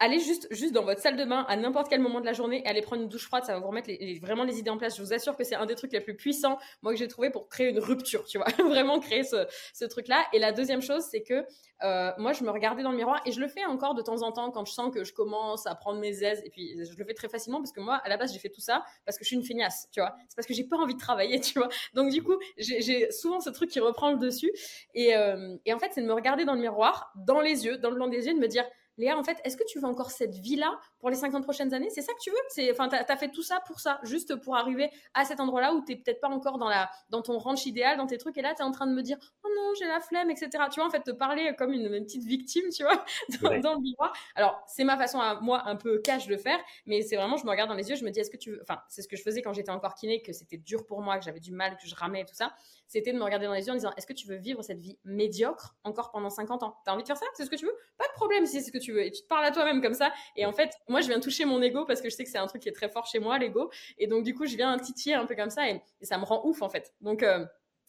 allez 0.04 0.20
juste, 0.20 0.46
juste 0.50 0.72
dans 0.72 0.84
votre 0.84 1.00
salle 1.00 1.16
de 1.16 1.24
bain 1.24 1.44
à 1.48 1.56
n'importe 1.56 1.88
quel 1.88 2.00
moment 2.00 2.20
de 2.20 2.26
la 2.26 2.34
journée 2.34 2.62
et 2.64 2.68
allez 2.68 2.82
prendre 2.82 3.02
une 3.02 3.08
douche 3.08 3.26
froide, 3.26 3.44
ça 3.44 3.54
va 3.54 3.60
vous 3.60 3.68
remettre 3.68 3.90
vraiment 4.20 4.44
les 4.44 4.58
idées 4.58 4.70
en 4.70 4.76
place. 4.76 4.96
Je 4.96 5.02
vous 5.02 5.12
assure 5.12 5.36
que 5.36 5.44
c'est 5.44 5.54
un 5.54 5.66
des 5.66 5.74
trucs 5.74 5.92
les 5.92 6.00
plus 6.00 6.14
puissants, 6.14 6.58
moi, 6.82 6.92
que 6.92 6.98
j'ai 6.98 7.08
trouvé 7.08 7.30
pour 7.30 7.48
créer 7.48 7.70
une 7.70 7.78
rupture, 7.78 8.24
tu 8.26 8.38
vois, 8.38 8.46
vraiment 8.68 9.00
créer 9.00 9.24
ce, 9.24 9.46
ce 9.72 9.84
truc-là. 9.84 10.24
Et 10.32 10.38
la 10.38 10.52
deuxième 10.52 10.82
chose, 10.82 11.04
c'est 11.10 11.22
que 11.22 11.44
euh, 11.82 12.12
moi, 12.18 12.32
je 12.32 12.44
me 12.44 12.50
regardais 12.50 12.82
dans 12.82 12.90
le 12.90 12.96
miroir 12.96 13.20
et 13.24 13.32
je 13.32 13.40
le 13.40 13.48
fais 13.48 13.64
encore 13.64 13.94
de 13.94 14.02
temps 14.02 14.22
en 14.22 14.32
temps 14.32 14.50
quand 14.50 14.64
je 14.64 14.72
sens 14.72 14.92
que 14.92 15.04
je 15.04 15.12
commence 15.12 15.66
à 15.66 15.74
prendre 15.74 15.98
mes 15.98 16.22
aises. 16.22 16.42
Et 16.44 16.50
puis, 16.50 16.76
je 16.84 16.96
le 16.96 17.04
fais 17.04 17.14
très 17.14 17.28
facilement 17.28 17.58
parce 17.58 17.72
que 17.72 17.80
moi, 17.80 17.96
à 17.96 18.08
la 18.08 18.16
base, 18.16 18.32
j'ai 18.32 18.38
fait 18.38 18.50
tout 18.50 18.60
ça 18.60 18.84
parce 19.06 19.16
que 19.18 19.24
je 19.24 19.28
suis 19.28 19.36
une 19.36 19.44
feignasse, 19.44 19.88
tu 19.90 20.00
vois. 20.00 20.14
C'est 20.28 20.36
parce 20.36 20.46
que 20.46 20.54
j'ai 20.54 20.64
pas 20.64 20.76
envie 20.76 20.94
de 20.94 21.00
travailler, 21.00 21.40
tu 21.40 21.58
vois. 21.58 21.68
Donc, 21.94 22.10
du 22.10 22.22
coup, 22.22 22.36
j'ai 22.58 23.10
souvent 23.10 23.40
ce 23.40 23.50
truc 23.50 23.70
qui 23.70 23.80
reprend 23.80 24.12
le 24.12 24.18
dessus. 24.18 24.52
Et, 24.94 25.16
euh, 25.16 25.56
et 25.64 25.72
en 25.72 25.78
fait, 25.78 25.90
c'est 25.92 26.02
de 26.02 26.06
me 26.06 26.14
regarder 26.14 26.44
dans 26.44 26.54
le 26.54 26.60
miroir, 26.60 27.12
dans 27.16 27.40
les 27.40 27.64
yeux, 27.64 27.78
dans 27.78 27.88
le 27.88 27.96
blanc 27.96 28.08
des 28.08 28.26
yeux, 28.26 28.34
de 28.34 28.38
me 28.40 28.48
dire 28.48 28.64
Léa, 28.96 29.18
en 29.18 29.24
fait, 29.24 29.38
est-ce 29.44 29.56
que 29.56 29.64
tu 29.66 29.80
veux 29.80 29.86
encore 29.86 30.10
cette 30.10 30.34
vie-là 30.34 30.78
pour 30.98 31.10
les 31.10 31.16
50 31.16 31.42
prochaines 31.42 31.74
années? 31.74 31.90
C'est 31.90 32.02
ça 32.02 32.12
que 32.12 32.20
tu 32.20 32.30
veux? 32.30 32.36
C'est, 32.48 32.70
Enfin, 32.70 32.88
tu 32.88 32.96
as, 32.96 33.16
fait 33.16 33.28
tout 33.28 33.42
ça 33.42 33.60
pour 33.66 33.80
ça, 33.80 34.00
juste 34.04 34.36
pour 34.36 34.56
arriver 34.56 34.90
à 35.14 35.24
cet 35.24 35.40
endroit-là 35.40 35.74
où 35.74 35.84
tu 35.84 35.96
peut-être 35.96 36.20
pas 36.20 36.28
encore 36.28 36.58
dans, 36.58 36.68
la, 36.68 36.90
dans 37.10 37.22
ton 37.22 37.38
ranch 37.38 37.66
idéal, 37.66 37.96
dans 37.96 38.06
tes 38.06 38.18
trucs, 38.18 38.36
et 38.38 38.42
là, 38.42 38.54
tu 38.54 38.62
es 38.62 38.64
en 38.64 38.70
train 38.70 38.86
de 38.86 38.92
me 38.92 39.02
dire 39.02 39.18
Oh 39.42 39.48
non, 39.54 39.72
j'ai 39.78 39.86
la 39.86 40.00
flemme, 40.00 40.30
etc. 40.30 40.50
Tu 40.70 40.80
vois, 40.80 40.86
en 40.86 40.90
fait, 40.90 41.02
te 41.02 41.10
parler 41.10 41.54
comme 41.56 41.72
une, 41.72 41.88
petite 42.04 42.24
victime, 42.24 42.68
tu 42.70 42.84
vois, 42.84 43.04
dans, 43.60 43.74
le 43.74 43.80
miroir. 43.80 44.12
Alors, 44.34 44.62
c'est 44.66 44.84
ma 44.84 44.96
façon 44.96 45.18
à 45.18 45.40
moi 45.40 45.62
un 45.66 45.76
peu 45.76 45.98
cash 45.98 46.26
de 46.26 46.36
faire, 46.36 46.58
mais 46.86 47.02
c'est 47.02 47.16
vraiment, 47.16 47.36
je 47.36 47.44
me 47.44 47.50
regarde 47.50 47.68
dans 47.68 47.76
les 47.76 47.88
yeux, 47.90 47.96
je 47.96 48.04
me 48.04 48.10
dis 48.10 48.20
Est-ce 48.20 48.30
que 48.30 48.36
tu 48.36 48.52
veux. 48.52 48.60
Enfin, 48.62 48.80
c'est 48.88 49.02
ce 49.02 49.08
que 49.08 49.16
je 49.16 49.22
faisais 49.22 49.42
quand 49.42 49.52
j'étais 49.52 49.70
encore 49.70 49.94
kiné, 49.94 50.22
que 50.22 50.32
c'était 50.32 50.58
dur 50.58 50.86
pour 50.86 51.02
moi, 51.02 51.18
que 51.18 51.24
j'avais 51.24 51.40
du 51.40 51.52
mal, 51.52 51.76
que 51.76 51.86
je 51.86 51.94
ramais 51.94 52.20
et 52.20 52.24
tout 52.24 52.34
ça 52.34 52.54
c'était 52.94 53.12
de 53.12 53.18
me 53.18 53.24
regarder 53.24 53.46
dans 53.46 53.54
les 53.54 53.66
yeux 53.66 53.72
en 53.72 53.74
disant 53.74 53.90
est-ce 53.96 54.06
que 54.06 54.12
tu 54.12 54.28
veux 54.28 54.36
vivre 54.36 54.62
cette 54.62 54.78
vie 54.78 54.96
médiocre 55.04 55.74
encore 55.82 56.12
pendant 56.12 56.30
50 56.30 56.62
ans? 56.62 56.76
T'as 56.84 56.92
envie 56.92 57.02
de 57.02 57.08
faire 57.08 57.16
ça? 57.16 57.26
C'est 57.34 57.44
ce 57.44 57.50
que 57.50 57.56
tu 57.56 57.66
veux? 57.66 57.74
Pas 57.98 58.06
de 58.06 58.12
problème 58.12 58.46
si 58.46 58.60
c'est 58.60 58.68
ce 58.68 58.70
que 58.70 58.78
tu 58.78 58.92
veux. 58.92 59.04
Et 59.04 59.10
tu 59.10 59.22
te 59.22 59.26
parles 59.26 59.44
à 59.44 59.50
toi-même 59.50 59.82
comme 59.82 59.94
ça. 59.94 60.12
Et 60.36 60.46
en 60.46 60.52
fait, 60.52 60.70
moi, 60.88 61.00
je 61.00 61.08
viens 61.08 61.18
toucher 61.18 61.44
mon 61.44 61.60
ego 61.60 61.84
parce 61.86 62.00
que 62.00 62.08
je 62.08 62.14
sais 62.14 62.22
que 62.22 62.30
c'est 62.30 62.38
un 62.38 62.46
truc 62.46 62.62
qui 62.62 62.68
est 62.68 62.72
très 62.72 62.88
fort 62.88 63.06
chez 63.06 63.18
moi, 63.18 63.36
l'ego. 63.36 63.68
Et 63.98 64.06
donc, 64.06 64.22
du 64.22 64.32
coup, 64.32 64.46
je 64.46 64.56
viens 64.56 64.78
titiller 64.78 65.16
un 65.16 65.26
peu 65.26 65.34
comme 65.34 65.50
ça 65.50 65.68
et, 65.68 65.82
ça 66.02 66.18
me 66.18 66.24
rend 66.24 66.46
ouf 66.46 66.62
en 66.62 66.68
fait. 66.68 66.94
Donc, 67.00 67.24
euh, 67.24 67.44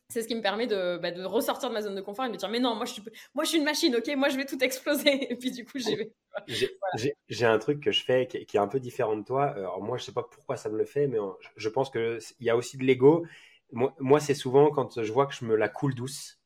c'est 0.10 0.24
ce 0.24 0.28
qui 0.28 0.34
me 0.34 0.42
permet 0.42 0.66
de, 0.66 0.98
bah, 0.98 1.12
de, 1.12 1.24
ressortir 1.24 1.70
de 1.70 1.76
ma 1.76 1.84
zone 1.84 1.94
de 1.94 2.02
confort 2.02 2.26
et 2.26 2.30
de 2.30 2.34
me 2.34 2.38
dire 2.38 2.50
mais 2.50 2.60
non 2.60 2.76
moi 2.76 2.86
je 2.86 2.94
suis 2.94 3.02
moi 3.34 3.44
je 3.44 3.50
suis 3.50 3.58
une 3.58 3.64
machine 3.64 3.96
ok? 3.96 4.16
Moi 4.16 4.30
je 4.30 4.38
vais 4.38 4.46
tout 4.46 4.64
exploser 4.64 5.10
et 5.32 5.36
puis 5.36 5.50
du 5.50 5.66
coup 5.66 5.80
j'ai 5.80 6.14
j'ai 7.28 7.46
un 7.46 7.58
truc 7.58 7.82
que 7.82 7.92
je 7.92 8.04
fais 8.04 8.28
qui, 8.28 8.38
est 8.38 8.60
un 8.60 8.68
peu 8.68 8.80
différent 8.80 9.18
de 9.18 9.24
toi 9.24 9.46
alors 9.46 9.82
moi 9.82 9.98
je 9.98 10.04
sais 10.04 10.12
pas 10.12 10.22
pourquoi 10.22 10.58
ça 10.58 10.70
me 10.70 10.78
le 10.78 10.86
fait 10.86 11.08
mais 11.08 11.18
je 11.56 11.70
pense 11.70 11.90
que 11.90 12.20
il 12.40 12.46
y 12.46 12.52
a 12.52 12.56
aussi 12.56 12.78
de 12.78 12.84
l'ego 12.84 13.26
moi, 13.76 14.20
c'est 14.20 14.34
souvent 14.34 14.72
quand 14.72 15.04
je 15.04 15.12
vois 15.12 15.28
que 15.28 15.34
je 15.36 15.46
me 15.46 15.56
la 15.56 15.70
coule 15.70 15.94
douce 15.94 16.40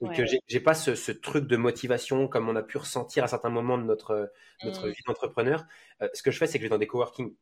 et 0.00 0.16
que 0.16 0.22
j'ai 0.46 0.60
pas 0.60 0.74
ce, 0.74 1.10
truc 1.10 1.46
de 1.46 1.56
motivation 1.56 2.28
comme 2.28 2.48
on 2.48 2.56
a 2.56 2.62
pu 2.62 2.78
ressentir 2.78 3.24
à 3.24 3.28
certains 3.28 3.48
moments 3.48 3.78
de 3.78 3.82
notre, 3.82 4.32
notre 4.62 4.86
mmh. 4.86 4.90
vie 4.90 5.02
d'entrepreneur. 5.06 5.64
Euh, 6.02 6.08
ce 6.14 6.22
que 6.22 6.30
je 6.30 6.38
fais, 6.38 6.46
c'est 6.46 6.58
que 6.58 6.62
je 6.62 6.66
vais 6.66 6.70
dans 6.70 6.78
des 6.78 6.86
coworking. 6.86 7.34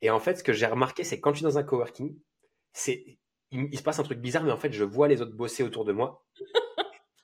Et 0.00 0.10
en 0.10 0.20
fait, 0.20 0.36
ce 0.36 0.44
que 0.44 0.52
j'ai 0.52 0.66
remarqué, 0.66 1.02
c'est 1.02 1.16
que 1.16 1.20
quand 1.20 1.32
je 1.32 1.38
suis 1.38 1.44
dans 1.44 1.58
un 1.58 1.64
coworking, 1.64 2.16
c'est 2.72 3.18
il, 3.50 3.68
il, 3.72 3.76
se 3.76 3.82
passe 3.82 3.98
un 3.98 4.04
truc 4.04 4.20
bizarre, 4.20 4.44
mais 4.44 4.52
en 4.52 4.56
fait, 4.56 4.72
je 4.72 4.84
vois 4.84 5.08
les 5.08 5.20
autres 5.20 5.34
bosser 5.34 5.64
autour 5.64 5.84
de 5.84 5.92
moi. 5.92 6.24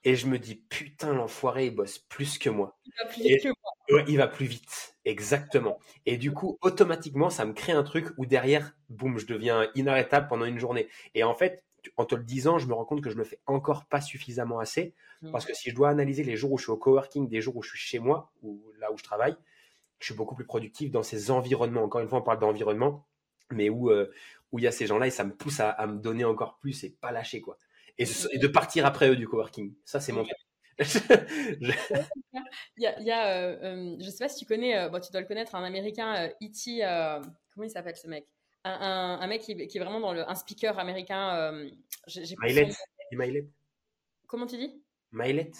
et 0.06 0.14
je 0.14 0.28
me 0.28 0.38
dis, 0.38 0.54
putain, 0.54 1.12
l'enfoiré, 1.12 1.66
il 1.66 1.74
bosse 1.74 1.98
plus 1.98 2.38
que 2.38 2.48
moi. 2.48 2.78
Il 2.84 2.92
va 2.96 3.10
plus 3.10 3.22
vite 3.24 3.42
que 3.42 3.48
moi. 3.48 4.04
il 4.06 4.16
va 4.16 4.28
plus 4.28 4.46
vite, 4.46 4.96
exactement. 5.04 5.80
Et 6.06 6.16
du 6.16 6.32
coup, 6.32 6.58
automatiquement, 6.62 7.28
ça 7.28 7.44
me 7.44 7.52
crée 7.52 7.72
un 7.72 7.82
truc 7.82 8.06
où 8.16 8.24
derrière, 8.24 8.72
boum, 8.88 9.18
je 9.18 9.26
deviens 9.26 9.68
inarrêtable 9.74 10.28
pendant 10.28 10.44
une 10.44 10.60
journée. 10.60 10.86
Et 11.16 11.24
en 11.24 11.34
fait, 11.34 11.64
en 11.96 12.04
te 12.04 12.14
le 12.14 12.22
disant, 12.22 12.58
je 12.58 12.68
me 12.68 12.72
rends 12.72 12.84
compte 12.84 13.02
que 13.02 13.10
je 13.10 13.16
le 13.16 13.24
fais 13.24 13.40
encore 13.46 13.86
pas 13.86 14.00
suffisamment 14.00 14.60
assez. 14.60 14.94
Mmh. 15.22 15.32
Parce 15.32 15.44
que 15.44 15.54
si 15.54 15.70
je 15.70 15.74
dois 15.74 15.88
analyser 15.88 16.22
les 16.22 16.36
jours 16.36 16.52
où 16.52 16.58
je 16.58 16.62
suis 16.62 16.72
au 16.72 16.76
coworking, 16.76 17.28
des 17.28 17.40
jours 17.40 17.56
où 17.56 17.62
je 17.64 17.70
suis 17.70 17.78
chez 17.78 17.98
moi, 17.98 18.30
ou 18.42 18.62
là 18.78 18.92
où 18.92 18.96
je 18.96 19.02
travaille, 19.02 19.34
je 19.98 20.06
suis 20.06 20.14
beaucoup 20.14 20.36
plus 20.36 20.46
productif 20.46 20.92
dans 20.92 21.02
ces 21.02 21.32
environnements. 21.32 21.82
Encore 21.82 22.00
une 22.00 22.08
fois, 22.08 22.20
on 22.20 22.22
parle 22.22 22.38
d'environnement, 22.38 23.08
mais 23.50 23.70
où, 23.70 23.90
euh, 23.90 24.12
où 24.52 24.60
il 24.60 24.62
y 24.62 24.68
a 24.68 24.72
ces 24.72 24.86
gens-là 24.86 25.08
et 25.08 25.10
ça 25.10 25.24
me 25.24 25.34
pousse 25.34 25.58
à, 25.58 25.70
à, 25.70 25.88
me 25.88 25.98
donner 25.98 26.24
encore 26.24 26.58
plus 26.58 26.84
et 26.84 26.90
pas 26.90 27.10
lâcher, 27.10 27.40
quoi 27.40 27.58
et, 27.98 28.38
de 28.38 28.46
partir 28.46 28.87
après 28.87 29.09
eux 29.09 29.16
du 29.16 29.26
coworking. 29.28 29.74
Ça, 29.85 30.00
c'est 30.00 30.12
mon 30.12 30.24
il 30.78 31.72
y 32.76 32.87
a, 32.87 33.00
il 33.00 33.06
y 33.06 33.11
a 33.11 33.28
euh, 33.28 33.56
euh, 33.62 33.96
je 33.98 34.11
sais 34.11 34.22
pas 34.22 34.28
si 34.28 34.38
tu 34.38 34.44
connais, 34.44 34.76
euh, 34.76 34.90
bon, 34.90 35.00
tu 35.00 35.11
dois 35.11 35.22
le 35.22 35.26
connaître, 35.26 35.54
un 35.54 35.64
américain, 35.64 36.28
E.T., 36.42 36.80
comment 37.54 37.64
il 37.64 37.70
s'appelle 37.70 37.96
ce 37.96 38.06
mec? 38.06 38.26
Un, 38.64 39.18
un, 39.20 39.26
mec 39.26 39.40
qui, 39.40 39.56
qui, 39.68 39.78
est 39.78 39.80
vraiment 39.80 40.00
dans 40.00 40.12
le, 40.12 40.28
un 40.28 40.35
speaker 40.35 40.78
américain. 40.78 41.66
Mylet. 43.12 43.48
Comment 44.26 44.46
tu 44.46 44.59
dis? 44.59 44.82
Mylet. 45.12 45.52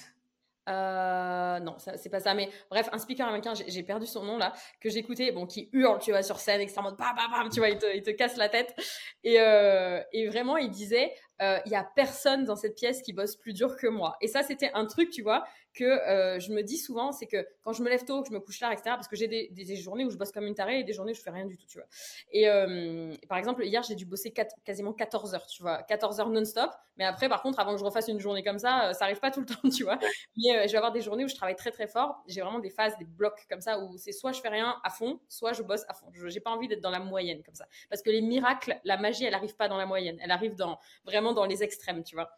Euh, 0.68 1.61
non, 1.61 1.77
c'est 1.79 2.09
pas 2.09 2.20
ça. 2.20 2.35
Mais 2.35 2.49
bref, 2.70 2.88
un 2.92 2.99
speaker 2.99 3.27
américain, 3.27 3.55
j'ai 3.55 3.83
perdu 3.83 4.07
son 4.07 4.25
nom 4.25 4.37
là, 4.37 4.53
que 4.81 4.90
j'écoutais, 4.90 5.31
bon, 5.31 5.46
qui 5.46 5.68
hurle, 5.72 5.99
tu 6.01 6.11
vois, 6.11 6.22
sur 6.22 6.38
scène, 6.38 6.61
etc. 6.61 6.79
En 6.79 6.83
mode 6.83 6.96
bam, 6.96 7.14
bam, 7.14 7.31
bam, 7.31 7.49
tu 7.51 7.61
vois, 7.61 7.68
il 7.68 7.79
te, 7.79 7.87
il 7.94 8.03
te 8.03 8.11
casse 8.11 8.37
la 8.37 8.49
tête. 8.49 8.75
Et, 9.22 9.40
euh, 9.40 10.03
et 10.12 10.27
vraiment, 10.29 10.57
il 10.57 10.70
disait, 10.70 11.12
euh, 11.42 11.59
il 11.66 11.72
y 11.72 11.75
a 11.75 11.85
personne 11.94 12.44
dans 12.44 12.57
cette 12.57 12.75
pièce 12.75 13.03
qui 13.03 13.12
bosse 13.12 13.37
plus 13.37 13.53
dur 13.53 13.77
que 13.77 13.87
moi. 13.87 14.16
Et 14.20 14.29
ça, 14.29 14.42
c'était 14.42 14.70
un 14.75 14.87
truc, 14.87 15.11
tu 15.11 15.22
vois, 15.22 15.44
que 15.77 15.85
euh, 15.85 16.40
je 16.40 16.53
me 16.53 16.62
dis 16.62 16.79
souvent, 16.79 17.12
c'est 17.12 17.27
que 17.27 17.46
quand 17.62 17.72
je 17.72 17.83
me 17.83 17.88
lève 17.88 18.05
tôt, 18.05 18.22
que 18.22 18.29
je 18.29 18.33
me 18.33 18.40
couche 18.40 18.59
tard, 18.59 18.72
etc., 18.72 18.85
parce 18.87 19.07
que 19.09 19.14
j'ai 19.14 19.29
des, 19.29 19.49
des, 19.53 19.77
journées 19.77 20.05
où 20.05 20.11
je 20.11 20.16
bosse 20.16 20.33
comme 20.33 20.46
une 20.46 20.55
tarée 20.55 20.81
et 20.81 20.85
des 20.85 20.94
journées 20.94 21.12
où 21.12 21.14
je 21.14 21.20
fais 21.20 21.31
rien 21.31 21.44
du 21.44 21.57
tout, 21.57 21.66
tu 21.66 21.79
vois. 21.79 21.87
Et 22.33 22.49
euh, 22.49 23.14
par 23.29 23.38
exemple, 23.38 23.64
hier, 23.64 23.83
j'ai 23.83 23.94
dû 23.94 24.07
bosser 24.07 24.33
quasiment 24.64 24.94
14 24.94 25.35
heures, 25.35 25.46
tu 25.46 25.62
vois, 25.62 25.83
14 25.83 26.18
heures 26.18 26.31
non-stop. 26.31 26.70
Mais 26.96 27.05
après, 27.05 27.29
par 27.29 27.42
contre, 27.42 27.61
avant 27.61 27.75
que 27.75 27.79
je 27.79 27.85
refasse 27.85 28.09
une 28.09 28.18
journée 28.18 28.42
comme 28.42 28.59
ça, 28.59 28.88
euh, 28.88 28.92
ça 28.94 29.05
arrive 29.05 29.20
pas 29.20 29.31
tout 29.31 29.40
le 29.40 29.46
temps, 29.55 29.68
tu 29.68 29.85
vois. 29.85 29.99
Mais 30.38 30.66
je 30.66 30.72
vais 30.72 30.79
avoir 30.79 30.92
des 30.92 31.03
journées 31.03 31.25
où 31.25 31.29
je 31.29 31.35
travaille 31.35 31.57
très 31.57 31.70
très 31.70 31.87
fort. 31.87 32.22
J'ai 32.27 32.40
vraiment 32.40 32.59
des 32.59 32.70
phases, 32.70 32.96
des 32.96 33.05
blocs 33.05 33.44
comme 33.51 33.61
ça 33.61 33.79
où 33.79 33.99
c'est 33.99 34.12
soit 34.12 34.33
je 34.33 34.40
fais 34.40 34.49
rien 34.49 34.77
à 34.83 34.88
fond, 34.88 35.20
soit 35.29 35.53
je 35.53 35.62
bosse 35.62 35.85
à 35.88 35.94
fond. 35.94 36.07
J'ai 36.27 36.40
pas 36.40 36.51
envie 36.51 36.68
d'être 36.68 36.81
dans 36.81 36.90
la 36.90 37.01
moyenne 37.01 37.42
comme 37.42 37.55
ça, 37.55 37.66
parce 37.90 38.01
que 38.01 38.11
les 38.11 38.22
miracles, 38.22 38.81
la 38.85 38.96
magie, 38.96 39.25
elle 39.25 39.35
arrive 39.35 39.57
pas 39.57 39.68
dans 39.68 39.77
la 39.77 39.87
moyenne, 39.87 40.18
elle 40.22 40.31
arrive 40.31 40.55
dans 40.55 40.79
vraiment 41.05 41.26
dans 41.33 41.45
les 41.47 41.62
extrêmes, 41.62 42.03
tu 42.05 42.15
vois. 42.17 42.31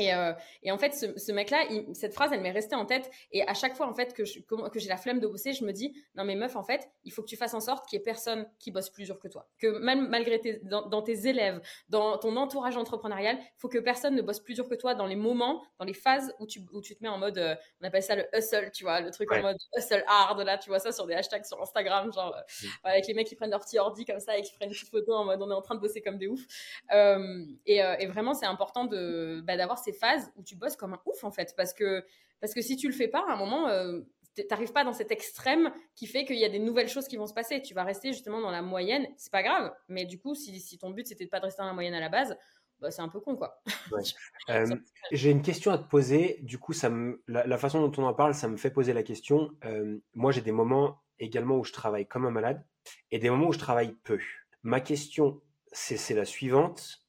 Et, 0.00 0.14
euh, 0.14 0.32
et, 0.62 0.72
en 0.72 0.78
fait, 0.78 0.92
ce, 0.94 1.18
ce 1.18 1.32
mec-là, 1.32 1.64
cette 1.92 2.14
phrase, 2.14 2.30
elle 2.32 2.40
m'est 2.40 2.50
restée 2.50 2.74
en 2.74 2.86
tête. 2.86 3.10
Et 3.32 3.46
à 3.46 3.54
chaque 3.54 3.76
fois, 3.76 3.86
en 3.86 3.94
fait, 3.94 4.14
que, 4.14 4.24
je, 4.24 4.40
que 4.40 4.78
j'ai 4.78 4.88
la 4.88 4.96
flemme 4.96 5.20
de 5.20 5.26
bosser, 5.26 5.52
je 5.52 5.64
me 5.64 5.72
dis, 5.72 5.94
non 6.14 6.24
mais 6.24 6.34
meuf, 6.34 6.56
en 6.56 6.62
fait, 6.62 6.90
il 7.04 7.12
faut 7.12 7.22
que 7.22 7.28
tu 7.28 7.36
fasses 7.36 7.54
en 7.54 7.60
sorte 7.60 7.88
qu'il 7.88 7.98
n'y 7.98 8.02
ait 8.02 8.04
personne 8.04 8.46
qui 8.58 8.70
bosse 8.70 8.90
plus 8.90 9.04
dur 9.04 9.18
que 9.18 9.28
toi. 9.28 9.48
Que 9.58 9.68
malgré 9.78 10.40
tes, 10.40 10.60
dans, 10.62 11.02
tes 11.02 11.28
élèves, 11.28 11.60
dans 11.88 12.18
ton 12.18 12.36
entourage 12.36 12.76
entrepreneurial, 12.76 13.38
il 13.40 13.60
faut 13.60 13.68
que 13.68 13.78
personne 13.78 14.14
ne 14.14 14.22
bosse 14.22 14.40
plus 14.40 14.54
dur 14.54 14.68
que 14.68 14.74
toi 14.74 14.94
dans 14.94 15.06
les 15.06 15.16
moments, 15.16 15.62
dans 15.78 15.84
les 15.84 15.94
phases 15.94 16.34
où 16.38 16.46
tu, 16.46 16.60
où 16.72 16.80
tu 16.80 16.96
te 16.96 17.02
mets 17.02 17.08
en 17.08 17.18
mode, 17.18 17.38
euh, 17.38 17.54
on 17.80 17.86
appelle 17.86 18.02
ça 18.02 18.16
le 18.16 18.24
hustle, 18.34 18.70
tu 18.72 18.84
vois, 18.84 19.00
le 19.00 19.10
truc 19.10 19.30
en 19.32 19.42
mode 19.42 19.56
hustle 19.76 20.04
hard, 20.06 20.40
là, 20.40 20.58
tu 20.58 20.70
vois 20.70 20.78
ça 20.78 20.92
sur 20.92 21.06
des 21.06 21.14
hashtags 21.14 21.44
sur 21.44 21.60
Instagram, 21.60 22.12
genre, 22.12 22.34
euh, 22.36 22.66
mm. 22.66 22.68
avec 22.84 23.06
les 23.06 23.14
mecs 23.14 23.26
qui 23.26 23.36
prennent 23.36 23.50
leur 23.50 23.60
petit 23.60 23.78
ordi 23.78 24.04
comme 24.04 24.20
ça 24.20 24.36
et 24.36 24.42
qui 24.42 24.54
prennent 24.54 24.68
une 24.68 24.74
petite 24.74 24.90
photo 24.90 25.14
en 25.14 25.24
mode, 25.24 25.42
on 25.42 25.50
est 25.50 25.54
en 25.54 25.62
train 25.62 25.74
de 25.74 25.80
bosser 25.80 26.00
comme 26.00 26.18
des 26.18 26.28
oufs. 26.28 26.46
et, 27.66 27.76
et, 27.76 28.06
vraiment, 28.06 28.34
c'est 28.34 28.46
important 28.46 28.84
de, 28.84 29.40
bah, 29.44 29.56
d'avoir 29.56 29.78
ces 29.78 29.89
phases 29.92 30.32
où 30.36 30.42
tu 30.42 30.56
bosses 30.56 30.76
comme 30.76 30.94
un 30.94 31.00
ouf 31.06 31.24
en 31.24 31.30
fait, 31.30 31.54
parce 31.56 31.74
que 31.74 32.04
parce 32.40 32.54
que 32.54 32.62
si 32.62 32.76
tu 32.76 32.88
le 32.88 32.94
fais 32.94 33.08
pas, 33.08 33.24
à 33.28 33.32
un 33.32 33.36
moment, 33.36 33.68
euh, 33.68 34.00
t'arrives 34.48 34.72
pas 34.72 34.84
dans 34.84 34.92
cet 34.92 35.10
extrême 35.10 35.72
qui 35.94 36.06
fait 36.06 36.24
qu'il 36.24 36.38
y 36.38 36.44
a 36.44 36.48
des 36.48 36.58
nouvelles 36.58 36.88
choses 36.88 37.06
qui 37.06 37.16
vont 37.16 37.26
se 37.26 37.34
passer. 37.34 37.60
Tu 37.60 37.74
vas 37.74 37.84
rester 37.84 38.12
justement 38.12 38.40
dans 38.40 38.50
la 38.50 38.62
moyenne. 38.62 39.06
C'est 39.18 39.32
pas 39.32 39.42
grave, 39.42 39.72
mais 39.88 40.06
du 40.06 40.18
coup, 40.18 40.34
si, 40.34 40.58
si 40.60 40.78
ton 40.78 40.90
but 40.90 41.06
c'était 41.06 41.24
de 41.24 41.30
pas 41.30 41.40
de 41.40 41.44
rester 41.44 41.62
dans 41.62 41.68
la 41.68 41.74
moyenne 41.74 41.94
à 41.94 42.00
la 42.00 42.08
base, 42.08 42.36
bah, 42.80 42.90
c'est 42.90 43.02
un 43.02 43.08
peu 43.08 43.20
con 43.20 43.36
quoi. 43.36 43.62
Euh, 44.48 44.74
j'ai 45.12 45.30
une 45.30 45.42
question 45.42 45.70
à 45.70 45.78
te 45.78 45.88
poser. 45.88 46.38
Du 46.42 46.58
coup, 46.58 46.72
ça 46.72 46.90
me, 46.90 47.22
la, 47.28 47.56
façon 47.56 47.86
dont 47.86 48.02
on 48.02 48.06
en 48.06 48.14
parle, 48.14 48.34
ça 48.34 48.48
me 48.48 48.56
fait 48.56 48.70
poser 48.70 48.92
la 48.92 49.04
question. 49.04 49.50
Euh, 49.64 50.00
moi, 50.14 50.32
j'ai 50.32 50.40
des 50.40 50.50
moments 50.50 51.00
également 51.20 51.56
où 51.56 51.62
je 51.62 51.72
travaille 51.72 52.08
comme 52.08 52.26
un 52.26 52.32
malade 52.32 52.64
et 53.12 53.20
des 53.20 53.30
moments 53.30 53.48
où 53.48 53.52
je 53.52 53.60
travaille 53.60 53.92
peu. 54.02 54.18
Ma 54.64 54.80
question, 54.80 55.40
c'est 55.70 56.14
la 56.14 56.24
suivante 56.24 56.99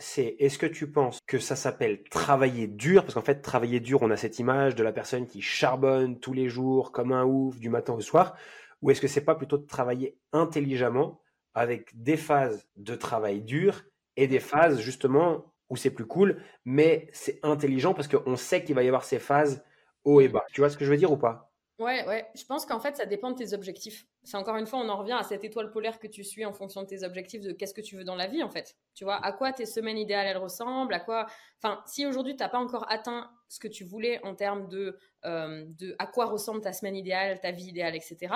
c'est 0.00 0.36
est-ce 0.38 0.58
que 0.58 0.66
tu 0.66 0.90
penses 0.90 1.20
que 1.26 1.38
ça 1.38 1.56
s'appelle 1.56 2.02
travailler 2.04 2.66
dur? 2.66 3.02
Parce 3.02 3.14
qu'en 3.14 3.22
fait, 3.22 3.42
travailler 3.42 3.80
dur, 3.80 4.02
on 4.02 4.10
a 4.10 4.16
cette 4.16 4.38
image 4.38 4.74
de 4.74 4.82
la 4.82 4.92
personne 4.92 5.26
qui 5.26 5.42
charbonne 5.42 6.18
tous 6.18 6.32
les 6.32 6.48
jours 6.48 6.90
comme 6.92 7.12
un 7.12 7.24
ouf 7.24 7.58
du 7.60 7.68
matin 7.68 7.92
au 7.92 8.00
soir. 8.00 8.36
Ou 8.82 8.90
est-ce 8.90 9.00
que 9.00 9.08
c'est 9.08 9.24
pas 9.24 9.34
plutôt 9.34 9.58
de 9.58 9.66
travailler 9.66 10.18
intelligemment 10.32 11.20
avec 11.54 11.90
des 12.02 12.16
phases 12.16 12.66
de 12.76 12.94
travail 12.94 13.42
dur 13.42 13.82
et 14.16 14.26
des 14.26 14.40
phases 14.40 14.80
justement 14.80 15.52
où 15.68 15.76
c'est 15.76 15.90
plus 15.90 16.06
cool, 16.06 16.42
mais 16.64 17.08
c'est 17.12 17.38
intelligent 17.44 17.94
parce 17.94 18.08
qu'on 18.08 18.36
sait 18.36 18.64
qu'il 18.64 18.74
va 18.74 18.82
y 18.82 18.88
avoir 18.88 19.04
ces 19.04 19.18
phases 19.18 19.62
haut 20.04 20.20
et 20.20 20.28
bas. 20.28 20.44
Tu 20.52 20.60
vois 20.60 20.70
ce 20.70 20.76
que 20.76 20.84
je 20.84 20.90
veux 20.90 20.96
dire 20.96 21.12
ou 21.12 21.16
pas? 21.16 21.49
Ouais, 21.80 22.06
ouais. 22.06 22.28
Je 22.34 22.44
pense 22.44 22.66
qu'en 22.66 22.78
fait, 22.78 22.96
ça 22.96 23.06
dépend 23.06 23.30
de 23.30 23.36
tes 23.36 23.54
objectifs. 23.54 24.06
C'est 24.22 24.36
encore 24.36 24.56
une 24.56 24.66
fois, 24.66 24.80
on 24.80 24.88
en 24.90 24.98
revient 24.98 25.16
à 25.18 25.22
cette 25.22 25.44
étoile 25.44 25.70
polaire 25.70 25.98
que 25.98 26.06
tu 26.06 26.22
suis 26.24 26.44
en 26.44 26.52
fonction 26.52 26.82
de 26.82 26.86
tes 26.86 27.04
objectifs, 27.04 27.40
de 27.40 27.52
qu'est-ce 27.52 27.72
que 27.72 27.80
tu 27.80 27.96
veux 27.96 28.04
dans 28.04 28.16
la 28.16 28.26
vie, 28.26 28.42
en 28.42 28.50
fait. 28.50 28.76
Tu 28.94 29.04
vois, 29.04 29.16
à 29.16 29.32
quoi 29.32 29.54
tes 29.54 29.64
semaines 29.64 29.96
idéales, 29.96 30.26
elles 30.26 30.36
ressemblent, 30.36 30.92
à 30.92 31.00
quoi. 31.00 31.24
Enfin, 31.56 31.82
si 31.86 32.04
aujourd'hui, 32.06 32.36
tu 32.36 32.42
n'as 32.42 32.50
pas 32.50 32.58
encore 32.58 32.84
atteint 32.92 33.30
ce 33.48 33.58
que 33.58 33.66
tu 33.66 33.84
voulais 33.84 34.22
en 34.26 34.34
termes 34.34 34.68
de, 34.68 34.98
euh, 35.24 35.64
de 35.78 35.96
à 35.98 36.06
quoi 36.06 36.26
ressemble 36.26 36.60
ta 36.60 36.74
semaine 36.74 36.96
idéale, 36.96 37.40
ta 37.40 37.50
vie 37.50 37.68
idéale, 37.68 37.96
etc., 37.96 38.34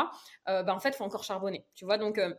euh, 0.49 0.63
bah, 0.63 0.75
en 0.75 0.81
fait, 0.81 0.89
il 0.91 0.95
faut 0.97 1.05
encore 1.05 1.25
charbonner. 1.25 1.67
Tu 1.75 1.85
vois, 1.85 1.99
donc. 1.99 2.19
Euh, 2.19 2.35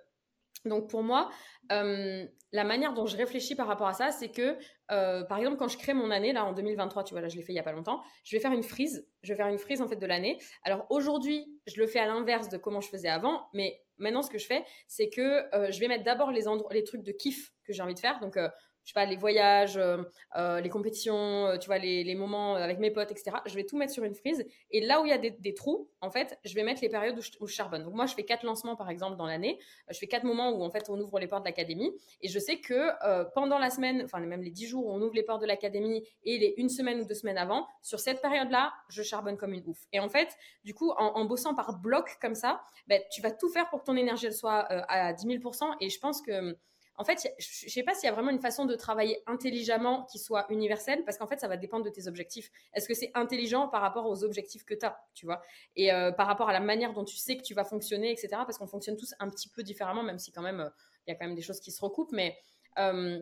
donc 0.65 0.89
pour 0.89 1.03
moi, 1.03 1.29
euh, 1.71 2.25
la 2.51 2.63
manière 2.63 2.93
dont 2.93 3.05
je 3.05 3.17
réfléchis 3.17 3.55
par 3.55 3.67
rapport 3.67 3.87
à 3.87 3.93
ça, 3.93 4.11
c'est 4.11 4.29
que, 4.29 4.57
euh, 4.91 5.23
par 5.23 5.37
exemple, 5.37 5.57
quand 5.57 5.67
je 5.67 5.77
crée 5.77 5.93
mon 5.93 6.11
année, 6.11 6.33
là 6.33 6.45
en 6.45 6.53
2023, 6.53 7.03
tu 7.03 7.13
vois, 7.13 7.21
là 7.21 7.27
je 7.27 7.35
l'ai 7.35 7.41
fait 7.41 7.53
il 7.53 7.55
y 7.55 7.59
a 7.59 7.63
pas 7.63 7.71
longtemps, 7.71 8.01
je 8.23 8.35
vais 8.35 8.41
faire 8.41 8.51
une 8.51 8.63
frise, 8.63 9.07
je 9.23 9.33
vais 9.33 9.37
faire 9.37 9.47
une 9.47 9.57
frise 9.57 9.81
en 9.81 9.87
fait 9.87 9.95
de 9.95 10.05
l'année. 10.05 10.39
Alors 10.63 10.85
aujourd'hui, 10.89 11.45
je 11.67 11.79
le 11.79 11.87
fais 11.87 11.99
à 11.99 12.07
l'inverse 12.07 12.49
de 12.49 12.57
comment 12.57 12.81
je 12.81 12.89
faisais 12.89 13.09
avant, 13.09 13.47
mais 13.53 13.81
maintenant 13.97 14.21
ce 14.21 14.29
que 14.29 14.37
je 14.37 14.45
fais, 14.45 14.63
c'est 14.87 15.09
que 15.09 15.53
euh, 15.55 15.71
je 15.71 15.79
vais 15.79 15.87
mettre 15.87 16.03
d'abord 16.03 16.31
les, 16.31 16.43
les 16.71 16.83
trucs 16.83 17.03
de 17.03 17.11
kiff 17.11 17.53
que 17.63 17.73
j'ai 17.73 17.81
envie 17.81 17.95
de 17.95 17.99
faire. 17.99 18.19
Donc 18.19 18.37
je 18.85 18.91
sais 18.91 18.93
pas, 18.93 19.05
les 19.05 19.15
voyages, 19.15 19.77
euh, 19.77 20.03
euh, 20.37 20.61
les 20.61 20.69
compétitions, 20.69 21.47
euh, 21.47 21.57
tu 21.57 21.65
vois, 21.65 21.79
les, 21.79 22.15
moments 22.15 22.53
avec 22.55 22.79
mes 22.79 22.91
potes, 22.91 23.11
etc. 23.11 23.37
Je 23.45 23.55
vais 23.55 23.65
tout 23.65 23.77
mettre 23.77 23.91
sur 23.91 24.03
une 24.03 24.13
frise. 24.13 24.45
Et 24.69 24.79
là 24.79 25.01
où 25.01 25.05
il 25.05 25.09
y 25.09 25.11
a 25.11 25.17
des, 25.17 25.53
trous, 25.55 25.89
en 26.01 26.11
fait, 26.11 26.37
je 26.45 26.53
vais 26.53 26.63
mettre 26.63 26.81
les 26.81 26.89
périodes 26.89 27.17
où 27.17 27.47
je, 27.47 27.53
charbonne. 27.53 27.83
Donc 27.83 27.95
moi, 27.95 28.05
je 28.05 28.13
fais 28.13 28.23
quatre 28.23 28.43
lancements, 28.43 28.75
par 28.75 28.89
exemple, 28.89 29.17
dans 29.17 29.25
l'année. 29.25 29.59
Je 29.89 29.97
fais 29.97 30.07
quatre 30.07 30.23
moments 30.23 30.51
où, 30.51 30.63
en 30.63 30.69
fait, 30.69 30.89
on 30.89 30.99
ouvre 30.99 31.19
les 31.19 31.27
portes 31.27 31.43
de 31.43 31.49
l'académie. 31.49 31.91
Et 32.21 32.27
je 32.27 32.37
sais 32.37 32.59
que 32.59 32.91
pendant 33.33 33.57
la 33.57 33.71
semaine, 33.71 34.03
enfin, 34.05 34.19
même 34.19 34.43
les 34.43 34.51
dix 34.51 34.67
jours 34.67 34.85
où 34.85 34.91
on 34.91 35.01
ouvre 35.01 35.15
les 35.15 35.23
portes 35.23 35.41
de 35.41 35.47
l'académie 35.47 36.07
et 36.23 36.37
les 36.37 36.53
une 36.57 36.69
semaine 36.69 37.01
ou 37.01 37.05
deux 37.05 37.15
semaines 37.15 37.39
avant, 37.39 37.67
sur 37.81 37.99
cette 37.99 38.21
période-là, 38.21 38.71
je 38.89 39.01
charbonne 39.01 39.35
comme 39.35 39.53
une 39.53 39.63
ouf. 39.65 39.79
Et 39.93 39.99
en 39.99 40.09
fait, 40.09 40.37
du 40.63 40.73
coup, 40.73 40.91
en, 40.91 41.25
bossant 41.25 41.55
par 41.55 41.79
bloc 41.79 42.17
comme 42.21 42.35
ça, 42.35 42.61
ben, 42.87 43.01
tu 43.11 43.21
vas 43.21 43.31
tout 43.31 43.49
faire 43.49 43.67
pour 43.69 43.81
que 43.81 43.85
ton 43.85 43.95
énergie, 43.95 44.31
soit 44.31 44.67
euh, 44.71 44.81
à 44.87 45.13
10 45.13 45.25
000% 45.25 45.75
Et 45.81 45.89
je 45.89 45.99
pense 45.99 46.21
que 46.21 46.55
en 46.97 47.03
fait, 47.03 47.19
je 47.39 47.65
ne 47.65 47.69
sais 47.69 47.83
pas 47.83 47.93
s'il 47.93 48.07
y 48.07 48.09
a 48.09 48.13
vraiment 48.13 48.31
une 48.31 48.39
façon 48.39 48.65
de 48.65 48.75
travailler 48.75 49.21
intelligemment 49.27 50.05
qui 50.05 50.17
soit 50.17 50.45
universelle, 50.49 51.03
parce 51.03 51.17
qu'en 51.17 51.27
fait, 51.27 51.39
ça 51.39 51.47
va 51.47 51.57
dépendre 51.57 51.83
de 51.83 51.89
tes 51.89 52.07
objectifs. 52.07 52.49
Est-ce 52.73 52.87
que 52.87 52.93
c'est 52.93 53.11
intelligent 53.15 53.67
par 53.67 53.81
rapport 53.81 54.05
aux 54.05 54.23
objectifs 54.23 54.63
que 54.63 54.73
tu 54.73 54.85
as, 54.85 54.97
tu 55.13 55.25
vois? 55.25 55.41
Et 55.75 55.91
euh, 55.91 56.11
par 56.11 56.27
rapport 56.27 56.47
à 56.47 56.53
la 56.53 56.61
manière 56.61 56.93
dont 56.93 57.03
tu 57.03 57.17
sais 57.17 57.35
que 57.35 57.43
tu 57.43 57.53
vas 57.53 57.65
fonctionner, 57.65 58.11
etc. 58.11 58.29
Parce 58.45 58.57
qu'on 58.57 58.67
fonctionne 58.67 58.95
tous 58.95 59.13
un 59.19 59.29
petit 59.29 59.49
peu 59.49 59.61
différemment, 59.61 60.03
même 60.03 60.19
si 60.19 60.31
quand 60.31 60.41
même, 60.41 60.61
euh, 60.61 60.69
il 61.05 61.11
y 61.11 61.13
a 61.13 61.17
quand 61.17 61.25
même 61.25 61.35
des 61.35 61.41
choses 61.41 61.59
qui 61.59 61.71
se 61.71 61.81
recoupent. 61.81 62.13
Mais 62.13 62.37
euh, 62.79 63.21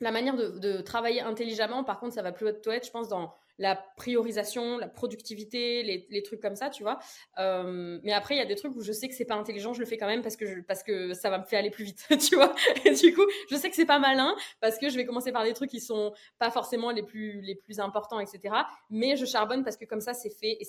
la 0.00 0.10
manière 0.10 0.36
de, 0.36 0.82
travailler 0.82 1.22
intelligemment, 1.22 1.82
par 1.82 2.00
contre, 2.00 2.14
ça 2.14 2.22
va 2.22 2.32
plus 2.32 2.46
être, 2.48 2.84
je 2.84 2.90
pense, 2.90 3.08
dans 3.08 3.32
la 3.58 3.76
priorisation, 3.76 4.78
la 4.78 4.88
productivité, 4.88 5.82
les, 5.82 6.22
trucs 6.22 6.40
comme 6.40 6.56
ça, 6.56 6.70
tu 6.70 6.82
vois. 6.82 6.98
Euh, 7.38 7.98
mais 8.02 8.12
après, 8.12 8.34
il 8.34 8.38
y 8.38 8.40
a 8.40 8.46
des 8.46 8.56
trucs 8.56 8.74
où 8.74 8.82
je 8.82 8.92
sais 8.92 9.08
que 9.08 9.14
c'est 9.14 9.24
pas 9.24 9.34
intelligent, 9.34 9.72
je 9.72 9.80
le 9.80 9.86
fais 9.86 9.96
quand 9.96 10.06
même 10.06 10.22
parce 10.22 10.36
que 10.36 10.60
parce 10.62 10.82
que 10.82 11.14
ça 11.14 11.30
va 11.30 11.38
me 11.38 11.44
faire 11.44 11.58
aller 11.58 11.70
plus 11.70 11.84
vite, 11.84 12.06
tu 12.28 12.36
vois. 12.36 12.54
Et 12.84 12.94
du 12.94 13.14
coup, 13.14 13.24
je 13.50 13.56
sais 13.56 13.70
que 13.70 13.76
c'est 13.76 13.86
pas 13.86 13.98
malin 13.98 14.34
parce 14.60 14.78
que 14.78 14.88
je 14.88 14.96
vais 14.96 15.04
commencer 15.04 15.32
par 15.32 15.44
des 15.44 15.52
trucs 15.52 15.70
qui 15.70 15.80
sont 15.80 16.12
pas 16.38 16.50
forcément 16.50 16.90
les 16.90 17.02
plus 17.02 17.40
les 17.42 17.54
plus 17.54 17.80
importants, 17.80 18.20
etc. 18.20 18.54
Mais 18.90 19.16
je 19.16 19.24
charbonne 19.26 19.62
parce 19.62 19.76
que 19.76 19.84
comme 19.84 20.00
ça, 20.00 20.14
c'est 20.14 20.30
fait 20.30 20.56
et 20.60 20.64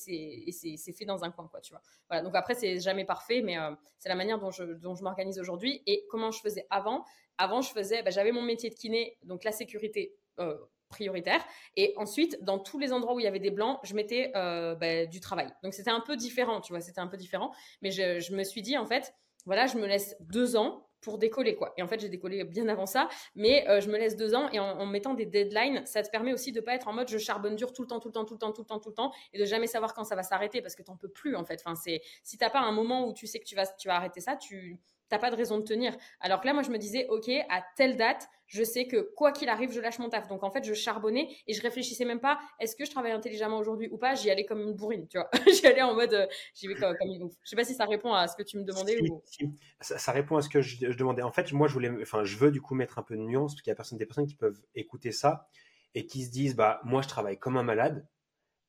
c'est 0.51 0.75
c'est 0.77 0.93
fait 0.93 1.05
dans 1.05 1.23
un 1.23 1.31
coin, 1.31 1.47
quoi, 1.47 1.61
tu 1.61 1.73
vois. 1.73 1.81
Voilà. 2.09 2.23
Donc 2.23 2.35
après, 2.35 2.53
c'est 2.55 2.79
jamais 2.79 3.05
parfait, 3.05 3.41
mais 3.41 3.57
euh, 3.57 3.71
c'est 3.97 4.09
la 4.09 4.15
manière 4.15 4.39
dont 4.39 4.51
je 4.51 4.63
dont 4.63 4.95
je 4.95 5.03
m'organise 5.03 5.39
aujourd'hui 5.39 5.81
et 5.87 6.05
comment 6.09 6.31
je 6.31 6.39
faisais 6.39 6.67
avant. 6.69 7.05
Avant, 7.37 7.61
je 7.61 7.69
faisais, 7.71 8.01
bah, 8.01 8.11
j'avais 8.11 8.31
mon 8.31 8.41
métier 8.41 8.69
de 8.69 8.75
kiné, 8.75 9.17
donc 9.23 9.43
la 9.43 9.51
sécurité. 9.51 10.15
Euh, 10.39 10.57
prioritaire. 10.95 11.45
Et 11.75 11.93
ensuite, 11.97 12.37
dans 12.41 12.57
tous 12.57 12.79
les 12.79 12.93
endroits 12.93 13.15
où 13.15 13.19
il 13.19 13.23
y 13.23 13.27
avait 13.27 13.39
des 13.39 13.51
blancs, 13.51 13.79
je 13.83 13.93
mettais 13.93 14.31
euh, 14.35 14.75
bah, 14.75 15.05
du 15.05 15.19
travail. 15.19 15.49
Donc 15.61 15.73
c'était 15.73 15.91
un 15.91 15.99
peu 15.99 16.15
différent, 16.15 16.61
tu 16.61 16.71
vois, 16.71 16.79
c'était 16.79 17.01
un 17.01 17.07
peu 17.07 17.17
différent. 17.17 17.51
Mais 17.81 17.91
je, 17.91 18.33
me 18.33 18.43
suis 18.43 18.61
dit, 18.61 18.77
en 18.77 18.85
fait, 18.85 19.13
voilà, 19.45 19.67
je 19.67 19.77
me 19.77 19.85
laisse 19.85 20.15
deux 20.21 20.55
ans 20.55 20.87
pour 21.01 21.17
décoller, 21.19 21.55
quoi. 21.55 21.73
Et 21.77 21.83
en 21.83 21.87
fait, 21.87 21.99
j'ai 21.99 22.09
décollé 22.09 22.43
bien 22.45 22.67
avant 22.69 22.85
ça, 22.87 23.09
mais 23.35 23.67
euh, 23.69 23.79
je 23.81 23.89
me 23.89 23.97
laisse 23.97 24.15
deux 24.15 24.33
ans 24.33 24.49
et 24.51 24.59
en, 24.59 24.79
en, 24.79 24.85
mettant 24.87 25.13
des 25.13 25.27
deadlines, 25.27 25.85
ça 25.85 26.01
te 26.01 26.09
permet 26.09 26.33
aussi 26.33 26.51
de 26.51 26.61
pas 26.61 26.73
être 26.73 26.87
en 26.87 26.93
mode 26.93 27.09
je 27.09 27.19
charbonne 27.19 27.55
dur 27.55 27.73
tout 27.73 27.83
le 27.83 27.87
temps, 27.87 27.99
tout 27.99 28.07
le 28.07 28.13
temps, 28.13 28.25
tout 28.25 28.33
le 28.33 28.39
temps, 28.39 28.51
tout 28.53 28.61
le 28.61 28.67
temps, 28.67 28.79
tout 28.79 28.89
le 28.89 28.95
temps, 28.95 29.11
et 29.33 29.37
de 29.37 29.45
jamais 29.45 29.67
savoir 29.67 29.93
quand 29.93 30.03
ça 30.03 30.15
va 30.15 30.23
s'arrêter 30.23 30.61
parce 30.63 30.75
que 30.75 30.81
t'en 30.81 30.95
peux 30.95 31.09
plus, 31.09 31.35
en 31.35 31.43
fait. 31.43 31.61
Enfin, 31.63 31.75
c'est 31.75 32.01
si 32.23 32.37
t'as 32.37 32.49
pas 32.49 32.61
un 32.61 32.71
moment 32.71 33.07
où 33.07 33.13
tu 33.13 33.27
sais 33.27 33.39
que 33.39 33.45
tu 33.45 33.55
vas, 33.55 33.67
tu 33.67 33.87
vas 33.87 33.95
arrêter 33.95 34.21
ça, 34.21 34.35
tu 34.35 34.79
t'as 35.09 35.19
pas 35.19 35.31
de 35.31 35.35
raison 35.35 35.57
de 35.57 35.63
tenir. 35.63 35.95
Alors 36.19 36.41
que 36.41 36.47
là, 36.47 36.53
moi, 36.53 36.63
je 36.63 36.69
me 36.69 36.77
disais, 36.77 37.07
OK, 37.09 37.29
à 37.49 37.63
telle 37.75 37.97
date, 37.97 38.27
je 38.47 38.63
sais 38.63 38.87
que 38.87 38.97
quoi 39.15 39.31
qu'il 39.31 39.49
arrive, 39.49 39.71
je 39.71 39.79
lâche 39.79 39.99
mon 39.99 40.09
taf. 40.09 40.27
Donc, 40.27 40.43
en 40.43 40.51
fait, 40.51 40.63
je 40.63 40.73
charbonnais 40.73 41.35
et 41.47 41.53
je 41.53 41.61
réfléchissais 41.61 42.05
même 42.05 42.19
pas, 42.19 42.39
est-ce 42.59 42.75
que 42.75 42.85
je 42.85 42.91
travaille 42.91 43.11
intelligemment 43.11 43.57
aujourd'hui 43.57 43.89
ou 43.91 43.97
pas? 43.97 44.15
J'y 44.15 44.29
allais 44.29 44.45
comme 44.45 44.61
une 44.61 44.73
bourrine, 44.73 45.07
tu 45.07 45.17
vois. 45.17 45.29
J'y 45.51 45.65
allais 45.65 45.81
en 45.81 45.95
mode, 45.95 46.13
euh, 46.13 46.27
j'y 46.53 46.67
vais 46.67 46.75
comme, 46.75 46.95
comme 46.97 47.09
une 47.09 47.23
ouf. 47.23 47.33
Je 47.43 47.49
sais 47.49 47.55
pas 47.55 47.63
si 47.63 47.73
ça 47.73 47.85
répond 47.85 48.13
à 48.13 48.27
ce 48.27 48.35
que 48.35 48.43
tu 48.43 48.57
me 48.57 48.63
demandais 48.63 48.97
si, 48.97 49.09
ou. 49.09 49.21
Si. 49.25 49.49
Ça, 49.81 49.97
ça, 49.97 50.11
répond 50.11 50.37
à 50.37 50.41
ce 50.41 50.49
que 50.49 50.61
je, 50.61 50.91
je, 50.91 50.97
demandais. 50.97 51.23
En 51.23 51.31
fait, 51.31 51.51
moi, 51.53 51.67
je 51.67 51.73
voulais, 51.73 51.91
enfin, 52.01 52.23
je 52.23 52.37
veux 52.37 52.51
du 52.51 52.61
coup 52.61 52.75
mettre 52.75 52.99
un 52.99 53.03
peu 53.03 53.15
de 53.15 53.21
nuance 53.21 53.53
parce 53.53 53.61
qu'il 53.61 53.71
y 53.71 53.73
a 53.73 53.75
personne, 53.75 53.97
des 53.97 54.05
personnes 54.05 54.27
qui 54.27 54.35
peuvent 54.35 54.61
écouter 54.75 55.11
ça 55.11 55.47
et 55.95 56.05
qui 56.05 56.23
se 56.23 56.31
disent, 56.31 56.55
bah, 56.55 56.81
moi, 56.83 57.01
je 57.01 57.07
travaille 57.07 57.39
comme 57.39 57.57
un 57.57 57.63
malade, 57.63 58.07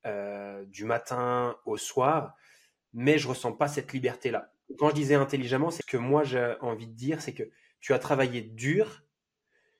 euh, 0.06 0.64
du 0.66 0.84
matin 0.84 1.56
au 1.66 1.76
soir, 1.76 2.34
mais 2.92 3.18
je 3.18 3.28
ressens 3.28 3.52
pas 3.52 3.68
cette 3.68 3.92
liberté-là 3.92 4.52
quand 4.78 4.90
je 4.90 4.94
disais 4.94 5.14
intelligemment, 5.14 5.70
c'est 5.70 5.84
que 5.86 5.96
moi 5.96 6.24
j'ai 6.24 6.54
envie 6.60 6.86
de 6.86 6.94
dire, 6.94 7.20
c'est 7.20 7.34
que 7.34 7.44
tu 7.80 7.92
as 7.92 7.98
travaillé 7.98 8.42
dur 8.42 9.02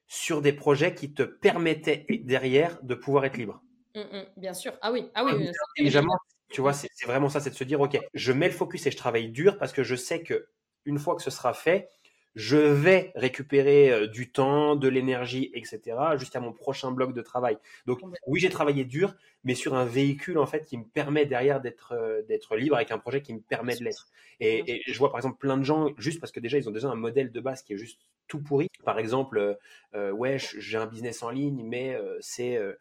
sur 0.07 0.43
des 0.43 0.53
projets 0.53 0.95
qui 0.95 1.13
te 1.13 1.23
permettaient 1.23 2.07
derrière 2.25 2.81
de 2.83 2.95
pouvoir 2.95 3.25
être 3.25 3.37
libre. 3.37 3.63
Mmh, 3.95 4.01
mmh, 4.01 4.25
bien 4.37 4.55
sûr. 4.55 4.73
Ah 4.83 4.93
oui, 4.93 5.11
ah 5.15 5.25
oui. 5.25 5.33
Ah, 5.35 5.51
intelligemment, 5.75 6.19
tu 6.51 6.61
vois, 6.61 6.73
c'est 6.73 6.89
vraiment 7.05 7.29
ça, 7.29 7.41
c'est 7.41 7.51
de 7.51 7.55
se 7.57 7.65
dire, 7.65 7.81
ok, 7.81 7.99
je 8.15 8.33
mets 8.33 8.47
le 8.47 8.55
focus 8.55 8.87
et 8.87 8.91
je 8.91 8.97
travaille 8.97 9.31
dur 9.31 9.59
parce 9.59 9.73
que 9.73 9.83
je 9.83 9.97
sais 9.97 10.23
que 10.23 10.49
une 10.85 10.99
fois 10.99 11.17
que 11.17 11.23
ce 11.23 11.31
sera 11.31 11.53
fait, 11.53 11.89
je 12.37 12.57
vais 12.57 13.11
récupérer 13.17 13.91
euh, 13.91 14.07
du 14.07 14.31
temps, 14.31 14.77
de 14.77 14.87
l'énergie, 14.87 15.51
etc., 15.55 15.81
jusqu'à 16.17 16.39
mon 16.39 16.53
prochain 16.53 16.93
bloc 16.93 17.13
de 17.13 17.23
travail. 17.23 17.59
Donc, 17.87 18.01
oui, 18.29 18.39
j'ai 18.39 18.51
travaillé 18.51 18.85
dur, 18.85 19.15
mais 19.43 19.55
sur 19.55 19.75
un 19.75 19.85
véhicule, 19.85 20.39
en 20.39 20.47
fait, 20.47 20.65
qui 20.65 20.79
me 20.79 20.85
permet 20.85 21.27
derrière 21.27 21.61
d'être 21.61 21.93
euh, 21.93 22.23
d'être 22.29 22.57
libre, 22.57 22.77
avec 22.77 22.93
un 22.93 22.99
projet 22.99 23.23
qui 23.23 23.35
me 23.35 23.41
permet 23.41 23.75
de 23.75 23.83
l'être. 23.83 24.07
Et, 24.39 24.63
et, 24.71 24.83
je 24.87 24.99
vois, 24.99 25.11
par 25.11 25.19
exemple, 25.19 25.39
plein 25.39 25.57
de 25.57 25.65
gens, 25.65 25.89
juste 25.97 26.21
parce 26.21 26.31
que 26.31 26.41
déjà, 26.41 26.59
ils 26.59 26.69
ont 26.69 26.73
déjà 26.73 26.89
un 26.89 26.95
modèle 26.95 27.33
de 27.33 27.41
base 27.41 27.63
qui 27.63 27.73
est 27.73 27.79
juste 27.79 28.01
tout 28.29 28.41
pourri. 28.41 28.69
Par 28.85 28.99
exemple, 28.99 29.39
euh, 29.39 29.55
euh 29.95 30.11
ouais, 30.11 30.39
j'ai 30.39 30.79
un 30.79 30.87
business 30.87 31.23
en 31.23 31.31
ligne, 31.31 31.63
mais 31.65 31.95
euh, 31.95 32.17
c'est... 32.21 32.57
Euh, 32.57 32.75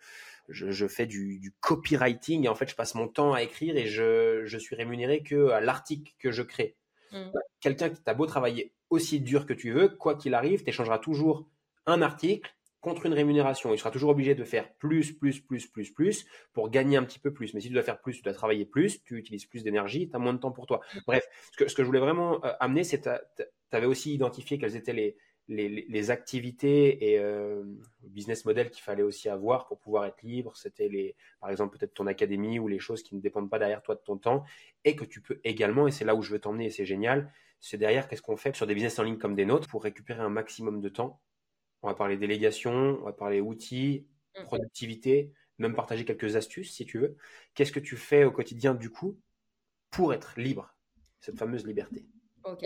je, 0.47 0.69
je, 0.69 0.85
fais 0.85 1.07
du, 1.07 1.39
du, 1.39 1.51
copywriting 1.59 2.45
et 2.45 2.49
en 2.49 2.53
fait, 2.53 2.69
je 2.69 2.75
passe 2.75 2.93
mon 2.93 3.07
temps 3.07 3.33
à 3.33 3.41
écrire 3.41 3.75
et 3.77 3.87
je, 3.87 4.43
je 4.45 4.57
suis 4.59 4.75
rémunéré 4.75 5.23
que 5.23 5.49
à 5.49 5.59
l'article 5.59 6.13
que 6.19 6.31
je 6.31 6.43
crée. 6.43 6.75
Mmh. 7.15 7.31
Quelqu'un 7.59 7.89
qui 7.89 8.03
t'a 8.03 8.13
beau 8.13 8.25
travailler 8.25 8.73
aussi 8.89 9.19
dur 9.19 9.45
que 9.45 9.53
tu 9.53 9.71
veux, 9.71 9.89
quoi 9.89 10.15
qu'il 10.15 10.33
arrive, 10.33 10.63
tu 10.63 10.69
échangeras 10.69 10.99
toujours 10.99 11.47
un 11.85 12.01
article 12.01 12.53
contre 12.81 13.07
une 13.07 13.13
rémunération. 13.13 13.73
Il 13.73 13.79
sera 13.79 13.89
toujours 13.89 14.11
obligé 14.11 14.35
de 14.35 14.43
faire 14.43 14.71
plus, 14.75 15.11
plus, 15.11 15.39
plus, 15.39 15.65
plus, 15.65 15.91
plus 15.91 16.25
pour 16.53 16.69
gagner 16.69 16.97
un 16.97 17.03
petit 17.03 17.17
peu 17.17 17.33
plus. 17.33 17.55
Mais 17.55 17.61
si 17.61 17.67
tu 17.69 17.73
dois 17.73 17.81
faire 17.81 17.99
plus, 17.99 18.17
tu 18.17 18.21
dois 18.21 18.33
travailler 18.33 18.65
plus, 18.65 19.01
tu 19.03 19.17
utilises 19.17 19.45
plus 19.45 19.63
d'énergie, 19.63 20.07
tu 20.07 20.15
as 20.15 20.19
moins 20.19 20.33
de 20.33 20.37
temps 20.37 20.51
pour 20.51 20.67
toi. 20.67 20.81
Bref, 21.07 21.25
ce 21.51 21.57
que, 21.57 21.67
ce 21.67 21.73
que 21.73 21.81
je 21.81 21.87
voulais 21.87 21.99
vraiment 21.99 22.45
euh, 22.45 22.53
amener, 22.59 22.83
c'est 22.83 23.01
que 23.01 23.09
tu 23.37 23.75
avais 23.75 23.87
aussi 23.87 24.13
identifié 24.13 24.59
quelles 24.59 24.75
étaient 24.75 24.93
les, 24.93 25.17
les, 25.47 25.85
les 25.87 26.11
activités 26.11 27.11
et 27.11 27.19
euh, 27.19 27.63
business 28.03 28.45
model 28.45 28.71
qu'il 28.71 28.83
fallait 28.83 29.03
aussi 29.03 29.29
avoir 29.29 29.67
pour 29.67 29.79
pouvoir 29.79 30.05
être 30.05 30.21
libre. 30.23 30.55
C'était 30.55 30.89
les, 30.89 31.15
par 31.39 31.49
exemple, 31.49 31.77
peut-être 31.77 31.93
ton 31.93 32.07
académie 32.07 32.59
ou 32.59 32.67
les 32.67 32.79
choses 32.79 33.03
qui 33.03 33.15
ne 33.15 33.21
dépendent 33.21 33.49
pas 33.49 33.59
derrière 33.59 33.81
toi 33.81 33.95
de 33.95 34.01
ton 34.01 34.17
temps 34.17 34.43
et 34.83 34.95
que 34.95 35.05
tu 35.05 35.21
peux 35.21 35.39
également, 35.43 35.87
et 35.87 35.91
c'est 35.91 36.05
là 36.05 36.15
où 36.15 36.21
je 36.21 36.31
veux 36.31 36.39
t'emmener 36.39 36.65
et 36.65 36.69
c'est 36.71 36.85
génial, 36.85 37.31
c'est 37.59 37.77
derrière 37.77 38.07
qu'est-ce 38.07 38.21
qu'on 38.21 38.37
fait 38.37 38.55
sur 38.55 38.67
des 38.67 38.73
business 38.73 38.97
en 38.99 39.03
ligne 39.03 39.17
comme 39.17 39.35
des 39.35 39.45
nôtres 39.45 39.67
pour 39.67 39.83
récupérer 39.83 40.21
un 40.21 40.29
maximum 40.29 40.81
de 40.81 40.89
temps. 40.89 41.21
On 41.81 41.87
va 41.87 41.95
parler 41.95 42.17
délégation, 42.17 42.99
on 43.01 43.05
va 43.05 43.13
parler 43.13 43.41
outils, 43.41 44.07
mmh. 44.37 44.43
productivité, 44.43 45.31
même 45.57 45.75
partager 45.75 46.05
quelques 46.05 46.35
astuces 46.35 46.73
si 46.73 46.85
tu 46.85 46.99
veux. 46.99 47.17
Qu'est-ce 47.53 47.71
que 47.71 47.79
tu 47.79 47.97
fais 47.97 48.23
au 48.23 48.31
quotidien 48.31 48.73
du 48.73 48.89
coup 48.89 49.19
pour 49.91 50.13
être 50.13 50.39
libre, 50.39 50.75
cette 51.19 51.37
fameuse 51.37 51.65
liberté? 51.65 52.05
Ok. 52.43 52.65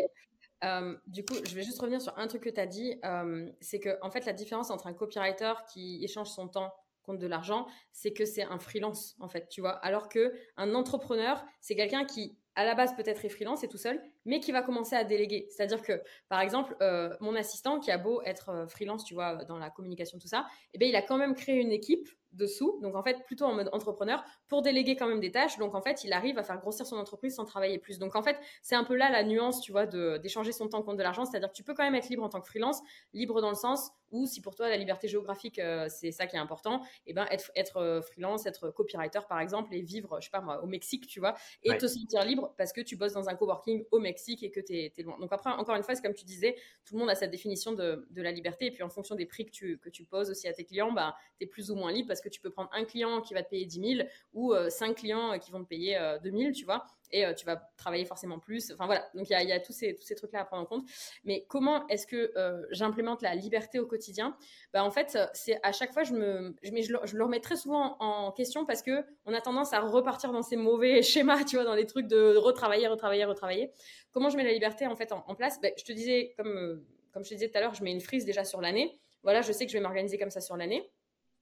Euh, 0.63 0.95
du 1.07 1.23
coup, 1.23 1.35
je 1.45 1.55
vais 1.55 1.63
juste 1.63 1.79
revenir 1.79 2.01
sur 2.01 2.17
un 2.17 2.27
truc 2.27 2.43
que 2.43 2.49
tu 2.49 2.59
as 2.59 2.67
dit. 2.67 2.99
Euh, 3.05 3.49
c'est 3.61 3.79
que, 3.79 3.97
en 4.01 4.11
fait, 4.11 4.25
la 4.25 4.33
différence 4.33 4.71
entre 4.71 4.87
un 4.87 4.93
copywriter 4.93 5.53
qui 5.71 6.03
échange 6.03 6.29
son 6.29 6.47
temps 6.47 6.73
contre 7.03 7.19
de 7.19 7.27
l'argent, 7.27 7.65
c'est 7.91 8.13
que 8.13 8.25
c'est 8.25 8.43
un 8.43 8.59
freelance, 8.59 9.15
en 9.19 9.29
fait, 9.29 9.47
tu 9.49 9.61
vois. 9.61 9.71
Alors 9.71 10.09
que 10.09 10.33
un 10.57 10.75
entrepreneur, 10.75 11.43
c'est 11.61 11.75
quelqu'un 11.75 12.05
qui 12.05 12.37
à 12.55 12.65
la 12.65 12.75
base 12.75 12.93
peut-être 12.95 13.23
est 13.23 13.29
freelance 13.29 13.63
et 13.63 13.69
tout 13.69 13.77
seul, 13.77 14.01
mais 14.25 14.41
qui 14.41 14.51
va 14.51 14.61
commencer 14.61 14.95
à 14.95 15.05
déléguer. 15.05 15.47
C'est-à-dire 15.49 15.81
que, 15.81 16.01
par 16.27 16.41
exemple, 16.41 16.75
euh, 16.81 17.15
mon 17.21 17.35
assistant 17.35 17.79
qui 17.79 17.89
a 17.89 17.97
beau 17.97 18.21
être 18.23 18.65
freelance, 18.67 19.05
tu 19.05 19.13
vois, 19.13 19.45
dans 19.45 19.57
la 19.57 19.69
communication, 19.69 20.19
tout 20.19 20.27
ça, 20.27 20.45
eh 20.73 20.77
bien, 20.77 20.89
il 20.89 20.95
a 20.97 21.01
quand 21.01 21.17
même 21.17 21.35
créé 21.35 21.55
une 21.55 21.71
équipe 21.71 22.09
dessous, 22.31 22.79
donc 22.81 22.95
en 22.95 23.03
fait 23.03 23.23
plutôt 23.25 23.45
en 23.45 23.53
mode 23.53 23.69
entrepreneur, 23.73 24.23
pour 24.47 24.61
déléguer 24.61 24.95
quand 24.95 25.07
même 25.07 25.19
des 25.19 25.31
tâches. 25.31 25.57
Donc 25.57 25.75
en 25.75 25.81
fait, 25.81 26.03
il 26.03 26.13
arrive 26.13 26.37
à 26.37 26.43
faire 26.43 26.59
grossir 26.59 26.85
son 26.85 26.97
entreprise 26.97 27.35
sans 27.35 27.45
travailler 27.45 27.77
plus. 27.77 27.99
Donc 27.99 28.15
en 28.15 28.21
fait, 28.21 28.37
c'est 28.61 28.75
un 28.75 28.83
peu 28.83 28.95
là 28.95 29.09
la 29.09 29.23
nuance, 29.23 29.61
tu 29.61 29.71
vois, 29.71 29.85
d'échanger 29.85 30.51
son 30.51 30.67
temps 30.67 30.81
contre 30.81 30.97
de 30.97 31.03
l'argent. 31.03 31.25
C'est-à-dire 31.25 31.49
que 31.49 31.55
tu 31.55 31.63
peux 31.63 31.73
quand 31.73 31.83
même 31.83 31.95
être 31.95 32.09
libre 32.09 32.23
en 32.23 32.29
tant 32.29 32.41
que 32.41 32.47
freelance, 32.47 32.81
libre 33.13 33.41
dans 33.41 33.49
le 33.49 33.55
sens 33.55 33.91
où 34.11 34.25
si 34.25 34.41
pour 34.41 34.55
toi 34.55 34.69
la 34.69 34.77
liberté 34.77 35.07
géographique 35.07 35.59
euh, 35.59 35.87
c'est 35.89 36.11
ça 36.11 36.27
qui 36.27 36.35
est 36.35 36.39
important, 36.39 36.83
et 37.05 37.11
eh 37.11 37.13
ben 37.13 37.27
être, 37.31 37.51
être 37.55 37.77
euh, 37.77 38.01
freelance, 38.01 38.45
être 38.45 38.69
copywriter 38.71 39.19
par 39.27 39.39
exemple 39.39 39.73
et 39.73 39.81
vivre, 39.81 40.17
je 40.19 40.25
sais 40.25 40.31
pas 40.31 40.41
moi, 40.41 40.63
au 40.63 40.67
Mexique, 40.67 41.07
tu 41.07 41.19
vois, 41.19 41.35
et 41.63 41.77
te 41.77 41.87
sentir 41.87 42.23
libre 42.25 42.53
parce 42.57 42.73
que 42.73 42.81
tu 42.81 42.95
bosses 42.95 43.13
dans 43.13 43.29
un 43.29 43.35
coworking 43.35 43.85
au 43.91 43.99
Mexique 43.99 44.43
et 44.43 44.51
que 44.51 44.59
tu 44.59 44.73
es, 44.73 44.93
loin. 45.03 45.17
Donc 45.19 45.31
après, 45.31 45.51
encore 45.51 45.75
une 45.75 45.83
fois, 45.83 45.95
c'est 45.95 46.01
comme 46.01 46.13
tu 46.13 46.25
disais, 46.25 46.55
tout 46.85 46.95
le 46.95 46.99
monde 46.99 47.09
a 47.09 47.15
sa 47.15 47.27
définition 47.27 47.73
de, 47.73 48.07
de, 48.09 48.21
la 48.21 48.31
liberté 48.31 48.65
et 48.67 48.71
puis 48.71 48.83
en 48.83 48.89
fonction 48.89 49.15
des 49.15 49.25
prix 49.25 49.45
que 49.45 49.51
tu, 49.51 49.77
que 49.77 49.89
tu 49.89 50.05
poses 50.05 50.29
aussi 50.29 50.47
à 50.47 50.53
tes 50.53 50.65
clients, 50.65 50.91
bah, 50.91 51.15
tu 51.37 51.45
es 51.45 51.47
plus 51.47 51.71
ou 51.71 51.75
moins 51.75 51.91
libre 51.91 52.07
parce 52.07 52.18
que 52.21 52.29
tu 52.29 52.41
peux 52.41 52.49
prendre 52.49 52.69
un 52.73 52.85
client 52.85 53.21
qui 53.21 53.33
va 53.33 53.43
te 53.43 53.49
payer 53.49 53.65
10 53.65 53.95
000 53.97 54.09
ou 54.33 54.53
euh, 54.53 54.69
cinq 54.69 54.97
clients 54.97 55.37
qui 55.39 55.51
vont 55.51 55.63
te 55.63 55.67
payer 55.67 55.97
2 56.23 56.31
000, 56.31 56.51
tu 56.51 56.65
vois 56.65 56.85
et 57.11 57.25
euh, 57.25 57.33
tu 57.33 57.45
vas 57.45 57.57
travailler 57.77 58.05
forcément 58.05 58.39
plus. 58.39 58.71
Enfin 58.71 58.85
voilà, 58.85 59.09
donc 59.15 59.29
il 59.29 59.47
y 59.47 59.51
a, 59.51 59.59
tous 59.59 59.73
ces, 59.73 59.95
tous 59.95 60.03
ces 60.03 60.15
trucs-là 60.15 60.41
à 60.41 60.45
prendre 60.45 60.63
en 60.63 60.65
compte. 60.65 60.85
Mais 61.23 61.45
comment 61.47 61.87
est-ce 61.87 62.05
que 62.05 62.31
euh, 62.37 62.65
j'implémente 62.71 63.21
la 63.21 63.35
liberté 63.35 63.79
au 63.79 63.85
quotidien? 63.85 64.35
Bah, 64.73 64.83
En 64.83 64.91
fait, 64.91 65.17
c'est 65.33 65.59
à 65.63 65.71
chaque 65.71 65.93
fois, 65.93 66.03
je, 66.03 66.13
me, 66.13 66.55
je, 66.61 66.71
mais 66.71 66.81
je, 66.81 66.93
le, 66.93 67.23
remets 67.23 67.39
très 67.39 67.55
souvent 67.55 67.97
en 67.99 68.31
question 68.31 68.65
parce 68.65 68.81
que 68.81 69.03
on 69.25 69.33
a 69.33 69.41
tendance 69.41 69.73
à 69.73 69.79
repartir 69.79 70.31
dans 70.31 70.43
ces 70.43 70.55
mauvais 70.55 71.01
schémas, 71.03 71.43
tu 71.43 71.55
vois, 71.55 71.65
dans 71.65 71.75
les 71.75 71.85
trucs 71.85 72.07
de 72.07 72.35
retravailler, 72.35 72.87
retravailler, 72.87 73.25
retravailler. 73.25 73.71
Comment 74.11 74.29
je 74.29 74.37
mets 74.37 74.43
la 74.43 74.53
liberté 74.53 74.87
en 74.87 74.95
fait 74.95 75.11
en, 75.11 75.35
place? 75.35 75.59
Bah, 75.61 75.69
Je 75.77 75.83
te 75.83 75.91
disais, 75.91 76.33
comme, 76.37 76.55
euh, 76.55 76.85
comme 77.11 77.23
je 77.23 77.29
te 77.29 77.33
disais 77.33 77.49
tout 77.49 77.57
à 77.57 77.61
l'heure, 77.61 77.73
je 77.73 77.83
mets 77.83 77.91
une 77.91 78.01
frise 78.01 78.25
déjà 78.25 78.43
sur 78.43 78.61
l'année. 78.61 78.99
Voilà, 79.23 79.41
je 79.41 79.51
sais 79.51 79.65
que 79.65 79.71
je 79.71 79.77
vais 79.77 79.83
m'organiser 79.83 80.17
comme 80.17 80.29
ça 80.29 80.41
sur 80.41 80.55
l'année. 80.55 80.89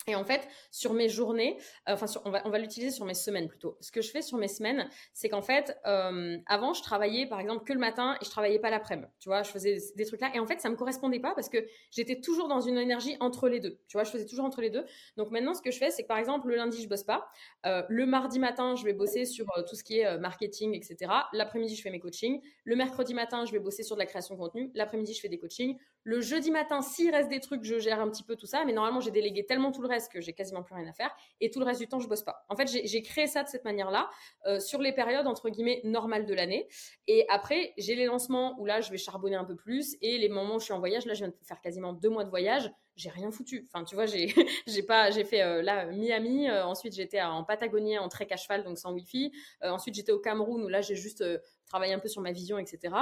Et 0.06 0.16
en 0.16 0.24
fait, 0.24 0.48
sur 0.72 0.94
mes 0.94 1.10
journées, 1.10 1.58
euh, 1.90 1.94
enfin, 1.94 2.06
on 2.24 2.30
va, 2.32 2.58
l'utiliser 2.60 2.92
sur 2.92 3.06
mes 3.06 3.14
semaines 3.14 3.50
plutôt. 3.50 3.78
Ce 3.82 3.92
que 3.92 4.02
je 4.02 4.10
fais 4.10 4.22
sur 4.22 4.38
mes 4.38 4.48
semaines, 4.48 4.90
c'est 5.14 5.28
qu'en 5.28 5.42
fait, 5.42 5.78
euh, 5.86 6.38
avant, 6.46 6.74
je 6.74 6.82
travaillais 6.82 7.28
par 7.28 7.42
exemple 7.42 7.66
que 7.66 7.74
le 7.74 7.80
matin 7.80 8.16
et 8.22 8.26
je 8.26 8.30
travaillais 8.30 8.60
pas 8.60 8.70
l'après-midi. 8.70 9.08
Tu 9.20 9.28
vois, 9.28 9.44
je 9.44 9.52
faisais 9.52 9.78
des 9.96 10.06
trucs 10.06 10.22
là. 10.22 10.32
Et 10.34 10.40
en 10.40 10.48
fait, 10.48 10.62
ça 10.62 10.70
me 10.70 10.76
correspondait 10.76 11.20
pas 11.20 11.36
parce 11.36 11.50
que 11.50 11.58
j'étais 11.92 12.22
toujours 12.22 12.48
dans 12.48 12.62
une 12.62 12.78
énergie 12.78 13.18
entre 13.20 13.50
les 13.50 13.60
deux. 13.60 13.80
Tu 13.90 13.98
vois, 13.98 14.06
je 14.06 14.12
faisais 14.12 14.26
toujours 14.26 14.46
entre 14.46 14.62
les 14.62 14.70
deux. 14.70 14.86
Donc 15.18 15.30
maintenant, 15.30 15.54
ce 15.54 15.62
que 15.62 15.72
je 15.72 15.78
fais, 15.78 15.92
c'est 15.92 16.04
que 16.04 16.08
par 16.08 16.18
exemple, 16.18 16.48
le 16.48 16.56
lundi, 16.56 16.82
je 16.82 16.88
bosse 16.88 17.04
pas. 17.04 17.28
Euh, 17.66 17.84
le 17.90 18.06
mardi 18.06 18.40
matin, 18.40 18.76
je 18.76 18.86
vais 18.86 18.94
bosser 18.94 19.26
sur 19.26 19.46
tout 19.68 19.76
ce 19.76 19.84
qui 19.84 20.00
est 20.00 20.18
marketing, 20.20 20.74
etc. 20.74 21.12
L'après-midi, 21.34 21.76
je 21.76 21.82
fais 21.82 21.92
mes 21.92 22.00
coachings. 22.00 22.42
Le 22.64 22.78
mercredi 22.78 23.14
matin, 23.14 23.44
je 23.44 23.52
vais 23.52 23.60
bosser 23.60 23.84
sur 23.84 23.98
de 23.98 24.00
la 24.00 24.06
création 24.06 24.36
de 24.36 24.40
contenu. 24.40 24.72
L'après-midi, 24.74 25.14
je 25.14 25.20
fais 25.20 25.30
des 25.30 25.38
coachings. 25.38 25.78
Le 26.08 26.22
jeudi 26.22 26.52
matin, 26.52 26.82
s'il 26.82 27.14
reste 27.14 27.28
des 27.28 27.42
trucs, 27.42 27.66
je 27.66 27.80
gère 27.80 28.00
un 28.00 28.10
petit 28.10 28.24
peu 28.24 28.38
tout 28.38 28.46
ça. 28.46 28.64
Mais 28.64 28.72
normalement, 28.72 29.02
j'ai 29.02 29.12
délégué 29.12 29.46
tellement 29.46 29.74
tout 29.74 29.82
le 29.82 29.90
reste 29.90 30.10
que 30.10 30.22
j'ai 30.22 30.32
quasiment 30.32 30.64
plus 30.64 30.74
rien 30.74 30.88
à 30.88 30.94
faire. 30.94 31.14
Et 31.42 31.50
tout 31.50 31.60
le 31.60 31.66
reste 31.66 31.82
du 31.82 31.88
temps, 31.90 32.00
je 32.00 32.08
bosse 32.08 32.24
pas. 32.24 32.46
En 32.48 32.56
fait, 32.56 32.66
j'ai 32.70 33.02
créé 33.02 33.28
ça 33.28 33.44
de 33.44 33.50
cette 33.50 33.66
manière-là 33.66 34.10
euh, 34.46 34.62
sur 34.62 34.82
les 34.82 34.94
périodes 34.94 35.28
entre 35.28 35.50
guillemets 35.50 35.82
normales 35.84 36.26
de 36.26 36.34
l'année. 36.34 36.70
Et 37.08 37.26
après, 37.28 37.74
j'ai 37.78 37.96
les 37.96 38.06
lancements 38.06 38.58
où 38.58 38.66
là, 38.66 38.80
je 38.80 38.90
vais 38.90 38.98
charbonner 38.98 39.36
un 39.36 39.44
peu 39.44 39.58
plus. 39.58 39.98
Et 40.02 40.18
les 40.18 40.30
moments 40.30 40.56
où 40.56 40.60
je 40.60 40.64
suis 40.64 40.74
en 40.74 40.80
voyage, 40.80 41.06
là, 41.06 41.14
je 41.14 41.26
viens 41.26 41.28
de 41.28 41.36
faire 41.44 41.60
quasiment 41.60 41.92
deux 41.92 42.10
mois 42.10 42.24
de 42.24 42.30
voyage 42.30 42.72
j'ai 42.98 43.10
rien 43.10 43.32
foutu. 43.32 43.68
Enfin, 43.72 43.86
tu 43.86 43.96
vois, 43.96 44.06
j'ai, 44.68 44.84
pas, 44.84 45.12
j'ai 45.12 45.24
fait 45.24 45.42
euh, 45.42 45.62
là 45.62 45.86
Miami. 45.86 46.50
Euh, 46.50 46.66
ensuite, 46.66 46.94
j'étais 46.94 47.22
en 47.22 47.44
Patagonie 47.44 47.98
en 47.98 48.10
trek 48.10 48.28
à 48.32 48.38
cheval, 48.38 48.64
donc 48.64 48.78
sans 48.78 48.92
wifi. 48.92 49.32
Euh, 49.64 49.70
ensuite, 49.70 49.96
j'étais 49.96 50.12
au 50.12 50.20
Cameroun 50.20 50.64
où 50.64 50.68
là, 50.68 50.82
j'ai 50.82 50.96
juste 50.96 51.24
travaillé 51.68 51.94
un 51.94 52.00
peu 52.00 52.10
sur 52.10 52.22
ma 52.22 52.32
vision, 52.32 52.58
etc. 52.58 52.94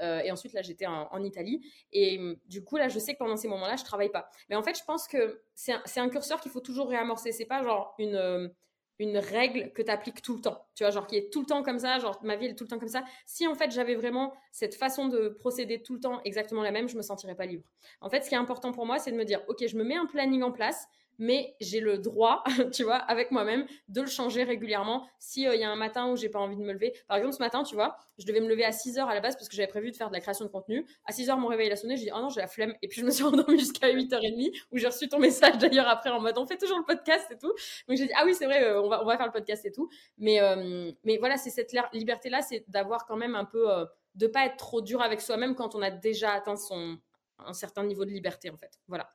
et 0.00 0.30
ensuite, 0.30 0.52
là, 0.52 0.62
j'étais 0.62 0.86
en, 0.86 1.22
Italie. 1.22 1.62
Et 1.92 2.18
mm, 2.18 2.36
du 2.46 2.64
coup, 2.64 2.76
là, 2.76 2.88
je 2.88 2.98
sais 2.98 3.14
que 3.14 3.18
pendant 3.18 3.36
ces 3.36 3.48
moments-là, 3.48 3.76
je 3.76 3.84
travaille 3.84 4.10
pas. 4.10 4.28
Mais 4.50 4.56
en 4.56 4.62
fait, 4.62 4.76
je 4.76 4.84
pense 4.84 5.06
que 5.06 5.42
c'est 5.54 5.72
un, 5.72 5.82
un 5.96 6.08
curseur 6.08 6.40
qu'il 6.40 6.50
faut 6.50 6.60
toujours 6.60 6.88
réamorcer. 6.88 7.32
C'est 7.32 7.46
pas 7.46 7.62
genre 7.62 7.94
une 7.98 8.52
une 8.98 9.18
règle 9.18 9.72
que 9.72 9.82
tu 9.82 9.90
appliques 9.90 10.22
tout 10.22 10.36
le 10.36 10.40
temps. 10.40 10.66
Tu 10.74 10.84
vois, 10.84 10.90
genre 10.90 11.06
qui 11.06 11.16
est 11.16 11.32
tout 11.32 11.40
le 11.40 11.46
temps 11.46 11.62
comme 11.62 11.78
ça, 11.78 11.98
genre 11.98 12.18
ma 12.22 12.36
vie 12.36 12.46
est 12.46 12.54
tout 12.54 12.64
le 12.64 12.68
temps 12.68 12.78
comme 12.78 12.88
ça. 12.88 13.04
Si 13.26 13.46
en 13.46 13.54
fait 13.54 13.70
j'avais 13.70 13.94
vraiment 13.94 14.34
cette 14.52 14.74
façon 14.74 15.08
de 15.08 15.28
procéder 15.28 15.82
tout 15.82 15.94
le 15.94 16.00
temps 16.00 16.20
exactement 16.24 16.62
la 16.62 16.70
même, 16.70 16.88
je 16.88 16.96
me 16.96 17.02
sentirais 17.02 17.34
pas 17.34 17.46
libre. 17.46 17.64
En 18.00 18.08
fait, 18.08 18.22
ce 18.22 18.28
qui 18.28 18.34
est 18.34 18.38
important 18.38 18.72
pour 18.72 18.86
moi, 18.86 18.98
c'est 18.98 19.10
de 19.10 19.16
me 19.16 19.24
dire, 19.24 19.42
OK, 19.48 19.66
je 19.66 19.76
me 19.76 19.84
mets 19.84 19.96
un 19.96 20.06
planning 20.06 20.42
en 20.42 20.52
place, 20.52 20.86
mais 21.18 21.54
j'ai 21.60 21.80
le 21.80 21.98
droit, 21.98 22.44
tu 22.72 22.84
vois, 22.84 22.96
avec 22.96 23.30
moi-même, 23.30 23.66
de 23.88 24.00
le 24.00 24.06
changer 24.06 24.44
régulièrement 24.44 25.06
s'il 25.18 25.46
euh, 25.48 25.56
y 25.56 25.64
a 25.64 25.70
un 25.70 25.76
matin 25.76 26.10
où 26.10 26.16
j'ai 26.16 26.28
pas 26.28 26.38
envie 26.38 26.56
de 26.56 26.62
me 26.62 26.72
lever. 26.72 26.94
Par 27.08 27.16
exemple, 27.16 27.34
ce 27.34 27.42
matin, 27.42 27.62
tu 27.62 27.74
vois, 27.74 27.96
je 28.18 28.26
devais 28.26 28.40
me 28.40 28.48
lever 28.48 28.64
à 28.64 28.72
6 28.72 28.98
heures 28.98 29.08
à 29.08 29.14
la 29.14 29.20
base 29.20 29.36
parce 29.36 29.48
que 29.48 29.56
j'avais 29.56 29.68
prévu 29.68 29.90
de 29.90 29.96
faire 29.96 30.08
de 30.08 30.14
la 30.14 30.20
création 30.20 30.44
de 30.44 30.50
contenu. 30.50 30.86
À 31.04 31.12
6 31.12 31.30
heures, 31.30 31.38
mon 31.38 31.48
réveil 31.48 31.70
a 31.70 31.76
sonné, 31.76 31.96
j'ai 31.96 32.04
dit, 32.04 32.10
oh 32.14 32.20
non, 32.20 32.28
j'ai 32.28 32.40
la 32.40 32.46
flemme. 32.46 32.74
Et 32.82 32.88
puis, 32.88 33.00
je 33.00 33.06
me 33.06 33.10
suis 33.10 33.24
endormie 33.24 33.58
jusqu'à 33.58 33.92
8h30 33.92 34.52
où 34.72 34.78
j'ai 34.78 34.86
reçu 34.86 35.08
ton 35.08 35.18
message 35.18 35.58
d'ailleurs 35.58 35.88
après 35.88 36.10
en 36.10 36.20
mode, 36.20 36.38
on 36.38 36.46
fait 36.46 36.58
toujours 36.58 36.78
le 36.78 36.84
podcast 36.84 37.30
et 37.30 37.38
tout. 37.38 37.52
Donc, 37.88 37.96
j'ai 37.96 38.06
dit, 38.06 38.12
ah 38.16 38.22
oui, 38.24 38.34
c'est 38.34 38.46
vrai, 38.46 38.64
euh, 38.64 38.82
on, 38.82 38.88
va, 38.88 39.02
on 39.02 39.06
va 39.06 39.16
faire 39.16 39.26
le 39.26 39.32
podcast 39.32 39.64
et 39.64 39.72
tout. 39.72 39.88
Mais, 40.18 40.40
euh, 40.40 40.90
mais 41.04 41.18
voilà, 41.18 41.36
c'est 41.36 41.50
cette 41.50 41.74
liberté-là, 41.92 42.42
c'est 42.42 42.64
d'avoir 42.68 43.06
quand 43.06 43.16
même 43.16 43.34
un 43.34 43.44
peu, 43.44 43.68
de 44.14 44.26
pas 44.26 44.46
être 44.46 44.56
trop 44.56 44.80
dur 44.80 45.02
avec 45.02 45.20
soi-même 45.20 45.54
quand 45.54 45.74
on 45.74 45.82
a 45.82 45.90
déjà 45.90 46.32
atteint 46.32 46.56
son, 46.56 46.98
un 47.38 47.52
certain 47.52 47.84
niveau 47.84 48.04
de 48.04 48.10
liberté, 48.10 48.50
en 48.50 48.56
fait. 48.56 48.78
Voilà. 48.88 49.10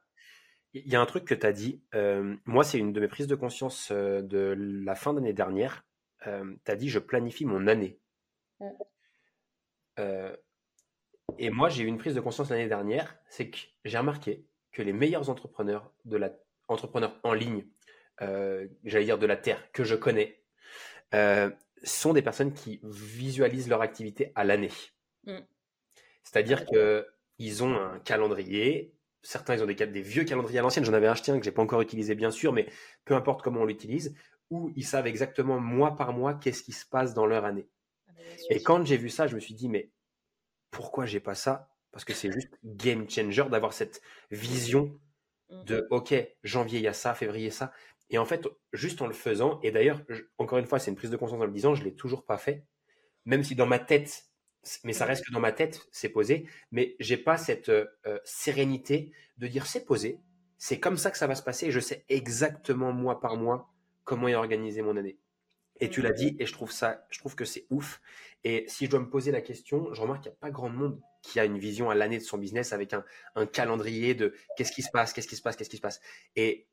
Il 0.74 0.88
y 0.88 0.96
a 0.96 1.02
un 1.02 1.06
truc 1.06 1.26
que 1.26 1.34
tu 1.34 1.46
as 1.46 1.52
dit. 1.52 1.82
Euh, 1.96 2.36
moi, 2.46 2.64
c'est 2.64 2.78
une 2.78 2.94
de 2.94 3.00
mes 3.00 3.08
prises 3.08 3.28
de 3.28 3.36
conscience 3.36 3.90
euh, 3.92 4.22
de 4.22 4.56
la 4.58 4.96
fin 4.96 5.14
d'année 5.14 5.34
dernière. 5.34 5.86
Euh, 6.28 6.56
tu 6.66 6.72
as 6.72 6.76
dit 6.76 6.90
je 6.90 7.00
planifie 7.00 7.46
mon 7.46 7.68
année. 7.68 8.00
et 11.38 11.50
moi, 11.50 11.70
j'ai 11.70 11.84
eu 11.84 11.88
une 11.88 11.98
prise 11.98 12.16
de 12.16 12.22
conscience 12.22 12.50
l'année 12.50 12.68
dernière. 12.68 13.18
C'est 13.30 13.50
que 13.50 13.58
j'ai 13.84 13.98
remarqué 13.98 14.46
que 14.72 14.82
les 14.82 14.94
meilleurs 14.94 15.30
entrepreneurs, 15.30 15.92
de 16.06 16.18
la, 16.18 16.32
entrepreneurs 16.68 17.20
en 17.24 17.34
ligne, 17.34 17.66
j'allais 18.20 19.06
dire 19.06 19.18
de 19.18 19.26
la 19.26 19.38
Terre, 19.38 19.72
que 19.72 19.84
je 19.84 19.96
connais, 19.96 20.44
sont 21.84 22.14
des 22.14 22.22
personnes 22.22 22.54
qui 22.54 22.80
visualisent 22.84 23.70
leur 23.70 23.82
activité 23.82 24.32
à 24.36 24.44
l'année. 24.44 24.72
Mm. 25.26 25.40
C'est-à-dire 26.24 26.66
qu'ils 26.66 27.64
ont 27.64 27.76
un 27.76 28.00
calendrier 28.00 28.94
certains, 29.22 29.56
ils 29.56 29.64
ont 29.64 29.66
des, 29.66 29.76
des 29.76 30.02
vieux 30.02 30.24
calendriers 30.24 30.60
à 30.60 30.62
l'ancienne. 30.62 30.86
J'en 30.86 30.94
avais 30.94 31.08
acheté 31.08 31.32
un 31.32 31.40
que 31.40 31.46
j'ai 31.46 31.52
pas 31.52 31.62
encore 31.62 31.82
utilisé, 31.82 32.16
bien 32.16 32.32
sûr, 32.32 32.54
mais 32.54 32.68
peu 33.06 33.16
importe 33.16 33.42
comment 33.42 33.62
on 33.62 33.66
l'utilise, 33.66 34.16
où 34.50 34.72
ils 34.76 34.86
savent 34.86 35.08
exactement 35.08 35.60
mois 35.60 35.96
par 35.96 36.14
mois 36.14 36.34
qu'est-ce 36.34 36.64
qui 36.64 36.72
se 36.72 36.86
passe 36.86 37.14
dans 37.14 37.26
leur 37.26 37.46
année. 37.46 37.68
Ah, 38.08 38.14
et 38.50 38.64
quand 38.64 38.86
j'ai 38.86 38.98
vu 38.98 39.10
ça, 39.10 39.28
je 39.28 39.36
me 39.36 39.40
suis 39.40 39.54
dit, 39.54 39.70
mais 39.70 39.92
pourquoi 40.72 41.06
j'ai 41.06 41.20
pas 41.20 41.36
ça? 41.36 41.72
Parce 41.92 42.06
que 42.06 42.14
c'est 42.14 42.32
juste 42.32 42.54
game 42.64 43.10
changer 43.10 43.50
d'avoir 43.50 43.74
cette 43.74 44.02
vision 44.32 45.00
de, 45.50 45.78
mhm. 45.78 45.88
OK, 45.90 46.14
janvier, 46.44 46.80
il 46.80 46.84
y 46.84 46.88
a 46.88 46.94
ça, 46.94 47.14
février, 47.14 47.50
ça. 47.50 47.72
Et 48.12 48.18
en 48.18 48.26
fait, 48.26 48.48
juste 48.74 49.02
en 49.02 49.08
le 49.08 49.14
faisant, 49.14 49.60
et 49.62 49.72
d'ailleurs, 49.72 50.02
encore 50.38 50.58
une 50.58 50.66
fois, 50.66 50.80
c'est 50.80 50.92
une 50.92 50.98
prise 50.98 51.12
de 51.12 51.18
conscience 51.18 51.42
en 51.42 51.46
le 51.46 51.52
disant, 51.52 51.76
je 51.76 51.84
l'ai 51.84 51.96
toujours 51.96 52.26
pas 52.26 52.38
fait, 52.38 52.66
même 53.26 53.44
si 53.44 53.56
dans 53.56 53.68
ma 53.68 53.80
tête, 53.80 54.29
mais 54.84 54.94
ça 54.94 55.06
reste 55.06 55.26
que 55.26 55.32
dans 55.32 55.40
ma 55.40 55.52
tête, 55.52 55.88
c'est 55.92 56.10
posé. 56.10 56.48
Mais 56.72 56.96
j'ai 57.00 57.18
pas 57.18 57.38
cette 57.38 57.70
euh, 57.70 57.86
euh, 58.06 58.20
sérénité 58.24 59.12
de 59.38 59.48
dire 59.48 59.66
c'est 59.66 59.86
posé, 59.86 60.20
c'est 60.58 60.80
comme 60.80 60.98
ça 60.98 61.12
que 61.12 61.18
ça 61.18 61.28
va 61.28 61.36
se 61.36 61.44
passer 61.44 61.68
et 61.68 61.72
je 61.72 61.80
sais 61.80 62.06
exactement 62.10 62.92
mois 62.92 63.20
par 63.20 63.38
mois 63.38 63.72
comment 64.04 64.28
y 64.28 64.36
organiser 64.36 64.82
mon 64.82 64.98
année. 64.98 65.18
Et 65.80 65.90
tu 65.90 66.02
l'as 66.02 66.12
dit 66.12 66.36
et 66.40 66.46
je 66.46 66.52
trouve 66.52 66.72
ça, 66.72 67.06
je 67.10 67.20
trouve 67.20 67.36
que 67.36 67.46
c'est 67.46 67.66
ouf. 67.70 68.02
Et 68.44 68.66
si 68.68 68.86
je 68.86 68.92
dois 68.92 69.00
me 69.00 69.10
poser 69.10 69.32
la 69.32 69.42
question, 69.42 69.94
je 69.94 70.02
remarque 70.02 70.24
qu'il 70.24 70.32
n'y 70.32 70.36
a 70.36 70.40
pas 70.42 70.52
grand 70.52 70.70
monde 70.70 71.00
qui 71.22 71.40
a 71.40 71.46
une 71.46 71.58
vision 71.58 71.90
à 71.90 71.96
l'année 71.96 72.18
de 72.18 72.24
son 72.24 72.38
business 72.38 72.74
avec 72.74 72.94
un, 72.94 73.04
un 73.36 73.46
calendrier 73.46 74.14
de 74.14 74.34
qu'est-ce 74.58 74.72
qui 74.72 74.82
se 74.82 74.90
passe, 74.92 75.14
qu'est-ce 75.14 75.28
qui 75.28 75.36
se 75.36 75.42
passe, 75.42 75.56
qu'est-ce 75.56 75.70
qui 75.70 75.78
se 75.78 75.82
passe. 75.82 76.02
Et 76.36 76.68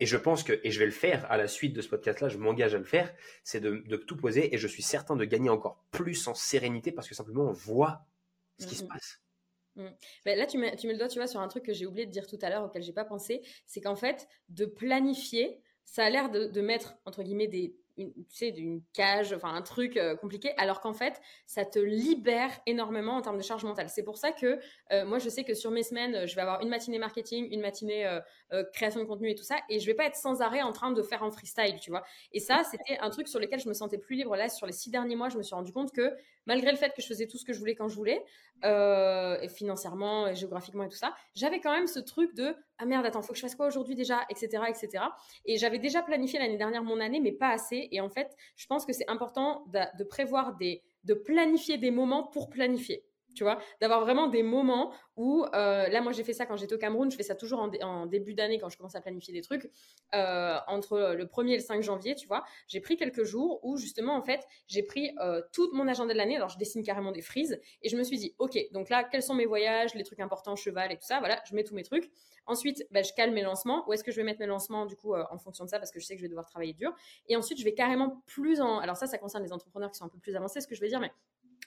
et 0.00 0.06
je 0.06 0.16
pense 0.16 0.42
que, 0.42 0.60
et 0.64 0.70
je 0.70 0.78
vais 0.78 0.86
le 0.86 0.92
faire 0.92 1.30
à 1.30 1.36
la 1.36 1.46
suite 1.46 1.74
de 1.74 1.82
ce 1.82 1.88
podcast-là, 1.88 2.28
je 2.28 2.38
m'engage 2.38 2.74
à 2.74 2.78
le 2.78 2.84
faire, 2.84 3.14
c'est 3.44 3.60
de, 3.60 3.96
tout 3.96 4.16
poser 4.16 4.54
et 4.54 4.58
je 4.58 4.66
suis 4.66 4.82
certain 4.82 5.16
de 5.16 5.24
gagner 5.24 5.50
encore 5.50 5.84
plus 5.90 6.26
en 6.28 6.34
sérénité 6.34 6.92
parce 6.92 7.08
que 7.08 7.14
simplement 7.14 7.44
on 7.44 7.52
voit 7.52 8.04
ce 8.58 8.66
qui 8.66 8.74
se 8.74 8.84
passe. 8.84 9.20
Ben 9.76 10.38
là, 10.38 10.46
tu 10.46 10.58
mets, 10.58 10.76
tu 10.76 10.86
mets 10.86 10.92
le 10.92 10.98
doigt, 10.98 11.08
tu 11.08 11.18
vois, 11.18 11.26
sur 11.26 11.40
un 11.40 11.48
truc 11.48 11.64
que 11.64 11.72
j'ai 11.72 11.86
oublié 11.86 12.06
de 12.06 12.10
dire 12.10 12.26
tout 12.26 12.38
à 12.42 12.50
l'heure, 12.50 12.64
auquel 12.64 12.82
j'ai 12.82 12.92
pas 12.92 13.06
pensé, 13.06 13.42
c'est 13.66 13.80
qu'en 13.80 13.96
fait, 13.96 14.28
de 14.50 14.66
planifier, 14.66 15.62
ça 15.84 16.04
a 16.04 16.10
l'air 16.10 16.30
de, 16.30 16.46
de, 16.46 16.60
mettre, 16.60 16.94
entre 17.06 17.22
guillemets, 17.22 17.48
des, 17.48 17.74
une, 17.96 18.12
tu 18.12 18.24
sais, 18.36 18.50
d'une 18.52 18.82
cage, 18.92 19.32
enfin 19.32 19.54
un 19.54 19.62
truc 19.62 19.96
euh, 19.96 20.16
compliqué, 20.16 20.52
alors 20.56 20.80
qu'en 20.80 20.92
fait, 20.92 21.20
ça 21.46 21.64
te 21.64 21.78
libère 21.78 22.50
énormément 22.66 23.16
en 23.16 23.22
termes 23.22 23.36
de 23.36 23.42
charge 23.42 23.64
mentale. 23.64 23.88
C'est 23.88 24.02
pour 24.02 24.18
ça 24.18 24.32
que 24.32 24.58
euh, 24.92 25.04
moi, 25.04 25.18
je 25.18 25.28
sais 25.28 25.44
que 25.44 25.54
sur 25.54 25.70
mes 25.70 25.82
semaines, 25.82 26.26
je 26.26 26.34
vais 26.34 26.42
avoir 26.42 26.60
une 26.62 26.68
matinée 26.68 26.98
marketing, 26.98 27.48
une 27.50 27.60
matinée 27.60 28.06
euh, 28.52 28.64
création 28.72 29.00
de 29.00 29.06
contenu 29.06 29.30
et 29.30 29.34
tout 29.34 29.44
ça, 29.44 29.56
et 29.68 29.80
je 29.80 29.86
vais 29.86 29.94
pas 29.94 30.04
être 30.04 30.16
sans 30.16 30.42
arrêt 30.42 30.62
en 30.62 30.72
train 30.72 30.92
de 30.92 31.02
faire 31.02 31.22
en 31.22 31.30
freestyle, 31.30 31.78
tu 31.80 31.90
vois. 31.90 32.02
Et 32.32 32.40
ça, 32.40 32.62
c'était 32.64 32.98
un 33.00 33.10
truc 33.10 33.28
sur 33.28 33.40
lequel 33.40 33.60
je 33.60 33.68
me 33.68 33.74
sentais 33.74 33.98
plus 33.98 34.16
libre. 34.16 34.36
Là, 34.36 34.48
sur 34.48 34.66
les 34.66 34.72
six 34.72 34.90
derniers 34.90 35.16
mois, 35.16 35.28
je 35.28 35.38
me 35.38 35.42
suis 35.42 35.54
rendu 35.54 35.72
compte 35.72 35.92
que 35.92 36.14
malgré 36.46 36.70
le 36.70 36.76
fait 36.76 36.92
que 36.94 37.02
je 37.02 37.06
faisais 37.06 37.26
tout 37.26 37.38
ce 37.38 37.44
que 37.44 37.52
je 37.52 37.58
voulais 37.58 37.74
quand 37.74 37.88
je 37.88 37.96
voulais, 37.96 38.24
et 38.64 39.48
financièrement, 39.48 40.28
et 40.28 40.36
géographiquement 40.36 40.84
et 40.84 40.88
tout 40.88 40.96
ça, 40.96 41.14
j'avais 41.34 41.60
quand 41.60 41.72
même 41.72 41.88
ce 41.88 41.98
truc 41.98 42.34
de 42.34 42.54
ah 42.82 42.84
merde, 42.84 43.06
attends, 43.06 43.22
faut 43.22 43.32
que 43.32 43.38
je 43.38 43.42
fasse 43.42 43.54
quoi 43.54 43.68
aujourd'hui 43.68 43.94
déjà, 43.94 44.26
etc., 44.28 44.64
etc. 44.68 45.04
Et 45.44 45.56
j'avais 45.56 45.78
déjà 45.78 46.02
planifié 46.02 46.40
l'année 46.40 46.56
dernière 46.56 46.82
mon 46.82 46.98
année, 46.98 47.20
mais 47.20 47.30
pas 47.30 47.50
assez. 47.50 47.88
Et 47.92 48.00
en 48.00 48.08
fait, 48.08 48.36
je 48.56 48.66
pense 48.66 48.84
que 48.84 48.92
c'est 48.92 49.08
important 49.08 49.64
de, 49.68 50.02
prévoir 50.02 50.56
des, 50.56 50.82
de 51.04 51.14
planifier 51.14 51.78
des 51.78 51.92
moments 51.92 52.24
pour 52.24 52.50
planifier. 52.50 53.04
Tu 53.34 53.44
vois, 53.44 53.58
d'avoir 53.80 54.00
vraiment 54.00 54.28
des 54.28 54.42
moments 54.42 54.92
où, 55.16 55.44
euh, 55.54 55.88
là, 55.88 56.00
moi, 56.00 56.12
j'ai 56.12 56.24
fait 56.24 56.32
ça 56.32 56.46
quand 56.46 56.56
j'étais 56.56 56.74
au 56.74 56.78
Cameroun, 56.78 57.10
je 57.10 57.16
fais 57.16 57.22
ça 57.22 57.34
toujours 57.34 57.60
en, 57.60 58.06
début 58.06 58.34
d'année 58.34 58.58
quand 58.58 58.68
je 58.68 58.76
commence 58.76 58.94
à 58.94 59.00
planifier 59.00 59.32
des 59.32 59.42
trucs, 59.42 59.70
euh, 60.14 60.56
entre 60.66 61.14
le 61.16 61.26
1er 61.26 61.52
et 61.52 61.56
le 61.56 61.62
5 61.62 61.82
janvier, 61.82 62.14
tu 62.14 62.26
vois, 62.26 62.44
j'ai 62.66 62.80
pris 62.80 62.96
quelques 62.96 63.24
jours 63.24 63.60
où, 63.62 63.76
justement, 63.76 64.16
en 64.16 64.22
fait, 64.22 64.40
j'ai 64.68 64.82
pris 64.82 65.14
euh, 65.20 65.42
tout 65.52 65.70
mon 65.72 65.86
agenda 65.88 66.12
de 66.12 66.18
l'année, 66.18 66.36
alors 66.36 66.48
je 66.48 66.58
dessine 66.58 66.82
carrément 66.82 67.12
des 67.12 67.22
frises, 67.22 67.60
et 67.82 67.88
je 67.88 67.96
me 67.96 68.02
suis 68.02 68.18
dit, 68.18 68.34
ok, 68.38 68.58
donc 68.72 68.88
là, 68.88 69.04
quels 69.04 69.22
sont 69.22 69.34
mes 69.34 69.46
voyages, 69.46 69.94
les 69.94 70.04
trucs 70.04 70.20
importants, 70.20 70.56
cheval 70.56 70.92
et 70.92 70.96
tout 70.96 71.06
ça, 71.06 71.18
voilà, 71.18 71.40
je 71.48 71.54
mets 71.54 71.64
tous 71.64 71.74
mes 71.74 71.84
trucs. 71.84 72.10
Ensuite, 72.46 72.86
bah, 72.90 73.02
je 73.02 73.12
calme 73.12 73.34
mes 73.34 73.42
lancements. 73.42 73.88
Où 73.88 73.92
est-ce 73.92 74.02
que 74.02 74.10
je 74.10 74.16
vais 74.16 74.24
mettre 74.24 74.40
mes 74.40 74.46
lancements, 74.46 74.84
du 74.84 74.96
coup, 74.96 75.14
en 75.14 75.38
fonction 75.38 75.64
de 75.64 75.70
ça, 75.70 75.78
parce 75.78 75.92
que 75.92 76.00
je 76.00 76.06
sais 76.06 76.14
que 76.14 76.18
je 76.18 76.24
vais 76.24 76.28
devoir 76.28 76.46
travailler 76.46 76.72
dur. 76.72 76.92
Et 77.28 77.36
ensuite, 77.36 77.58
je 77.58 77.64
vais 77.64 77.74
carrément 77.74 78.22
plus 78.26 78.60
en... 78.60 78.78
Alors 78.78 78.96
ça, 78.96 79.06
ça 79.06 79.18
concerne 79.18 79.44
les 79.44 79.52
entrepreneurs 79.52 79.90
qui 79.90 79.98
sont 79.98 80.06
un 80.06 80.08
peu 80.08 80.18
plus 80.18 80.34
avancés, 80.34 80.60
ce 80.60 80.66
que 80.66 80.74
je 80.74 80.80
vais 80.80 80.88
dire, 80.88 81.00
mais 81.00 81.12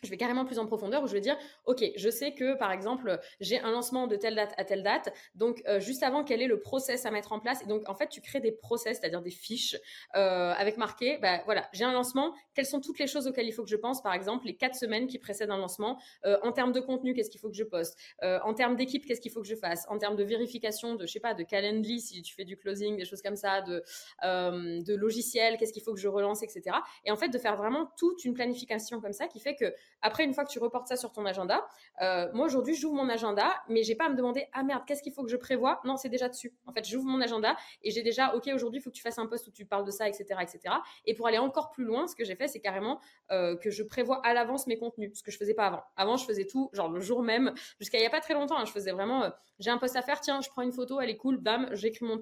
je 0.05 0.09
vais 0.11 0.17
carrément 0.17 0.45
plus 0.45 0.59
en 0.59 0.65
profondeur 0.65 1.03
où 1.03 1.07
je 1.07 1.13
vais 1.13 1.21
dire, 1.21 1.37
OK, 1.65 1.83
je 1.95 2.09
sais 2.09 2.33
que 2.33 2.55
par 2.57 2.71
exemple, 2.71 3.19
j'ai 3.39 3.59
un 3.59 3.71
lancement 3.71 4.07
de 4.07 4.15
telle 4.15 4.35
date 4.35 4.53
à 4.57 4.63
telle 4.63 4.83
date. 4.83 5.13
Donc, 5.35 5.61
euh, 5.67 5.79
juste 5.79 6.03
avant, 6.03 6.23
quel 6.23 6.41
est 6.41 6.47
le 6.47 6.59
process 6.59 7.05
à 7.05 7.11
mettre 7.11 7.31
en 7.31 7.39
place? 7.39 7.61
Et 7.61 7.65
donc, 7.65 7.87
en 7.89 7.95
fait, 7.95 8.07
tu 8.07 8.21
crées 8.21 8.39
des 8.39 8.51
process, 8.51 8.99
c'est-à-dire 8.99 9.21
des 9.21 9.31
fiches 9.31 9.75
euh, 10.15 10.53
avec 10.53 10.77
marqué, 10.77 11.17
bah, 11.17 11.41
voilà, 11.45 11.67
j'ai 11.73 11.83
un 11.83 11.91
lancement, 11.91 12.33
quelles 12.53 12.65
sont 12.65 12.81
toutes 12.81 12.99
les 12.99 13.07
choses 13.07 13.27
auxquelles 13.27 13.47
il 13.47 13.51
faut 13.51 13.63
que 13.63 13.69
je 13.69 13.75
pense? 13.75 14.01
Par 14.01 14.13
exemple, 14.13 14.45
les 14.45 14.55
quatre 14.55 14.75
semaines 14.75 15.07
qui 15.07 15.19
précèdent 15.19 15.51
un 15.51 15.57
lancement. 15.57 15.99
Euh, 16.25 16.37
en 16.43 16.51
termes 16.51 16.71
de 16.71 16.79
contenu, 16.79 17.13
qu'est-ce 17.13 17.29
qu'il 17.29 17.39
faut 17.39 17.49
que 17.49 17.55
je 17.55 17.63
poste? 17.63 17.97
En 18.21 18.53
termes 18.53 18.75
d'équipe, 18.75 19.05
qu'est-ce 19.05 19.21
qu'il 19.21 19.31
faut 19.31 19.41
que 19.41 19.47
je 19.47 19.55
fasse? 19.55 19.85
En 19.89 19.97
termes 19.97 20.15
de 20.15 20.23
vérification 20.23 20.95
de, 20.95 21.05
je 21.05 21.11
sais 21.11 21.19
pas, 21.19 21.33
de 21.33 21.43
Calendly, 21.43 21.99
si 21.99 22.21
tu 22.21 22.33
fais 22.33 22.45
du 22.45 22.57
closing, 22.57 22.97
des 22.97 23.05
choses 23.05 23.21
comme 23.21 23.35
ça, 23.35 23.61
de, 23.61 23.83
de 24.23 24.95
logiciel, 24.95 25.57
qu'est-ce 25.57 25.73
qu'il 25.73 25.81
faut 25.81 25.93
que 25.93 25.99
je 25.99 26.07
relance, 26.07 26.43
etc. 26.43 26.77
Et 27.03 27.11
en 27.11 27.15
fait, 27.15 27.29
de 27.29 27.37
faire 27.37 27.55
vraiment 27.55 27.91
toute 27.97 28.23
une 28.25 28.33
planification 28.33 29.01
comme 29.01 29.13
ça 29.13 29.27
qui 29.27 29.39
fait 29.39 29.55
que 29.55 29.73
après, 30.01 30.23
une 30.23 30.33
fois 30.33 30.45
que 30.45 30.51
tu 30.51 30.59
reportes 30.59 30.87
ça 30.87 30.95
sur 30.95 31.11
ton 31.11 31.25
agenda, 31.25 31.65
euh, 32.01 32.29
moi 32.33 32.45
aujourd'hui, 32.45 32.75
j'ouvre 32.75 32.95
mon 32.95 33.09
agenda, 33.09 33.55
mais 33.69 33.83
j'ai 33.83 33.95
pas 33.95 34.05
à 34.05 34.09
me 34.09 34.15
demander 34.15 34.47
ah 34.53 34.63
merde, 34.63 34.83
qu'est-ce 34.85 35.01
qu'il 35.01 35.13
faut 35.13 35.23
que 35.23 35.31
je 35.31 35.37
prévoie? 35.37 35.81
Non, 35.83 35.97
c'est 35.97 36.09
déjà 36.09 36.29
dessus. 36.29 36.53
En 36.67 36.73
fait, 36.73 36.85
j'ouvre 36.85 37.07
mon 37.07 37.21
agenda 37.21 37.55
et 37.81 37.91
j'ai 37.91 38.03
déjà 38.03 38.35
ok 38.35 38.49
aujourd'hui, 38.53 38.79
il 38.79 38.83
faut 38.83 38.91
que 38.91 38.95
tu 38.95 39.01
fasses 39.01 39.17
un 39.17 39.25
post 39.25 39.47
où 39.47 39.51
tu 39.51 39.65
parles 39.65 39.85
de 39.85 39.91
ça, 39.91 40.07
etc., 40.07 40.25
etc. 40.41 40.75
Et 41.05 41.15
pour 41.15 41.27
aller 41.27 41.37
encore 41.37 41.71
plus 41.71 41.85
loin, 41.85 42.07
ce 42.07 42.15
que 42.15 42.23
j'ai 42.23 42.35
fait, 42.35 42.47
c'est 42.47 42.59
carrément 42.59 42.99
euh, 43.31 43.55
que 43.55 43.71
je 43.71 43.83
prévois 43.83 44.21
à 44.25 44.33
l'avance 44.33 44.67
mes 44.67 44.77
contenus, 44.77 45.11
ce 45.15 45.23
que 45.23 45.31
je 45.31 45.37
faisais 45.37 45.53
pas 45.53 45.67
avant. 45.67 45.83
Avant, 45.95 46.17
je 46.17 46.25
faisais 46.25 46.45
tout 46.45 46.69
genre 46.73 46.89
le 46.89 46.99
jour 46.99 47.23
même, 47.23 47.53
jusqu'à 47.79 47.97
il 47.97 48.03
y 48.03 48.07
a 48.07 48.09
pas 48.09 48.21
très 48.21 48.33
longtemps. 48.33 48.57
Hein, 48.57 48.65
je 48.65 48.71
faisais 48.71 48.91
vraiment, 48.91 49.23
euh, 49.23 49.29
j'ai 49.59 49.71
un 49.71 49.77
post 49.77 49.95
à 49.95 50.01
faire, 50.01 50.21
tiens, 50.21 50.41
je 50.41 50.49
prends 50.49 50.61
une 50.61 50.73
photo, 50.73 50.99
elle 51.01 51.09
est 51.09 51.17
cool, 51.17 51.37
bam, 51.37 51.69
j'écris 51.71 52.05
mon, 52.05 52.19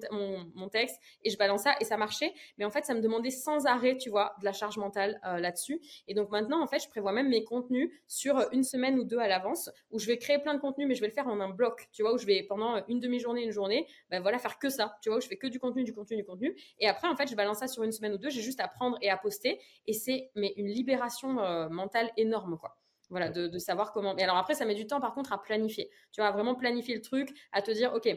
mon, 0.54 0.68
texte 0.68 0.98
et 1.22 1.30
je 1.30 1.36
balance 1.36 1.64
ça 1.64 1.74
et 1.80 1.84
ça 1.84 1.96
marchait. 1.96 2.32
Mais 2.56 2.64
en 2.64 2.70
fait, 2.70 2.84
ça 2.86 2.94
me 2.94 3.00
demandait 3.00 3.30
sans 3.30 3.66
arrêt, 3.66 3.96
tu 3.96 4.08
vois, 4.08 4.34
de 4.40 4.44
la 4.44 4.52
charge 4.52 4.78
mentale 4.78 5.20
là-dessus. 5.22 5.80
Et 6.08 6.14
donc 6.14 6.30
maintenant, 6.30 6.62
en 6.62 6.66
fait, 6.66 6.78
je 6.78 6.88
prévois 6.88 7.12
même 7.12 7.28
mes 7.28 7.44
contenus 7.44 7.63
sur 8.06 8.48
une 8.52 8.62
semaine 8.62 8.98
ou 8.98 9.04
deux 9.04 9.18
à 9.18 9.28
l'avance, 9.28 9.70
où 9.90 9.98
je 9.98 10.06
vais 10.06 10.18
créer 10.18 10.38
plein 10.38 10.54
de 10.54 10.60
contenu, 10.60 10.86
mais 10.86 10.94
je 10.94 11.00
vais 11.00 11.08
le 11.08 11.12
faire 11.12 11.28
en 11.28 11.40
un 11.40 11.50
bloc, 11.50 11.88
tu 11.92 12.02
vois, 12.02 12.14
où 12.14 12.18
je 12.18 12.26
vais 12.26 12.42
pendant 12.42 12.84
une 12.88 13.00
demi-journée, 13.00 13.42
une 13.44 13.50
journée, 13.50 13.86
ben 14.10 14.20
voilà, 14.20 14.38
faire 14.38 14.58
que 14.58 14.68
ça, 14.68 14.96
tu 15.02 15.08
vois, 15.08 15.18
où 15.18 15.20
je 15.20 15.28
fais 15.28 15.36
que 15.36 15.46
du 15.46 15.58
contenu, 15.58 15.84
du 15.84 15.94
contenu, 15.94 16.16
du 16.16 16.24
contenu. 16.24 16.56
Et 16.78 16.88
après, 16.88 17.08
en 17.08 17.16
fait, 17.16 17.28
je 17.28 17.36
balance 17.36 17.58
ça 17.58 17.68
sur 17.68 17.82
une 17.82 17.92
semaine 17.92 18.12
ou 18.12 18.18
deux, 18.18 18.30
j'ai 18.30 18.42
juste 18.42 18.60
à 18.60 18.68
prendre 18.68 18.98
et 19.00 19.10
à 19.10 19.16
poster, 19.16 19.60
et 19.86 19.92
c'est 19.92 20.30
mais 20.34 20.52
une 20.56 20.68
libération 20.68 21.40
euh, 21.40 21.68
mentale 21.68 22.10
énorme, 22.16 22.58
quoi. 22.58 22.76
Voilà, 23.10 23.28
de, 23.28 23.48
de 23.48 23.58
savoir 23.58 23.92
comment. 23.92 24.16
Et 24.16 24.22
alors 24.22 24.36
après, 24.36 24.54
ça 24.54 24.64
met 24.64 24.74
du 24.74 24.86
temps, 24.86 25.00
par 25.00 25.14
contre, 25.14 25.32
à 25.32 25.40
planifier. 25.40 25.90
Tu 26.10 26.20
vois, 26.20 26.30
vraiment 26.30 26.54
planifier 26.54 26.94
le 26.94 27.02
truc, 27.02 27.28
à 27.52 27.60
te 27.60 27.70
dire, 27.70 27.92
ok, 27.94 28.08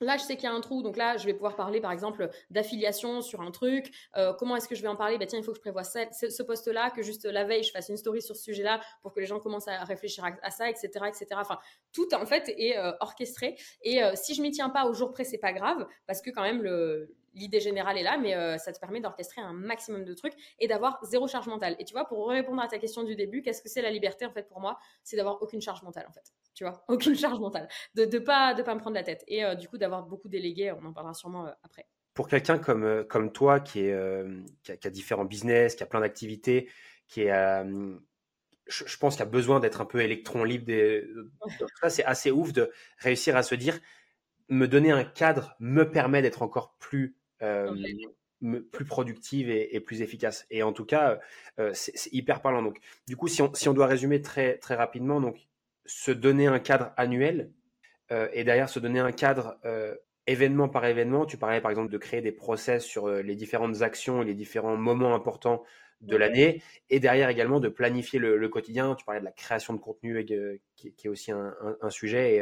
Là, 0.00 0.16
je 0.16 0.22
sais 0.22 0.36
qu'il 0.36 0.44
y 0.44 0.46
a 0.46 0.54
un 0.54 0.60
trou, 0.60 0.82
donc 0.82 0.96
là, 0.96 1.18
je 1.18 1.26
vais 1.26 1.34
pouvoir 1.34 1.56
parler, 1.56 1.80
par 1.80 1.92
exemple, 1.92 2.30
d'affiliation 2.48 3.20
sur 3.20 3.42
un 3.42 3.50
truc. 3.50 3.92
Euh, 4.16 4.32
comment 4.32 4.56
est-ce 4.56 4.66
que 4.66 4.74
je 4.74 4.80
vais 4.80 4.88
en 4.88 4.96
parler? 4.96 5.18
Bah, 5.18 5.26
Tiens, 5.26 5.38
il 5.38 5.44
faut 5.44 5.52
que 5.52 5.58
je 5.58 5.60
prévoie 5.60 5.84
ce, 5.84 6.42
poste-là, 6.42 6.90
que 6.90 7.02
juste 7.02 7.26
la 7.26 7.44
veille, 7.44 7.62
je 7.62 7.70
fasse 7.70 7.90
une 7.90 7.98
story 7.98 8.22
sur 8.22 8.34
ce 8.34 8.42
sujet-là 8.42 8.80
pour 9.02 9.12
que 9.12 9.20
les 9.20 9.26
gens 9.26 9.40
commencent 9.40 9.68
à 9.68 9.84
réfléchir 9.84 10.24
à, 10.42 10.50
ça, 10.50 10.70
etc., 10.70 10.88
etc. 11.06 11.26
Enfin, 11.34 11.58
tout, 11.92 12.08
en 12.14 12.24
fait, 12.24 12.48
est 12.56 12.78
euh, 12.78 12.92
orchestré. 13.00 13.56
Et 13.82 14.02
euh, 14.02 14.12
si 14.14 14.34
je 14.34 14.40
m'y 14.40 14.50
tiens 14.50 14.70
pas 14.70 14.86
au 14.86 14.94
jour 14.94 15.12
près, 15.12 15.24
c'est 15.24 15.38
pas 15.38 15.52
grave, 15.52 15.86
parce 16.06 16.22
que 16.22 16.30
quand 16.30 16.42
même, 16.42 16.62
l'idée 17.34 17.60
générale 17.60 17.98
est 17.98 18.02
là, 18.02 18.16
mais 18.16 18.58
ça 18.58 18.72
te 18.72 18.80
permet 18.80 19.00
d'orchestrer 19.00 19.42
un 19.42 19.52
maximum 19.52 20.04
de 20.04 20.14
trucs 20.14 20.34
et 20.58 20.66
d'avoir 20.66 20.98
zéro 21.04 21.28
charge 21.28 21.46
mentale. 21.46 21.76
Et 21.78 21.84
tu 21.84 21.92
vois, 21.92 22.06
pour 22.06 22.28
répondre 22.28 22.62
à 22.62 22.68
ta 22.68 22.78
question 22.78 23.02
du 23.02 23.16
début, 23.16 23.42
qu'est-ce 23.42 23.62
que 23.62 23.68
c'est 23.68 23.82
la 23.82 23.90
liberté 23.90 24.24
en 24.24 24.32
fait 24.32 24.48
pour 24.48 24.60
moi? 24.60 24.78
C'est 25.04 25.16
d'avoir 25.16 25.42
aucune 25.42 25.60
charge 25.60 25.82
mentale 25.82 26.06
en 26.08 26.12
fait. 26.12 26.32
Tu 26.60 26.64
vois, 26.64 26.84
aucune 26.88 27.16
charge 27.16 27.40
mentale, 27.40 27.68
de 27.94 28.04
ne 28.04 28.18
pas 28.18 28.52
de 28.52 28.62
pas 28.62 28.74
me 28.74 28.80
prendre 28.80 28.94
la 28.94 29.02
tête 29.02 29.24
et 29.26 29.42
euh, 29.42 29.54
du 29.54 29.66
coup 29.66 29.78
d'avoir 29.78 30.02
beaucoup 30.02 30.28
délégué. 30.28 30.70
On 30.72 30.84
en 30.84 30.92
parlera 30.92 31.14
sûrement 31.14 31.46
euh, 31.46 31.52
après. 31.62 31.86
Pour 32.12 32.28
quelqu'un 32.28 32.58
comme 32.58 33.02
comme 33.08 33.32
toi 33.32 33.60
qui 33.60 33.80
est 33.80 33.96
qui 34.62 34.72
a, 34.86 34.90
différents 34.90 35.24
business, 35.24 35.74
qui 35.74 35.82
a 35.82 35.86
plein 35.86 36.00
d'activités, 36.00 36.68
qui 37.08 37.22
est 37.22 37.64
je, 38.66 38.96
pense 38.98 39.14
qu'il 39.14 39.22
a 39.22 39.26
besoin 39.26 39.58
d'être 39.58 39.80
un 39.80 39.86
peu 39.86 40.02
électron 40.02 40.44
libre. 40.44 40.66
Des, 40.66 41.08
ça, 41.80 41.88
c'est 41.88 42.04
assez 42.04 42.30
ouf 42.30 42.52
de 42.52 42.70
réussir 42.98 43.36
à 43.36 43.42
se 43.42 43.54
dire 43.54 43.80
me 44.50 44.68
donner 44.68 44.90
un 44.90 45.04
cadre 45.04 45.56
me 45.60 45.90
permet 45.90 46.20
d'être 46.20 46.42
encore 46.42 46.76
plus 46.78 47.16
euh, 47.40 47.74
plus 48.72 48.84
productive 48.84 49.50
et, 49.50 49.80
plus 49.80 50.02
efficace. 50.02 50.46
Et 50.50 50.62
en 50.62 50.72
tout 50.72 50.84
cas, 50.84 51.20
euh, 51.58 51.70
c'est 51.74 52.12
hyper 52.12 52.40
parlant. 52.40 52.62
Donc, 52.62 52.80
du 53.06 53.16
coup, 53.16 53.28
si 53.28 53.42
on, 53.42 53.52
si 53.54 53.68
on 53.68 53.74
doit 53.74 53.86
résumer 53.86 54.22
très, 54.22 54.58
très 54.58 54.74
rapidement, 54.74 55.20
donc, 55.20 55.48
se 55.90 56.10
donner 56.10 56.46
un 56.46 56.58
cadre 56.58 56.92
annuel 56.96 57.50
euh, 58.12 58.28
et 58.32 58.44
derrière 58.44 58.68
se 58.68 58.78
donner 58.78 59.00
un 59.00 59.12
cadre 59.12 59.58
événement 60.26 60.68
par 60.68 60.84
événement. 60.84 61.26
Tu 61.26 61.36
parlais 61.36 61.60
par 61.60 61.70
exemple 61.70 61.90
de 61.90 61.98
créer 61.98 62.22
des 62.22 62.32
process 62.32 62.84
sur 62.84 63.08
les 63.08 63.34
différentes 63.34 63.82
actions 63.82 64.22
et 64.22 64.24
les 64.24 64.34
différents 64.34 64.76
moments 64.76 65.14
importants 65.14 65.64
de 66.00 66.16
l'année 66.16 66.62
et 66.88 66.98
derrière 66.98 67.28
également 67.28 67.60
de 67.60 67.68
planifier 67.68 68.18
le, 68.18 68.48
quotidien. 68.48 68.94
Tu 68.94 69.04
parlais 69.04 69.20
de 69.20 69.24
la 69.24 69.32
création 69.32 69.74
de 69.74 69.80
contenu 69.80 70.24
qui, 70.76 70.94
est 71.04 71.08
aussi 71.08 71.32
un, 71.32 71.90
sujet. 71.90 72.36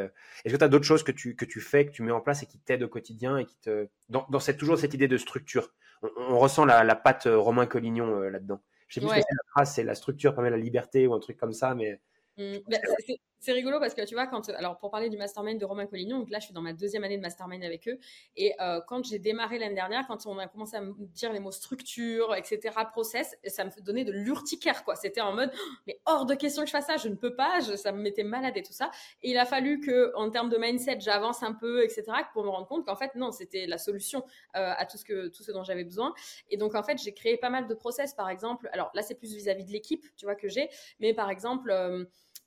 Est-ce 0.45 0.53
que 0.53 0.59
tu 0.59 0.65
as 0.65 0.69
d'autres 0.69 0.85
choses 0.85 1.03
que 1.03 1.13
tu, 1.13 1.35
que 1.35 1.45
tu 1.45 1.61
fais, 1.61 1.87
que 1.87 1.91
tu 1.91 2.03
mets 2.03 2.13
en 2.13 2.21
place 2.21 2.43
et 2.43 2.47
qui 2.47 2.59
t'aident 2.59 2.85
au 2.85 2.89
quotidien 2.89 3.39
et 3.39 3.47
qui 3.47 3.57
te 3.57 3.89
dans, 4.09 4.27
dans 4.31 4.41
cette, 4.41 4.59
toujours 4.59 4.79
cette 4.79 4.95
idée 4.95 5.09
de 5.09 5.17
structure? 5.17 5.73
On, 6.03 6.39
ressent 6.39 6.65
la, 6.65 6.85
la 6.85 6.95
patte 6.95 7.27
Romain 7.31 7.67
Collignon 7.67 8.21
là-dedans. 8.21 8.61
Je 8.87 8.95
sais 8.95 9.01
plus 9.01 9.09
ce 9.11 9.15
que 9.17 9.21
c'est 9.21 9.35
la 9.35 9.51
phrase, 9.51 9.75
c'est 9.75 9.85
la 9.85 9.95
structure 9.95 10.35
permet 10.35 10.51
la 10.51 10.57
liberté 10.57 11.07
ou 11.07 11.15
un 11.15 11.21
truc 11.21 11.37
comme 11.37 11.53
ça, 11.53 11.75
mais 11.75 12.01
Mmh, 12.39 12.59
bah, 12.69 12.77
c'est 13.05 13.19
rigolo 13.47 13.79
parce 13.79 13.95
que 13.95 14.05
tu 14.05 14.15
vois, 14.15 14.27
quand, 14.27 14.49
alors 14.51 14.79
pour 14.79 14.91
parler 14.91 15.09
du 15.09 15.17
mastermind 15.17 15.59
de 15.59 15.65
Romain 15.65 15.87
Collignon, 15.87 16.19
donc 16.19 16.31
là 16.31 16.39
je 16.39 16.47
suis 16.47 16.55
dans 16.55 16.63
ma 16.63 16.73
deuxième 16.73 17.05
année 17.05 17.17
de 17.17 17.23
mastermind 17.23 17.63
avec 17.65 17.89
eux, 17.89 17.99
et 18.37 18.55
euh, 18.61 18.81
quand 18.87 19.05
j'ai 19.05 19.19
démarré 19.19 19.59
l'année 19.59 19.75
dernière, 19.75 20.07
quand 20.07 20.27
on 20.27 20.39
a 20.39 20.47
commencé 20.47 20.77
à 20.77 20.81
me 20.81 20.95
dire 20.99 21.33
les 21.33 21.41
mots 21.41 21.53
structure, 21.53 22.35
etc., 22.35 22.75
process, 22.91 23.37
ça 23.47 23.65
me 23.65 23.71
donnait 23.83 24.05
de 24.05 24.13
l'urticaire, 24.13 24.85
quoi. 24.85 24.97
C'était 24.97 25.21
en 25.21 25.33
mode, 25.33 25.51
«Oh, 25.55 25.73
mais 25.87 26.01
hors 26.07 26.27
de 26.27 26.35
question 26.35 26.63
que 26.63 26.69
je 26.69 26.73
fasse 26.73 26.87
ça, 26.87 26.97
je 26.97 27.09
ne 27.09 27.15
peux 27.15 27.35
pas, 27.35 27.61
ça 27.61 27.93
me 27.93 28.01
mettait 28.01 28.25
malade 28.25 28.57
et 28.57 28.63
tout 28.63 28.73
ça. 28.73 28.91
Et 29.23 29.31
il 29.31 29.39
a 29.39 29.45
fallu 29.45 29.81
que, 29.81 30.13
en 30.17 30.31
termes 30.31 30.49
de 30.49 30.57
mindset, 30.57 31.01
j'avance 31.01 31.43
un 31.43 31.53
peu, 31.53 31.83
etc., 31.83 32.05
pour 32.33 32.45
me 32.45 32.51
rendre 32.51 32.67
compte 32.67 32.87
qu'en 32.87 32.97
fait, 32.97 33.15
non, 33.15 33.33
c'était 33.33 33.67
la 33.67 33.79
solution 33.79 34.25
euh, 34.57 34.73
à 34.77 34.87
tout 34.87 34.99
ce, 34.99 35.05
que, 35.05 35.29
tout 35.29 35.43
ce 35.43 35.53
dont 35.53 35.63
j'avais 35.63 35.85
besoin. 35.85 36.15
Et 36.51 36.57
donc, 36.57 36.75
en 36.75 36.83
fait, 36.83 36.99
j'ai 36.99 37.13
créé 37.13 37.37
pas 37.37 37.51
mal 37.51 37.67
de 37.67 37.75
process, 37.75 38.15
par 38.15 38.29
exemple, 38.31 38.69
alors 38.73 38.91
là 38.95 39.03
c'est 39.03 39.15
plus 39.15 39.35
vis-à-vis 39.35 39.65
de 39.65 39.73
l'équipe, 39.73 40.05
tu 40.17 40.25
vois, 40.27 40.35
que 40.35 40.49
j'ai, 40.49 40.69
mais 41.01 41.15
par 41.15 41.31
exemple, 41.31 41.71
euh, 41.71 42.05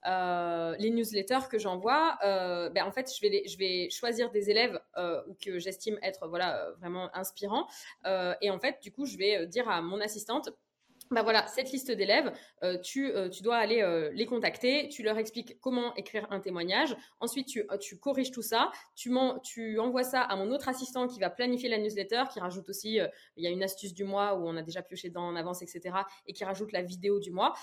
euh, 0.08 0.76
les 0.80 0.90
newsletters 0.90 1.48
que 1.50 1.60
j'envoie, 1.60 2.18
euh, 2.24 2.70
ben 2.70 2.86
en 2.86 2.92
fait, 2.92 3.12
je 3.16 3.22
vais, 3.22 3.44
je 3.48 3.58
vais 3.58 3.90
choisir 3.90 4.32
des 4.32 4.50
élèves 4.50 4.80
euh, 4.98 5.22
que 5.44 5.60
j'estime 5.60 5.98
être 6.02 6.28
voilà 6.28 6.72
vraiment 6.80 7.10
inspirants. 7.16 7.68
et 8.42 8.50
en 8.50 8.60
fait, 8.60 8.82
du 8.82 8.92
coup, 8.92 9.06
je 9.06 9.18
vais 9.18 9.48
dire 9.48 9.70
à 9.70 9.82
mon 9.82 10.00
assistante 10.02 10.50
bah 11.12 11.24
voilà, 11.24 11.46
cette 11.48 11.72
liste 11.74 11.92
d'élèves, 11.92 12.32
euh, 12.64 12.78
tu, 12.78 13.12
euh, 13.12 13.28
tu 13.28 13.44
dois 13.44 13.58
aller 13.58 13.82
euh, 13.82 14.10
les 14.14 14.26
contacter, 14.26 14.88
tu 14.88 15.04
leur 15.04 15.18
expliques 15.18 15.60
comment 15.60 15.94
écrire 15.96 16.26
un 16.32 16.40
témoignage, 16.40 16.96
ensuite 17.20 17.48
tu, 17.48 17.68
tu 17.82 17.98
corriges 18.00 18.32
tout 18.32 18.42
ça, 18.42 18.72
tu, 18.96 19.12
tu 19.44 19.78
envoies 19.78 20.04
ça 20.04 20.22
à 20.22 20.38
mon 20.38 20.50
autre 20.52 20.70
assistant 20.70 21.08
qui 21.08 21.20
va 21.20 21.30
planifier 21.30 21.68
la 21.68 21.80
newsletter, 21.80 22.24
qui 22.32 22.40
rajoute 22.40 22.70
aussi, 22.70 23.00
il 23.36 23.44
y 23.44 23.48
a 23.48 23.50
une 23.50 23.62
astuce 23.62 23.94
du 23.94 24.06
mois 24.06 24.36
où 24.36 24.48
on 24.48 24.56
a 24.56 24.62
déjà 24.62 24.82
pioché 24.82 25.10
dedans 25.10 25.24
en 25.24 25.36
avance, 25.36 25.62
etc., 25.62 25.96
et 26.28 26.34
qui 26.34 26.46
rajoute 26.46 26.72
la 26.72 26.82
vidéo 26.82 27.20
du 27.20 27.32
mois. 27.32 27.54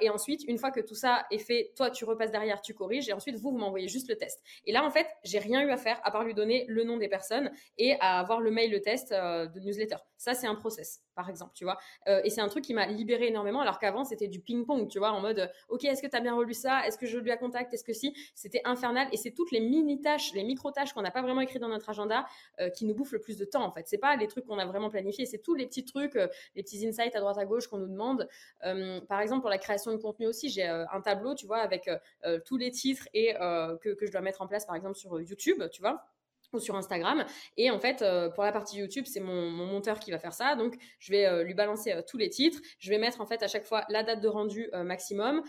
et 0.00 0.10
ensuite, 0.10 0.42
une 0.48 0.58
fois 0.58 0.72
que 0.72 0.80
tout 0.80 0.94
ça 0.96 1.26
est 1.30 1.38
fait, 1.38 1.72
toi 1.76 1.90
tu 1.90 2.04
repasses 2.04 2.32
derrière, 2.32 2.60
tu 2.60 2.74
corriges, 2.74 3.08
et 3.08 3.12
ensuite 3.12 3.36
vous, 3.36 3.52
vous 3.52 3.58
m'envoyez 3.58 3.88
juste 3.88 4.08
le 4.08 4.16
test. 4.16 4.42
Et 4.64 4.72
là, 4.72 4.84
en 4.84 4.90
fait, 4.90 5.06
j'ai 5.22 5.38
rien 5.38 5.62
eu 5.62 5.70
à 5.70 5.76
faire 5.76 6.00
à 6.02 6.10
part 6.10 6.24
lui 6.24 6.34
donner 6.34 6.64
le 6.68 6.82
nom 6.82 6.96
des 6.96 7.08
personnes 7.08 7.52
et 7.78 7.94
à 8.00 8.18
avoir 8.18 8.40
le 8.40 8.50
mail, 8.50 8.72
le 8.72 8.80
test 8.80 9.12
de 9.12 9.60
newsletter. 9.60 9.96
Ça, 10.18 10.34
c'est 10.34 10.46
un 10.46 10.54
process, 10.54 11.02
par 11.14 11.28
exemple, 11.28 11.52
tu 11.54 11.64
vois. 11.64 11.78
et 12.06 12.30
c'est 12.30 12.40
un 12.40 12.48
truc 12.48 12.64
qui 12.64 12.74
m'a 12.74 12.86
libéré 12.86 13.28
énormément, 13.28 13.60
alors 13.60 13.78
qu'avant, 13.78 14.04
c'était 14.04 14.28
du 14.28 14.40
ping-pong, 14.40 14.88
tu 14.88 14.98
vois, 14.98 15.12
en 15.12 15.20
mode, 15.20 15.50
OK, 15.68 15.84
est-ce 15.84 16.02
que 16.02 16.06
tu 16.06 16.16
as 16.16 16.20
bien 16.20 16.34
relu 16.34 16.54
ça? 16.54 16.86
Est-ce 16.86 16.98
que 16.98 17.06
je 17.06 17.18
lui 17.18 17.30
ai 17.30 17.36
contact 17.36 17.72
Est-ce 17.74 17.84
que 17.84 17.92
si? 17.92 18.14
C'était 18.34 18.62
infernal. 18.64 19.08
Et 19.12 19.16
c'est 19.16 19.32
toutes 19.32 19.50
les 19.50 19.60
mini-tâches, 19.60 20.32
les 20.34 20.44
micro-tâches 20.44 20.92
qu'on 20.92 21.02
n'a 21.02 21.10
pas 21.10 21.22
vraiment 21.22 21.40
écrites 21.40 21.60
dans 21.60 21.68
notre 21.68 21.88
agenda 21.88 22.26
euh, 22.60 22.70
qui 22.70 22.84
nous 22.84 22.94
bouffent 22.94 23.12
le 23.12 23.20
plus 23.20 23.36
de 23.36 23.44
temps, 23.44 23.64
en 23.64 23.70
fait. 23.70 23.86
C'est 23.86 23.98
pas 23.98 24.16
les 24.16 24.26
trucs 24.26 24.46
qu'on 24.46 24.58
a 24.58 24.66
vraiment 24.66 24.90
planifiés, 24.90 25.26
c'est 25.26 25.38
tous 25.38 25.54
les 25.54 25.66
petits 25.66 25.84
trucs, 25.84 26.16
euh, 26.16 26.28
les 26.54 26.62
petits 26.62 26.86
insights 26.86 27.14
à 27.14 27.20
droite 27.20 27.38
à 27.38 27.44
gauche 27.44 27.66
qu'on 27.68 27.78
nous 27.78 27.88
demande. 27.88 28.28
Euh, 28.64 29.00
par 29.02 29.20
exemple, 29.20 29.42
pour 29.42 29.50
la 29.50 29.58
création 29.58 29.92
de 29.92 29.96
contenu 29.96 30.26
aussi, 30.26 30.48
j'ai 30.48 30.64
un 30.64 31.00
tableau, 31.00 31.34
tu 31.34 31.46
vois, 31.46 31.58
avec 31.58 31.88
tous 32.44 32.56
les 32.56 32.70
titres 32.70 33.08
et 33.14 33.34
que, 33.34 33.94
que 33.94 34.06
je 34.06 34.12
dois 34.12 34.20
mettre 34.20 34.42
en 34.42 34.46
place, 34.46 34.66
par 34.66 34.74
exemple, 34.76 34.96
sur 34.96 35.20
YouTube, 35.20 35.62
tu 35.70 35.80
vois 35.80 36.06
ou 36.52 36.58
sur 36.58 36.76
Instagram. 36.76 37.24
Et 37.56 37.70
en 37.70 37.78
fait, 37.78 38.02
euh, 38.02 38.28
pour 38.30 38.44
la 38.44 38.52
partie 38.52 38.78
YouTube, 38.78 39.04
c'est 39.06 39.20
mon, 39.20 39.50
monteur 39.50 39.98
qui 39.98 40.10
va 40.10 40.18
faire 40.18 40.32
ça. 40.32 40.56
Donc, 40.56 40.76
je 40.98 41.12
vais 41.12 41.26
euh, 41.26 41.42
lui 41.42 41.54
balancer 41.54 41.92
euh, 41.92 42.02
tous 42.06 42.18
les 42.18 42.28
titres. 42.28 42.60
Je 42.78 42.90
vais 42.90 42.98
mettre 42.98 43.20
en 43.20 43.26
fait 43.26 43.42
à 43.42 43.48
chaque 43.48 43.64
fois 43.64 43.84
la 43.88 44.02
date 44.02 44.20
de 44.20 44.28
rendu 44.28 44.70
maximum, 44.84 45.42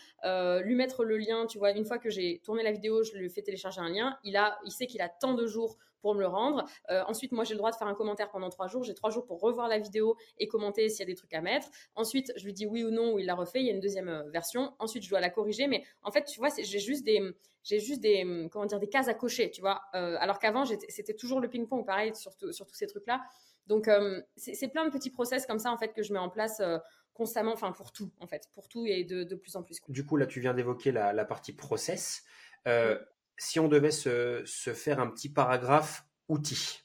lui 0.64 0.76
mettre 0.76 1.04
le 1.04 1.18
lien. 1.18 1.46
Tu 1.48 1.58
vois, 1.58 1.72
une 1.72 1.86
fois 1.86 1.98
que 1.98 2.10
j'ai 2.10 2.42
tourné 2.44 2.64
la 2.64 2.72
vidéo, 2.72 3.04
je 3.04 3.14
lui 3.18 3.30
fais 3.30 3.42
télécharger 3.42 3.82
un 3.82 3.90
lien. 3.90 4.18
Il 4.24 4.36
a, 4.36 4.58
il 4.66 4.72
sait 4.72 4.88
qu'il 4.88 5.02
a 5.02 5.10
tant 5.10 5.34
de 5.34 5.46
jours 5.48 5.78
pour 6.02 6.14
me 6.16 6.20
le 6.20 6.28
rendre. 6.28 6.64
ensuite, 7.08 7.32
moi, 7.32 7.44
j'ai 7.44 7.54
le 7.54 7.58
droit 7.58 7.72
de 7.72 7.76
faire 7.76 7.88
un 7.88 7.96
commentaire 7.96 8.30
pendant 8.30 8.50
trois 8.50 8.68
jours. 8.68 8.84
J'ai 8.84 8.94
trois 8.94 9.10
jours 9.10 9.26
pour 9.26 9.40
revoir 9.40 9.68
la 9.68 9.80
vidéo 9.80 10.16
et 10.38 10.48
commenter 10.48 10.90
s'il 10.90 11.00
y 11.00 11.04
a 11.04 11.06
des 11.06 11.16
trucs 11.16 11.34
à 11.34 11.42
mettre. 11.42 11.68
Ensuite, 11.96 12.32
je 12.36 12.46
lui 12.46 12.54
dis 12.54 12.66
oui 12.66 12.84
ou 12.84 12.92
non, 12.92 13.14
ou 13.14 13.20
il 13.20 13.26
l'a 13.26 13.36
refait. 13.36 13.60
Il 13.60 13.66
y 13.66 13.70
a 13.70 13.74
une 13.74 13.80
deuxième 13.80 14.24
version. 14.32 14.74
Ensuite, 14.80 15.04
je 15.04 15.10
dois 15.10 15.20
la 15.20 15.30
corriger. 15.30 15.68
Mais 15.68 15.84
en 16.04 16.12
fait, 16.12 16.24
tu 16.26 16.40
vois, 16.40 16.50
j'ai 16.58 16.80
juste 16.80 17.04
des 17.04 17.22
j'ai 17.68 17.80
juste 17.80 18.02
des, 18.02 18.24
hum, 18.24 18.50
comment 18.50 18.66
dire, 18.66 18.80
des 18.80 18.88
cases 18.88 19.10
à 19.10 19.14
cocher, 19.14 19.52
tu 19.52 19.60
vois. 19.62 19.82
Euh, 19.94 20.16
alors 20.20 20.40
qu'avant, 20.40 20.64
c'était 20.66 21.14
toujours 21.14 21.42
le 21.42 21.50
ping-pong, 21.50 21.86
pareil, 21.86 22.16
sur, 22.16 22.32
sur, 22.52 22.66
tous 22.66 22.76
ces 22.76 22.88
trucs-là. 22.88 23.22
Donc, 23.68 23.90
hum, 23.90 24.24
c'est 24.38 24.70
plein 24.70 24.86
de 24.86 24.92
petits 24.92 25.10
process 25.10 25.46
comme 25.46 25.60
ça, 25.60 25.72
en 25.72 25.78
fait, 25.78 25.94
que 25.94 26.02
je 26.02 26.14
mets 26.14 26.20
en 26.20 26.30
place 26.30 26.62
euh, 26.62 26.78
constamment, 27.14 27.52
enfin, 27.52 27.74
pour 27.74 27.92
tout, 27.92 28.10
en 28.22 28.28
fait, 28.28 28.50
pour 28.54 28.70
tout 28.70 28.86
et 28.86 29.04
de, 29.04 29.24
de 29.24 29.36
plus 29.36 29.56
en 29.58 29.64
plus. 29.64 29.80
Du 29.90 30.06
coup, 30.06 30.16
là, 30.16 30.26
tu 30.26 30.40
viens 30.40 30.54
d'évoquer 30.54 30.94
la, 30.94 31.12
la, 31.12 31.26
partie 31.26 31.52
process. 31.52 32.24
Euh, 32.68 32.98
si 33.38 33.60
on 33.60 33.68
devait 33.68 33.92
se, 33.92 34.44
se, 34.46 34.74
faire 34.74 35.00
un 35.02 35.08
petit 35.08 35.30
paragraphe 35.30 36.06
outils. 36.30 36.84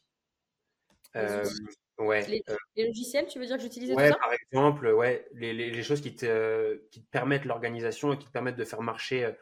Ouais, 1.99 2.27
les, 2.27 2.87
logiciels, 2.87 3.27
tu 3.27 3.39
veux 3.39 3.47
dire 3.47 3.57
que 3.57 3.63
j'utilise 3.63 3.93
ouais, 3.93 4.11
par 4.11 4.33
exemple, 4.33 4.89
ouais, 4.89 5.29
les, 5.35 5.53
les, 5.53 5.71
les, 5.71 5.83
choses 5.83 6.01
qui 6.01 6.17
te, 6.17 6.75
qui 6.91 7.03
te 7.03 7.11
permettent 7.11 7.45
l'organisation 7.45 8.13
et 8.13 8.19
qui 8.19 8.27
te 8.27 8.33
permettent 8.33 8.57
de 8.57 8.65
faire 8.65 8.83
marcher 8.83 9.27
euh, 9.27 9.33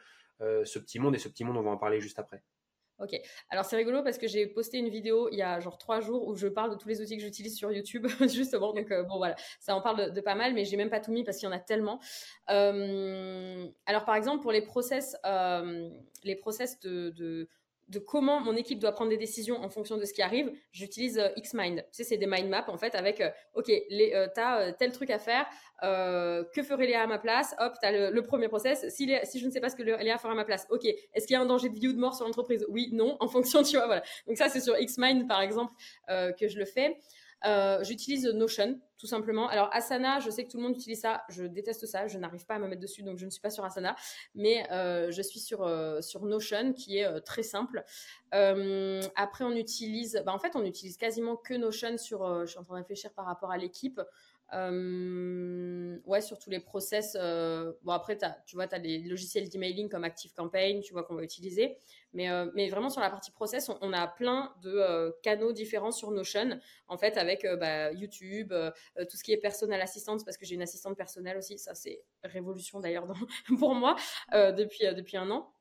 ce 0.40 0.78
petit 0.78 0.98
monde 0.98 1.14
et 1.14 1.18
ce 1.18 1.28
petit 1.28 1.44
monde, 1.44 1.56
on 1.56 1.62
va 1.62 1.70
en 1.70 1.76
parler 1.76 2.00
juste 2.00 2.18
après. 2.18 2.42
Ok, 3.00 3.18
alors 3.48 3.64
c'est 3.64 3.76
rigolo 3.76 4.02
parce 4.02 4.18
que 4.18 4.28
j'ai 4.28 4.46
posté 4.46 4.76
une 4.76 4.90
vidéo 4.90 5.30
il 5.32 5.38
y 5.38 5.42
a 5.42 5.58
genre 5.58 5.78
trois 5.78 6.00
jours 6.00 6.28
où 6.28 6.36
je 6.36 6.46
parle 6.46 6.70
de 6.70 6.76
tous 6.76 6.86
les 6.86 7.00
outils 7.00 7.16
que 7.16 7.22
j'utilise 7.22 7.56
sur 7.56 7.72
YouTube, 7.72 8.06
justement. 8.28 8.74
Donc 8.74 8.90
euh, 8.90 9.04
bon 9.04 9.16
voilà, 9.16 9.36
ça 9.58 9.74
en 9.74 9.80
parle 9.80 10.12
de, 10.12 10.20
pas 10.20 10.34
mal, 10.34 10.52
mais 10.52 10.66
j'ai 10.66 10.76
même 10.76 10.90
pas 10.90 11.00
tout 11.00 11.10
mis 11.10 11.24
parce 11.24 11.38
qu'il 11.38 11.48
y 11.48 11.48
en 11.48 11.54
a 11.54 11.58
tellement. 11.58 11.98
Euh, 12.50 13.66
alors 13.86 14.04
par 14.04 14.16
exemple 14.16 14.42
pour 14.42 14.52
les 14.52 14.60
process, 14.60 15.16
les 16.24 16.36
process 16.36 16.78
de 16.80 17.48
comment 17.98 18.40
mon 18.40 18.56
équipe 18.56 18.78
doit 18.78 18.92
prendre 18.92 19.10
des 19.10 19.16
décisions 19.16 19.62
en 19.62 19.68
fonction 19.68 19.96
de 19.96 20.04
ce 20.04 20.12
qui 20.12 20.22
arrive, 20.22 20.52
j'utilise 20.72 21.18
euh, 21.18 21.28
Xmind. 21.36 21.76
Tu 21.76 21.84
sais, 21.90 22.04
c'est 22.04 22.16
des 22.16 22.26
mind 22.26 22.48
maps 22.48 22.64
en 22.68 22.78
fait 22.78 22.94
avec, 22.94 23.20
euh, 23.20 23.30
ok, 23.54 23.70
euh, 23.70 24.28
t'as 24.34 24.72
tel 24.72 24.92
truc 24.92 25.10
à 25.10 25.18
faire, 25.18 25.46
que 25.82 26.62
ferait 26.62 26.86
Léa 26.86 27.02
à 27.02 27.06
ma 27.06 27.18
place 27.18 27.54
Hop, 27.58 27.72
t'as 27.80 27.90
le, 27.90 28.10
le 28.10 28.22
premier 28.22 28.48
process. 28.48 28.88
Si, 28.90 29.10
si 29.24 29.38
je 29.40 29.46
ne 29.46 29.50
sais 29.50 29.60
pas 29.60 29.70
ce 29.70 29.76
que 29.76 29.82
Léa 29.82 30.18
fera 30.18 30.32
à 30.32 30.36
ma 30.36 30.44
place, 30.44 30.66
ok, 30.70 30.84
est-ce 30.84 31.26
qu'il 31.26 31.34
y 31.34 31.36
a 31.36 31.40
un 31.40 31.46
danger 31.46 31.68
de 31.70 31.78
vie 31.78 31.88
ou 31.88 31.92
de 31.92 31.98
mort 31.98 32.14
sur 32.14 32.26
l'entreprise? 32.26 32.64
Oui, 32.68 32.90
non, 32.92 33.16
en 33.20 33.28
fonction, 33.28 33.62
tu 33.62 33.76
vois, 33.76 33.86
voilà. 33.86 34.02
Donc 34.26 34.36
ça, 34.36 34.48
c'est 34.48 34.60
sur 34.60 34.74
Xmind 34.76 35.26
par 35.26 35.40
exemple 35.40 35.72
que 36.08 36.48
je 36.48 36.58
le 36.58 36.64
fais. 36.64 36.98
Euh, 37.46 37.82
j'utilise 37.82 38.26
Notion, 38.26 38.78
tout 38.98 39.06
simplement. 39.06 39.48
Alors 39.48 39.68
Asana, 39.72 40.20
je 40.20 40.30
sais 40.30 40.44
que 40.44 40.50
tout 40.50 40.58
le 40.58 40.62
monde 40.62 40.76
utilise 40.76 41.00
ça. 41.00 41.22
Je 41.28 41.44
déteste 41.44 41.86
ça. 41.86 42.06
Je 42.06 42.18
n'arrive 42.18 42.44
pas 42.46 42.54
à 42.54 42.58
me 42.58 42.68
mettre 42.68 42.82
dessus, 42.82 43.02
donc 43.02 43.18
je 43.18 43.24
ne 43.24 43.30
suis 43.30 43.40
pas 43.40 43.50
sur 43.50 43.64
Asana. 43.64 43.96
Mais 44.34 44.70
euh, 44.72 45.10
je 45.10 45.22
suis 45.22 45.40
sur, 45.40 45.62
euh, 45.62 46.00
sur 46.00 46.24
Notion, 46.24 46.72
qui 46.72 46.98
est 46.98 47.20
très 47.22 47.42
simple. 47.42 47.84
après, 48.32 49.44
on 49.44 49.52
utilise... 49.52 50.22
Bah, 50.24 50.32
en 50.32 50.38
fait, 50.38 50.54
on 50.54 50.64
utilise 50.64 50.96
quasiment 50.96 51.36
que 51.36 51.54
Notion 51.54 51.96
sur... 51.98 52.40
je 52.40 52.46
suis 52.46 52.58
en 52.58 52.64
train 52.64 52.74
de 52.74 52.80
réfléchir 52.80 53.12
par 53.12 53.26
rapport 53.26 53.50
à 53.50 53.58
l'équipe. 53.58 54.00
Euh, 54.52 55.98
ouais, 56.06 56.20
sur 56.20 56.38
tous 56.38 56.50
les 56.50 56.60
process. 56.60 57.16
Euh, 57.18 57.72
bon, 57.82 57.92
après, 57.92 58.18
tu 58.46 58.56
vois, 58.56 58.66
tu 58.66 58.74
as 58.74 58.78
des 58.78 58.98
logiciels 58.98 59.48
d'emailing 59.48 59.88
comme 59.88 60.04
ActiveCampaign, 60.04 60.80
tu 60.80 60.92
vois, 60.92 61.04
qu'on 61.04 61.14
va 61.14 61.22
utiliser. 61.22 61.76
Mais, 62.12 62.30
euh, 62.30 62.50
mais 62.54 62.68
vraiment, 62.68 62.90
sur 62.90 63.00
la 63.00 63.10
partie 63.10 63.30
process, 63.30 63.70
on, 63.80 63.92
a 63.92 64.08
plein 64.08 64.52
de 64.62 65.14
canaux 65.22 65.52
différents 65.52 65.92
sur 65.92 66.10
Notion, 66.10 66.58
en 66.88 66.98
fait, 66.98 67.16
avec 67.16 67.46
bah, 67.58 67.92
YouTube, 67.92 68.52
tout 69.08 69.16
ce 69.16 69.22
qui 69.22 69.32
est 69.32 69.36
personnel 69.36 69.80
assistance, 69.80 70.24
parce 70.24 70.36
que 70.36 70.44
j'ai 70.44 70.56
une 70.56 70.62
assistante 70.62 70.96
personnelle 70.96 71.38
aussi. 71.38 71.58
Ça, 71.58 71.74
c'est 71.74 72.02
révolution 72.24 72.80
d'ailleurs 72.80 73.06
pour 73.58 73.74
moi 73.74 73.96
depuis, 74.32 74.84
depuis 74.94 75.16
un 75.16 75.30
an. 75.30 75.52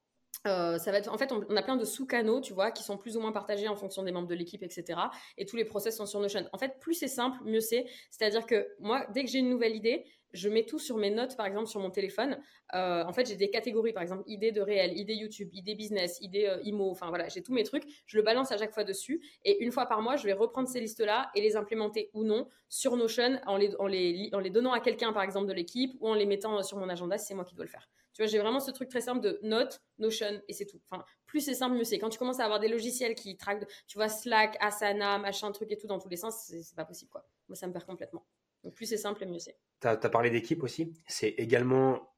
Euh, 0.47 0.77
en 1.09 1.17
fait, 1.17 1.31
on, 1.31 1.55
a 1.55 1.61
plein 1.61 1.75
de 1.75 1.83
sous-canaux, 1.83 2.39
tu 2.39 2.53
vois, 2.53 2.71
qui 2.71 2.83
sont 2.83 2.97
plus 2.97 3.17
ou 3.17 3.19
moins 3.19 3.31
partagés 3.31 3.67
en 3.67 3.75
fonction 3.75 4.03
des 4.03 4.11
membres 4.11 4.27
de 4.27 4.35
l'équipe, 4.35 4.63
etc. 4.63 4.99
Et 5.37 5.45
tous 5.45 5.57
les 5.57 5.65
process 5.65 5.97
sont 5.97 6.05
sur 6.05 6.19
Notion. 6.19 6.47
En 6.53 6.57
fait, 6.57 6.79
plus 6.79 6.93
c'est 6.93 7.09
simple, 7.09 7.37
mieux 7.43 7.59
c'est. 7.59 7.85
C'est-à-dire 8.09 8.45
que 8.45 8.67
moi, 8.79 9.05
dès 9.13 9.25
que 9.25 9.29
j'ai 9.29 9.39
une 9.39 9.49
nouvelle 9.49 9.75
idée, 9.75 10.05
je 10.33 10.49
mets 10.49 10.65
tout 10.65 10.79
sur 10.79 10.97
mes 10.97 11.09
notes, 11.09 11.35
par 11.35 11.45
exemple, 11.45 11.67
sur 11.67 11.79
mon 11.79 11.89
téléphone. 11.89 12.39
Euh, 12.73 13.03
en 13.03 13.13
fait, 13.13 13.27
j'ai 13.27 13.35
des 13.35 13.49
catégories, 13.49 13.93
par 13.93 14.03
exemple, 14.03 14.23
idées 14.27 14.51
de 14.51 14.61
réel, 14.61 14.97
idées 14.97 15.15
YouTube, 15.15 15.49
idées 15.53 15.75
business, 15.75 16.19
idées 16.21 16.45
euh, 16.45 16.61
IMO. 16.63 16.89
Enfin, 16.91 17.09
voilà, 17.09 17.27
j'ai 17.29 17.41
tous 17.41 17.53
mes 17.53 17.63
trucs. 17.63 17.83
Je 18.05 18.17
le 18.17 18.23
balance 18.23 18.51
à 18.51 18.57
chaque 18.57 18.73
fois 18.73 18.83
dessus. 18.83 19.21
Et 19.43 19.63
une 19.63 19.71
fois 19.71 19.85
par 19.85 20.01
mois, 20.01 20.15
je 20.15 20.25
vais 20.25 20.33
reprendre 20.33 20.67
ces 20.67 20.79
listes-là 20.79 21.31
et 21.35 21.41
les 21.41 21.55
implémenter 21.55 22.09
ou 22.13 22.23
non 22.23 22.47
sur 22.67 22.95
Notion 22.95 23.39
en 23.47 23.57
les, 23.57 23.75
en 23.77 23.87
les, 23.87 24.29
en 24.33 24.39
les 24.39 24.49
donnant 24.49 24.73
à 24.73 24.79
quelqu'un, 24.79 25.13
par 25.13 25.23
exemple, 25.23 25.47
de 25.47 25.53
l'équipe 25.53 25.95
ou 25.99 26.07
en 26.09 26.13
les 26.13 26.25
mettant 26.25 26.61
sur 26.63 26.77
mon 26.77 26.89
agenda 26.89 27.17
si 27.17 27.27
c'est 27.27 27.35
moi 27.35 27.45
qui 27.45 27.55
dois 27.55 27.65
le 27.65 27.71
faire. 27.71 27.89
Tu 28.13 28.21
vois, 28.21 28.27
j'ai 28.27 28.39
vraiment 28.39 28.59
ce 28.59 28.71
truc 28.71 28.89
très 28.89 29.01
simple 29.01 29.21
de 29.21 29.39
notes, 29.43 29.81
Notion 29.97 30.41
et 30.47 30.53
c'est 30.53 30.65
tout. 30.65 30.81
Enfin, 30.89 31.03
plus 31.25 31.41
c'est 31.41 31.53
simple, 31.53 31.75
mieux 31.75 31.83
c'est. 31.83 31.99
Quand 31.99 32.09
tu 32.09 32.19
commences 32.19 32.39
à 32.39 32.43
avoir 32.43 32.59
des 32.59 32.67
logiciels 32.67 33.15
qui 33.15 33.37
traquent, 33.37 33.65
tu 33.87 33.97
vois, 33.97 34.09
Slack, 34.09 34.57
Asana, 34.59 35.17
machin, 35.19 35.51
truc 35.51 35.71
et 35.71 35.77
tout 35.77 35.87
dans 35.87 35.99
tous 35.99 36.09
les 36.09 36.17
sens, 36.17 36.35
c'est 36.47 36.75
pas 36.75 36.85
possible, 36.85 37.09
quoi. 37.11 37.25
Moi, 37.47 37.55
ça 37.55 37.67
me 37.67 37.73
perd 37.73 37.85
complètement. 37.85 38.25
Donc, 38.63 38.75
plus 38.75 38.85
c'est 38.85 38.97
simple 38.97 39.23
et 39.23 39.25
mieux 39.25 39.39
c'est. 39.39 39.57
Tu 39.81 39.87
as, 39.87 39.97
parlé 39.97 40.29
d'équipe 40.29 40.63
aussi. 40.63 40.93
C'est 41.07 41.29
également 41.29 42.13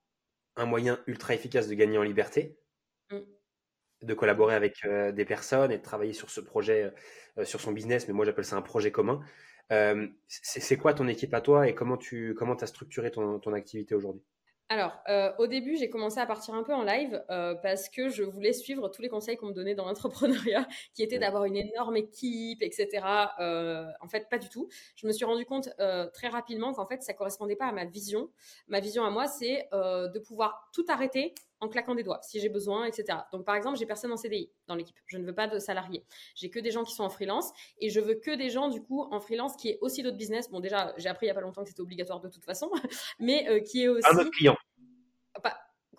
un 0.56 0.66
moyen 0.66 1.00
ultra 1.08 1.34
efficace 1.34 1.68
de 1.68 1.76
gagner 1.76 1.98
en 1.98 2.04
liberté, 2.04 2.58
mm. 3.12 3.20
de 4.02 4.14
collaborer 4.14 4.56
avec 4.56 4.84
euh, 4.86 5.12
des 5.12 5.26
personnes 5.26 5.72
et 5.72 5.78
de 5.78 5.84
travailler 5.84 6.14
sur 6.14 6.30
ce 6.30 6.42
projet, 6.42 6.94
euh, 7.38 7.46
sur 7.46 7.62
son 7.62 7.72
business, 7.72 8.08
mais 8.08 8.14
moi 8.14 8.26
j'appelle 8.26 8.46
ça 8.46 8.56
un 8.56 8.62
projet 8.62 8.92
commun. 8.92 9.22
Euh, 9.72 10.08
c'est 10.28 10.76
quoi 10.76 10.94
ton 10.94 11.08
équipe 11.08 11.34
à 11.34 11.39
toi 11.39 11.70
et 11.70 11.74
comment 11.74 11.96
tu 11.96 12.36
comment 12.36 12.56
as 12.56 12.68
structuré 12.68 13.10
ton, 13.10 13.39
ton 13.39 13.54
activité 13.54 13.96
aujourd'hui? 13.96 14.24
Alors, 14.72 14.97
euh, 15.09 15.34
au 15.38 15.47
début, 15.47 15.76
j'ai 15.76 15.89
commencé 15.89 16.17
à 16.22 16.26
partir 16.26 16.53
un 16.53 16.63
peu 16.63 16.74
en 16.74 16.84
live 16.84 17.22
euh, 17.30 17.55
parce 17.55 17.89
que 17.89 18.07
je 18.07 18.24
voulais 18.24 18.53
suivre 18.53 18.88
tous 18.88 19.01
les 19.01 19.09
conseils 19.09 19.36
qu'on 19.36 19.47
me 19.47 19.53
donnait 19.53 19.76
dans 19.76 19.84
l'entrepreneuriat, 19.88 20.65
qui 20.93 21.03
étaient 21.03 21.19
d'avoir 21.19 21.43
une 21.43 21.57
énorme 21.57 21.97
équipe, 21.97 22.63
etc. 22.63 23.05
Euh, 23.41 23.86
en 23.99 24.07
fait, 24.07 24.30
pas 24.30 24.38
du 24.38 24.47
tout. 24.47 24.69
Je 24.95 25.07
me 25.07 25.11
suis 25.11 25.26
rendu 25.26 25.43
compte 25.43 25.67
très 26.13 26.30
rapidement 26.30 26.72
qu'en 26.72 26.86
fait, 26.86 27.03
ça 27.03 27.13
correspondait 27.13 27.57
pas 27.57 27.65
à 27.65 27.74
ma 27.74 27.84
vision. 27.84 28.30
Ma 28.69 28.80
vision 28.80 29.03
à 29.03 29.09
moi, 29.09 29.28
c'est 29.28 29.67
de 29.74 30.19
pouvoir 30.19 30.69
tout 30.72 30.86
arrêter 30.88 31.34
en 31.62 31.68
claquant 31.68 31.95
des 31.95 32.03
doigts, 32.03 32.20
si 32.24 32.39
j'ai 32.39 32.49
besoin, 32.49 32.86
etc. 32.86 33.20
Donc, 33.32 33.45
par 33.45 33.55
exemple, 33.55 33.78
j'ai 33.78 33.86
personne 33.86 34.12
en 34.12 34.18
CDI 34.18 34.51
dans 34.68 34.76
l'équipe. 34.76 34.97
Je 35.05 35.18
ne 35.18 35.26
veux 35.26 35.34
pas 35.34 35.47
de 35.47 35.59
salariés. 35.59 36.03
J'ai 36.36 36.49
que 36.49 36.59
des 36.59 36.72
gens 36.72 36.84
qui 36.84 36.93
sont 36.93 37.03
en 37.03 37.09
freelance 37.09 37.51
et 37.80 37.89
je 37.89 37.99
veux 37.99 38.16
que 38.16 38.36
des 38.36 38.49
gens, 38.49 38.68
du 38.68 38.82
coup, 38.82 39.03
en 39.12 39.20
freelance 39.20 39.55
qui 39.55 39.70
aient 39.70 39.78
aussi 39.82 40.03
d'autres 40.03 40.18
business. 40.18 40.49
Bon, 40.49 40.59
déjà, 40.59 40.93
j'ai 40.97 41.07
appris 41.07 41.28
il 41.28 41.30
n'y 41.30 41.32
a 41.32 41.36
pas 41.36 41.41
longtemps 41.41 41.64
que 41.64 41.70
c'était 41.70 41.82
obligatoire 41.82 42.20
de 42.20 42.30
toute 42.30 42.43
façon, 42.43 42.70
mais 43.20 43.47
euh, 43.47 43.59
qui 43.59 43.84
est 43.84 43.88
aussi. 43.88 44.07
Un 44.12 44.18
autre 44.18 44.32
client. 44.32 44.57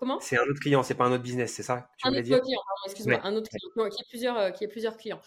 Comment 0.03 0.19
C'est 0.19 0.37
un 0.37 0.43
autre 0.43 0.59
client, 0.59 0.83
c'est 0.83 0.95
pas 0.95 1.05
un 1.05 1.13
autre 1.13 1.23
business, 1.23 1.53
c'est 1.53 1.63
ça 1.63 1.87
Un 2.03 2.11
autre 2.11 2.23
client, 2.23 2.59
excuse-moi, 2.85 3.21
un 3.23 3.37
autre 3.37 3.49
client, 3.49 3.89
qui 3.89 4.01
a 4.01 4.05
plusieurs, 4.09 4.37
euh, 4.37 4.49
qui 4.49 4.67
plusieurs 4.67 4.97
clients. 4.97 5.21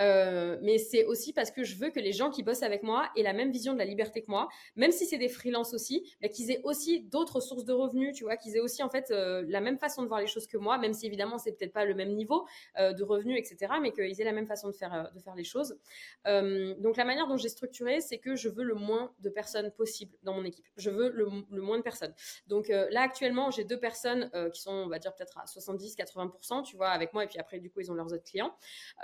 Euh, 0.00 0.56
mais 0.62 0.78
c'est 0.78 1.04
aussi 1.04 1.34
parce 1.34 1.50
que 1.50 1.64
je 1.64 1.76
veux 1.76 1.90
que 1.90 2.00
les 2.00 2.12
gens 2.12 2.30
qui 2.30 2.42
bossent 2.42 2.62
avec 2.62 2.82
moi 2.82 3.10
aient 3.14 3.22
la 3.22 3.34
même 3.34 3.52
vision 3.52 3.74
de 3.74 3.78
la 3.78 3.84
liberté 3.84 4.22
que 4.22 4.30
moi, 4.30 4.48
même 4.74 4.90
si 4.90 5.04
c'est 5.04 5.18
des 5.18 5.28
freelances 5.28 5.74
aussi, 5.74 6.10
mais 6.22 6.30
qu'ils 6.30 6.50
aient 6.50 6.62
aussi 6.64 7.02
d'autres 7.02 7.40
sources 7.40 7.66
de 7.66 7.74
revenus, 7.74 8.16
tu 8.16 8.24
vois, 8.24 8.38
qu'ils 8.38 8.56
aient 8.56 8.60
aussi 8.60 8.82
en 8.82 8.88
fait 8.88 9.10
euh, 9.10 9.44
la 9.48 9.60
même 9.60 9.76
façon 9.76 10.02
de 10.02 10.08
voir 10.08 10.20
les 10.20 10.26
choses 10.26 10.46
que 10.46 10.56
moi, 10.56 10.78
même 10.78 10.94
si 10.94 11.04
évidemment 11.06 11.36
c'est 11.36 11.52
peut-être 11.52 11.74
pas 11.74 11.84
le 11.84 11.94
même 11.94 12.14
niveau 12.14 12.46
de 12.78 13.04
revenus, 13.04 13.38
etc., 13.38 13.74
mais 13.82 13.92
qu'ils 13.92 14.18
aient 14.18 14.24
la 14.24 14.32
même 14.32 14.46
façon 14.46 14.68
de 14.68 14.72
faire, 14.72 15.10
de 15.14 15.20
faire 15.20 15.34
les 15.34 15.44
choses. 15.44 15.76
donc 16.24 16.96
la 16.96 17.04
manière 17.04 17.26
dont 17.26 17.36
j'ai 17.36 17.50
structuré, 17.50 18.00
c'est 18.00 18.16
que 18.16 18.34
je 18.34 18.48
veux 18.48 18.64
le 18.64 18.74
moins 18.74 19.12
de 19.20 19.28
personnes 19.28 19.70
possible 19.72 20.16
dans 20.22 20.32
mon 20.32 20.44
équipe. 20.44 20.64
Je 20.78 20.88
veux 20.88 21.10
le, 21.10 21.28
le 21.50 21.60
moins 21.60 21.76
de 21.76 21.82
personnes. 21.82 22.14
Donc 22.46 22.68
là 22.68 23.02
actuellement, 23.02 23.50
j'ai 23.50 23.64
deux 23.64 23.78
personnes 23.78 24.21
euh, 24.34 24.50
qui 24.50 24.60
sont, 24.60 24.72
on 24.72 24.88
va 24.88 24.98
dire, 24.98 25.14
peut-être 25.14 25.38
à 25.38 25.44
70-80%, 25.44 26.62
tu 26.64 26.76
vois, 26.76 26.88
avec 26.88 27.12
moi, 27.12 27.24
et 27.24 27.26
puis 27.26 27.38
après, 27.38 27.58
du 27.58 27.70
coup, 27.70 27.80
ils 27.80 27.90
ont 27.90 27.94
leurs 27.94 28.12
autres 28.12 28.24
clients. 28.24 28.54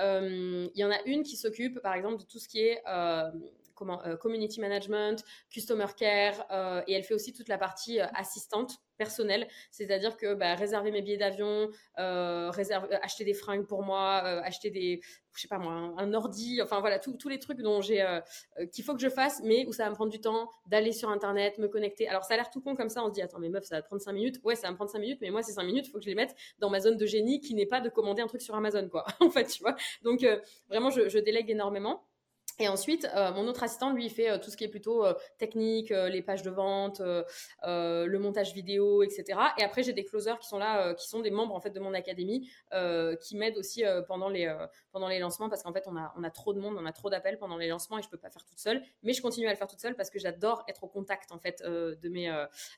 Euh, 0.01 0.69
il 0.75 0.81
y 0.81 0.85
en 0.85 0.91
a 0.91 1.01
une 1.07 1.23
qui 1.23 1.37
s'occupe, 1.37 1.81
par 1.81 1.95
exemple, 1.95 2.19
de 2.19 2.25
tout 2.25 2.39
ce 2.39 2.49
qui 2.49 2.61
est 2.61 2.83
euh, 2.89 3.31
comment, 3.79 4.03
community 4.21 4.61
management, 4.61 5.25
customer 5.51 5.87
care, 5.97 6.85
et 6.87 6.93
elle 6.93 7.05
fait 7.05 7.15
aussi 7.15 7.33
toute 7.33 7.49
la 7.49 7.59
partie 7.59 8.01
assistante 8.01 8.79
personnelle, 8.99 9.49
c'est-à-dire 9.71 10.17
que 10.17 10.35
bah, 10.35 10.55
réserver 10.55 10.91
mes 10.91 11.01
billets 11.01 11.17
d'avion, 11.17 11.71
euh, 11.99 12.51
acheter 13.01 13.25
des 13.25 13.33
fringues 13.33 13.67
pour 13.67 13.83
moi, 13.83 14.17
acheter 14.43 14.71
des, 14.71 15.01
je 15.35 15.41
sais 15.41 15.49
pas 15.49 15.59
moi, 15.59 15.95
un, 15.97 16.13
ordi, 16.15 16.61
enfin 16.61 16.81
voilà, 16.81 16.99
tous 16.99 17.29
les 17.29 17.39
trucs 17.39 17.61
dont 17.61 17.81
j'ai, 17.81 18.05
qu'il 18.73 18.85
faut 18.85 18.95
que 18.95 19.01
je 19.01 19.09
fasse, 19.09 19.41
mais 19.45 19.67
où 19.67 19.73
ça 19.73 19.85
va 19.85 19.91
me 19.91 19.95
prendre 19.95 20.11
du 20.11 20.21
temps 20.21 20.51
d'aller 20.67 20.93
sur 20.93 21.09
Internet, 21.09 21.59
me 21.59 21.69
connecter. 21.69 22.09
Alors 22.09 22.25
ça 22.25 22.35
a 22.35 22.37
l'air 22.37 22.51
tout 22.51 22.61
con 22.61 22.75
comme 22.75 22.89
ça, 22.91 23.03
on 23.05 23.09
se 23.09 23.13
dit, 23.13 23.23
attends, 23.23 23.39
mais 23.39 23.49
meuf, 23.49 23.65
ça 23.65 23.77
va 23.77 23.83
prendre 23.83 24.03
5 24.03 24.13
minutes. 24.13 24.41
Ouais, 24.43 24.57
ça 24.57 24.67
va 24.67 24.73
me 24.73 24.77
prendre 24.77 24.91
5 24.91 24.99
minutes, 24.99 25.19
mais 25.23 25.31
moi, 25.31 25.43
ces 25.43 25.53
5 25.53 25.63
minutes, 25.63 25.87
il 25.87 25.91
faut 25.91 25.99
que 25.99 26.05
je 26.05 26.09
les 26.09 26.17
mette 26.17 26.35
dans 26.59 26.69
ma 26.69 26.81
zone 26.81 26.97
de 26.97 27.07
génie 27.07 27.41
qui 27.41 27.55
n'est 27.55 27.67
pas 27.67 27.81
de 27.81 27.89
commander 27.89 28.21
un 28.21 28.27
truc 28.27 28.43
sur 28.43 28.55
Amazon, 28.55 28.89
quoi, 28.89 29.07
en 29.21 29.31
fait, 29.31 29.47
tu 29.47 29.63
vois. 29.63 29.77
Donc, 30.03 30.27
vraiment, 30.69 30.91
je 30.91 31.19
délègue 31.19 31.51
énormément. 31.51 32.05
Et 32.61 32.67
ensuite, 32.67 33.09
euh, 33.15 33.33
mon 33.33 33.47
autre 33.47 33.63
assistant, 33.63 33.93
lui, 33.93 34.09
fait 34.11 34.31
euh, 34.31 34.39
tout 34.39 34.51
ce 34.51 34.57
qui 34.57 34.65
est 34.65 34.69
plutôt 34.69 35.05
euh, 35.05 35.15
technique, 35.39 35.91
les 35.91 36.23
pages 36.23 36.43
de 36.43 36.51
vente, 36.51 37.01
le 37.01 38.19
montage 38.19 38.53
vidéo, 38.53 39.03
etc. 39.03 39.39
Et 39.59 39.63
après, 39.63 39.83
j'ai 39.83 39.93
des 39.93 40.05
closers 40.05 40.39
qui 40.39 40.49
sont 40.49 40.59
là, 40.59 40.95
qui 40.95 41.09
sont 41.09 41.21
des 41.21 41.31
membres 41.31 41.55
en 41.55 41.61
fait 41.61 41.71
de 41.71 41.81
mon 41.81 41.95
académie, 41.95 42.51
qui 43.23 43.37
m'aident 43.37 43.57
aussi 43.57 43.85
pendant 44.07 44.29
les 44.29 44.53
pendant 44.91 45.09
les 45.09 45.19
lancements 45.19 45.49
parce 45.49 45.63
qu'en 45.63 45.73
fait, 45.73 45.85
on 45.87 45.97
a 45.97 46.13
on 46.17 46.25
a 46.25 46.31
trop 46.31 46.53
de 46.53 46.61
monde, 46.61 46.77
on 46.79 46.87
a 46.87 46.93
trop 46.93 47.11
d'appels 47.11 47.39
pendant 47.39 47.57
les 47.57 47.69
lancements 47.69 47.99
et 47.99 48.03
je 48.03 48.09
peux 48.09 48.17
pas 48.17 48.31
faire 48.31 48.45
toute 48.45 48.59
seule. 48.59 48.83
Mais 49.03 49.13
je 49.13 49.23
continue 49.23 49.47
à 49.47 49.51
le 49.51 49.57
faire 49.57 49.69
toute 49.69 49.81
seule 49.81 49.95
parce 49.95 50.11
que 50.11 50.19
j'adore 50.19 50.65
être 50.69 50.85
au 50.85 50.89
contact 50.89 51.33
en 51.33 51.39
fait 51.39 51.63
de 51.63 52.09
mes 52.09 52.29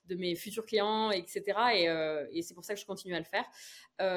de 0.06 0.14
mes 0.14 0.34
futurs 0.34 0.66
clients, 0.66 1.10
etc. 1.10 1.42
Et, 1.74 2.38
et 2.38 2.42
c'est 2.42 2.54
pour 2.54 2.64
ça 2.64 2.74
que 2.74 2.80
je 2.80 2.86
continue 2.86 3.14
à 3.14 3.18
le 3.18 3.24
faire 3.24 3.44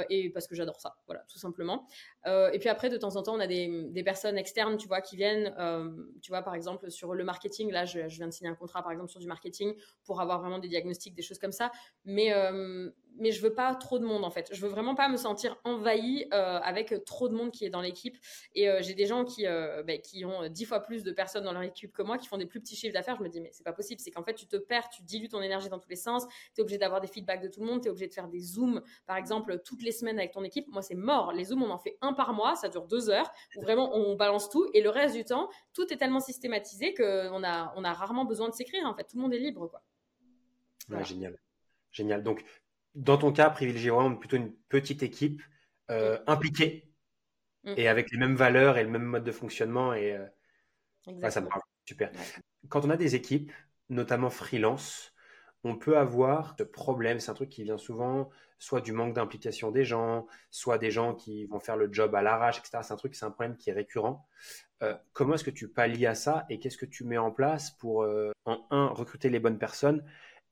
et 0.09 0.29
parce 0.29 0.47
que 0.47 0.55
j'adore 0.55 0.79
ça, 0.79 0.95
voilà, 1.05 1.23
tout 1.29 1.39
simplement. 1.39 1.87
et 2.25 2.59
puis 2.59 2.69
après, 2.69 2.89
de 2.89 2.97
temps 2.97 3.15
en 3.15 3.23
temps, 3.23 3.35
on 3.35 3.39
a 3.39 3.47
des, 3.47 3.85
des 3.89 4.03
personnes 4.03 4.37
externes, 4.37 4.77
tu 4.77 4.87
vois, 4.87 5.01
qui 5.01 5.15
viennent 5.15 5.52
euh, 5.59 5.91
tu 6.21 6.31
vois, 6.31 6.41
par 6.41 6.55
exemple, 6.55 6.89
sur 6.89 7.13
le 7.13 7.23
marketing, 7.23 7.71
là, 7.71 7.85
je, 7.85 7.99
viens 8.07 8.27
de 8.27 8.31
signer 8.31 8.49
un 8.49 8.55
contrat, 8.55 8.81
par 8.83 8.91
exemple, 8.91 9.09
sur 9.09 9.19
du 9.19 9.27
marketing 9.27 9.75
pour 10.05 10.21
avoir 10.21 10.39
vraiment 10.39 10.59
des 10.59 10.67
diagnostics, 10.67 11.15
des 11.15 11.21
choses 11.21 11.39
comme 11.39 11.51
ça. 11.51 11.71
Mais, 12.05 12.33
euh, 12.33 12.89
mais 13.17 13.31
je 13.31 13.41
veux 13.41 13.53
pas 13.53 13.75
trop 13.75 13.99
de 13.99 14.05
monde, 14.05 14.23
en 14.23 14.29
fait. 14.29 14.49
Je 14.51 14.61
veux 14.61 14.69
vraiment 14.69 14.95
pas 14.95 15.09
me 15.09 15.17
sentir 15.17 15.57
envahi 15.63 16.27
euh, 16.33 16.59
avec 16.59 17.03
trop 17.05 17.29
de 17.29 17.35
monde 17.35 17.51
qui 17.51 17.65
est 17.65 17.69
dans 17.69 17.81
l'équipe. 17.81 18.17
Et 18.55 18.67
j'ai 18.81 18.93
des 18.93 19.05
gens 19.05 19.25
qui, 19.25 19.45
bah, 19.45 19.97
qui 19.97 20.25
ont 20.25 20.47
dix 20.49 20.65
fois 20.65 20.79
plus 20.79 21.03
de 21.03 21.11
personnes 21.11 21.43
dans 21.43 21.53
leur 21.53 21.63
équipe 21.63 21.91
que 21.91 22.01
moi, 22.01 22.17
qui 22.17 22.27
font 22.27 22.37
des 22.37 22.45
plus 22.45 22.59
petits 22.59 22.75
chiffres 22.75 22.93
d'affaires. 22.93 23.15
Je 23.17 23.23
me 23.23 23.29
dis, 23.29 23.41
mais 23.41 23.49
c'est 23.51 23.63
pas 23.63 23.73
possible. 23.73 24.01
C'est 24.01 24.11
qu'en 24.11 24.23
fait, 24.23 24.33
tu 24.33 24.47
te 24.47 24.57
perds, 24.57 24.89
tu 24.89 25.03
dilues 25.03 25.29
ton 25.29 25.41
énergie 25.41 25.69
dans 25.69 25.79
tous 25.79 25.89
les 25.89 25.95
sens. 25.95 26.25
Tu 26.53 26.59
es 26.59 26.61
obligé 26.61 26.77
d'avoir 26.77 27.01
des 27.01 27.07
feedbacks 27.07 27.41
de 27.41 27.47
tout 27.47 27.61
le 27.61 27.67
monde. 27.67 27.81
Tu 27.81 27.87
es 27.87 27.91
obligé 27.91 28.07
de 28.07 28.13
faire 28.13 28.27
des 28.27 28.39
zooms, 28.39 28.81
par 29.05 29.17
exemple, 29.17 29.59
toutes 29.63 29.83
les 29.83 29.91
semaines 29.91 30.17
avec 30.17 30.31
ton 30.31 30.43
équipe. 30.43 30.67
Moi, 30.69 30.81
c'est 30.81 30.95
mort. 30.95 31.33
Les 31.33 31.45
zooms, 31.45 31.63
on 31.63 31.69
en 31.69 31.79
fait 31.79 31.97
un 32.01 32.13
par 32.13 32.33
mois. 32.33 32.55
Ça 32.55 32.69
dure 32.69 32.87
deux 32.87 33.09
heures 33.09 33.31
où 33.55 33.61
vraiment 33.61 33.95
on 33.95 34.15
balance 34.15 34.49
tout. 34.49 34.69
Et 34.73 34.81
le 34.81 34.89
reste 34.89 35.15
du 35.15 35.25
temps, 35.25 35.49
tout 35.73 35.91
est 35.91 35.97
tellement 35.97 36.19
systématisé 36.19 36.93
qu'on 36.93 37.43
a, 37.43 37.73
on 37.75 37.83
a 37.83 37.93
rarement 37.93 38.25
besoin 38.25 38.49
de 38.49 38.53
s'écrire. 38.53 38.85
En 38.85 38.95
fait, 38.95 39.03
tout 39.03 39.17
le 39.17 39.21
monde 39.21 39.33
est 39.33 39.39
libre. 39.39 39.67
Quoi. 39.67 41.03
génial. 41.03 41.37
Génial. 41.91 42.23
Donc, 42.23 42.43
dans 42.95 43.17
ton 43.17 43.31
cas, 43.31 43.49
privilégier 43.49 43.89
vraiment 43.89 44.15
plutôt 44.15 44.37
une 44.37 44.53
petite 44.69 45.03
équipe 45.03 45.41
euh, 45.91 46.17
mm. 46.17 46.23
impliquée 46.27 46.91
mm. 47.63 47.73
et 47.77 47.87
avec 47.87 48.11
les 48.11 48.17
mêmes 48.17 48.35
valeurs 48.35 48.77
et 48.77 48.83
le 48.83 48.89
même 48.89 49.03
mode 49.03 49.23
de 49.23 49.31
fonctionnement. 49.31 49.93
Et 49.93 50.13
euh, 50.13 51.29
ça 51.29 51.41
me 51.41 51.47
parle. 51.47 51.61
Super. 51.85 52.11
Quand 52.69 52.85
on 52.85 52.89
a 52.89 52.97
des 52.97 53.15
équipes, 53.15 53.51
notamment 53.89 54.29
freelance, 54.29 55.13
on 55.65 55.75
peut 55.75 55.97
avoir 55.97 56.55
ce 56.57 56.63
problème. 56.63 57.19
C'est 57.19 57.31
un 57.31 57.35
truc 57.35 57.49
qui 57.49 57.63
vient 57.63 57.77
souvent, 57.77 58.29
soit 58.57 58.81
du 58.81 58.93
manque 58.93 59.13
d'implication 59.13 59.71
des 59.71 59.83
gens, 59.83 60.27
soit 60.49 60.77
des 60.77 60.91
gens 60.91 61.13
qui 61.13 61.45
vont 61.45 61.59
faire 61.59 61.75
le 61.75 61.91
job 61.91 62.15
à 62.15 62.21
l'arrache, 62.21 62.59
etc. 62.59 62.79
C'est 62.83 62.93
un 62.93 62.97
truc, 62.97 63.15
c'est 63.15 63.25
un 63.25 63.31
problème 63.31 63.57
qui 63.57 63.69
est 63.69 63.73
récurrent. 63.73 64.25
Euh, 64.81 64.95
comment 65.11 65.35
est-ce 65.35 65.43
que 65.43 65.51
tu 65.51 65.67
pallies 65.67 66.05
à 66.05 66.15
ça 66.15 66.45
et 66.49 66.59
qu'est-ce 66.59 66.77
que 66.77 66.85
tu 66.85 67.03
mets 67.03 67.17
en 67.17 67.31
place 67.31 67.71
pour, 67.71 68.05
en 68.45 68.67
un, 68.71 68.87
recruter 68.87 69.29
les 69.29 69.39
bonnes 69.39 69.59
personnes 69.59 70.03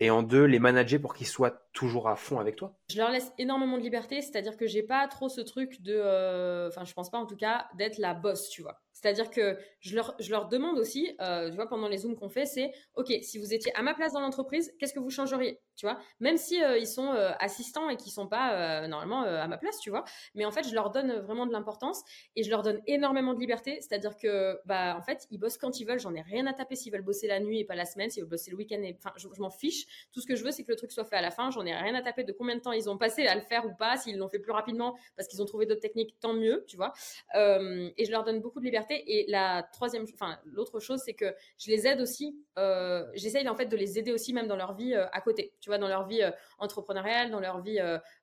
et 0.01 0.09
en 0.09 0.23
deux, 0.23 0.45
les 0.45 0.57
manager 0.57 0.99
pour 0.99 1.13
qu'ils 1.13 1.27
soient 1.27 1.61
toujours 1.73 2.09
à 2.09 2.15
fond 2.15 2.39
avec 2.39 2.55
toi 2.55 2.75
Je 2.89 2.97
leur 2.97 3.11
laisse 3.11 3.31
énormément 3.37 3.77
de 3.77 3.83
liberté, 3.83 4.21
c'est-à-dire 4.23 4.57
que 4.57 4.65
j'ai 4.65 4.81
pas 4.81 5.07
trop 5.07 5.29
ce 5.29 5.41
truc 5.41 5.79
de, 5.83 5.93
euh, 5.93 6.67
enfin, 6.69 6.83
je 6.85 6.93
pense 6.93 7.11
pas 7.11 7.19
en 7.19 7.27
tout 7.27 7.35
cas, 7.35 7.67
d'être 7.77 7.99
la 7.99 8.15
boss, 8.15 8.49
tu 8.49 8.63
vois. 8.63 8.81
C'est-à-dire 9.01 9.31
que 9.31 9.57
je 9.79 9.95
leur, 9.95 10.15
je 10.19 10.29
leur 10.29 10.47
demande 10.47 10.77
aussi, 10.77 11.15
euh, 11.21 11.49
tu 11.49 11.55
vois, 11.55 11.67
pendant 11.67 11.87
les 11.87 11.97
zooms 11.97 12.15
qu'on 12.15 12.29
fait, 12.29 12.45
c'est 12.45 12.71
OK, 12.95 13.11
si 13.23 13.39
vous 13.39 13.53
étiez 13.53 13.75
à 13.75 13.81
ma 13.81 13.93
place 13.93 14.13
dans 14.13 14.19
l'entreprise, 14.19 14.73
qu'est-ce 14.79 14.93
que 14.93 14.99
vous 14.99 15.09
changeriez 15.09 15.59
Tu 15.75 15.85
vois, 15.87 15.97
même 16.19 16.37
si 16.37 16.63
euh, 16.63 16.77
ils 16.77 16.87
sont 16.87 17.11
euh, 17.13 17.31
assistants 17.39 17.89
et 17.89 17.97
qu'ils 17.97 18.11
sont 18.11 18.27
pas 18.27 18.87
normalement 18.87 19.23
à 19.23 19.47
ma 19.47 19.57
place, 19.57 19.79
tu 19.79 19.89
vois. 19.89 20.03
Mais 20.35 20.45
en 20.45 20.51
fait, 20.51 20.67
je 20.67 20.73
leur 20.75 20.91
donne 20.91 21.19
vraiment 21.19 21.45
de 21.45 21.51
l'importance 21.51 22.03
et 22.35 22.43
je 22.43 22.49
leur 22.49 22.61
donne 22.61 22.79
énormément 22.85 23.33
de 23.33 23.39
liberté. 23.39 23.79
C'est-à-dire 23.81 24.17
que, 24.17 24.59
bah, 24.65 24.95
en 24.97 25.01
fait, 25.01 25.27
ils 25.31 25.37
bossent 25.37 25.57
quand 25.57 25.79
ils 25.79 25.85
veulent. 25.85 25.99
J'en 25.99 26.13
ai 26.13 26.21
rien 26.21 26.45
à 26.45 26.53
taper 26.53 26.75
s'ils 26.75 26.91
veulent 26.91 27.01
bosser 27.01 27.27
la 27.27 27.39
nuit 27.39 27.59
et 27.59 27.65
pas 27.65 27.75
la 27.75 27.85
semaine, 27.85 28.09
s'ils 28.09 28.21
veulent 28.23 28.29
bosser 28.29 28.51
le 28.51 28.57
week-end. 28.57 28.81
Enfin, 28.97 29.11
je, 29.17 29.27
je 29.33 29.41
m'en 29.41 29.49
fiche. 29.49 29.85
Tout 30.13 30.21
ce 30.21 30.27
que 30.27 30.35
je 30.35 30.43
veux, 30.43 30.51
c'est 30.51 30.63
que 30.63 30.71
le 30.71 30.77
truc 30.77 30.91
soit 30.91 31.05
fait 31.05 31.15
à 31.15 31.21
la 31.21 31.31
fin. 31.31 31.49
J'en 31.49 31.65
ai 31.65 31.73
rien 31.73 31.95
à 31.95 32.01
taper 32.01 32.23
de 32.23 32.31
combien 32.31 32.55
de 32.55 32.61
temps 32.61 32.71
ils 32.71 32.89
ont 32.89 32.97
passé 32.97 33.25
à 33.25 33.35
le 33.35 33.41
faire 33.41 33.65
ou 33.65 33.73
pas. 33.73 33.97
S'ils 33.97 34.17
l'ont 34.17 34.29
fait 34.29 34.39
plus 34.39 34.51
rapidement 34.51 34.95
parce 35.15 35.27
qu'ils 35.27 35.41
ont 35.41 35.45
trouvé 35.45 35.65
d'autres 35.65 35.81
techniques, 35.81 36.19
tant 36.19 36.33
mieux, 36.33 36.65
tu 36.67 36.77
vois. 36.77 36.93
et 37.35 38.05
je 38.05 38.11
leur 38.11 38.23
donne 38.23 38.39
beaucoup 38.39 38.59
de 38.59 38.65
liberté. 38.65 38.90
Et 39.07 39.25
la 39.29 39.63
troisième, 39.63 40.05
enfin 40.13 40.39
l'autre 40.45 40.79
chose, 40.79 41.01
c'est 41.03 41.13
que 41.13 41.33
je 41.57 41.69
les 41.69 41.87
aide 41.87 42.01
aussi. 42.01 42.35
Euh, 42.57 43.05
J'essaye 43.13 43.47
en 43.47 43.55
fait 43.55 43.65
de 43.65 43.77
les 43.77 43.97
aider 43.97 44.11
aussi 44.11 44.33
même 44.33 44.47
dans 44.47 44.55
leur 44.55 44.73
vie 44.73 44.93
euh, 44.93 45.05
à 45.11 45.21
côté. 45.21 45.53
Tu 45.59 45.69
vois, 45.69 45.77
dans 45.77 45.87
leur 45.87 46.07
vie 46.07 46.21
euh, 46.21 46.31
entrepreneuriale, 46.59 47.31
dans 47.31 47.39
leur 47.39 47.61
vie 47.61 47.79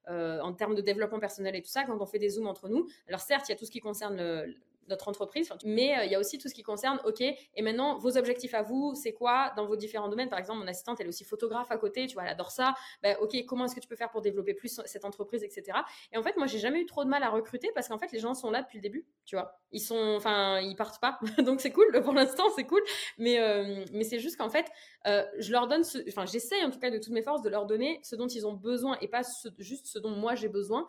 en 0.08 0.52
termes 0.54 0.74
de 0.74 0.80
développement 0.80 1.20
personnel 1.20 1.54
et 1.56 1.62
tout 1.62 1.70
ça. 1.70 1.84
Quand 1.84 2.00
on 2.00 2.06
fait 2.06 2.18
des 2.18 2.30
zooms 2.30 2.46
entre 2.46 2.68
nous, 2.68 2.88
alors 3.08 3.20
certes, 3.20 3.48
il 3.48 3.52
y 3.52 3.54
a 3.54 3.56
tout 3.56 3.66
ce 3.66 3.70
qui 3.70 3.80
concerne 3.80 4.16
le, 4.16 4.54
notre 4.88 5.08
entreprise. 5.08 5.52
Mais 5.64 5.98
euh, 5.98 6.04
il 6.04 6.12
y 6.12 6.14
a 6.14 6.18
aussi 6.18 6.38
tout 6.38 6.48
ce 6.48 6.54
qui 6.54 6.62
concerne, 6.62 7.00
OK, 7.04 7.20
et 7.20 7.62
maintenant, 7.62 7.98
vos 7.98 8.16
objectifs 8.16 8.54
à 8.54 8.62
vous, 8.62 8.94
c'est 8.94 9.12
quoi 9.12 9.52
dans 9.56 9.66
vos 9.66 9.76
différents 9.76 10.08
domaines? 10.08 10.28
Par 10.28 10.38
exemple, 10.38 10.60
mon 10.60 10.66
assistante, 10.66 10.98
elle 11.00 11.06
est 11.06 11.10
aussi 11.10 11.24
photographe 11.24 11.70
à 11.70 11.76
côté, 11.76 12.06
tu 12.06 12.14
vois, 12.14 12.24
elle 12.24 12.30
adore 12.30 12.50
ça. 12.50 12.74
Ben, 13.02 13.16
OK, 13.20 13.36
comment 13.46 13.64
est-ce 13.64 13.74
que 13.74 13.80
tu 13.80 13.88
peux 13.88 13.96
faire 13.96 14.10
pour 14.10 14.22
développer 14.22 14.54
plus 14.54 14.80
cette 14.84 15.04
entreprise, 15.04 15.42
etc. 15.42 15.78
Et 16.12 16.18
en 16.18 16.22
fait, 16.22 16.36
moi, 16.36 16.46
j'ai 16.46 16.58
jamais 16.58 16.80
eu 16.80 16.86
trop 16.86 17.04
de 17.04 17.08
mal 17.08 17.22
à 17.22 17.30
recruter 17.30 17.70
parce 17.74 17.88
qu'en 17.88 17.98
fait, 17.98 18.12
les 18.12 18.18
gens 18.18 18.34
sont 18.34 18.50
là 18.50 18.62
depuis 18.62 18.78
le 18.78 18.82
début, 18.82 19.06
tu 19.24 19.36
vois. 19.36 19.58
Ils 19.72 19.80
sont, 19.80 20.14
enfin, 20.16 20.60
ils 20.60 20.76
partent 20.76 21.00
pas. 21.00 21.18
Donc, 21.42 21.60
c'est 21.60 21.72
cool. 21.72 21.86
Pour 22.02 22.14
l'instant, 22.14 22.44
c'est 22.56 22.64
cool. 22.64 22.82
Mais, 23.18 23.40
euh, 23.40 23.84
mais 23.92 24.04
c'est 24.04 24.18
juste 24.18 24.36
qu'en 24.36 24.48
fait, 24.48 24.66
euh, 25.06 25.24
je 25.38 25.52
leur 25.52 25.68
donne, 25.68 25.82
enfin, 26.08 26.26
j'essaye 26.26 26.64
en 26.64 26.70
tout 26.70 26.78
cas 26.78 26.90
de 26.90 26.98
toutes 26.98 27.12
mes 27.12 27.22
forces 27.22 27.42
de 27.42 27.50
leur 27.50 27.66
donner 27.66 28.00
ce 28.02 28.16
dont 28.16 28.28
ils 28.28 28.46
ont 28.46 28.54
besoin 28.54 28.96
et 29.00 29.08
pas 29.08 29.22
juste 29.58 29.86
ce 29.86 29.98
dont 29.98 30.10
moi 30.10 30.34
j'ai 30.34 30.48
besoin. 30.48 30.86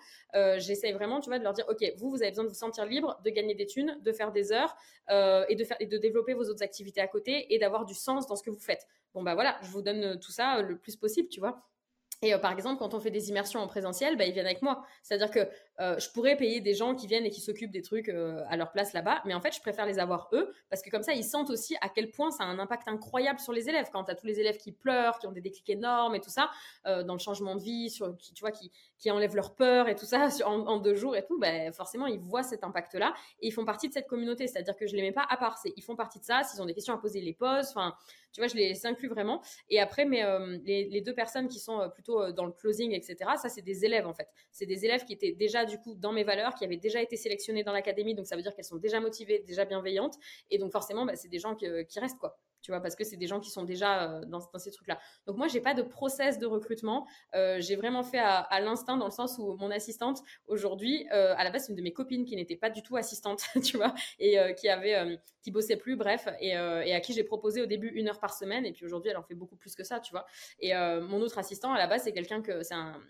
j'essaye 0.57 0.93
vraiment, 0.93 1.19
tu 1.19 1.29
vois, 1.29 1.39
de 1.39 1.43
leur 1.43 1.53
dire, 1.53 1.65
OK, 1.69 1.83
vous, 1.97 2.09
vous 2.09 2.21
avez 2.21 2.31
besoin 2.31 2.43
de 2.43 2.49
vous 2.49 2.55
sentir 2.55 2.85
libre, 2.85 3.19
de 3.23 3.29
gagner 3.29 3.55
des 3.55 3.65
thunes, 3.65 3.88
de 4.01 4.11
faire 4.11 4.31
des 4.31 4.51
heures 4.51 4.75
euh, 5.09 5.45
et, 5.49 5.55
de 5.55 5.63
faire, 5.63 5.77
et 5.79 5.85
de 5.85 5.97
développer 5.97 6.33
vos 6.33 6.43
autres 6.43 6.63
activités 6.63 7.01
à 7.01 7.07
côté 7.07 7.53
et 7.53 7.59
d'avoir 7.59 7.85
du 7.85 7.93
sens 7.93 8.27
dans 8.27 8.35
ce 8.35 8.43
que 8.43 8.49
vous 8.49 8.59
faites. 8.59 8.87
Bon, 9.13 9.23
bah 9.23 9.33
voilà, 9.33 9.57
je 9.61 9.69
vous 9.69 9.81
donne 9.81 10.03
euh, 10.03 10.15
tout 10.15 10.31
ça 10.31 10.57
euh, 10.57 10.61
le 10.61 10.77
plus 10.77 10.95
possible, 10.95 11.29
tu 11.29 11.39
vois. 11.39 11.63
Et 12.21 12.37
par 12.37 12.51
exemple, 12.51 12.79
quand 12.79 12.93
on 12.93 12.99
fait 12.99 13.11
des 13.11 13.29
immersions 13.29 13.61
en 13.61 13.67
présentiel, 13.67 14.17
bah, 14.17 14.25
ils 14.25 14.33
viennent 14.33 14.45
avec 14.45 14.61
moi. 14.61 14.83
C'est-à-dire 15.03 15.31
que 15.31 15.47
euh, 15.79 15.97
je 15.97 16.09
pourrais 16.09 16.35
payer 16.35 16.59
des 16.59 16.73
gens 16.73 16.93
qui 16.93 17.07
viennent 17.07 17.25
et 17.25 17.29
qui 17.29 17.39
s'occupent 17.39 17.71
des 17.71 17.81
trucs 17.81 18.09
euh, 18.09 18.43
à 18.49 18.57
leur 18.57 18.71
place 18.71 18.91
là-bas, 18.91 19.21
mais 19.25 19.33
en 19.33 19.39
fait, 19.39 19.55
je 19.55 19.61
préfère 19.61 19.85
les 19.85 19.97
avoir 19.97 20.29
eux 20.33 20.51
parce 20.69 20.81
que 20.81 20.89
comme 20.89 21.03
ça, 21.03 21.13
ils 21.13 21.23
sentent 21.23 21.49
aussi 21.49 21.77
à 21.79 21.87
quel 21.87 22.11
point 22.11 22.31
ça 22.31 22.43
a 22.43 22.47
un 22.47 22.59
impact 22.59 22.87
incroyable 22.87 23.39
sur 23.39 23.53
les 23.53 23.69
élèves. 23.69 23.87
Quand 23.93 24.03
tu 24.03 24.11
as 24.11 24.15
tous 24.15 24.27
les 24.27 24.41
élèves 24.41 24.57
qui 24.57 24.73
pleurent, 24.73 25.19
qui 25.19 25.27
ont 25.27 25.31
des 25.31 25.41
déclics 25.41 25.69
énormes 25.69 26.15
et 26.15 26.19
tout 26.19 26.29
ça, 26.29 26.49
euh, 26.85 27.03
dans 27.03 27.13
le 27.13 27.19
changement 27.19 27.55
de 27.55 27.61
vie, 27.61 27.89
sur, 27.89 28.15
qui, 28.17 28.33
tu 28.33 28.41
vois, 28.41 28.51
qui, 28.51 28.71
qui 28.97 29.09
enlèvent 29.09 29.35
leur 29.35 29.55
peur 29.55 29.87
et 29.87 29.95
tout 29.95 30.05
ça 30.05 30.27
en, 30.45 30.77
deux 30.79 30.95
jours 30.95 31.15
et 31.15 31.23
tout, 31.25 31.39
ben, 31.39 31.71
forcément, 31.71 32.07
ils 32.07 32.19
voient 32.19 32.43
cet 32.43 32.63
impact-là 32.65 33.13
et 33.41 33.47
ils 33.47 33.51
font 33.51 33.65
partie 33.65 33.87
de 33.87 33.93
cette 33.93 34.07
communauté. 34.07 34.47
C'est-à-dire 34.47 34.75
que 34.75 34.85
je 34.85 34.95
les 34.95 35.01
mets 35.01 35.13
pas 35.13 35.25
à 35.29 35.37
part, 35.37 35.57
ils 35.77 35.83
font 35.83 35.95
partie 35.95 36.19
de 36.19 36.25
ça. 36.25 36.43
S'ils 36.43 36.61
ont 36.61 36.65
des 36.65 36.73
questions 36.73 36.93
à 36.93 36.97
poser, 36.97 37.19
ils 37.19 37.25
les 37.25 37.33
posent. 37.33 37.69
Enfin, 37.69 37.95
tu 38.31 38.41
vois, 38.41 38.47
je 38.47 38.55
les 38.55 38.85
inclus 38.85 39.07
vraiment. 39.07 39.41
Et 39.69 39.79
après, 39.79 40.05
mais 40.05 40.23
les, 40.63 40.85
les, 40.89 41.01
deux 41.01 41.15
personnes 41.15 41.47
qui 41.47 41.59
sont 41.59 41.89
plutôt 41.89 42.31
dans 42.31 42.45
le 42.45 42.51
closing, 42.51 42.91
etc., 42.91 43.17
ça, 43.41 43.49
c'est 43.49 43.61
des 43.61 43.85
élèves 43.85 44.05
en 44.05 44.13
fait. 44.13 44.27
C'est 44.51 44.67
des 44.67 44.85
élèves 44.85 45.03
qui 45.05 45.13
étaient 45.13 45.31
déjà 45.31 45.65
du 45.69 45.79
coup 45.79 45.95
dans 45.95 46.11
mes 46.11 46.23
valeurs 46.23 46.55
qui 46.55 46.65
avaient 46.65 46.77
déjà 46.77 47.01
été 47.01 47.15
sélectionnées 47.15 47.63
dans 47.63 47.73
l'académie, 47.73 48.15
donc 48.15 48.27
ça 48.27 48.35
veut 48.35 48.41
dire 48.41 48.53
qu'elles 48.53 48.65
sont 48.65 48.77
déjà 48.77 48.99
motivées, 48.99 49.43
déjà 49.47 49.65
bienveillantes, 49.65 50.15
et 50.49 50.57
donc 50.57 50.71
forcément, 50.71 51.05
bah, 51.05 51.15
c'est 51.15 51.29
des 51.29 51.39
gens 51.39 51.55
qui, 51.55 51.67
qui 51.87 51.99
restent 51.99 52.19
quoi 52.19 52.37
tu 52.61 52.71
vois, 52.71 52.81
parce 52.81 52.95
que 52.95 53.03
c'est 53.03 53.17
des 53.17 53.27
gens 53.27 53.39
qui 53.39 53.49
sont 53.49 53.63
déjà 53.63 54.03
euh, 54.03 54.25
dans, 54.25 54.41
ces 54.57 54.71
trucs-là. 54.71 54.99
Donc 55.25 55.37
moi, 55.37 55.47
j'ai 55.47 55.61
pas 55.61 55.73
de 55.73 55.81
process 55.81 56.39
de 56.39 56.45
recrutement. 56.45 57.07
Euh, 57.35 57.57
j'ai 57.59 57.75
vraiment 57.75 58.03
fait 58.03 58.19
à, 58.19 58.59
l'instinct 58.61 58.97
dans 58.97 59.05
le 59.05 59.11
sens 59.11 59.37
où 59.37 59.55
mon 59.57 59.71
assistante 59.71 60.21
aujourd'hui, 60.47 61.07
euh, 61.13 61.33
à 61.37 61.43
la 61.43 61.51
base, 61.51 61.65
c'est 61.65 61.71
une 61.71 61.77
de 61.77 61.81
mes 61.81 61.93
copines 61.93 62.25
qui 62.25 62.35
n'était 62.35 62.57
pas 62.57 62.69
du 62.69 62.81
tout 62.81 62.97
assistante, 62.97 63.43
tu 63.63 63.77
vois, 63.77 63.93
et 64.19 64.37
qui 64.55 64.67
avait, 64.67 65.19
qui 65.41 65.51
bossait 65.51 65.77
plus, 65.77 65.95
bref, 65.95 66.27
et, 66.39 66.55
à 66.55 66.99
qui 66.99 67.13
j'ai 67.13 67.23
proposé 67.23 67.61
au 67.61 67.65
début 67.65 67.87
une 67.87 68.09
heure 68.09 68.19
par 68.19 68.33
semaine, 68.33 68.65
et 68.65 68.73
puis 68.73 68.85
aujourd'hui, 68.85 69.11
elle 69.11 69.17
en 69.17 69.23
fait 69.23 69.35
beaucoup 69.35 69.55
plus 69.55 69.75
que 69.75 69.83
ça, 69.83 69.99
tu 69.99 70.11
vois. 70.11 70.25
Et 70.59 70.73
mon 70.73 71.21
autre 71.21 71.37
assistant, 71.37 71.73
à 71.73 71.77
la 71.77 71.87
base, 71.87 72.03
c'est 72.03 72.13
quelqu'un 72.13 72.41
que 72.41 72.61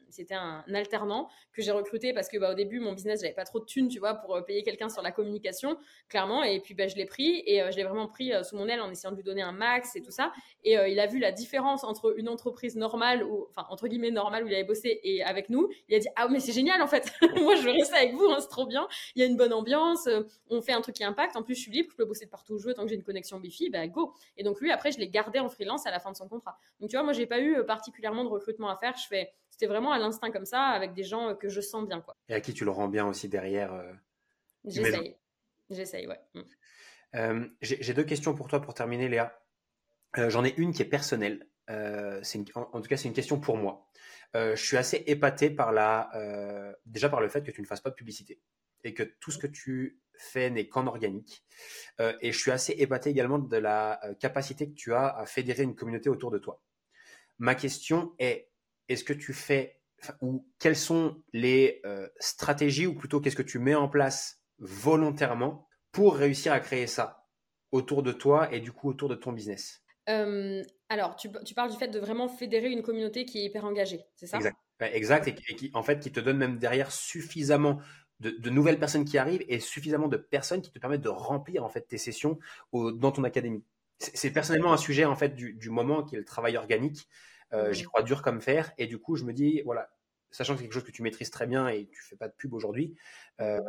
c'était 0.09 0.35
un, 0.35 0.63
alternant 0.73 1.29
que 1.51 1.61
j'ai 1.61 1.71
recruté 1.71 2.13
parce 2.13 2.29
que 2.29 2.37
bah, 2.37 2.51
au 2.51 2.55
début, 2.55 2.79
mon 2.79 2.93
business, 2.93 3.21
j'avais 3.21 3.33
pas 3.33 3.45
trop 3.45 3.59
de 3.59 3.65
thunes, 3.65 3.87
tu 3.87 3.99
vois, 3.99 4.15
pour 4.15 4.43
payer 4.45 4.63
quelqu'un 4.63 4.89
sur 4.89 5.01
la 5.01 5.11
communication, 5.11 5.77
clairement, 6.07 6.43
et 6.43 6.59
puis 6.59 6.73
bah, 6.73 6.87
je 6.87 6.95
l'ai 6.95 7.05
pris 7.05 7.43
et 7.45 7.63
je 7.71 7.75
l'ai 7.75 7.83
vraiment 7.83 8.07
pris 8.07 8.31
sous 8.43 8.55
mon 8.55 8.67
aile 8.67 8.81
en 8.81 8.91
essayant 8.91 9.11
de 9.11 9.17
lui 9.17 9.23
donner 9.23 9.38
un 9.41 9.51
max 9.51 9.95
et 9.95 10.01
tout 10.01 10.11
ça. 10.11 10.31
Et 10.63 10.77
euh, 10.77 10.87
il 10.87 10.99
a 10.99 11.07
vu 11.07 11.19
la 11.19 11.31
différence 11.31 11.83
entre 11.83 12.17
une 12.17 12.29
entreprise 12.29 12.75
normale, 12.75 13.23
ou, 13.23 13.47
enfin, 13.49 13.65
entre 13.69 13.87
guillemets 13.87 14.11
normale, 14.11 14.43
où 14.43 14.47
il 14.47 14.53
avait 14.53 14.63
bossé, 14.63 14.99
et 15.03 15.23
avec 15.23 15.49
nous. 15.49 15.69
Il 15.87 15.95
a 15.95 15.99
dit 15.99 16.07
Ah, 16.15 16.27
mais 16.29 16.39
c'est 16.39 16.51
génial 16.51 16.81
en 16.81 16.87
fait. 16.87 17.11
Moi, 17.41 17.55
je 17.55 17.63
veux 17.63 17.71
rester 17.71 17.95
avec 17.95 18.13
vous, 18.13 18.25
hein, 18.25 18.37
c'est 18.39 18.49
trop 18.49 18.65
bien. 18.65 18.87
Il 19.15 19.21
y 19.21 19.23
a 19.23 19.27
une 19.27 19.37
bonne 19.37 19.53
ambiance, 19.53 20.07
euh, 20.07 20.23
on 20.49 20.61
fait 20.61 20.73
un 20.73 20.81
truc 20.81 20.95
qui 20.95 21.03
impacte. 21.03 21.35
En 21.35 21.43
plus, 21.43 21.55
je 21.55 21.61
suis 21.61 21.71
libre, 21.71 21.89
je 21.91 21.95
peux 21.95 22.05
bosser 22.05 22.25
de 22.25 22.29
partout 22.29 22.53
où 22.53 22.59
je 22.59 22.67
veux 22.67 22.73
tant 22.73 22.83
que 22.83 22.89
j'ai 22.89 22.95
une 22.95 23.03
connexion 23.03 23.37
Wi-Fi, 23.37 23.69
bah 23.69 23.87
go. 23.87 24.13
Et 24.37 24.43
donc, 24.43 24.59
lui, 24.61 24.71
après, 24.71 24.91
je 24.91 24.99
l'ai 24.99 25.09
gardé 25.09 25.39
en 25.39 25.49
freelance 25.49 25.85
à 25.85 25.91
la 25.91 25.99
fin 25.99 26.11
de 26.11 26.17
son 26.17 26.27
contrat. 26.27 26.57
Donc, 26.79 26.89
tu 26.89 26.95
vois, 26.95 27.03
moi, 27.03 27.13
j'ai 27.13 27.25
pas 27.25 27.39
eu 27.39 27.57
euh, 27.57 27.63
particulièrement 27.63 28.23
de 28.23 28.29
recrutement 28.29 28.69
à 28.69 28.75
faire. 28.75 28.95
Je 28.97 29.07
fais, 29.07 29.31
c'était 29.49 29.67
vraiment 29.67 29.91
à 29.91 29.99
l'instinct 29.99 30.31
comme 30.31 30.45
ça, 30.45 30.61
avec 30.63 30.93
des 30.93 31.03
gens 31.03 31.35
que 31.35 31.49
je 31.49 31.61
sens 31.61 31.87
bien, 31.87 32.01
quoi. 32.01 32.15
Et 32.27 32.33
à 32.33 32.41
qui 32.41 32.53
tu 32.53 32.65
le 32.65 32.71
rends 32.71 32.87
bien 32.87 33.07
aussi 33.07 33.29
derrière 33.29 33.71
J'essaye. 34.65 35.15
J'essaye, 35.69 36.07
ouais. 36.07 36.19
Mm. 37.13 37.45
j'ai 37.61 37.93
deux 37.93 38.03
questions 38.03 38.35
pour 38.35 38.47
toi 38.47 38.61
pour 38.61 38.73
terminer, 38.73 39.09
Léa. 39.09 39.39
Euh, 40.17 40.29
j'en 40.29 40.43
ai 40.43 40.53
une 40.57 40.73
qui 40.73 40.81
est 40.81 40.85
personnelle. 40.85 41.47
Euh, 41.69 42.21
en, 42.55 42.81
tout 42.81 42.89
cas, 42.89 42.97
c'est 42.97 43.07
une 43.07 43.13
question 43.13 43.39
pour 43.39 43.57
moi. 43.57 43.87
Euh, 44.35 44.55
je 44.55 44.63
suis 44.63 44.77
assez 44.77 45.03
épaté 45.07 45.49
par 45.49 45.71
la, 45.71 46.09
déjà 46.85 47.09
par 47.09 47.21
le 47.21 47.29
fait 47.29 47.43
que 47.43 47.51
tu 47.51 47.61
ne 47.61 47.67
fasses 47.67 47.81
pas 47.81 47.89
de 47.91 47.95
publicité. 47.95 48.41
et 48.83 48.93
que 48.93 49.03
tout 49.03 49.31
ce 49.31 49.37
que 49.37 49.47
tu 49.47 49.99
fais 50.19 50.49
n'est 50.49 50.67
qu'en 50.67 50.87
organique. 50.87 51.43
Euh, 51.99 52.13
et 52.21 52.31
je 52.31 52.37
suis 52.37 52.51
assez 52.51 52.73
épaté 52.73 53.09
également 53.09 53.39
de 53.39 53.57
la 53.57 54.03
euh, 54.05 54.13
capacité 54.13 54.69
que 54.69 54.75
tu 54.75 54.93
as 54.93 55.07
à 55.07 55.25
fédérer 55.25 55.63
une 55.63 55.75
communauté 55.75 56.09
autour 56.09 56.31
de 56.31 56.37
toi. 56.37 56.61
Ma 57.39 57.55
question 57.55 58.13
est, 58.19 58.49
est-ce 58.89 59.03
que 59.03 59.13
tu 59.13 59.33
fais, 59.33 59.81
ou 60.21 60.47
quelles 60.59 60.75
sont 60.75 61.23
les 61.33 61.81
euh, 61.85 62.07
stratégies, 62.19 62.87
ou 62.87 62.95
plutôt 62.95 63.21
qu'est-ce 63.21 63.35
que 63.35 63.41
tu 63.41 63.59
mets 63.59 63.75
en 63.75 63.87
place 63.87 64.43
volontairement 64.59 65.68
pour 65.91 66.15
réussir 66.15 66.53
à 66.53 66.59
créer 66.59 66.87
ça 66.87 67.27
autour 67.71 68.03
de 68.03 68.11
toi 68.11 68.53
et 68.53 68.59
du 68.59 68.71
coup 68.71 68.89
autour 68.89 69.09
de 69.09 69.15
ton 69.15 69.31
business 69.31 69.83
Alors, 70.07 71.15
tu, 71.15 71.29
parles 71.55 71.71
du 71.71 71.77
fait 71.77 71.87
de 71.87 71.99
vraiment 71.99 72.27
fédérer 72.27 72.71
une 72.71 72.81
communauté 72.81 73.25
qui 73.25 73.39
est 73.39 73.45
hyper 73.45 73.65
engagée, 73.65 74.05
c'est 74.15 74.27
ça? 74.27 74.37
Exact. 74.37 74.57
Exact, 74.81 75.27
et, 75.27 75.35
qui, 75.35 75.71
en 75.73 75.83
fait, 75.83 75.99
qui 75.99 76.11
te 76.11 76.19
donne 76.19 76.37
même 76.37 76.57
derrière 76.57 76.91
suffisamment 76.91 77.81
de, 78.19 78.49
nouvelles 78.49 78.79
personnes 78.79 79.05
qui 79.05 79.17
arrivent 79.17 79.43
et 79.47 79.59
suffisamment 79.59 80.07
de 80.07 80.17
personnes 80.17 80.61
qui 80.61 80.71
te 80.71 80.79
permettent 80.79 81.01
de 81.01 81.09
remplir 81.09 81.63
en 81.63 81.69
fait 81.69 81.81
tes 81.81 81.97
sessions 81.97 82.39
dans 82.73 83.11
ton 83.11 83.23
académie. 83.23 83.63
C'est 83.97 84.31
personnellement 84.31 84.73
un 84.73 84.77
sujet 84.77 85.05
en 85.05 85.15
fait 85.15 85.35
du, 85.35 85.69
moment 85.69 86.03
qui 86.03 86.15
est 86.15 86.17
le 86.17 86.25
travail 86.25 86.57
organique. 86.57 87.07
Euh, 87.51 87.73
j'y 87.73 87.83
crois 87.83 88.03
dur 88.03 88.21
comme 88.21 88.41
fer 88.41 88.71
et 88.77 88.85
du 88.85 88.99
coup 88.99 89.15
je 89.15 89.23
me 89.23 89.33
dis 89.33 89.63
voilà 89.65 89.89
sachant 90.31 90.53
que 90.53 90.59
c'est 90.59 90.65
quelque 90.65 90.73
chose 90.73 90.83
que 90.83 90.91
tu 90.91 91.03
maîtrises 91.03 91.31
très 91.31 91.47
bien 91.47 91.67
et 91.67 91.87
tu 91.87 92.03
fais 92.03 92.15
pas 92.15 92.27
de 92.27 92.33
pub 92.33 92.53
aujourd'hui, 92.53 92.95
euh, 93.41 93.59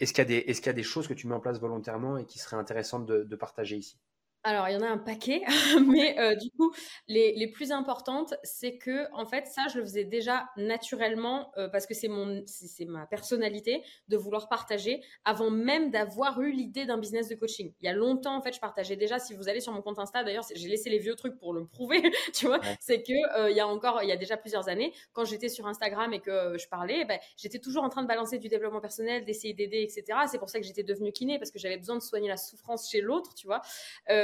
est-ce 0.00 0.12
qu'il 0.12 0.30
y, 0.30 0.34
est 0.34 0.66
y, 0.66 0.68
a 0.68 0.72
des 0.72 0.82
choses 0.82 1.08
que 1.08 1.14
tu 1.14 1.26
mets 1.26 1.34
en 1.34 1.40
place 1.40 1.60
volontairement 1.60 2.18
et 2.18 2.26
qui 2.26 2.38
seraient 2.38 2.56
intéressantes 2.56 3.06
de 3.06 3.36
partager 3.36 3.76
ici? 3.76 3.98
Alors, 4.42 4.68
il 4.70 4.72
y 4.72 4.76
en 4.76 4.80
a 4.80 4.88
un 4.88 4.96
paquet, 4.96 5.42
mais 5.86 6.18
euh, 6.18 6.34
du 6.34 6.50
coup, 6.52 6.72
les, 7.08 7.34
les 7.34 7.46
plus 7.46 7.72
importantes, 7.72 8.32
c'est 8.42 8.78
que, 8.78 9.06
en 9.12 9.26
fait, 9.26 9.46
ça, 9.46 9.66
je 9.70 9.78
le 9.78 9.84
faisais 9.84 10.04
déjà 10.04 10.48
naturellement 10.56 11.52
euh, 11.58 11.68
parce 11.68 11.86
que 11.86 11.92
c'est 11.92 12.08
mon, 12.08 12.42
c'est 12.46 12.86
ma 12.86 13.06
personnalité 13.06 13.82
de 14.08 14.16
vouloir 14.16 14.48
partager 14.48 15.02
avant 15.26 15.50
même 15.50 15.90
d'avoir 15.90 16.40
eu 16.40 16.52
l'idée 16.52 16.86
d'un 16.86 16.96
business 16.96 17.28
de 17.28 17.34
coaching. 17.34 17.74
Il 17.80 17.84
y 17.84 17.88
a 17.88 17.92
longtemps, 17.92 18.34
en 18.34 18.40
fait, 18.40 18.54
je 18.54 18.60
partageais 18.60 18.96
déjà. 18.96 19.18
Si 19.18 19.34
vous 19.34 19.50
allez 19.50 19.60
sur 19.60 19.74
mon 19.74 19.82
compte 19.82 19.98
Insta, 19.98 20.24
d'ailleurs, 20.24 20.46
j'ai 20.54 20.68
laissé 20.68 20.88
les 20.88 20.98
vieux 20.98 21.16
trucs 21.16 21.36
pour 21.36 21.52
le 21.52 21.66
prouver, 21.66 22.00
tu 22.34 22.46
vois. 22.46 22.60
C'est 22.80 23.02
que 23.02 23.12
euh, 23.38 23.50
il 23.50 23.56
y 23.56 23.60
a 23.60 23.68
encore, 23.68 24.02
il 24.02 24.08
y 24.08 24.12
a 24.12 24.16
déjà 24.16 24.38
plusieurs 24.38 24.70
années, 24.70 24.94
quand 25.12 25.26
j'étais 25.26 25.50
sur 25.50 25.66
Instagram 25.66 26.14
et 26.14 26.20
que 26.20 26.56
je 26.58 26.66
parlais, 26.66 27.04
ben, 27.04 27.18
j'étais 27.36 27.58
toujours 27.58 27.84
en 27.84 27.90
train 27.90 28.02
de 28.02 28.08
balancer 28.08 28.38
du 28.38 28.48
développement 28.48 28.80
personnel, 28.80 29.26
d'essayer 29.26 29.52
d'aider, 29.52 29.82
etc. 29.82 30.20
C'est 30.30 30.38
pour 30.38 30.48
ça 30.48 30.60
que 30.60 30.64
j'étais 30.64 30.82
devenue 30.82 31.12
kiné 31.12 31.38
parce 31.38 31.50
que 31.50 31.58
j'avais 31.58 31.76
besoin 31.76 31.96
de 31.96 32.02
soigner 32.02 32.28
la 32.28 32.38
souffrance 32.38 32.90
chez 32.90 33.02
l'autre, 33.02 33.34
tu 33.34 33.46
vois. 33.46 33.60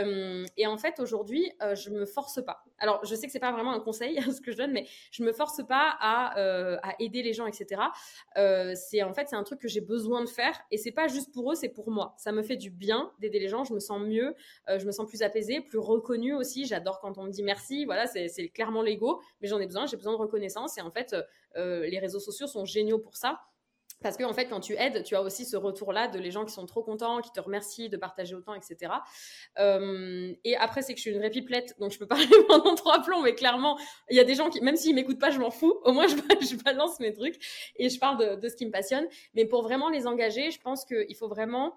Euh, 0.06 0.44
et 0.56 0.66
en 0.66 0.76
fait, 0.76 1.00
aujourd'hui, 1.00 1.50
euh, 1.62 1.74
je 1.74 1.90
me 1.90 2.04
force 2.04 2.42
pas. 2.44 2.64
Alors, 2.78 3.04
je 3.04 3.14
sais 3.14 3.26
que 3.26 3.32
c'est 3.32 3.40
pas 3.40 3.52
vraiment 3.52 3.72
un 3.72 3.80
conseil 3.80 4.20
ce 4.32 4.40
que 4.40 4.52
je 4.52 4.56
donne, 4.56 4.72
mais 4.72 4.86
je 5.10 5.22
me 5.22 5.32
force 5.32 5.66
pas 5.66 5.96
à, 6.00 6.38
euh, 6.38 6.76
à 6.82 6.94
aider 6.98 7.22
les 7.22 7.32
gens, 7.32 7.46
etc. 7.46 7.80
c'est 8.74 9.02
en 9.02 9.12
fait, 9.12 9.28
c'est 9.28 9.36
un 9.36 9.42
truc 9.42 9.60
que 9.60 9.68
j'ai 9.68 9.80
besoin 9.80 10.22
de 10.22 10.28
faire, 10.28 10.58
et 10.70 10.78
c'est 10.78 10.92
pas 10.92 11.08
juste 11.08 11.32
pour 11.32 11.52
eux, 11.52 11.54
c'est 11.54 11.68
pour 11.68 11.90
moi. 11.90 12.14
Ça 12.18 12.32
me 12.32 12.42
fait 12.42 12.56
du 12.56 12.70
bien 12.70 13.12
d'aider 13.20 13.38
les 13.38 13.48
gens. 13.48 13.64
Je 13.64 13.74
me 13.74 13.80
sens 13.80 14.00
mieux, 14.00 14.34
je 14.68 14.84
me 14.84 14.92
sens 14.92 15.06
plus 15.06 15.22
apaisée, 15.22 15.60
plus 15.60 15.78
reconnue 15.78 16.34
aussi. 16.34 16.66
J'adore 16.66 17.00
quand 17.00 17.18
on 17.18 17.24
me 17.24 17.30
dit 17.30 17.42
merci. 17.42 17.84
Voilà, 17.84 18.06
c'est 18.06 18.48
clairement 18.48 18.82
l'ego, 18.82 19.20
mais 19.40 19.48
j'en 19.48 19.58
ai 19.58 19.66
besoin. 19.66 19.86
J'ai 19.86 19.96
besoin 19.96 20.12
de 20.12 20.18
reconnaissance, 20.18 20.78
et 20.78 20.80
en 20.80 20.90
fait, 20.90 21.16
les 21.54 21.98
réseaux 21.98 22.20
sociaux 22.20 22.46
sont 22.46 22.64
géniaux 22.64 22.98
pour 22.98 23.16
ça. 23.16 23.40
Parce 24.02 24.16
qu'en 24.16 24.28
en 24.28 24.34
fait, 24.34 24.46
quand 24.46 24.60
tu 24.60 24.74
aides, 24.74 25.02
tu 25.04 25.16
as 25.16 25.22
aussi 25.22 25.44
ce 25.44 25.56
retour-là 25.56 26.08
de 26.08 26.18
les 26.18 26.30
gens 26.30 26.44
qui 26.44 26.52
sont 26.52 26.66
trop 26.66 26.82
contents, 26.82 27.20
qui 27.20 27.32
te 27.32 27.40
remercient 27.40 27.88
de 27.88 27.96
partager 27.96 28.34
autant, 28.34 28.54
etc. 28.54 28.92
Euh, 29.58 30.34
et 30.44 30.56
après, 30.56 30.82
c'est 30.82 30.92
que 30.92 30.98
je 30.98 31.02
suis 31.02 31.10
une 31.10 31.18
vraie 31.18 31.30
donc 31.78 31.92
je 31.92 31.98
peux 31.98 32.06
parler 32.06 32.26
pendant 32.48 32.74
trois 32.74 33.02
plombs, 33.02 33.22
mais 33.22 33.34
clairement, 33.34 33.78
il 34.10 34.16
y 34.16 34.20
a 34.20 34.24
des 34.24 34.34
gens 34.34 34.50
qui, 34.50 34.60
même 34.60 34.76
s'ils 34.76 34.94
m'écoutent 34.94 35.18
pas, 35.18 35.30
je 35.30 35.38
m'en 35.38 35.50
fous. 35.50 35.74
Au 35.84 35.92
moins, 35.92 36.06
je, 36.06 36.16
balance 36.64 37.00
mes 37.00 37.12
trucs 37.12 37.36
et 37.76 37.88
je 37.88 37.98
parle 37.98 38.38
de, 38.38 38.48
ce 38.48 38.56
qui 38.56 38.66
me 38.66 38.70
passionne. 38.70 39.06
Mais 39.34 39.44
pour 39.44 39.62
vraiment 39.62 39.88
les 39.88 40.06
engager, 40.06 40.50
je 40.50 40.60
pense 40.60 40.84
qu'il 40.84 41.14
faut 41.16 41.28
vraiment 41.28 41.76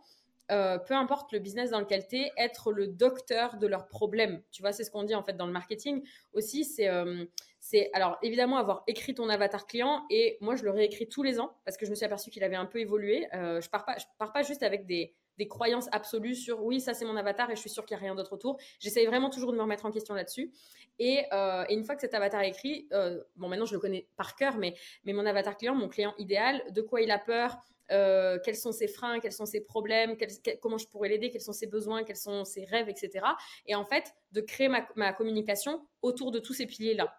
euh, 0.51 0.77
peu 0.77 0.93
importe 0.93 1.31
le 1.31 1.39
business 1.39 1.69
dans 1.69 1.79
lequel 1.79 2.07
tu 2.07 2.17
es, 2.17 2.31
être 2.37 2.71
le 2.71 2.87
docteur 2.87 3.57
de 3.57 3.67
leurs 3.67 3.87
problèmes. 3.87 4.41
Tu 4.51 4.61
vois, 4.61 4.71
c'est 4.71 4.83
ce 4.83 4.91
qu'on 4.91 5.03
dit 5.03 5.15
en 5.15 5.23
fait 5.23 5.37
dans 5.37 5.45
le 5.45 5.51
marketing 5.51 6.03
aussi. 6.33 6.65
C'est, 6.65 6.87
euh, 6.87 7.25
c'est 7.59 7.89
alors 7.93 8.17
évidemment 8.21 8.57
avoir 8.57 8.83
écrit 8.87 9.13
ton 9.13 9.29
avatar 9.29 9.67
client 9.67 10.05
et 10.09 10.37
moi 10.41 10.55
je 10.55 10.63
le 10.63 10.71
réécris 10.71 11.07
tous 11.07 11.23
les 11.23 11.39
ans 11.39 11.53
parce 11.65 11.77
que 11.77 11.85
je 11.85 11.91
me 11.91 11.95
suis 11.95 12.05
aperçu 12.05 12.31
qu'il 12.31 12.43
avait 12.43 12.55
un 12.55 12.65
peu 12.65 12.79
évolué. 12.79 13.27
Euh, 13.33 13.61
je 13.61 13.69
pars 13.69 13.85
pas, 13.85 13.97
je 13.97 14.05
pars 14.17 14.31
pas 14.31 14.41
juste 14.41 14.63
avec 14.63 14.85
des, 14.85 15.13
des 15.39 15.47
croyances 15.47 15.87
absolues 15.91 16.35
sur 16.35 16.63
oui 16.63 16.79
ça 16.79 16.93
c'est 16.93 17.05
mon 17.05 17.15
avatar 17.15 17.49
et 17.49 17.55
je 17.55 17.61
suis 17.61 17.69
sûre 17.71 17.85
qu'il 17.85 17.97
n'y 17.97 18.01
a 18.01 18.05
rien 18.05 18.13
d'autre 18.13 18.33
autour. 18.33 18.59
J'essaye 18.79 19.07
vraiment 19.07 19.31
toujours 19.31 19.51
de 19.51 19.57
me 19.57 19.63
remettre 19.63 19.87
en 19.87 19.91
question 19.91 20.13
là-dessus. 20.13 20.51
Et, 20.99 21.23
et, 21.31 21.73
une 21.73 21.83
fois 21.83 21.95
que 21.95 22.01
cet 22.01 22.13
avatar 22.13 22.41
est 22.41 22.49
écrit, 22.49 22.87
bon 23.35 23.47
maintenant 23.47 23.65
je 23.65 23.73
le 23.73 23.79
connais 23.79 24.07
par 24.17 24.35
cœur, 24.35 24.57
mais 24.57 24.75
mais 25.05 25.13
mon 25.13 25.25
avatar 25.25 25.57
client, 25.57 25.73
mon 25.73 25.87
client 25.87 26.13
idéal, 26.19 26.61
de 26.71 26.81
quoi 26.81 27.01
il 27.01 27.09
a 27.09 27.17
peur, 27.17 27.57
euh, 27.91 28.37
quels 28.43 28.55
sont 28.55 28.71
ses 28.71 28.87
freins, 28.87 29.19
quels 29.19 29.31
sont 29.31 29.45
ses 29.45 29.61
problèmes, 29.61 30.15
comment 30.61 30.77
je 30.77 30.87
pourrais 30.87 31.09
l'aider, 31.09 31.31
quels 31.31 31.41
sont 31.41 31.53
ses 31.53 31.67
besoins, 31.67 32.03
quels 32.03 32.17
sont 32.17 32.45
ses 32.45 32.65
rêves, 32.65 32.89
etc. 32.89 33.25
Et 33.65 33.75
en 33.75 33.83
fait, 33.83 34.13
de 34.31 34.41
créer 34.41 34.69
ma, 34.69 35.13
communication 35.13 35.87
autour 36.01 36.31
de 36.31 36.39
tous 36.39 36.53
ces 36.53 36.67
piliers-là, 36.67 37.18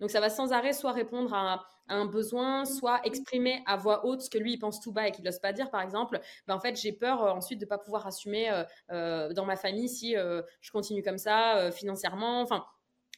Donc 0.00 0.10
ça 0.10 0.20
va 0.20 0.30
sans 0.30 0.52
arrêt 0.52 0.72
soit 0.72 0.92
répondre 0.92 1.32
à, 1.34 1.64
un 1.88 2.06
besoin, 2.06 2.64
soit 2.64 3.00
exprimer 3.04 3.62
à 3.66 3.76
voix 3.76 4.06
haute 4.06 4.22
ce 4.22 4.30
que 4.30 4.38
lui 4.38 4.54
il 4.54 4.58
pense 4.58 4.80
tout 4.80 4.92
bas 4.92 5.08
et 5.08 5.12
qu'il 5.12 5.24
n'ose 5.24 5.40
pas 5.40 5.52
dire, 5.52 5.70
par 5.70 5.82
exemple. 5.82 6.20
Ben, 6.46 6.54
en 6.54 6.60
fait, 6.60 6.76
j'ai 6.80 6.92
peur 6.92 7.22
euh, 7.22 7.30
ensuite 7.32 7.60
de 7.60 7.66
pas 7.66 7.78
pouvoir 7.78 8.06
assumer 8.06 8.64
euh, 8.90 9.32
dans 9.32 9.44
ma 9.44 9.56
famille 9.56 9.88
si 9.88 10.14
je 10.14 10.70
continue 10.70 11.02
comme 11.02 11.18
ça 11.18 11.70
financièrement. 11.72 12.46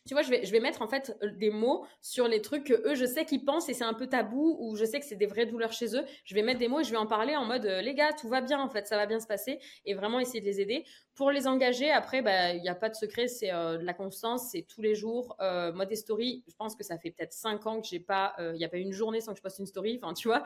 Tu 0.07 0.12
vois, 0.12 0.22
je 0.22 0.28
vais, 0.28 0.61
mettre 0.61 0.82
en 0.82 0.86
fait 0.86 1.16
euh, 1.22 1.30
des 1.30 1.50
mots 1.50 1.86
sur 2.02 2.28
les 2.28 2.42
trucs 2.42 2.64
que 2.64 2.74
eux, 2.74 2.94
je 2.94 3.07
sais 3.07 3.24
qu'ils 3.24 3.42
pensent 3.42 3.70
et 3.70 3.74
c'est 3.74 3.84
un 3.84 3.94
peu 3.94 4.07
tabou 4.07 4.59
ou 4.61 4.76
je 4.76 4.84
sais 4.84 5.00
que 5.00 5.07
c'est 5.07 5.16
des 5.16 5.24
vraies 5.24 5.46
douleurs 5.46 5.72
chez 5.72 5.96
eux. 5.96 6.05
Je 6.26 6.34
vais 6.34 6.42
mettre 6.42 6.59
des 6.59 6.68
mots 6.68 6.80
et 6.80 6.84
je 6.84 6.90
vais 6.90 6.98
en 6.98 7.07
parler 7.07 7.36
en 7.36 7.46
mode, 7.46 7.64
euh, 7.64 7.80
les 7.80 7.94
gars, 7.94 8.12
tout 8.12 8.28
va 8.28 8.42
bien 8.42 8.61
en 8.61 8.68
fait, 8.68 8.86
ça 8.86 8.98
va 8.98 9.07
bien 9.07 9.18
se 9.18 9.26
passer 9.26 9.59
et 9.86 9.94
vraiment 9.94 10.20
essayer 10.20 10.40
de 10.40 10.44
les 10.44 10.61
aider. 10.61 10.84
Pour 11.14 11.30
les 11.30 11.46
engager, 11.46 11.90
après, 11.90 12.20
bah, 12.20 12.52
il 12.52 12.61
n'y 12.61 12.68
a 12.68 12.74
pas 12.74 12.90
de 12.90 12.96
secret, 12.96 13.28
c'est 13.28 13.52
euh, 13.52 13.78
de 13.78 13.84
la 13.84 13.94
constance, 13.94 14.50
c'est 14.50 14.62
tous 14.62 14.82
les 14.82 14.94
jours. 14.94 15.36
Moi, 15.40 15.86
des 15.86 15.96
stories, 15.96 16.44
je 16.48 16.55
pense 16.55 16.74
que 16.74 16.84
ça 16.84 16.98
fait 16.98 17.11
peut-être 17.11 17.32
cinq 17.32 17.66
ans 17.66 17.80
que 17.80 17.86
j'ai 17.86 18.00
pas, 18.00 18.34
il 18.38 18.59
n'y 18.59 18.64
a 18.64 18.68
pas 18.68 18.76
une 18.76 18.92
journée 18.92 19.20
sans 19.20 19.32
que 19.32 19.38
je 19.38 19.42
poste 19.42 19.59
une 19.59 19.66
story. 19.66 19.98
Enfin, 20.02 20.12
tu 20.12 20.28
vois, 20.28 20.42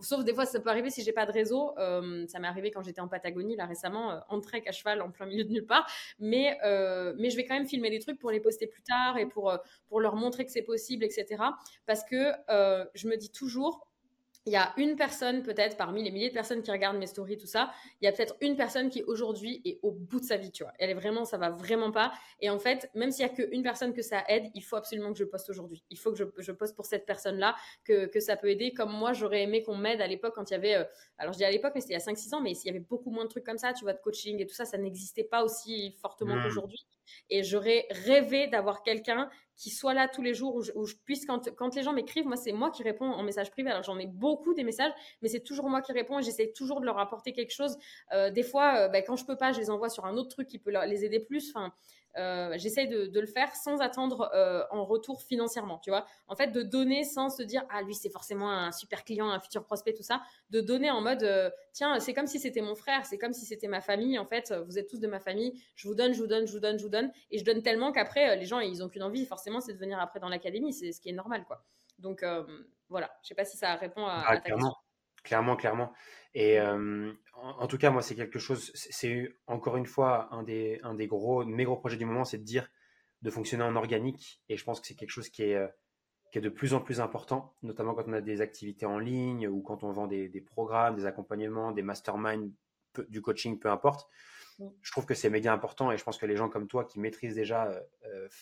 sauf 0.00 0.24
des 0.24 0.32
fois, 0.32 0.46
ça 0.46 0.60
peut 0.60 0.70
arriver 0.70 0.88
si 0.88 1.02
j'ai 1.02 1.12
pas 1.12 1.26
de 1.26 1.32
réseau. 1.32 1.74
ça 1.76 2.38
m'est 2.38 2.48
arrivé 2.48 2.70
quand 2.70 2.82
j'étais 2.82 3.00
en 3.00 3.08
Patagonie, 3.08 3.56
là 3.56 3.66
récemment, 3.66 4.20
en 4.28 4.40
trek 4.40 4.62
à 4.66 4.72
cheval, 4.72 5.02
en 5.02 5.10
plein 5.10 5.26
milieu 5.26 5.44
de 5.44 5.50
nulle 5.50 5.66
part. 5.66 5.86
Mais, 6.20 6.56
mais 7.18 7.30
je 7.30 7.36
vais 7.36 7.44
quand 7.44 7.54
même 7.54 7.66
filmer 7.66 7.90
des 7.90 7.98
trucs 7.98 8.18
pour 8.18 8.30
les 8.30 8.40
poster 8.40 8.66
plus 8.66 8.77
plus 8.78 8.84
tard 8.84 9.18
et 9.18 9.26
pour, 9.26 9.50
euh, 9.50 9.56
pour 9.88 10.00
leur 10.00 10.16
montrer 10.16 10.44
que 10.44 10.52
c'est 10.52 10.62
possible, 10.62 11.04
etc. 11.04 11.42
Parce 11.86 12.04
que 12.04 12.32
euh, 12.50 12.84
je 12.94 13.08
me 13.08 13.16
dis 13.16 13.30
toujours, 13.30 13.88
il 14.48 14.52
y 14.52 14.56
a 14.56 14.72
une 14.78 14.96
personne 14.96 15.42
peut-être 15.42 15.76
parmi 15.76 16.02
les 16.02 16.10
milliers 16.10 16.30
de 16.30 16.34
personnes 16.34 16.62
qui 16.62 16.70
regardent 16.70 16.96
mes 16.96 17.06
stories, 17.06 17.36
tout 17.36 17.46
ça, 17.46 17.70
il 18.00 18.06
y 18.06 18.08
a 18.08 18.12
peut-être 18.12 18.34
une 18.40 18.56
personne 18.56 18.88
qui 18.88 19.02
aujourd'hui 19.02 19.60
est 19.66 19.78
au 19.82 19.90
bout 19.90 20.20
de 20.20 20.24
sa 20.24 20.38
vie, 20.38 20.50
tu 20.50 20.62
vois. 20.62 20.72
Elle 20.78 20.88
est 20.88 20.94
vraiment, 20.94 21.26
ça 21.26 21.36
va 21.36 21.50
vraiment 21.50 21.92
pas. 21.92 22.12
Et 22.40 22.48
en 22.48 22.58
fait, 22.58 22.90
même 22.94 23.10
s'il 23.10 23.26
y 23.26 23.28
a 23.28 23.28
qu'une 23.28 23.62
personne 23.62 23.92
que 23.92 24.00
ça 24.00 24.24
aide, 24.28 24.46
il 24.54 24.62
faut 24.62 24.76
absolument 24.76 25.12
que 25.12 25.18
je 25.18 25.24
poste 25.24 25.50
aujourd'hui. 25.50 25.84
Il 25.90 25.98
faut 25.98 26.12
que 26.12 26.16
je, 26.16 26.24
je 26.38 26.52
poste 26.52 26.74
pour 26.74 26.86
cette 26.86 27.04
personne-là, 27.04 27.56
que, 27.84 28.06
que, 28.06 28.20
ça 28.20 28.36
peut 28.36 28.48
aider. 28.48 28.72
Comme 28.72 28.90
moi, 28.90 29.12
j'aurais 29.12 29.42
aimé 29.42 29.62
qu'on 29.62 29.76
m'aide 29.76 30.00
à 30.00 30.06
l'époque 30.06 30.34
quand 30.34 30.50
il 30.50 30.54
y 30.54 30.56
avait, 30.56 30.76
euh, 30.76 30.84
alors 31.18 31.34
je 31.34 31.38
dis 31.38 31.44
à 31.44 31.50
l'époque, 31.50 31.72
mais 31.74 31.82
c'était 31.82 31.94
il 31.94 31.98
y 31.98 32.02
a 32.02 32.12
5-6 32.12 32.34
ans, 32.34 32.40
mais 32.40 32.54
s'il 32.54 32.68
y 32.68 32.70
avait 32.70 32.84
beaucoup 32.84 33.10
moins 33.10 33.24
de 33.24 33.30
trucs 33.30 33.44
comme 33.44 33.58
ça, 33.58 33.74
tu 33.74 33.84
vois, 33.84 33.92
de 33.92 34.00
coaching 34.00 34.40
et 34.40 34.46
tout 34.46 34.54
ça, 34.54 34.64
ça 34.64 34.78
n'existait 34.78 35.24
pas 35.24 35.44
aussi 35.44 35.94
fortement 36.00 36.36
mmh. 36.36 36.42
qu'aujourd'hui. 36.44 36.86
Et 37.30 37.42
j'aurais 37.42 37.86
rêvé 37.90 38.46
d'avoir 38.46 38.82
quelqu'un 38.82 39.30
qui 39.58 39.70
soit 39.70 39.92
là 39.92 40.06
tous 40.06 40.22
les 40.22 40.34
jours 40.34 40.54
où 40.54 40.86
je, 40.86 40.94
puisse, 41.04 41.26
quand, 41.26 41.74
les 41.74 41.82
gens 41.82 41.92
m'écrivent, 41.92 42.26
moi, 42.26 42.36
c'est 42.36 42.52
moi 42.52 42.70
qui 42.70 42.84
réponds 42.84 43.10
en 43.10 43.24
message 43.24 43.50
privé. 43.50 43.70
Alors, 43.70 43.82
j'en 43.82 43.98
ai 43.98 44.06
beaucoup 44.06 44.54
des 44.54 44.62
messages, 44.62 44.92
mais 45.20 45.28
c'est 45.28 45.40
toujours 45.40 45.68
moi 45.68 45.82
qui 45.82 45.92
réponds 45.92 46.20
et 46.20 46.22
j'essaie 46.22 46.52
toujours 46.52 46.80
de 46.80 46.86
leur 46.86 46.98
apporter 46.98 47.32
quelque 47.32 47.52
chose. 47.52 47.76
Euh, 48.12 48.30
des 48.30 48.44
fois, 48.44 48.76
euh, 48.76 48.88
bah, 48.88 49.02
quand 49.02 49.16
je 49.16 49.24
peux 49.24 49.36
pas, 49.36 49.52
je 49.52 49.58
les 49.58 49.68
envoie 49.68 49.88
sur 49.88 50.06
un 50.06 50.16
autre 50.16 50.28
truc 50.28 50.46
qui 50.46 50.60
peut 50.60 50.70
les 50.86 51.04
aider 51.04 51.18
plus. 51.18 51.50
Enfin, 51.50 51.72
euh, 52.18 52.54
j'essaye 52.56 52.88
de, 52.88 53.20
le 53.20 53.26
faire 53.26 53.54
sans 53.54 53.80
attendre 53.80 54.30
euh, 54.34 54.64
en 54.70 54.84
retour 54.84 55.22
financièrement, 55.22 55.78
tu 55.78 55.90
vois. 55.90 56.04
En 56.26 56.34
fait, 56.34 56.48
de 56.48 56.62
donner 56.62 57.04
sans 57.04 57.30
se 57.30 57.42
dire, 57.42 57.64
ah, 57.70 57.82
lui, 57.82 57.94
c'est 57.94 58.10
forcément 58.10 58.50
un 58.50 58.72
super 58.72 59.04
client, 59.04 59.30
un 59.30 59.40
futur 59.40 59.64
prospect, 59.64 59.94
tout 59.94 60.02
ça. 60.02 60.20
De 60.50 60.60
donner 60.60 60.90
en 60.90 61.00
mode, 61.00 61.22
euh, 61.22 61.50
tiens, 61.72 61.98
c'est 62.00 62.14
comme 62.14 62.26
si 62.26 62.38
c'était 62.38 62.60
mon 62.60 62.74
frère, 62.74 63.06
c'est 63.06 63.18
comme 63.18 63.32
si 63.32 63.46
c'était 63.46 63.68
ma 63.68 63.80
famille, 63.80 64.18
en 64.18 64.26
fait, 64.26 64.52
vous 64.66 64.78
êtes 64.78 64.88
tous 64.88 65.00
de 65.00 65.06
ma 65.06 65.20
famille, 65.20 65.62
je 65.76 65.86
vous 65.88 65.94
donne, 65.94 66.12
je 66.12 66.20
vous 66.20 66.26
donne, 66.26 66.46
je 66.46 66.52
vous 66.52 66.60
donne, 66.60 66.78
je 66.78 66.82
vous 66.82 66.90
donne. 66.90 67.10
Et 67.30 67.38
je 67.38 67.44
donne 67.44 67.62
tellement 67.62 67.92
qu'après, 67.92 68.36
les 68.36 68.46
gens, 68.46 68.60
ils 68.60 68.82
ont 68.82 68.88
qu'une 68.88 69.02
envie, 69.02 69.24
forcément, 69.24 69.60
c'est 69.60 69.72
de 69.72 69.78
venir 69.78 69.98
après 70.00 70.20
dans 70.20 70.28
l'académie, 70.28 70.72
c'est 70.72 70.92
ce 70.92 71.00
qui 71.00 71.08
est 71.08 71.14
normal, 71.14 71.44
quoi. 71.46 71.64
Donc, 71.98 72.24
voilà, 72.88 73.10
je 73.22 73.28
sais 73.28 73.34
pas 73.34 73.44
si 73.44 73.56
ça 73.56 73.74
répond 73.76 74.06
à, 74.06 74.24
ah, 74.26 74.36
ta 74.36 74.50
question. 74.50 74.72
Clairement, 75.22 75.56
clairement. 75.56 75.92
Et 76.34 76.60
en, 76.60 77.66
tout 77.66 77.78
cas, 77.78 77.90
moi, 77.90 78.02
c'est 78.02 78.14
quelque 78.14 78.38
chose, 78.38 78.70
c'est 78.74 79.34
encore 79.46 79.76
une 79.76 79.86
fois 79.86 80.28
un 80.32 80.42
des, 80.42 80.80
un 80.82 80.94
des 80.94 81.06
gros, 81.06 81.44
mes 81.44 81.64
gros 81.64 81.76
projets 81.76 81.96
du 81.96 82.04
moment, 82.04 82.24
c'est 82.24 82.38
de 82.38 82.44
dire 82.44 82.68
de 83.22 83.30
fonctionner 83.30 83.64
en 83.64 83.76
organique. 83.76 84.40
Et 84.48 84.56
je 84.56 84.64
pense 84.64 84.80
que 84.80 84.86
c'est 84.86 84.94
quelque 84.94 85.10
chose 85.10 85.28
qui 85.28 85.42
est, 85.42 85.58
qui 86.30 86.38
est 86.38 86.42
de 86.42 86.48
plus 86.48 86.74
en 86.74 86.80
plus 86.80 87.00
important, 87.00 87.54
notamment 87.62 87.94
quand 87.94 88.04
on 88.06 88.12
a 88.12 88.20
des 88.20 88.40
activités 88.40 88.86
en 88.86 88.98
ligne 88.98 89.48
ou 89.48 89.62
quand 89.62 89.82
on 89.82 89.90
vend 89.90 90.06
des, 90.06 90.28
des 90.28 90.40
programmes, 90.40 90.96
des 90.96 91.06
accompagnements, 91.06 91.72
des 91.72 91.82
masterminds, 91.82 92.50
du 93.08 93.22
coaching, 93.22 93.58
peu 93.58 93.70
importe. 93.70 94.08
Je 94.82 94.90
trouve 94.90 95.06
que 95.06 95.14
c'est 95.14 95.30
méga 95.30 95.52
important 95.52 95.92
et 95.92 95.96
je 95.96 96.04
pense 96.04 96.18
que 96.18 96.26
les 96.26 96.36
gens 96.36 96.48
comme 96.48 96.66
toi 96.66 96.84
qui 96.84 96.98
maîtrisent 96.98 97.36
déjà 97.36 97.80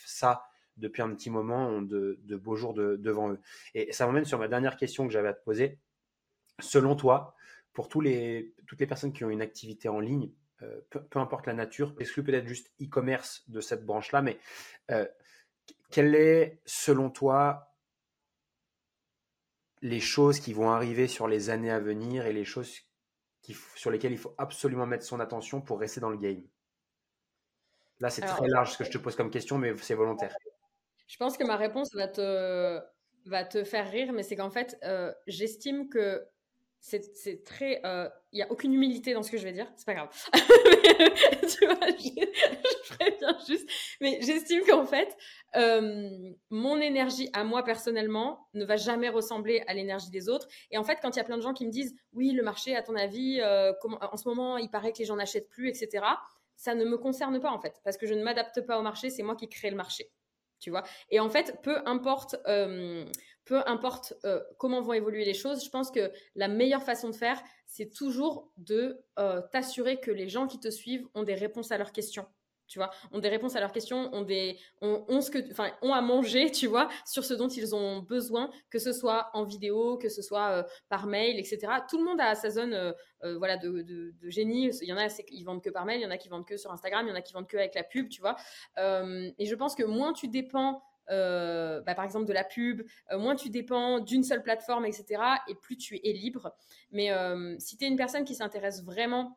ça 0.06 0.46
depuis 0.76 1.02
un 1.02 1.10
petit 1.14 1.30
moment 1.30 1.68
ont 1.68 1.82
de, 1.82 2.18
de 2.22 2.36
beaux 2.36 2.56
jours 2.56 2.74
devant 2.74 3.30
eux. 3.30 3.40
Et 3.74 3.92
ça 3.92 4.06
m'emmène 4.06 4.24
sur 4.24 4.38
ma 4.38 4.48
dernière 4.48 4.76
question 4.76 5.06
que 5.06 5.12
j'avais 5.12 5.28
à 5.28 5.34
te 5.34 5.44
poser 5.44 5.78
selon 6.58 6.96
toi, 6.96 7.35
pour 7.76 7.90
tous 7.90 8.00
les, 8.00 8.54
toutes 8.66 8.80
les 8.80 8.86
personnes 8.86 9.12
qui 9.12 9.22
ont 9.22 9.28
une 9.28 9.42
activité 9.42 9.90
en 9.90 10.00
ligne, 10.00 10.32
euh, 10.62 10.80
peu, 10.88 11.18
importe 11.18 11.46
la 11.46 11.52
nature, 11.52 11.94
exclu 12.00 12.24
peut-être 12.24 12.46
juste 12.46 12.72
e-commerce 12.80 13.44
de 13.50 13.60
cette 13.60 13.84
branche-là, 13.84 14.22
mais 14.22 14.38
euh, 14.90 15.06
quelle 15.90 16.14
est, 16.14 16.62
selon 16.64 17.10
toi, 17.10 17.76
les 19.82 20.00
choses 20.00 20.40
qui 20.40 20.54
vont 20.54 20.70
arriver 20.70 21.06
sur 21.06 21.28
les 21.28 21.50
années 21.50 21.70
à 21.70 21.78
venir 21.78 22.24
et 22.24 22.32
les 22.32 22.46
choses 22.46 22.80
qui, 23.42 23.54
sur 23.74 23.90
lesquelles 23.90 24.12
il 24.12 24.18
faut 24.18 24.34
absolument 24.38 24.86
mettre 24.86 25.04
son 25.04 25.20
attention 25.20 25.60
pour 25.60 25.78
rester 25.78 26.00
dans 26.00 26.10
le 26.10 26.16
game? 26.16 26.42
Là, 28.00 28.08
c'est 28.08 28.22
très 28.22 28.48
large 28.48 28.72
ce 28.72 28.78
que 28.78 28.84
je 28.84 28.90
te 28.90 28.98
pose 28.98 29.16
comme 29.16 29.30
question, 29.30 29.58
mais 29.58 29.76
c'est 29.76 29.94
volontaire. 29.94 30.34
Je 31.08 31.16
pense 31.18 31.36
que 31.36 31.44
ma 31.44 31.56
réponse 31.56 31.94
va 31.94 32.08
te, 32.08 32.80
va 33.26 33.44
te 33.44 33.64
faire 33.64 33.90
rire, 33.90 34.14
mais 34.14 34.22
c'est 34.22 34.36
qu'en 34.36 34.50
fait, 34.50 34.78
euh, 34.82 35.12
j'estime 35.26 35.90
que 35.90 36.26
c'est 36.88 37.42
très. 37.42 37.80
Il 37.82 37.86
euh, 37.86 38.08
n'y 38.32 38.42
a 38.42 38.52
aucune 38.52 38.72
humilité 38.72 39.12
dans 39.12 39.24
ce 39.24 39.30
que 39.32 39.38
je 39.38 39.42
vais 39.42 39.52
dire. 39.52 39.66
C'est 39.76 39.86
pas 39.86 39.94
grave. 39.94 40.08
tu 40.32 41.66
vois, 41.66 41.88
je, 41.98 43.18
bien 43.18 43.38
juste. 43.46 43.68
Mais 44.00 44.20
j'estime 44.22 44.62
qu'en 44.64 44.84
fait, 44.84 45.16
euh, 45.56 46.08
mon 46.50 46.80
énergie 46.80 47.28
à 47.32 47.42
moi 47.42 47.64
personnellement 47.64 48.46
ne 48.54 48.64
va 48.64 48.76
jamais 48.76 49.08
ressembler 49.08 49.64
à 49.66 49.74
l'énergie 49.74 50.10
des 50.10 50.28
autres. 50.28 50.46
Et 50.70 50.78
en 50.78 50.84
fait, 50.84 50.98
quand 51.02 51.10
il 51.10 51.16
y 51.16 51.20
a 51.20 51.24
plein 51.24 51.36
de 51.36 51.42
gens 51.42 51.54
qui 51.54 51.66
me 51.66 51.72
disent 51.72 51.96
Oui, 52.12 52.30
le 52.30 52.44
marché, 52.44 52.76
à 52.76 52.82
ton 52.82 52.94
avis, 52.94 53.40
euh, 53.40 53.72
en 54.00 54.16
ce 54.16 54.28
moment, 54.28 54.56
il 54.56 54.70
paraît 54.70 54.92
que 54.92 54.98
les 54.98 55.06
gens 55.06 55.16
n'achètent 55.16 55.48
plus, 55.48 55.68
etc. 55.68 56.04
Ça 56.54 56.76
ne 56.76 56.84
me 56.84 56.96
concerne 56.98 57.40
pas 57.40 57.50
en 57.50 57.58
fait. 57.58 57.80
Parce 57.82 57.96
que 57.96 58.06
je 58.06 58.14
ne 58.14 58.22
m'adapte 58.22 58.64
pas 58.64 58.78
au 58.78 58.82
marché. 58.82 59.10
C'est 59.10 59.24
moi 59.24 59.34
qui 59.34 59.48
crée 59.48 59.70
le 59.70 59.76
marché 59.76 60.12
tu 60.58 60.70
vois. 60.70 60.82
Et 61.10 61.20
en 61.20 61.30
fait, 61.30 61.58
peu 61.62 61.76
importe, 61.86 62.36
euh, 62.46 63.04
euh, 63.52 64.42
comment 64.58 64.80
vont 64.80 64.92
évoluer 64.92 65.24
les 65.24 65.34
choses, 65.34 65.64
je 65.64 65.70
pense 65.70 65.90
que 65.90 66.10
la 66.34 66.48
meilleure 66.48 66.82
façon 66.82 67.10
de 67.10 67.14
faire, 67.14 67.40
c'est 67.66 67.92
toujours 67.92 68.50
de 68.56 69.00
euh, 69.18 69.40
t'assurer 69.52 70.00
que 70.00 70.10
les 70.10 70.28
gens 70.28 70.46
qui 70.46 70.58
te 70.58 70.70
suivent 70.70 71.06
ont 71.14 71.22
des 71.22 71.34
réponses 71.34 71.72
à 71.72 71.78
leurs 71.78 71.92
questions 71.92 72.26
tu 72.66 72.78
vois, 72.78 72.90
ont 73.12 73.18
des 73.18 73.28
réponses 73.28 73.56
à 73.56 73.60
leurs 73.60 73.72
questions, 73.72 74.12
ont 74.14 74.22
des, 74.22 74.58
ont, 74.80 75.20
ce 75.20 75.30
que, 75.30 75.38
enfin, 75.50 75.70
ont 75.82 75.92
à 75.92 76.00
manger, 76.00 76.50
tu 76.52 76.66
vois, 76.66 76.88
sur 77.04 77.24
ce 77.24 77.34
dont 77.34 77.48
ils 77.48 77.74
ont 77.74 78.00
besoin, 78.00 78.50
que 78.70 78.78
ce 78.78 78.92
soit 78.92 79.30
en 79.34 79.44
vidéo, 79.44 79.96
que 79.98 80.08
ce 80.08 80.22
soit 80.22 80.50
euh, 80.50 80.62
par 80.88 81.06
mail, 81.06 81.38
etc. 81.38 81.58
Tout 81.88 81.98
le 81.98 82.04
monde 82.04 82.20
a 82.20 82.34
sa 82.34 82.50
zone, 82.50 82.74
euh, 82.74 82.92
euh, 83.24 83.38
voilà, 83.38 83.56
de, 83.56 83.82
de, 83.82 84.30
génie. 84.30 84.70
Il 84.82 84.88
y 84.88 84.92
en 84.92 84.96
a, 84.96 85.08
qui 85.08 85.44
vendent 85.44 85.62
que 85.62 85.70
par 85.70 85.84
mail, 85.84 86.00
il 86.00 86.04
y 86.04 86.06
en 86.06 86.10
a 86.10 86.18
qui 86.18 86.28
vendent 86.28 86.46
que 86.46 86.56
sur 86.56 86.72
Instagram, 86.72 87.06
il 87.06 87.10
y 87.10 87.12
en 87.12 87.16
a 87.16 87.22
qui 87.22 87.32
vendent 87.32 87.48
que 87.48 87.56
avec 87.56 87.74
la 87.74 87.84
pub, 87.84 88.08
tu 88.08 88.20
vois. 88.20 88.36
et 88.76 89.46
je 89.46 89.54
pense 89.54 89.74
que 89.74 89.84
moins 89.84 90.12
tu 90.12 90.28
dépends 90.28 90.82
bah, 91.08 91.94
par 91.94 92.04
exemple 92.04 92.26
de 92.26 92.32
la 92.32 92.44
pub, 92.44 92.82
moins 93.12 93.36
tu 93.36 93.48
dépends 93.48 94.00
d'une 94.00 94.24
seule 94.24 94.42
plateforme, 94.42 94.84
etc. 94.84 95.22
Et 95.48 95.54
plus 95.54 95.76
tu 95.76 96.00
es 96.02 96.12
libre. 96.12 96.54
Mais 96.90 97.10
si 97.58 97.76
tu 97.76 97.84
es 97.84 97.88
une 97.88 97.96
personne 97.96 98.24
qui 98.24 98.34
s'intéresse 98.34 98.82
vraiment 98.84 99.36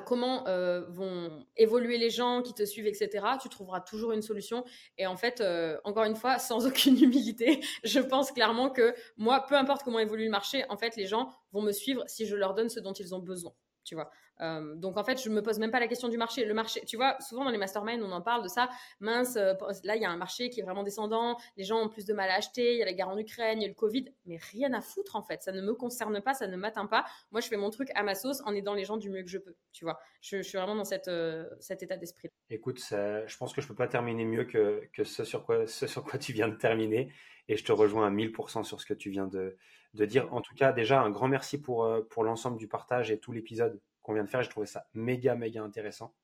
comment 0.00 0.46
euh, 0.48 0.84
vont 0.88 1.44
évoluer 1.56 1.98
les 1.98 2.10
gens 2.10 2.42
qui 2.42 2.54
te 2.54 2.64
suivent, 2.64 2.86
etc., 2.86 3.26
tu 3.40 3.48
trouveras 3.48 3.80
toujours 3.80 4.12
une 4.12 4.22
solution. 4.22 4.64
Et 4.98 5.06
en 5.06 5.16
fait, 5.16 5.40
euh, 5.40 5.78
encore 5.84 6.04
une 6.04 6.16
fois, 6.16 6.38
sans 6.38 6.66
aucune 6.66 7.00
humilité, 7.02 7.60
je 7.84 8.00
pense 8.00 8.32
clairement 8.32 8.70
que 8.70 8.94
moi, 9.16 9.44
peu 9.46 9.54
importe 9.54 9.82
comment 9.82 9.98
évolue 9.98 10.24
le 10.24 10.30
marché, 10.30 10.64
en 10.68 10.76
fait, 10.76 10.96
les 10.96 11.06
gens 11.06 11.30
vont 11.52 11.62
me 11.62 11.72
suivre 11.72 12.04
si 12.06 12.26
je 12.26 12.36
leur 12.36 12.54
donne 12.54 12.68
ce 12.68 12.80
dont 12.80 12.92
ils 12.92 13.14
ont 13.14 13.20
besoin 13.20 13.52
tu 13.86 13.94
vois. 13.94 14.10
Euh, 14.40 14.74
donc 14.74 14.98
en 14.98 15.04
fait, 15.04 15.22
je 15.22 15.30
me 15.30 15.40
pose 15.40 15.58
même 15.58 15.70
pas 15.70 15.80
la 15.80 15.88
question 15.88 16.08
du 16.08 16.18
marché. 16.18 16.44
Le 16.44 16.52
marché, 16.52 16.84
tu 16.84 16.96
vois, 16.96 17.16
souvent 17.20 17.44
dans 17.44 17.50
les 17.50 17.58
masterminds, 17.58 18.02
on 18.02 18.12
en 18.12 18.20
parle 18.20 18.42
de 18.42 18.48
ça. 18.48 18.68
Mince, 19.00 19.36
euh, 19.36 19.54
là 19.84 19.96
il 19.96 20.02
y 20.02 20.04
a 20.04 20.10
un 20.10 20.16
marché 20.16 20.50
qui 20.50 20.60
est 20.60 20.62
vraiment 20.62 20.82
descendant. 20.82 21.38
Les 21.56 21.64
gens 21.64 21.80
ont 21.80 21.88
plus 21.88 22.04
de 22.04 22.12
mal 22.12 22.28
à 22.28 22.34
acheter. 22.34 22.74
Il 22.74 22.78
y 22.78 22.82
a 22.82 22.84
la 22.84 22.92
guerre 22.92 23.08
en 23.08 23.16
Ukraine, 23.16 23.60
il 23.60 23.62
y 23.62 23.64
a 23.64 23.68
le 23.68 23.74
Covid, 23.74 24.12
mais 24.26 24.38
rien 24.52 24.72
à 24.74 24.80
foutre 24.80 25.16
en 25.16 25.22
fait. 25.22 25.42
Ça 25.42 25.52
ne 25.52 25.62
me 25.62 25.72
concerne 25.72 26.20
pas, 26.20 26.34
ça 26.34 26.48
ne 26.48 26.56
m'atteint 26.56 26.86
pas. 26.86 27.06
Moi, 27.30 27.40
je 27.40 27.48
fais 27.48 27.56
mon 27.56 27.70
truc 27.70 27.88
à 27.94 28.02
ma 28.02 28.14
sauce 28.14 28.42
en 28.44 28.54
aidant 28.54 28.74
les 28.74 28.84
gens 28.84 28.96
du 28.96 29.08
mieux 29.08 29.22
que 29.22 29.30
je 29.30 29.38
peux. 29.38 29.54
Tu 29.72 29.84
vois, 29.84 29.98
je, 30.20 30.42
suis 30.42 30.58
vraiment 30.58 30.74
dans 30.74 30.84
cette, 30.84 31.08
euh, 31.08 31.46
cet 31.60 31.82
état 31.82 31.96
d'esprit. 31.96 32.28
Écoute, 32.50 32.80
je 32.80 33.36
pense 33.38 33.54
que 33.54 33.60
je 33.60 33.68
peux 33.68 33.74
pas 33.74 33.88
terminer 33.88 34.24
mieux 34.24 34.44
que, 34.44 34.82
que 34.92 35.04
ce 35.04 35.24
sur 35.24 35.44
quoi 35.44 35.66
ce 35.66 35.86
sur 35.86 36.04
quoi 36.04 36.18
tu 36.18 36.32
viens 36.32 36.48
de 36.48 36.56
terminer. 36.56 37.12
Et 37.48 37.56
je 37.56 37.64
te 37.64 37.70
rejoins 37.70 38.08
à 38.08 38.10
1000% 38.10 38.64
sur 38.64 38.80
ce 38.80 38.86
que 38.86 38.94
tu 38.94 39.10
viens 39.10 39.28
de, 39.28 39.56
de 39.96 40.04
dire. 40.06 40.32
En 40.32 40.40
tout 40.40 40.54
cas, 40.54 40.72
déjà, 40.72 41.00
un 41.00 41.10
grand 41.10 41.28
merci 41.28 41.60
pour, 41.60 41.88
pour 42.10 42.24
l'ensemble 42.24 42.58
du 42.58 42.68
partage 42.68 43.10
et 43.10 43.18
tout 43.18 43.32
l'épisode 43.32 43.80
qu'on 44.02 44.14
vient 44.14 44.24
de 44.24 44.28
faire. 44.28 44.42
J'ai 44.42 44.48
trouvé 44.48 44.66
ça 44.66 44.86
méga, 44.94 45.34
méga 45.34 45.62
intéressant. 45.62 46.14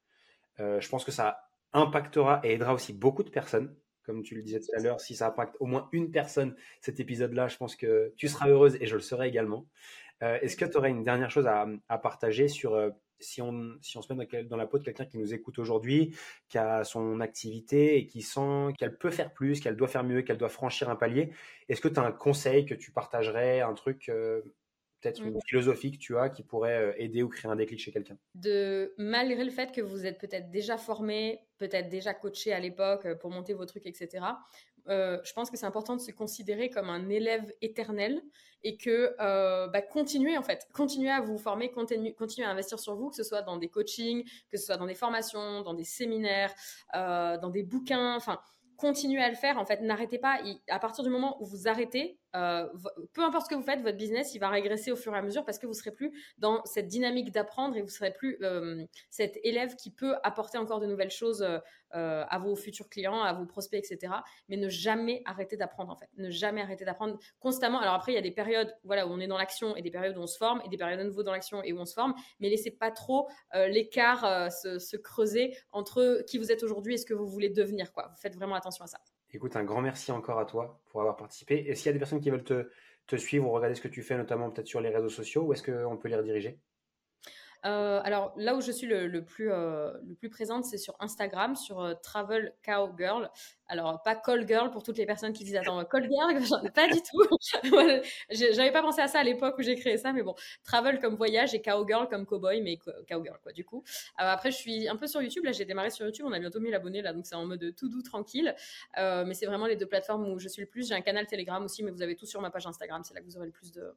Euh, 0.61 0.81
je 0.81 0.89
pense 0.89 1.05
que 1.05 1.11
ça 1.11 1.49
impactera 1.73 2.41
et 2.45 2.53
aidera 2.53 2.75
aussi 2.75 2.93
beaucoup 2.93 3.23
de 3.23 3.31
personnes. 3.31 3.75
Comme 4.05 4.23
tu 4.23 4.35
le 4.35 4.43
disais 4.43 4.61
tout 4.61 4.71
à 4.77 4.81
l'heure, 4.81 5.01
si 5.01 5.15
ça 5.15 5.29
impacte 5.29 5.57
au 5.61 5.67
moins 5.67 5.89
une 5.93 6.11
personne 6.11 6.57
cet 6.81 6.99
épisode-là, 6.99 7.49
je 7.49 7.57
pense 7.57 7.77
que 7.77 8.13
tu 8.17 8.29
seras 8.29 8.49
heureuse 8.49 8.77
et 8.81 8.87
je 8.87 8.97
le 8.97 9.01
serai 9.01 9.29
également. 9.29 9.67
Euh, 10.23 10.39
est-ce 10.41 10.57
que 10.57 10.65
tu 10.65 10.77
aurais 10.77 10.91
une 10.91 11.05
dernière 11.05 11.31
chose 11.31 11.47
à, 11.47 11.99
partager 11.99 12.49
sur 12.49 12.75
euh, 12.75 12.91
si, 13.21 13.41
on, 13.41 13.79
se 13.81 14.13
met 14.13 14.45
dans 14.45 14.57
la 14.57 14.67
peau 14.67 14.79
de 14.79 14.85
quelqu'un 14.85 15.05
qui 15.05 15.19
nous 15.19 15.33
écoute 15.35 15.59
aujourd'hui, 15.59 16.17
qui 16.49 16.59
a 16.59 16.85
son 16.85 17.21
activité 17.21 17.97
et 17.99 18.07
qui 18.07 18.23
sent 18.23 18.73
qu'elle 18.79 18.97
peut 18.97 19.11
faire 19.11 19.33
plus, 19.33 19.61
qu'elle 19.61 19.77
doit 19.77 19.89
faire 19.89 20.05
mieux, 20.05 20.23
qu'elle 20.23 20.39
doit 20.39 20.49
franchir 20.49 20.91
un 20.91 20.97
palier 20.97 21.33
Est-ce 21.69 21.81
que 21.81 21.89
tu 21.89 22.01
as 22.01 22.03
un 22.03 22.13
conseil 22.13 22.67
que 22.67 22.75
tu 22.75 22.91
partagerais, 22.91 23.61
un 23.61 23.75
truc 23.75 24.11
peut-être 25.03 25.23
une 25.23 25.41
philosophie 25.43 25.91
que 25.91 25.99
tu 25.99 26.17
as 26.17 26.31
qui 26.31 26.43
pourrait 26.43 26.79
euh, 26.79 26.93
aider 26.97 27.23
ou 27.23 27.29
créer 27.29 27.51
un 27.51 27.57
déclic 27.57 27.81
chez 27.81 27.93
quelqu'un 27.93 28.17
De 28.35 28.95
malgré 28.97 29.45
le 29.45 29.51
fait 29.51 29.73
que 29.73 29.81
vous 29.81 30.07
êtes 30.07 30.19
peut-être 30.19 30.51
déjà 30.51 30.79
formé, 30.79 31.41
peut-être 31.59 31.89
déjà 31.89 32.15
coaché 32.15 32.53
à 32.53 32.61
l'époque 32.61 33.05
euh, 33.07 33.15
pour 33.15 33.31
monter 33.31 33.53
vos 33.53 33.67
trucs, 33.67 33.87
etc. 33.87 34.25
Euh, 34.89 35.19
je 35.25 35.33
pense 35.33 35.51
que 35.51 35.57
c'est 35.57 35.67
important 35.67 35.97
de 35.97 36.01
se 36.01 36.11
considérer 36.11 36.71
comme 36.71 36.89
un 36.89 37.09
élève 37.09 37.53
éternel 37.61 38.21
et 38.65 38.77
que 38.77 39.15
bah, 39.71 39.83
continuez 39.83 40.39
en 40.39 40.43
fait, 40.43 40.69
continuez 40.73 41.11
à 41.11 41.21
vous 41.21 41.39
former, 41.39 41.71
continuez, 41.71 42.15
continuez 42.15 42.47
à 42.47 42.51
investir 42.51 42.79
sur 42.79 42.95
vous, 42.95 43.11
que 43.11 43.17
ce 43.17 43.25
soit 43.25 43.43
dans 43.43 43.57
des 43.57 43.69
coachings, 43.69 44.25
que 44.51 44.57
ce 44.57 44.67
soit 44.67 44.77
dans 44.77 44.87
des 44.87 44.95
formations, 44.95 45.63
dans 45.63 45.75
des 45.75 45.85
séminaires, 45.85 46.55
dans 46.93 47.51
des 47.51 47.65
bouquins, 47.65 48.15
enfin 48.15 48.41
continuez 48.77 49.23
à 49.23 49.29
le 49.29 49.37
faire. 49.37 49.59
En 49.59 49.65
fait, 49.65 49.81
n'arrêtez 49.81 50.19
pas. 50.19 50.41
à 50.69 50.79
partir 50.79 51.05
du 51.05 51.11
moment 51.11 51.41
où 51.41 51.45
vous 51.45 51.69
arrêtez, 51.69 52.19
euh, 52.35 52.69
peu 53.13 53.23
importe 53.23 53.47
ce 53.47 53.51
que 53.51 53.55
vous 53.55 53.63
faites, 53.63 53.81
votre 53.83 53.97
business, 53.97 54.35
il 54.35 54.39
va 54.39 54.49
régresser 54.49 54.91
au 54.91 54.97
fur 54.97 55.15
et 55.15 55.19
à 55.19 55.23
mesure 55.23 55.45
parce 55.45 55.59
que 55.59 55.67
vous 55.67 55.75
serez 55.75 55.93
plus 55.93 56.13
dans 56.39 56.65
cette 56.65 56.89
dynamique 56.89 57.31
d'apprendre 57.33 57.77
et 57.77 57.83
vous 57.83 57.89
serez 57.89 58.13
plus 58.13 58.39
euh, 58.43 58.85
cet 59.11 59.39
élève 59.45 59.77
qui 59.77 59.91
peut 59.91 60.15
apporter 60.23 60.59
encore 60.59 60.81
de 60.81 60.87
nouvelles 60.87 61.11
choses 61.11 61.43
euh, 61.43 61.61
à 62.29 62.39
vos 62.39 62.57
futurs 62.57 62.89
clients, 62.89 63.21
à 63.21 63.33
vos 63.35 63.45
prospects, 63.45 63.79
etc. 63.79 64.15
Mais 64.49 64.57
ne 64.57 64.69
jamais 64.69 65.23
arrêter 65.27 65.57
d'apprendre 65.57 65.93
en 65.93 65.97
fait, 65.97 66.09
ne 66.17 66.31
jamais 66.31 66.63
arrêter 66.63 66.85
d'apprendre 66.85 67.19
constamment. 67.39 67.81
Alors 67.81 67.95
après, 67.95 68.13
il 68.13 68.15
y 68.15 68.19
a 68.19 68.23
des 68.23 68.31
périodes, 68.31 68.75
voilà, 68.85 69.07
où 69.07 69.11
on 69.11 69.21
est 69.21 69.27
dans 69.27 69.39
l'action 69.39 69.77
et 69.77 69.83
des 69.83 69.91
périodes 69.91 70.17
où 70.17 70.21
on 70.21 70.27
se 70.27 70.39
forme 70.39 70.63
et 70.65 70.69
des 70.69 70.79
périodes 70.79 71.01
à 71.01 71.05
nouveau 71.05 71.23
dans 71.23 71.33
l'action 71.33 71.63
et 71.63 71.73
où 71.73 71.79
on 71.79 71.87
se 71.87 71.95
forme. 71.95 72.15
Mais 72.41 72.49
laissez 72.49 72.71
pas 72.71 72.91
trop 72.91 73.29
l'écart 73.53 74.51
se, 74.51 74.79
se, 74.79 74.97
creuser 74.97 75.57
entre 75.73 76.23
qui 76.27 76.39
vous 76.39 76.51
êtes 76.51 76.63
aujourd'hui 76.63 76.95
et 76.95 76.99
ce 76.99 77.07
que 77.07 77.15
vous 77.15 77.27
voulez 77.27 77.51
devenir. 77.51 77.93
Quoi. 77.93 78.13
Faites 78.17 78.37
vraiment 78.37 78.55
attention 78.55 78.85
à 78.85 78.89
ça. 78.89 78.99
Écoute, 79.35 79.57
un 79.57 79.65
grand 79.65 79.81
merci 79.81 80.13
encore 80.13 80.39
à 80.39 80.45
toi 80.45 80.81
pour 80.91 81.01
avoir 81.01 81.17
participé. 81.17 81.65
Et 81.67 81.75
s'il 81.75 81.87
y 81.87 81.89
a 81.89 81.93
des 81.93 81.99
personnes 81.99 82.21
qui 82.21 82.31
veulent 82.31 82.45
te, 82.45 83.17
suivre 83.17 83.47
ou 83.47 83.51
regarder 83.51 83.75
ce 83.75 83.81
que 83.81 83.89
tu 83.89 84.03
fais, 84.03 84.17
notamment 84.17 84.51
peut-être 84.51 84.67
sur 84.67 84.81
les 84.81 84.91
réseaux 84.91 85.09
sociaux, 85.09 85.43
où 85.43 85.53
est-ce 85.53 85.63
qu'on 85.63 85.97
peut 85.97 86.09
les 86.09 86.17
rediriger? 86.17 86.59
Euh, 87.65 88.01
alors 88.03 88.33
là 88.37 88.57
où 88.57 88.61
je 88.61 88.73
suis 88.73 88.87
le, 88.87 89.25
plus, 89.25 89.51
euh, 89.53 89.93
le 90.07 90.15
plus 90.15 90.29
présente, 90.29 90.65
c'est 90.65 90.79
sur 90.79 90.97
Instagram, 91.01 91.55
sur 91.55 91.81
euh, 91.81 91.95
Travel 92.03 92.55
Cowgirl. 92.65 93.31
Alors 93.69 94.03
pas 94.03 94.17
Call 94.17 94.47
Girl 94.47 94.71
pour 94.71 94.83
toutes 94.83 94.99
les 94.99 95.07
personnes 95.07 95.33
qui 95.33 95.45
disent 95.45 95.57
attends 95.57 95.85
Call 95.85 96.09
Girl, 96.11 96.35
pas 96.75 96.89
du 96.89 97.01
tout. 97.01 97.23
J'avais 98.31 98.73
pas 98.73 98.83
pensé 98.83 99.01
à 99.01 99.09
ça 99.09 99.21
à 99.21 99.25
l'époque 99.25 99.57
où 99.59 99.63
j'ai 99.63 99.77
créé 99.77 99.97
ça, 99.97 100.13
mais 100.13 100.23
bon, 100.23 100.35
Travel 100.65 100.99
comme 100.99 101.15
voyage 101.15 101.55
et 101.55 101.63
Cowgirl 101.63 102.09
comme 102.09 102.27
cowboy, 102.27 102.61
mais 102.61 102.79
Cowgirl 103.09 103.39
quoi 103.43 103.53
du 103.53 103.65
coup. 103.65 103.83
après 104.17 104.51
je 104.51 104.57
suis 104.57 104.89
un 104.89 104.97
peu 104.97 105.07
sur 105.07 105.23
YouTube, 105.23 105.45
là 105.45 105.53
j'ai 105.53 105.65
démarré 105.65 105.91
sur 105.91 106.05
YouTube, 106.05 106.27
on 106.29 106.33
a 106.33 106.39
bientôt 106.39 106.61
1000 106.61 106.75
abonnés 106.75 107.03
là, 107.03 107.13
donc 107.13 107.27
c'est 107.27 107.35
en 107.35 107.47
mode 107.47 107.75
tout 107.77 107.89
doux 107.89 108.03
tranquille. 108.03 108.55
mais 108.97 109.35
c'est 109.35 109.47
vraiment 109.47 109.67
les 109.67 109.77
deux 109.77 109.87
plateformes 109.87 110.29
où 110.29 110.39
je 110.39 110.49
suis 110.49 110.63
le 110.63 110.69
plus. 110.69 110.89
J'ai 110.89 110.95
un 110.95 111.01
canal 111.01 111.27
Telegram 111.27 111.65
aussi, 111.65 111.83
mais 111.83 111.93
vous 111.93 112.03
avez 112.03 112.17
tout 112.17 112.27
sur 112.27 112.41
ma 112.41 112.51
page 112.51 112.67
Instagram, 112.67 113.03
c'est 113.05 113.15
là 113.15 113.21
que 113.21 113.27
vous 113.27 113.37
aurez 113.37 113.47
le 113.47 113.53
plus 113.53 113.73
de 113.73 113.95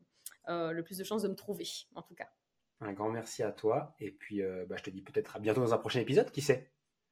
le 0.47 0.81
plus 0.83 0.97
de 0.97 1.03
chances 1.03 1.23
de 1.23 1.27
me 1.27 1.35
trouver 1.35 1.67
en 1.95 2.01
tout 2.01 2.15
cas. 2.15 2.29
Un 2.79 2.93
grand 2.93 3.09
merci 3.11 3.43
à 3.43 3.51
toi. 3.51 3.95
Et 3.99 4.11
puis, 4.11 4.41
euh, 4.41 4.65
bah, 4.65 4.75
je 4.77 4.83
te 4.83 4.89
dis 4.89 5.01
peut-être 5.01 5.35
à 5.35 5.39
bientôt 5.39 5.61
dans 5.61 5.73
un 5.73 5.77
prochain 5.77 5.99
épisode, 5.99 6.31
qui 6.31 6.41
sait? 6.41 6.71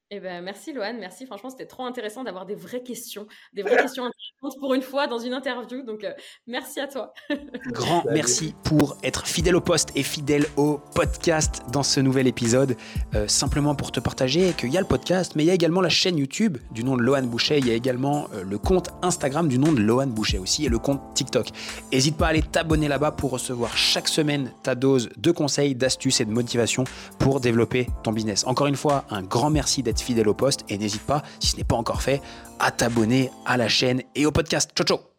Eh 0.10 0.20
ben, 0.20 0.43
merci 0.43 0.74
Loane, 0.74 0.99
merci. 0.99 1.26
Franchement, 1.26 1.49
c'était 1.49 1.66
trop 1.66 1.86
intéressant 1.86 2.24
d'avoir 2.24 2.45
des 2.45 2.54
vraies 2.54 2.84
questions, 2.84 3.26
des 3.54 3.64
vraies 3.64 3.78
questions 3.78 4.04
intéressantes 4.04 4.60
pour 4.60 4.74
une 4.76 4.84
fois 4.84 5.08
dans 5.08 5.18
une 5.18 5.34
interview. 5.34 5.82
Donc, 5.84 6.04
euh, 6.04 6.12
merci 6.45 6.80
à 6.80 6.88
toi. 6.88 7.14
Grand 7.72 8.04
merci 8.12 8.54
pour 8.64 8.95
être 9.01 9.26
fidèle 9.26 9.56
au 9.56 9.62
poste 9.62 9.89
et 9.95 10.04
fidèle 10.04 10.45
au 10.56 10.80
podcast 10.93 11.64
dans 11.72 11.82
ce 11.82 11.99
nouvel 11.99 12.28
épisode. 12.28 12.76
Euh, 13.16 13.28
simplement 13.28 13.74
pour 13.74 13.91
te 13.91 13.99
partager 13.99 14.54
qu'il 14.54 14.70
y 14.70 14.78
a 14.78 14.82
le 14.82 14.88
podcast, 14.88 15.34
mais 15.36 15.43
il 15.43 15.47
y 15.47 15.49
a 15.49 15.56
également 15.56 15.82
la 15.82 15.89
chaîne 15.89 16.18
YouTube 16.18 16.60
du 16.72 16.84
nom 16.84 16.95
de 16.95 17.01
Loane 17.01 17.28
Boucher. 17.28 17.58
Il 17.58 17.68
y 17.68 17.72
a 17.72 17.74
également 17.74 18.28
euh, 18.34 18.43
le 18.43 18.58
compte 18.60 18.89
Instagram 19.01 19.47
du 19.47 19.58
nom 19.58 19.72
de 19.72 19.82
Loane 19.82 20.12
Boucher 20.12 20.38
aussi 20.38 20.66
et 20.66 20.70
le 20.70 20.78
compte 20.78 21.01
TikTok. 21.16 21.47
N'hésite 21.91 22.18
pas 22.18 22.28
à 22.28 22.30
aller 22.30 22.43
t'abonner 22.43 22.88
là-bas 22.88 23.14
pour 23.14 23.32
recevoir 23.32 23.76
chaque 23.76 24.08
semaine 24.08 24.51
ta 24.62 24.76
dose 24.76 25.10
de 25.18 25.32
conseils, 25.32 25.74
d'astuces 25.74 26.22
et 26.22 26.26
de 26.26 26.32
motivation 26.32 26.84
pour 27.18 27.39
développer 27.39 27.88
ton 28.04 28.12
business. 28.12 28.45
Encore 28.45 28.68
une 28.68 28.76
fois, 28.76 29.06
un 29.10 29.24
grand 29.24 29.49
merci 29.49 29.82
d'être 29.82 30.03
fidèle 30.04 30.28
au 30.30 30.34
poste 30.34 30.66
et 30.70 30.78
n'hésite 30.78 31.04
pas, 31.04 31.24
si 31.39 31.51
ce 31.51 31.58
n'est 31.58 31.64
pas 31.64 31.76
encore 31.76 32.01
fait, 32.01 32.22
à 32.60 32.72
t'abonner 32.72 33.32
à 33.45 33.58
la 33.58 33.68
chaîne 33.68 34.01
et 34.16 34.26
au 34.26 34.32
podcast. 34.32 34.72
Ciao 34.76 34.86
ciao 34.86 35.12